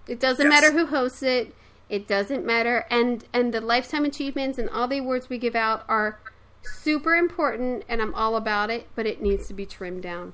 It 0.07 0.19
doesn't 0.19 0.49
Yes. 0.49 0.61
matter 0.61 0.71
who 0.75 0.85
hosts 0.87 1.21
it. 1.23 1.53
It 1.89 2.07
doesn't 2.07 2.45
matter, 2.45 2.85
and 2.89 3.23
and 3.33 3.53
the 3.53 3.61
lifetime 3.61 4.05
achievements 4.05 4.57
and 4.57 4.69
all 4.69 4.87
the 4.87 4.97
awards 4.97 5.29
we 5.29 5.37
give 5.37 5.55
out 5.55 5.85
are 5.87 6.19
super 6.61 7.15
important, 7.15 7.83
and 7.87 8.01
I'm 8.01 8.13
all 8.13 8.35
about 8.35 8.69
it. 8.69 8.87
But 8.95 9.05
it 9.05 9.21
needs 9.21 9.47
to 9.47 9.53
be 9.53 9.65
trimmed 9.65 10.03
down. 10.03 10.33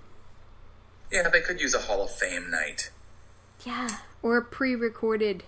Yeah, 1.11 1.29
they 1.29 1.41
could 1.41 1.61
use 1.61 1.75
a 1.75 1.79
Hall 1.79 2.01
of 2.01 2.09
Fame 2.09 2.49
night. 2.49 2.89
Yeah, 3.65 3.87
or 4.21 4.41
pre-recorded. 4.41 5.43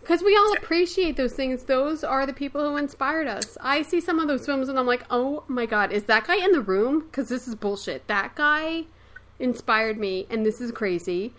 Because 0.00 0.22
we 0.22 0.36
all 0.36 0.52
appreciate 0.52 1.16
those 1.16 1.32
things. 1.32 1.64
Those 1.64 2.04
are 2.04 2.26
the 2.26 2.34
people 2.34 2.60
who 2.62 2.76
inspired 2.76 3.26
us. 3.26 3.56
I 3.60 3.80
see 3.80 4.02
some 4.02 4.18
of 4.20 4.28
those 4.28 4.44
films 4.44 4.68
and 4.68 4.78
I'm 4.78 4.86
like, 4.86 5.04
oh 5.08 5.44
my 5.48 5.64
god, 5.64 5.92
is 5.92 6.04
that 6.04 6.26
guy 6.26 6.36
in 6.36 6.52
the 6.52 6.60
room? 6.60 7.00
Because 7.00 7.30
this 7.30 7.48
is 7.48 7.54
bullshit. 7.54 8.06
That 8.06 8.34
guy 8.34 8.84
inspired 9.38 9.98
me, 9.98 10.26
and 10.30 10.44
this 10.44 10.60
is 10.60 10.70
crazy. 10.72 11.32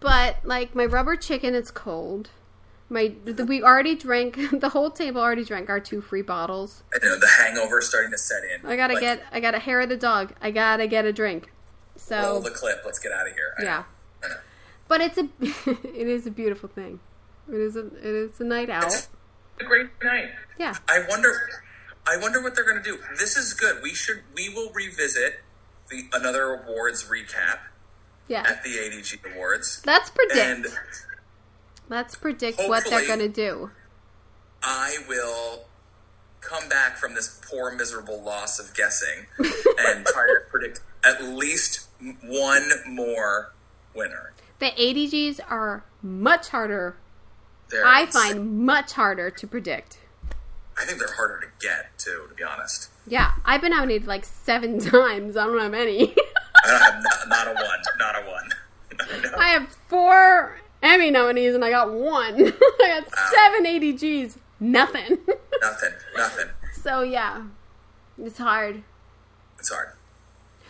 But 0.00 0.38
like 0.44 0.74
my 0.74 0.86
rubber 0.86 1.16
chicken, 1.16 1.54
it's 1.54 1.70
cold. 1.70 2.30
My 2.88 3.12
the, 3.24 3.44
we 3.44 3.62
already 3.62 3.94
drank. 3.94 4.36
The 4.60 4.70
whole 4.70 4.90
table 4.90 5.20
already 5.20 5.44
drank 5.44 5.68
our 5.70 5.78
two 5.78 6.00
free 6.00 6.22
bottles. 6.22 6.82
I 6.92 7.04
know 7.04 7.18
the 7.18 7.28
hangover 7.28 7.78
is 7.78 7.88
starting 7.88 8.10
to 8.10 8.18
set 8.18 8.42
in. 8.44 8.66
I 8.66 8.76
gotta 8.76 8.94
Like, 8.94 9.02
get. 9.02 9.22
I 9.30 9.40
gotta 9.40 9.58
hair 9.58 9.80
of 9.80 9.88
the 9.88 9.96
dog. 9.96 10.32
I 10.42 10.50
gotta 10.50 10.86
get 10.86 11.04
a 11.04 11.12
drink. 11.12 11.52
So 11.96 12.20
roll 12.20 12.40
the 12.40 12.50
clip. 12.50 12.82
Let's 12.84 12.98
get 12.98 13.12
out 13.12 13.28
of 13.28 13.34
here. 13.34 13.54
I 13.58 13.62
yeah. 13.62 13.84
Know. 14.22 14.34
But 14.88 15.00
it's 15.02 15.18
a 15.18 15.28
it 15.40 16.08
is 16.08 16.26
a 16.26 16.30
beautiful 16.30 16.68
thing. 16.68 16.98
It 17.48 17.54
is 17.54 17.76
a 17.76 17.86
it 17.86 18.04
is 18.04 18.40
a 18.40 18.44
night 18.44 18.70
out. 18.70 18.86
It's 18.86 19.08
a 19.60 19.64
great 19.64 19.88
night. 20.02 20.30
Yeah. 20.58 20.74
I 20.88 21.04
wonder. 21.08 21.32
I 22.06 22.16
wonder 22.16 22.42
what 22.42 22.56
they're 22.56 22.64
to 22.64 22.82
do. 22.82 22.98
This 23.18 23.36
is 23.36 23.52
good. 23.54 23.82
We 23.82 23.94
should. 23.94 24.22
We 24.34 24.48
will 24.48 24.72
revisit 24.72 25.40
the 25.90 26.08
another 26.12 26.54
awards 26.54 27.08
recap 27.08 27.58
Yeah. 28.30 28.44
at 28.48 28.62
the 28.62 28.70
ADG 28.70 29.34
Awards, 29.34 29.82
Let's 29.84 30.08
predict. 30.10 30.38
and 30.38 30.66
Let's 31.88 32.14
predict 32.14 32.58
what 32.66 32.88
they're 32.88 33.06
gonna 33.06 33.28
do. 33.28 33.72
I 34.62 34.98
will 35.08 35.64
come 36.40 36.68
back 36.68 36.96
from 36.96 37.14
this 37.14 37.40
poor, 37.50 37.72
miserable 37.74 38.22
loss 38.22 38.60
of 38.60 38.72
guessing 38.74 39.26
and 39.38 40.06
try 40.06 40.26
to 40.26 40.40
predict 40.48 40.80
at 41.04 41.22
least 41.24 41.88
one 42.22 42.70
more 42.86 43.52
winner. 43.94 44.32
The 44.60 44.66
ADGs 44.70 45.40
are 45.48 45.84
much 46.02 46.48
harder. 46.50 46.96
They're- 47.70 47.84
I 47.84 48.06
find 48.06 48.64
much 48.64 48.92
harder 48.92 49.30
to 49.30 49.46
predict. 49.46 49.98
I 50.80 50.84
think 50.84 50.98
they're 51.00 51.14
harder 51.14 51.40
to 51.40 51.46
get 51.66 51.98
too. 51.98 52.26
To 52.28 52.34
be 52.34 52.42
honest, 52.44 52.90
Yeah, 53.06 53.32
I've 53.44 53.60
been 53.60 53.72
nominated 53.72 54.06
like 54.06 54.24
seven 54.24 54.78
times. 54.78 55.36
I 55.36 55.46
don't 55.46 55.58
have 55.60 55.74
any. 55.74 56.02
I 56.02 56.06
don't 56.06 56.16
have 56.16 56.39
Um, 56.64 57.02
not, 57.02 57.28
not 57.28 57.46
a 57.48 57.54
one. 57.54 57.80
Not 57.98 58.14
a 58.16 58.28
one. 58.28 58.48
No. 59.22 59.38
I 59.38 59.48
have 59.48 59.74
four 59.88 60.58
Emmy 60.82 61.10
nominees 61.10 61.54
and 61.54 61.64
I 61.64 61.70
got 61.70 61.92
one. 61.92 62.34
I 62.80 63.00
got 63.00 63.10
seven 63.30 63.64
ADGs. 63.64 64.36
Nothing. 64.60 65.18
Nothing. 65.62 65.90
Nothing. 66.16 66.46
so 66.82 67.02
yeah, 67.02 67.42
it's 68.22 68.38
hard. 68.38 68.82
It's 69.58 69.70
hard. 69.72 69.94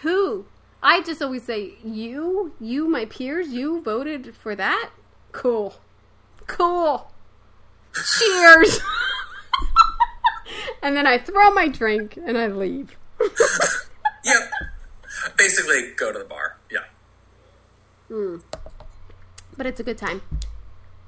Who? 0.02 0.46
I 0.82 1.02
just 1.02 1.20
always 1.20 1.42
say, 1.42 1.74
you, 1.84 2.54
you, 2.60 2.88
my 2.88 3.04
peers, 3.04 3.48
you 3.48 3.82
voted 3.82 4.34
for 4.34 4.54
that? 4.54 4.90
Cool. 5.32 5.74
Cool. 6.46 7.10
Cheers. 7.94 8.80
and 10.82 10.96
then 10.96 11.06
I 11.06 11.18
throw 11.18 11.50
my 11.50 11.68
drink 11.68 12.16
and 12.16 12.38
I 12.38 12.46
leave. 12.46 12.96
Yep. 14.24 14.50
Basically, 15.36 15.92
go 15.96 16.12
to 16.12 16.18
the 16.18 16.24
bar. 16.24 16.56
Yeah. 16.70 16.80
But 19.56 19.66
it's 19.66 19.80
a 19.80 19.82
good 19.84 19.98
time. 19.98 20.22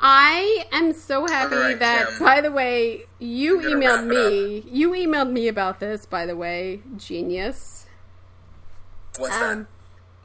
I 0.01 0.66
am 0.72 0.93
so 0.93 1.26
happy 1.26 1.55
right, 1.55 1.78
that, 1.78 2.09
Kim. 2.09 2.18
by 2.18 2.40
the 2.40 2.51
way, 2.51 3.05
you 3.20 3.60
emailed 3.60 4.06
me. 4.06 4.64
You 4.70 4.90
emailed 4.90 5.30
me 5.30 5.47
about 5.48 5.78
this, 5.80 6.06
by 6.06 6.26
the 6.26 6.34
way. 6.36 6.80
Genius. 6.97 7.86
What's 9.18 9.36
Um, 9.36 9.68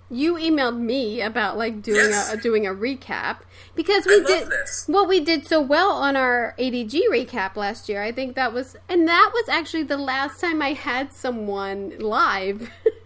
you 0.10 0.36
emailed 0.36 0.80
me 0.80 1.22
about 1.22 1.58
like 1.58 1.82
doing 1.82 2.10
Yes. 2.10 2.34
a 2.34 2.38
doing 2.38 2.66
a 2.66 2.72
recap 2.74 3.40
because 3.76 4.06
we 4.08 4.24
did 4.24 4.48
this. 4.50 4.86
well 4.88 5.06
we 5.06 5.20
did 5.20 5.46
so 5.46 5.60
well 5.60 5.92
on 5.92 6.16
our 6.16 6.56
ADG 6.58 7.02
recap 7.12 7.56
last 7.58 7.90
year. 7.90 8.02
I 8.02 8.12
think 8.14 8.36
that 8.36 8.54
was 8.54 8.78
and 8.88 9.08
that 9.08 9.32
was 9.34 9.50
actually 9.50 9.84
the 9.84 9.98
last 9.98 10.40
time 10.40 10.62
I 10.62 10.74
had 10.74 11.12
someone 11.14 11.94
live. 12.00 12.70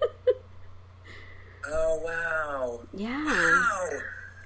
Oh 1.68 2.02
wow. 2.04 2.82
yeah. 2.94 3.24
Wow. 3.26 3.90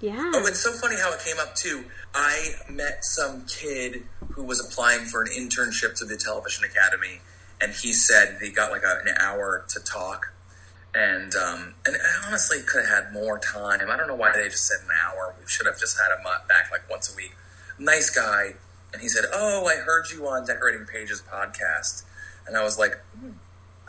Yeah. 0.02 0.32
Oh, 0.36 0.46
it's 0.46 0.60
so 0.60 0.72
funny 0.74 0.98
how 0.98 1.14
it 1.14 1.20
came 1.26 1.40
up 1.40 1.56
too. 1.56 1.86
I 2.14 2.50
met 2.70 3.04
some 3.04 3.46
kid 3.48 4.04
who 4.32 4.44
was 4.44 4.60
applying 4.60 5.06
for 5.06 5.22
an 5.22 5.30
internship 5.30 5.96
to 6.00 6.06
the 6.06 6.18
Television 6.18 6.66
Academy, 6.66 7.22
and 7.62 7.72
he 7.72 7.94
said 7.94 8.38
he 8.42 8.50
got 8.52 8.72
like 8.72 8.84
a, 8.84 9.00
an 9.08 9.16
hour 9.20 9.66
to 9.70 9.80
talk. 9.80 10.34
And 10.94 11.34
um, 11.36 11.76
and 11.86 11.96
I 11.96 12.28
honestly 12.28 12.60
could 12.66 12.86
have 12.86 13.06
had 13.06 13.14
more 13.14 13.40
time. 13.40 13.90
I 13.90 13.98
don't 13.98 14.08
know 14.08 14.16
why 14.16 14.32
they 14.34 14.48
just 14.48 14.68
said 14.68 14.78
an 14.84 14.92
hour. 15.06 15.36
We 15.40 15.48
should 15.48 15.66
have 15.66 15.80
just 15.80 15.98
had 15.98 16.16
him 16.16 16.24
back 16.48 16.72
like 16.72 16.90
once 16.90 17.12
a 17.12 17.16
week. 17.16 17.36
Nice 17.80 18.10
guy. 18.10 18.54
And 18.94 19.02
he 19.02 19.10
said, 19.10 19.26
"Oh, 19.34 19.66
I 19.66 19.76
heard 19.76 20.06
you 20.14 20.28
on 20.28 20.46
Decorating 20.46 20.86
Pages 20.86 21.22
podcast." 21.22 22.04
And 22.48 22.56
I 22.56 22.64
was 22.64 22.78
like, 22.80 22.98
"Hmm, 23.20 23.32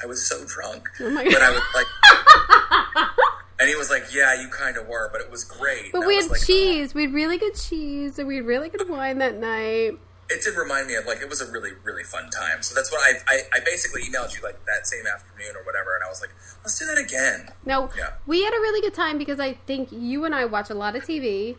I 0.02 0.06
was 0.06 0.26
so 0.26 0.44
drunk, 0.46 0.88
Oh 1.00 1.10
my 1.10 1.24
but 1.24 1.40
I 1.42 1.50
was 1.50 1.62
like, 1.74 3.08
and 3.60 3.68
he 3.68 3.74
was 3.76 3.90
like, 3.90 4.04
"Yeah, 4.14 4.40
you 4.40 4.48
kind 4.48 4.76
of 4.76 4.86
were, 4.86 5.08
but 5.12 5.20
it 5.20 5.30
was 5.30 5.44
great." 5.44 5.92
But 5.92 5.98
And 6.00 6.06
we 6.08 6.16
had 6.16 6.30
like, 6.30 6.44
cheese. 6.44 6.94
We 6.94 7.02
had 7.02 7.14
really 7.14 7.38
good 7.38 7.54
cheese, 7.54 8.18
and 8.18 8.28
we 8.28 8.36
had 8.36 8.44
really 8.46 8.68
good 8.68 8.88
wine 8.88 9.18
that 9.18 9.36
night. 9.38 9.98
it 10.28 10.42
did 10.42 10.56
remind 10.56 10.86
me 10.88 10.94
of 10.96 11.06
like 11.06 11.20
it 11.20 11.28
was 11.28 11.40
a 11.40 11.50
really 11.50 11.70
really 11.84 12.02
fun 12.02 12.28
time. 12.30 12.60
So 12.62 12.74
that's 12.74 12.92
what 12.92 13.00
I 13.02 13.14
I, 13.28 13.40
I 13.54 13.60
basically 13.64 14.02
emailed 14.02 14.36
you 14.36 14.42
like 14.42 14.64
that 14.66 14.86
same 14.86 15.06
afternoon 15.06 15.56
or 15.56 15.64
whatever, 15.64 15.94
and 15.94 16.04
I 16.04 16.08
was 16.08 16.20
like, 16.20 16.30
let's 16.62 16.78
do 16.78 16.84
that 16.86 16.98
again. 16.98 17.48
No, 17.64 17.90
Yeah. 17.96 18.10
we 18.26 18.44
had 18.44 18.52
a 18.52 18.60
really 18.60 18.80
good 18.82 18.94
time 18.94 19.16
because 19.18 19.40
I 19.40 19.54
think 19.54 19.88
you 19.92 20.24
and 20.24 20.34
I 20.34 20.44
watch 20.44 20.68
a 20.70 20.74
lot 20.74 20.94
of 20.96 21.04
TV. 21.04 21.56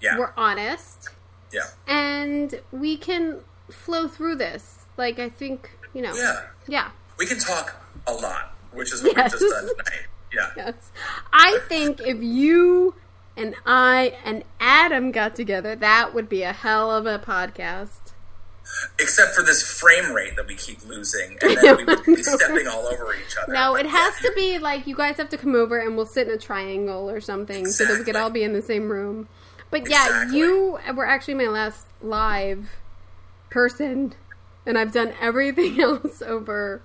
Yeah, 0.00 0.18
We're 0.18 0.32
honest, 0.36 1.10
yeah, 1.52 1.66
and 1.86 2.60
we 2.72 2.96
can 2.96 3.40
flow 3.70 4.06
through 4.08 4.36
this. 4.36 4.86
Like 4.96 5.18
I 5.18 5.28
think 5.28 5.70
you 5.92 6.02
know. 6.02 6.14
yeah. 6.14 6.42
Yeah. 6.68 6.90
We 7.18 7.26
can 7.26 7.38
talk 7.38 7.79
a 8.06 8.12
lot, 8.14 8.54
which 8.72 8.92
is 8.92 9.02
what 9.02 9.16
Yes. 9.16 9.32
we've 9.32 9.40
just 9.40 9.52
done 9.54 9.68
tonight. 9.76 10.06
Yeah, 10.32 10.50
Yes. 10.56 10.74
I 11.32 11.58
think 11.68 12.00
if 12.00 12.22
you 12.22 12.94
and 13.36 13.54
I 13.66 14.16
and 14.24 14.44
Adam 14.60 15.10
got 15.12 15.34
together, 15.34 15.74
that 15.76 16.14
would 16.14 16.28
be 16.28 16.42
a 16.42 16.52
hell 16.52 16.90
of 16.90 17.06
a 17.06 17.18
podcast. 17.18 17.88
except 19.00 19.34
for 19.34 19.42
this 19.42 19.62
frame 19.62 20.12
rate 20.12 20.36
that 20.36 20.46
we 20.46 20.54
keep 20.54 20.84
losing, 20.86 21.36
and 21.42 21.56
then 21.60 21.76
we 21.76 21.84
would 21.84 22.04
be 22.04 22.16
stepping 22.22 22.68
all 22.68 22.86
over 22.86 23.12
each 23.14 23.36
other. 23.42 23.52
No, 23.52 23.74
it 23.74 23.86
has 23.86 24.14
to 24.20 24.32
be 24.36 24.58
like 24.60 24.86
you 24.86 24.94
guys 24.94 25.16
have 25.16 25.28
to 25.30 25.36
come 25.36 25.56
over 25.56 25.78
and 25.78 25.96
we'll 25.96 26.06
sit 26.06 26.28
in 26.28 26.34
a 26.34 26.38
triangle 26.38 27.10
or 27.10 27.20
something 27.20 27.66
so 27.66 27.84
that 27.84 27.98
we 27.98 28.04
could 28.04 28.14
all 28.14 28.30
be 28.30 28.44
in 28.44 28.52
the 28.52 28.62
same 28.62 28.88
room. 28.88 29.28
But 29.72 29.88
yeah, 29.90 30.04
Exactly. 30.06 30.38
you 30.38 30.78
were 30.94 31.06
actually 31.06 31.34
my 31.34 31.46
last 31.48 31.86
live 32.00 32.68
person, 33.50 34.14
and 34.66 34.78
I've 34.78 34.92
done 34.92 35.14
everything 35.20 35.80
else 35.82 36.22
over 36.22 36.82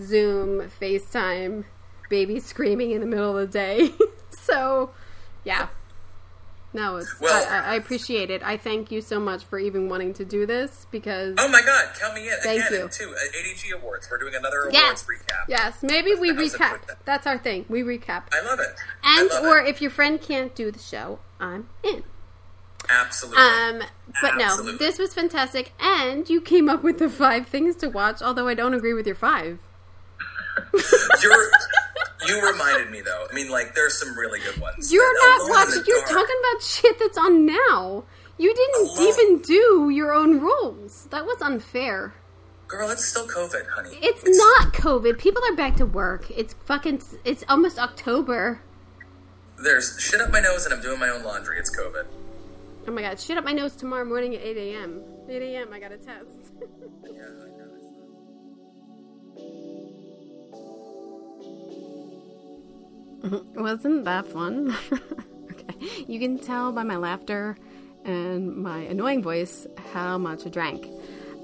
Zoom, 0.00 0.70
FaceTime, 0.80 1.64
baby 2.10 2.40
screaming 2.40 2.90
in 2.92 3.00
the 3.00 3.06
middle 3.06 3.36
of 3.38 3.50
the 3.50 3.58
day. 3.58 3.92
so, 4.30 4.90
yeah. 5.44 5.68
No, 6.72 6.96
it's, 6.96 7.20
Well- 7.20 7.46
I, 7.48 7.72
I- 7.72 7.74
appreciate 7.76 8.30
it. 8.30 8.42
I 8.42 8.56
thank 8.56 8.90
you 8.90 9.00
so 9.00 9.20
much 9.20 9.44
for 9.44 9.60
even 9.60 9.88
wanting 9.88 10.12
to 10.14 10.24
do 10.24 10.44
this 10.44 10.88
because 10.90 11.36
Oh 11.38 11.48
my 11.48 11.62
God, 11.62 11.94
count 12.00 12.14
me 12.14 12.28
in 12.28 12.34
Thank 12.42 12.64
again. 12.66 12.72
you. 13.00 13.06
Uh, 13.10 13.14
ADG 13.38 13.72
awards. 13.80 14.08
We're 14.10 14.18
doing 14.18 14.34
another 14.34 14.68
yes, 14.72 15.04
awards 15.06 15.22
recap. 15.22 15.44
yes, 15.48 15.82
maybe 15.84 16.14
we 16.14 16.32
recap. 16.32 16.80
That's 17.04 17.28
our 17.28 17.38
thing. 17.38 17.64
We 17.68 17.82
recap. 17.82 18.24
I 18.32 18.42
love 18.44 18.58
it. 18.58 18.74
And 19.04 19.30
love 19.30 19.44
or 19.44 19.58
it. 19.60 19.68
if 19.68 19.80
your 19.80 19.92
friend 19.92 20.20
can't 20.20 20.52
do 20.56 20.72
the 20.72 20.80
show, 20.80 21.20
I'm 21.38 21.68
in. 21.84 22.02
absolutely. 22.88 23.40
Um, 23.40 23.82
but 24.20 24.36
no, 24.36 24.72
this 24.76 24.98
was 24.98 25.14
fantastic, 25.14 25.72
and 25.78 26.28
you 26.28 26.40
came 26.40 26.68
up 26.68 26.82
with 26.82 26.98
the 26.98 27.08
five 27.08 27.46
things 27.46 27.76
to 27.76 27.88
watch. 27.88 28.20
Although 28.20 28.48
I 28.48 28.54
don't 28.54 28.74
agree 28.74 28.94
with 28.94 29.06
your 29.06 29.14
five. 29.16 29.60
You're, 31.22 31.50
you 32.26 32.46
reminded 32.46 32.90
me 32.90 33.00
though. 33.00 33.26
I 33.30 33.34
mean, 33.34 33.50
like 33.50 33.74
there's 33.74 33.98
some 33.98 34.16
really 34.16 34.40
good 34.40 34.60
ones. 34.60 34.92
You're 34.92 35.14
not 35.38 35.50
watching. 35.50 35.82
You're 35.86 36.00
Dark- 36.00 36.10
talking 36.12 36.36
about 36.40 36.62
shit 36.62 36.98
that's 36.98 37.18
on 37.18 37.46
now. 37.46 38.04
You 38.38 38.52
didn't 38.54 38.88
Alone. 38.88 39.08
even 39.08 39.38
do 39.42 39.90
your 39.90 40.12
own 40.12 40.40
rules. 40.40 41.06
That 41.10 41.24
was 41.24 41.40
unfair. 41.40 42.14
Girl, 42.66 42.90
it's 42.90 43.04
still 43.04 43.28
COVID, 43.28 43.68
honey. 43.68 43.98
It's, 44.02 44.24
not 44.26 44.72
COVID. 44.72 45.18
People 45.18 45.42
are 45.48 45.54
back 45.54 45.76
to 45.76 45.86
work. 45.86 46.30
It's 46.30 46.54
fucking. 46.64 47.02
It's 47.24 47.44
almost 47.48 47.78
October. 47.78 48.60
There's 49.62 50.00
shit 50.00 50.20
up 50.20 50.30
my 50.30 50.40
nose, 50.40 50.64
and 50.64 50.74
I'm 50.74 50.80
doing 50.80 50.98
my 50.98 51.10
own 51.10 51.22
laundry. 51.22 51.58
It's 51.58 51.70
COVID. 51.76 52.06
Oh 52.88 52.90
my 52.90 53.02
god! 53.02 53.20
Shit 53.20 53.36
up 53.38 53.44
my 53.44 53.52
nose 53.52 53.76
tomorrow 53.76 54.04
morning 54.04 54.34
at 54.34 54.42
eight 54.42 54.56
a.m. 54.56 55.02
Eight 55.28 55.42
a.m. 55.42 55.72
I 55.72 55.78
got 55.78 55.92
a 55.92 55.96
test. 55.98 56.26
Yeah, 57.06 57.22
Wasn't 63.54 64.04
that 64.04 64.26
fun? 64.26 64.76
okay. 65.50 66.04
You 66.06 66.18
can 66.18 66.38
tell 66.38 66.72
by 66.72 66.82
my 66.82 66.96
laughter 66.96 67.56
and 68.04 68.54
my 68.54 68.80
annoying 68.80 69.22
voice 69.22 69.66
how 69.92 70.18
much 70.18 70.46
I 70.46 70.50
drank. 70.50 70.86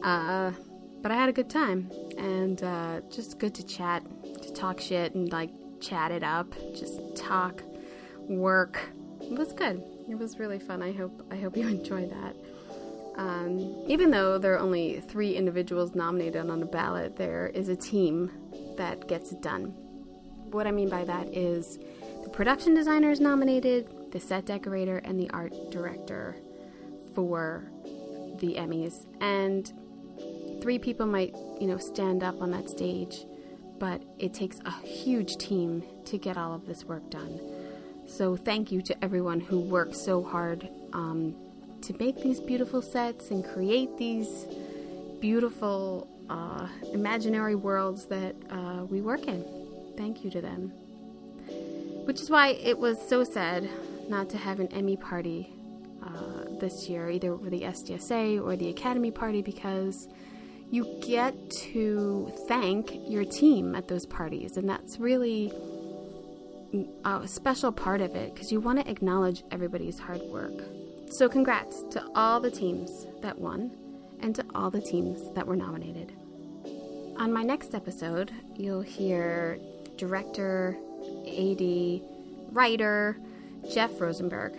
Uh, 0.03 0.53
but 1.01 1.11
I 1.11 1.15
had 1.15 1.31
a 1.31 1.33
good 1.33 1.49
time. 1.49 1.91
And 2.19 2.63
uh, 2.63 3.01
just 3.11 3.39
good 3.39 3.55
to 3.55 3.65
chat, 3.65 4.03
to 4.43 4.53
talk 4.53 4.81
shit 4.81 5.15
and 5.15 5.33
like 5.33 5.51
chat 5.81 6.13
it 6.13 6.23
up. 6.23 6.53
Just 6.75 7.17
talk, 7.17 7.63
work. 8.29 8.81
It 9.23 9.39
was 9.39 9.53
good. 9.53 9.83
It 10.09 10.19
was 10.19 10.39
really 10.39 10.59
fun. 10.59 10.83
I 10.83 10.93
hope 10.93 11.27
I 11.31 11.37
hope 11.37 11.57
you 11.57 11.67
enjoyed 11.79 12.11
that. 12.11 12.37
Um, 13.17 13.85
even 13.87 14.11
though 14.11 14.39
there 14.39 14.55
are 14.55 14.59
only 14.59 15.01
three 15.01 15.35
individuals 15.35 15.95
nominated 15.95 16.49
on 16.49 16.61
the 16.61 16.67
ballot, 16.67 17.17
there 17.17 17.49
is 17.49 17.69
a 17.69 17.77
team 17.77 18.31
that 18.77 19.09
gets 19.09 19.33
it 19.33 19.41
done. 19.41 19.75
What 20.51 20.67
I 20.67 20.73
mean 20.73 20.89
by 20.89 21.05
that 21.05 21.29
is 21.29 21.79
the 22.25 22.29
production 22.29 22.75
designer 22.75 23.11
is 23.11 23.21
nominated, 23.21 24.11
the 24.11 24.19
set 24.19 24.47
decorator, 24.47 24.99
and 24.99 25.19
the 25.19 25.31
art 25.31 25.53
director 25.71 26.37
for 27.15 27.65
the 28.41 28.55
Emmys. 28.55 29.07
And 29.21 29.73
three 30.61 30.79
people 30.79 31.07
might, 31.07 31.35
you 31.61 31.69
know, 31.69 31.79
stand 31.79 32.25
up 32.25 32.41
on 32.43 32.51
that 32.51 32.69
stage, 32.69 33.25
but 33.79 34.03
it 34.19 34.35
takes 34.35 34.59
a 34.65 34.73
huge 34.87 35.37
team 35.37 35.85
to 36.07 36.19
get 36.19 36.37
all 36.37 36.53
of 36.53 36.67
this 36.67 36.85
work 36.85 37.09
done. 37.11 37.41
So 38.07 38.37
thank 38.37 38.73
you 38.73 38.83
to 38.83 39.05
everyone 39.05 39.39
who 39.39 39.61
worked 39.61 39.95
so 39.95 40.23
hard 40.23 40.69
um, 40.93 41.37
to 41.83 41.97
make 41.99 42.21
these 42.21 42.41
beautiful 42.41 42.83
sets 42.83 43.31
and 43.31 43.45
create 43.45 43.97
these 43.99 44.47
beautiful 45.21 46.09
uh, 46.29 46.67
imaginary 46.93 47.55
worlds 47.55 48.07
that 48.07 48.35
uh, 48.51 48.85
we 48.85 49.01
work 49.01 49.29
in. 49.29 49.60
Thank 50.01 50.25
you 50.25 50.31
to 50.31 50.41
them. 50.41 50.73
Which 52.07 52.23
is 52.23 52.31
why 52.31 52.53
it 52.53 52.79
was 52.79 52.99
so 53.07 53.23
sad 53.23 53.69
not 54.09 54.31
to 54.31 54.39
have 54.39 54.59
an 54.59 54.69
Emmy 54.69 54.97
party 54.97 55.53
uh, 56.03 56.59
this 56.59 56.89
year, 56.89 57.11
either 57.11 57.37
for 57.37 57.51
the 57.51 57.61
SDSA 57.61 58.43
or 58.43 58.57
the 58.57 58.71
Academy 58.71 59.11
party, 59.11 59.43
because 59.43 60.09
you 60.71 60.99
get 61.03 61.35
to 61.51 62.33
thank 62.49 62.93
your 63.11 63.27
team 63.27 63.75
at 63.75 63.89
those 63.89 64.07
parties, 64.07 64.57
and 64.57 64.67
that's 64.67 64.99
really 64.99 65.53
a 67.05 67.29
special 67.29 67.71
part 67.71 68.01
of 68.01 68.17
it 68.17 68.33
because 68.33 68.51
you 68.51 68.59
want 68.59 68.83
to 68.83 68.91
acknowledge 68.91 69.43
everybody's 69.51 69.99
hard 69.99 70.23
work. 70.23 70.65
So, 71.11 71.29
congrats 71.29 71.83
to 71.91 72.03
all 72.15 72.41
the 72.41 72.51
teams 72.51 73.07
that 73.21 73.39
won 73.39 73.71
and 74.21 74.35
to 74.35 74.47
all 74.55 74.71
the 74.71 74.81
teams 74.81 75.31
that 75.35 75.47
were 75.47 75.57
nominated. 75.57 76.15
On 77.19 77.31
my 77.31 77.43
next 77.43 77.75
episode, 77.75 78.33
you'll 78.57 78.81
hear 78.81 79.59
director, 80.01 80.79
AD, 81.27 82.01
writer 82.53 83.19
Jeff 83.71 84.01
Rosenberg. 84.01 84.55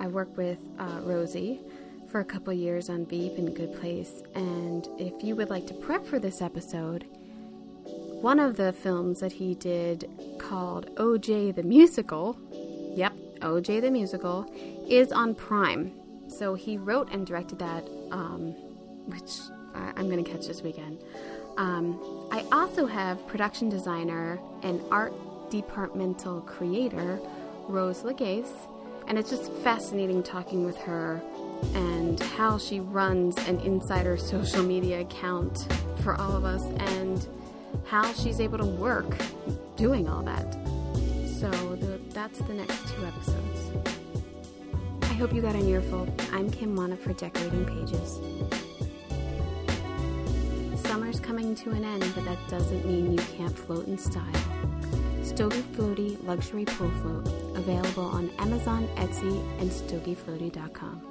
I 0.00 0.08
worked 0.08 0.36
with 0.36 0.58
uh, 0.80 1.00
Rosie 1.02 1.60
for 2.10 2.18
a 2.18 2.24
couple 2.24 2.52
years 2.52 2.90
on 2.90 3.06
Veep 3.06 3.38
and 3.38 3.54
Good 3.54 3.78
Place, 3.80 4.24
and 4.34 4.88
if 4.98 5.22
you 5.22 5.36
would 5.36 5.48
like 5.48 5.68
to 5.68 5.74
prep 5.74 6.04
for 6.04 6.18
this 6.18 6.42
episode, 6.42 7.04
one 8.20 8.40
of 8.40 8.56
the 8.56 8.72
films 8.72 9.20
that 9.20 9.30
he 9.30 9.54
did 9.54 10.10
called 10.38 10.92
OJ 10.96 11.54
the 11.54 11.62
Musical, 11.62 12.36
yep, 12.96 13.12
OJ 13.42 13.80
the 13.80 13.92
Musical, 13.92 14.52
is 14.88 15.12
on 15.12 15.36
Prime. 15.36 15.92
So 16.26 16.54
he 16.54 16.76
wrote 16.76 17.12
and 17.12 17.24
directed 17.24 17.60
that, 17.60 17.84
um, 18.10 18.50
which 19.06 19.38
I, 19.72 19.92
I'm 19.96 20.10
going 20.10 20.22
to 20.24 20.28
catch 20.28 20.48
this 20.48 20.62
weekend. 20.62 21.00
Um, 21.56 22.19
I 22.32 22.44
also 22.52 22.86
have 22.86 23.26
production 23.26 23.68
designer 23.68 24.38
and 24.62 24.80
art 24.92 25.12
departmental 25.50 26.40
creator 26.42 27.18
Rose 27.66 28.04
Legace, 28.04 28.52
and 29.08 29.18
it's 29.18 29.30
just 29.30 29.52
fascinating 29.64 30.22
talking 30.22 30.64
with 30.64 30.76
her 30.78 31.20
and 31.74 32.20
how 32.20 32.56
she 32.56 32.78
runs 32.78 33.36
an 33.48 33.58
insider 33.60 34.16
social 34.16 34.62
media 34.62 35.00
account 35.00 35.66
for 36.02 36.14
all 36.14 36.36
of 36.36 36.44
us 36.44 36.62
and 36.94 37.26
how 37.86 38.12
she's 38.12 38.40
able 38.40 38.58
to 38.58 38.64
work 38.66 39.12
doing 39.76 40.08
all 40.08 40.22
that. 40.22 40.52
So 41.40 41.50
the, 41.76 42.00
that's 42.10 42.38
the 42.42 42.54
next 42.54 42.86
two 42.88 43.04
episodes. 43.06 43.88
I 45.02 45.14
hope 45.14 45.32
you 45.34 45.42
got 45.42 45.56
an 45.56 45.68
earful. 45.68 46.08
I'm 46.32 46.48
Kim 46.50 46.76
Wannop 46.76 47.00
for 47.00 47.12
Decorating 47.12 47.66
Pages. 47.66 48.69
Coming 51.22 51.54
to 51.56 51.70
an 51.70 51.84
end, 51.84 52.04
but 52.14 52.24
that 52.24 52.38
doesn't 52.48 52.84
mean 52.84 53.12
you 53.12 53.18
can't 53.36 53.56
float 53.56 53.86
in 53.86 53.96
style. 53.96 54.24
Stogie 55.22 55.62
Floaty 55.74 56.22
Luxury 56.26 56.64
Pool 56.64 56.90
Float, 57.02 57.26
available 57.56 58.04
on 58.04 58.30
Amazon, 58.38 58.88
Etsy, 58.96 59.40
and 59.60 59.70
StogieFloaty.com. 59.70 61.09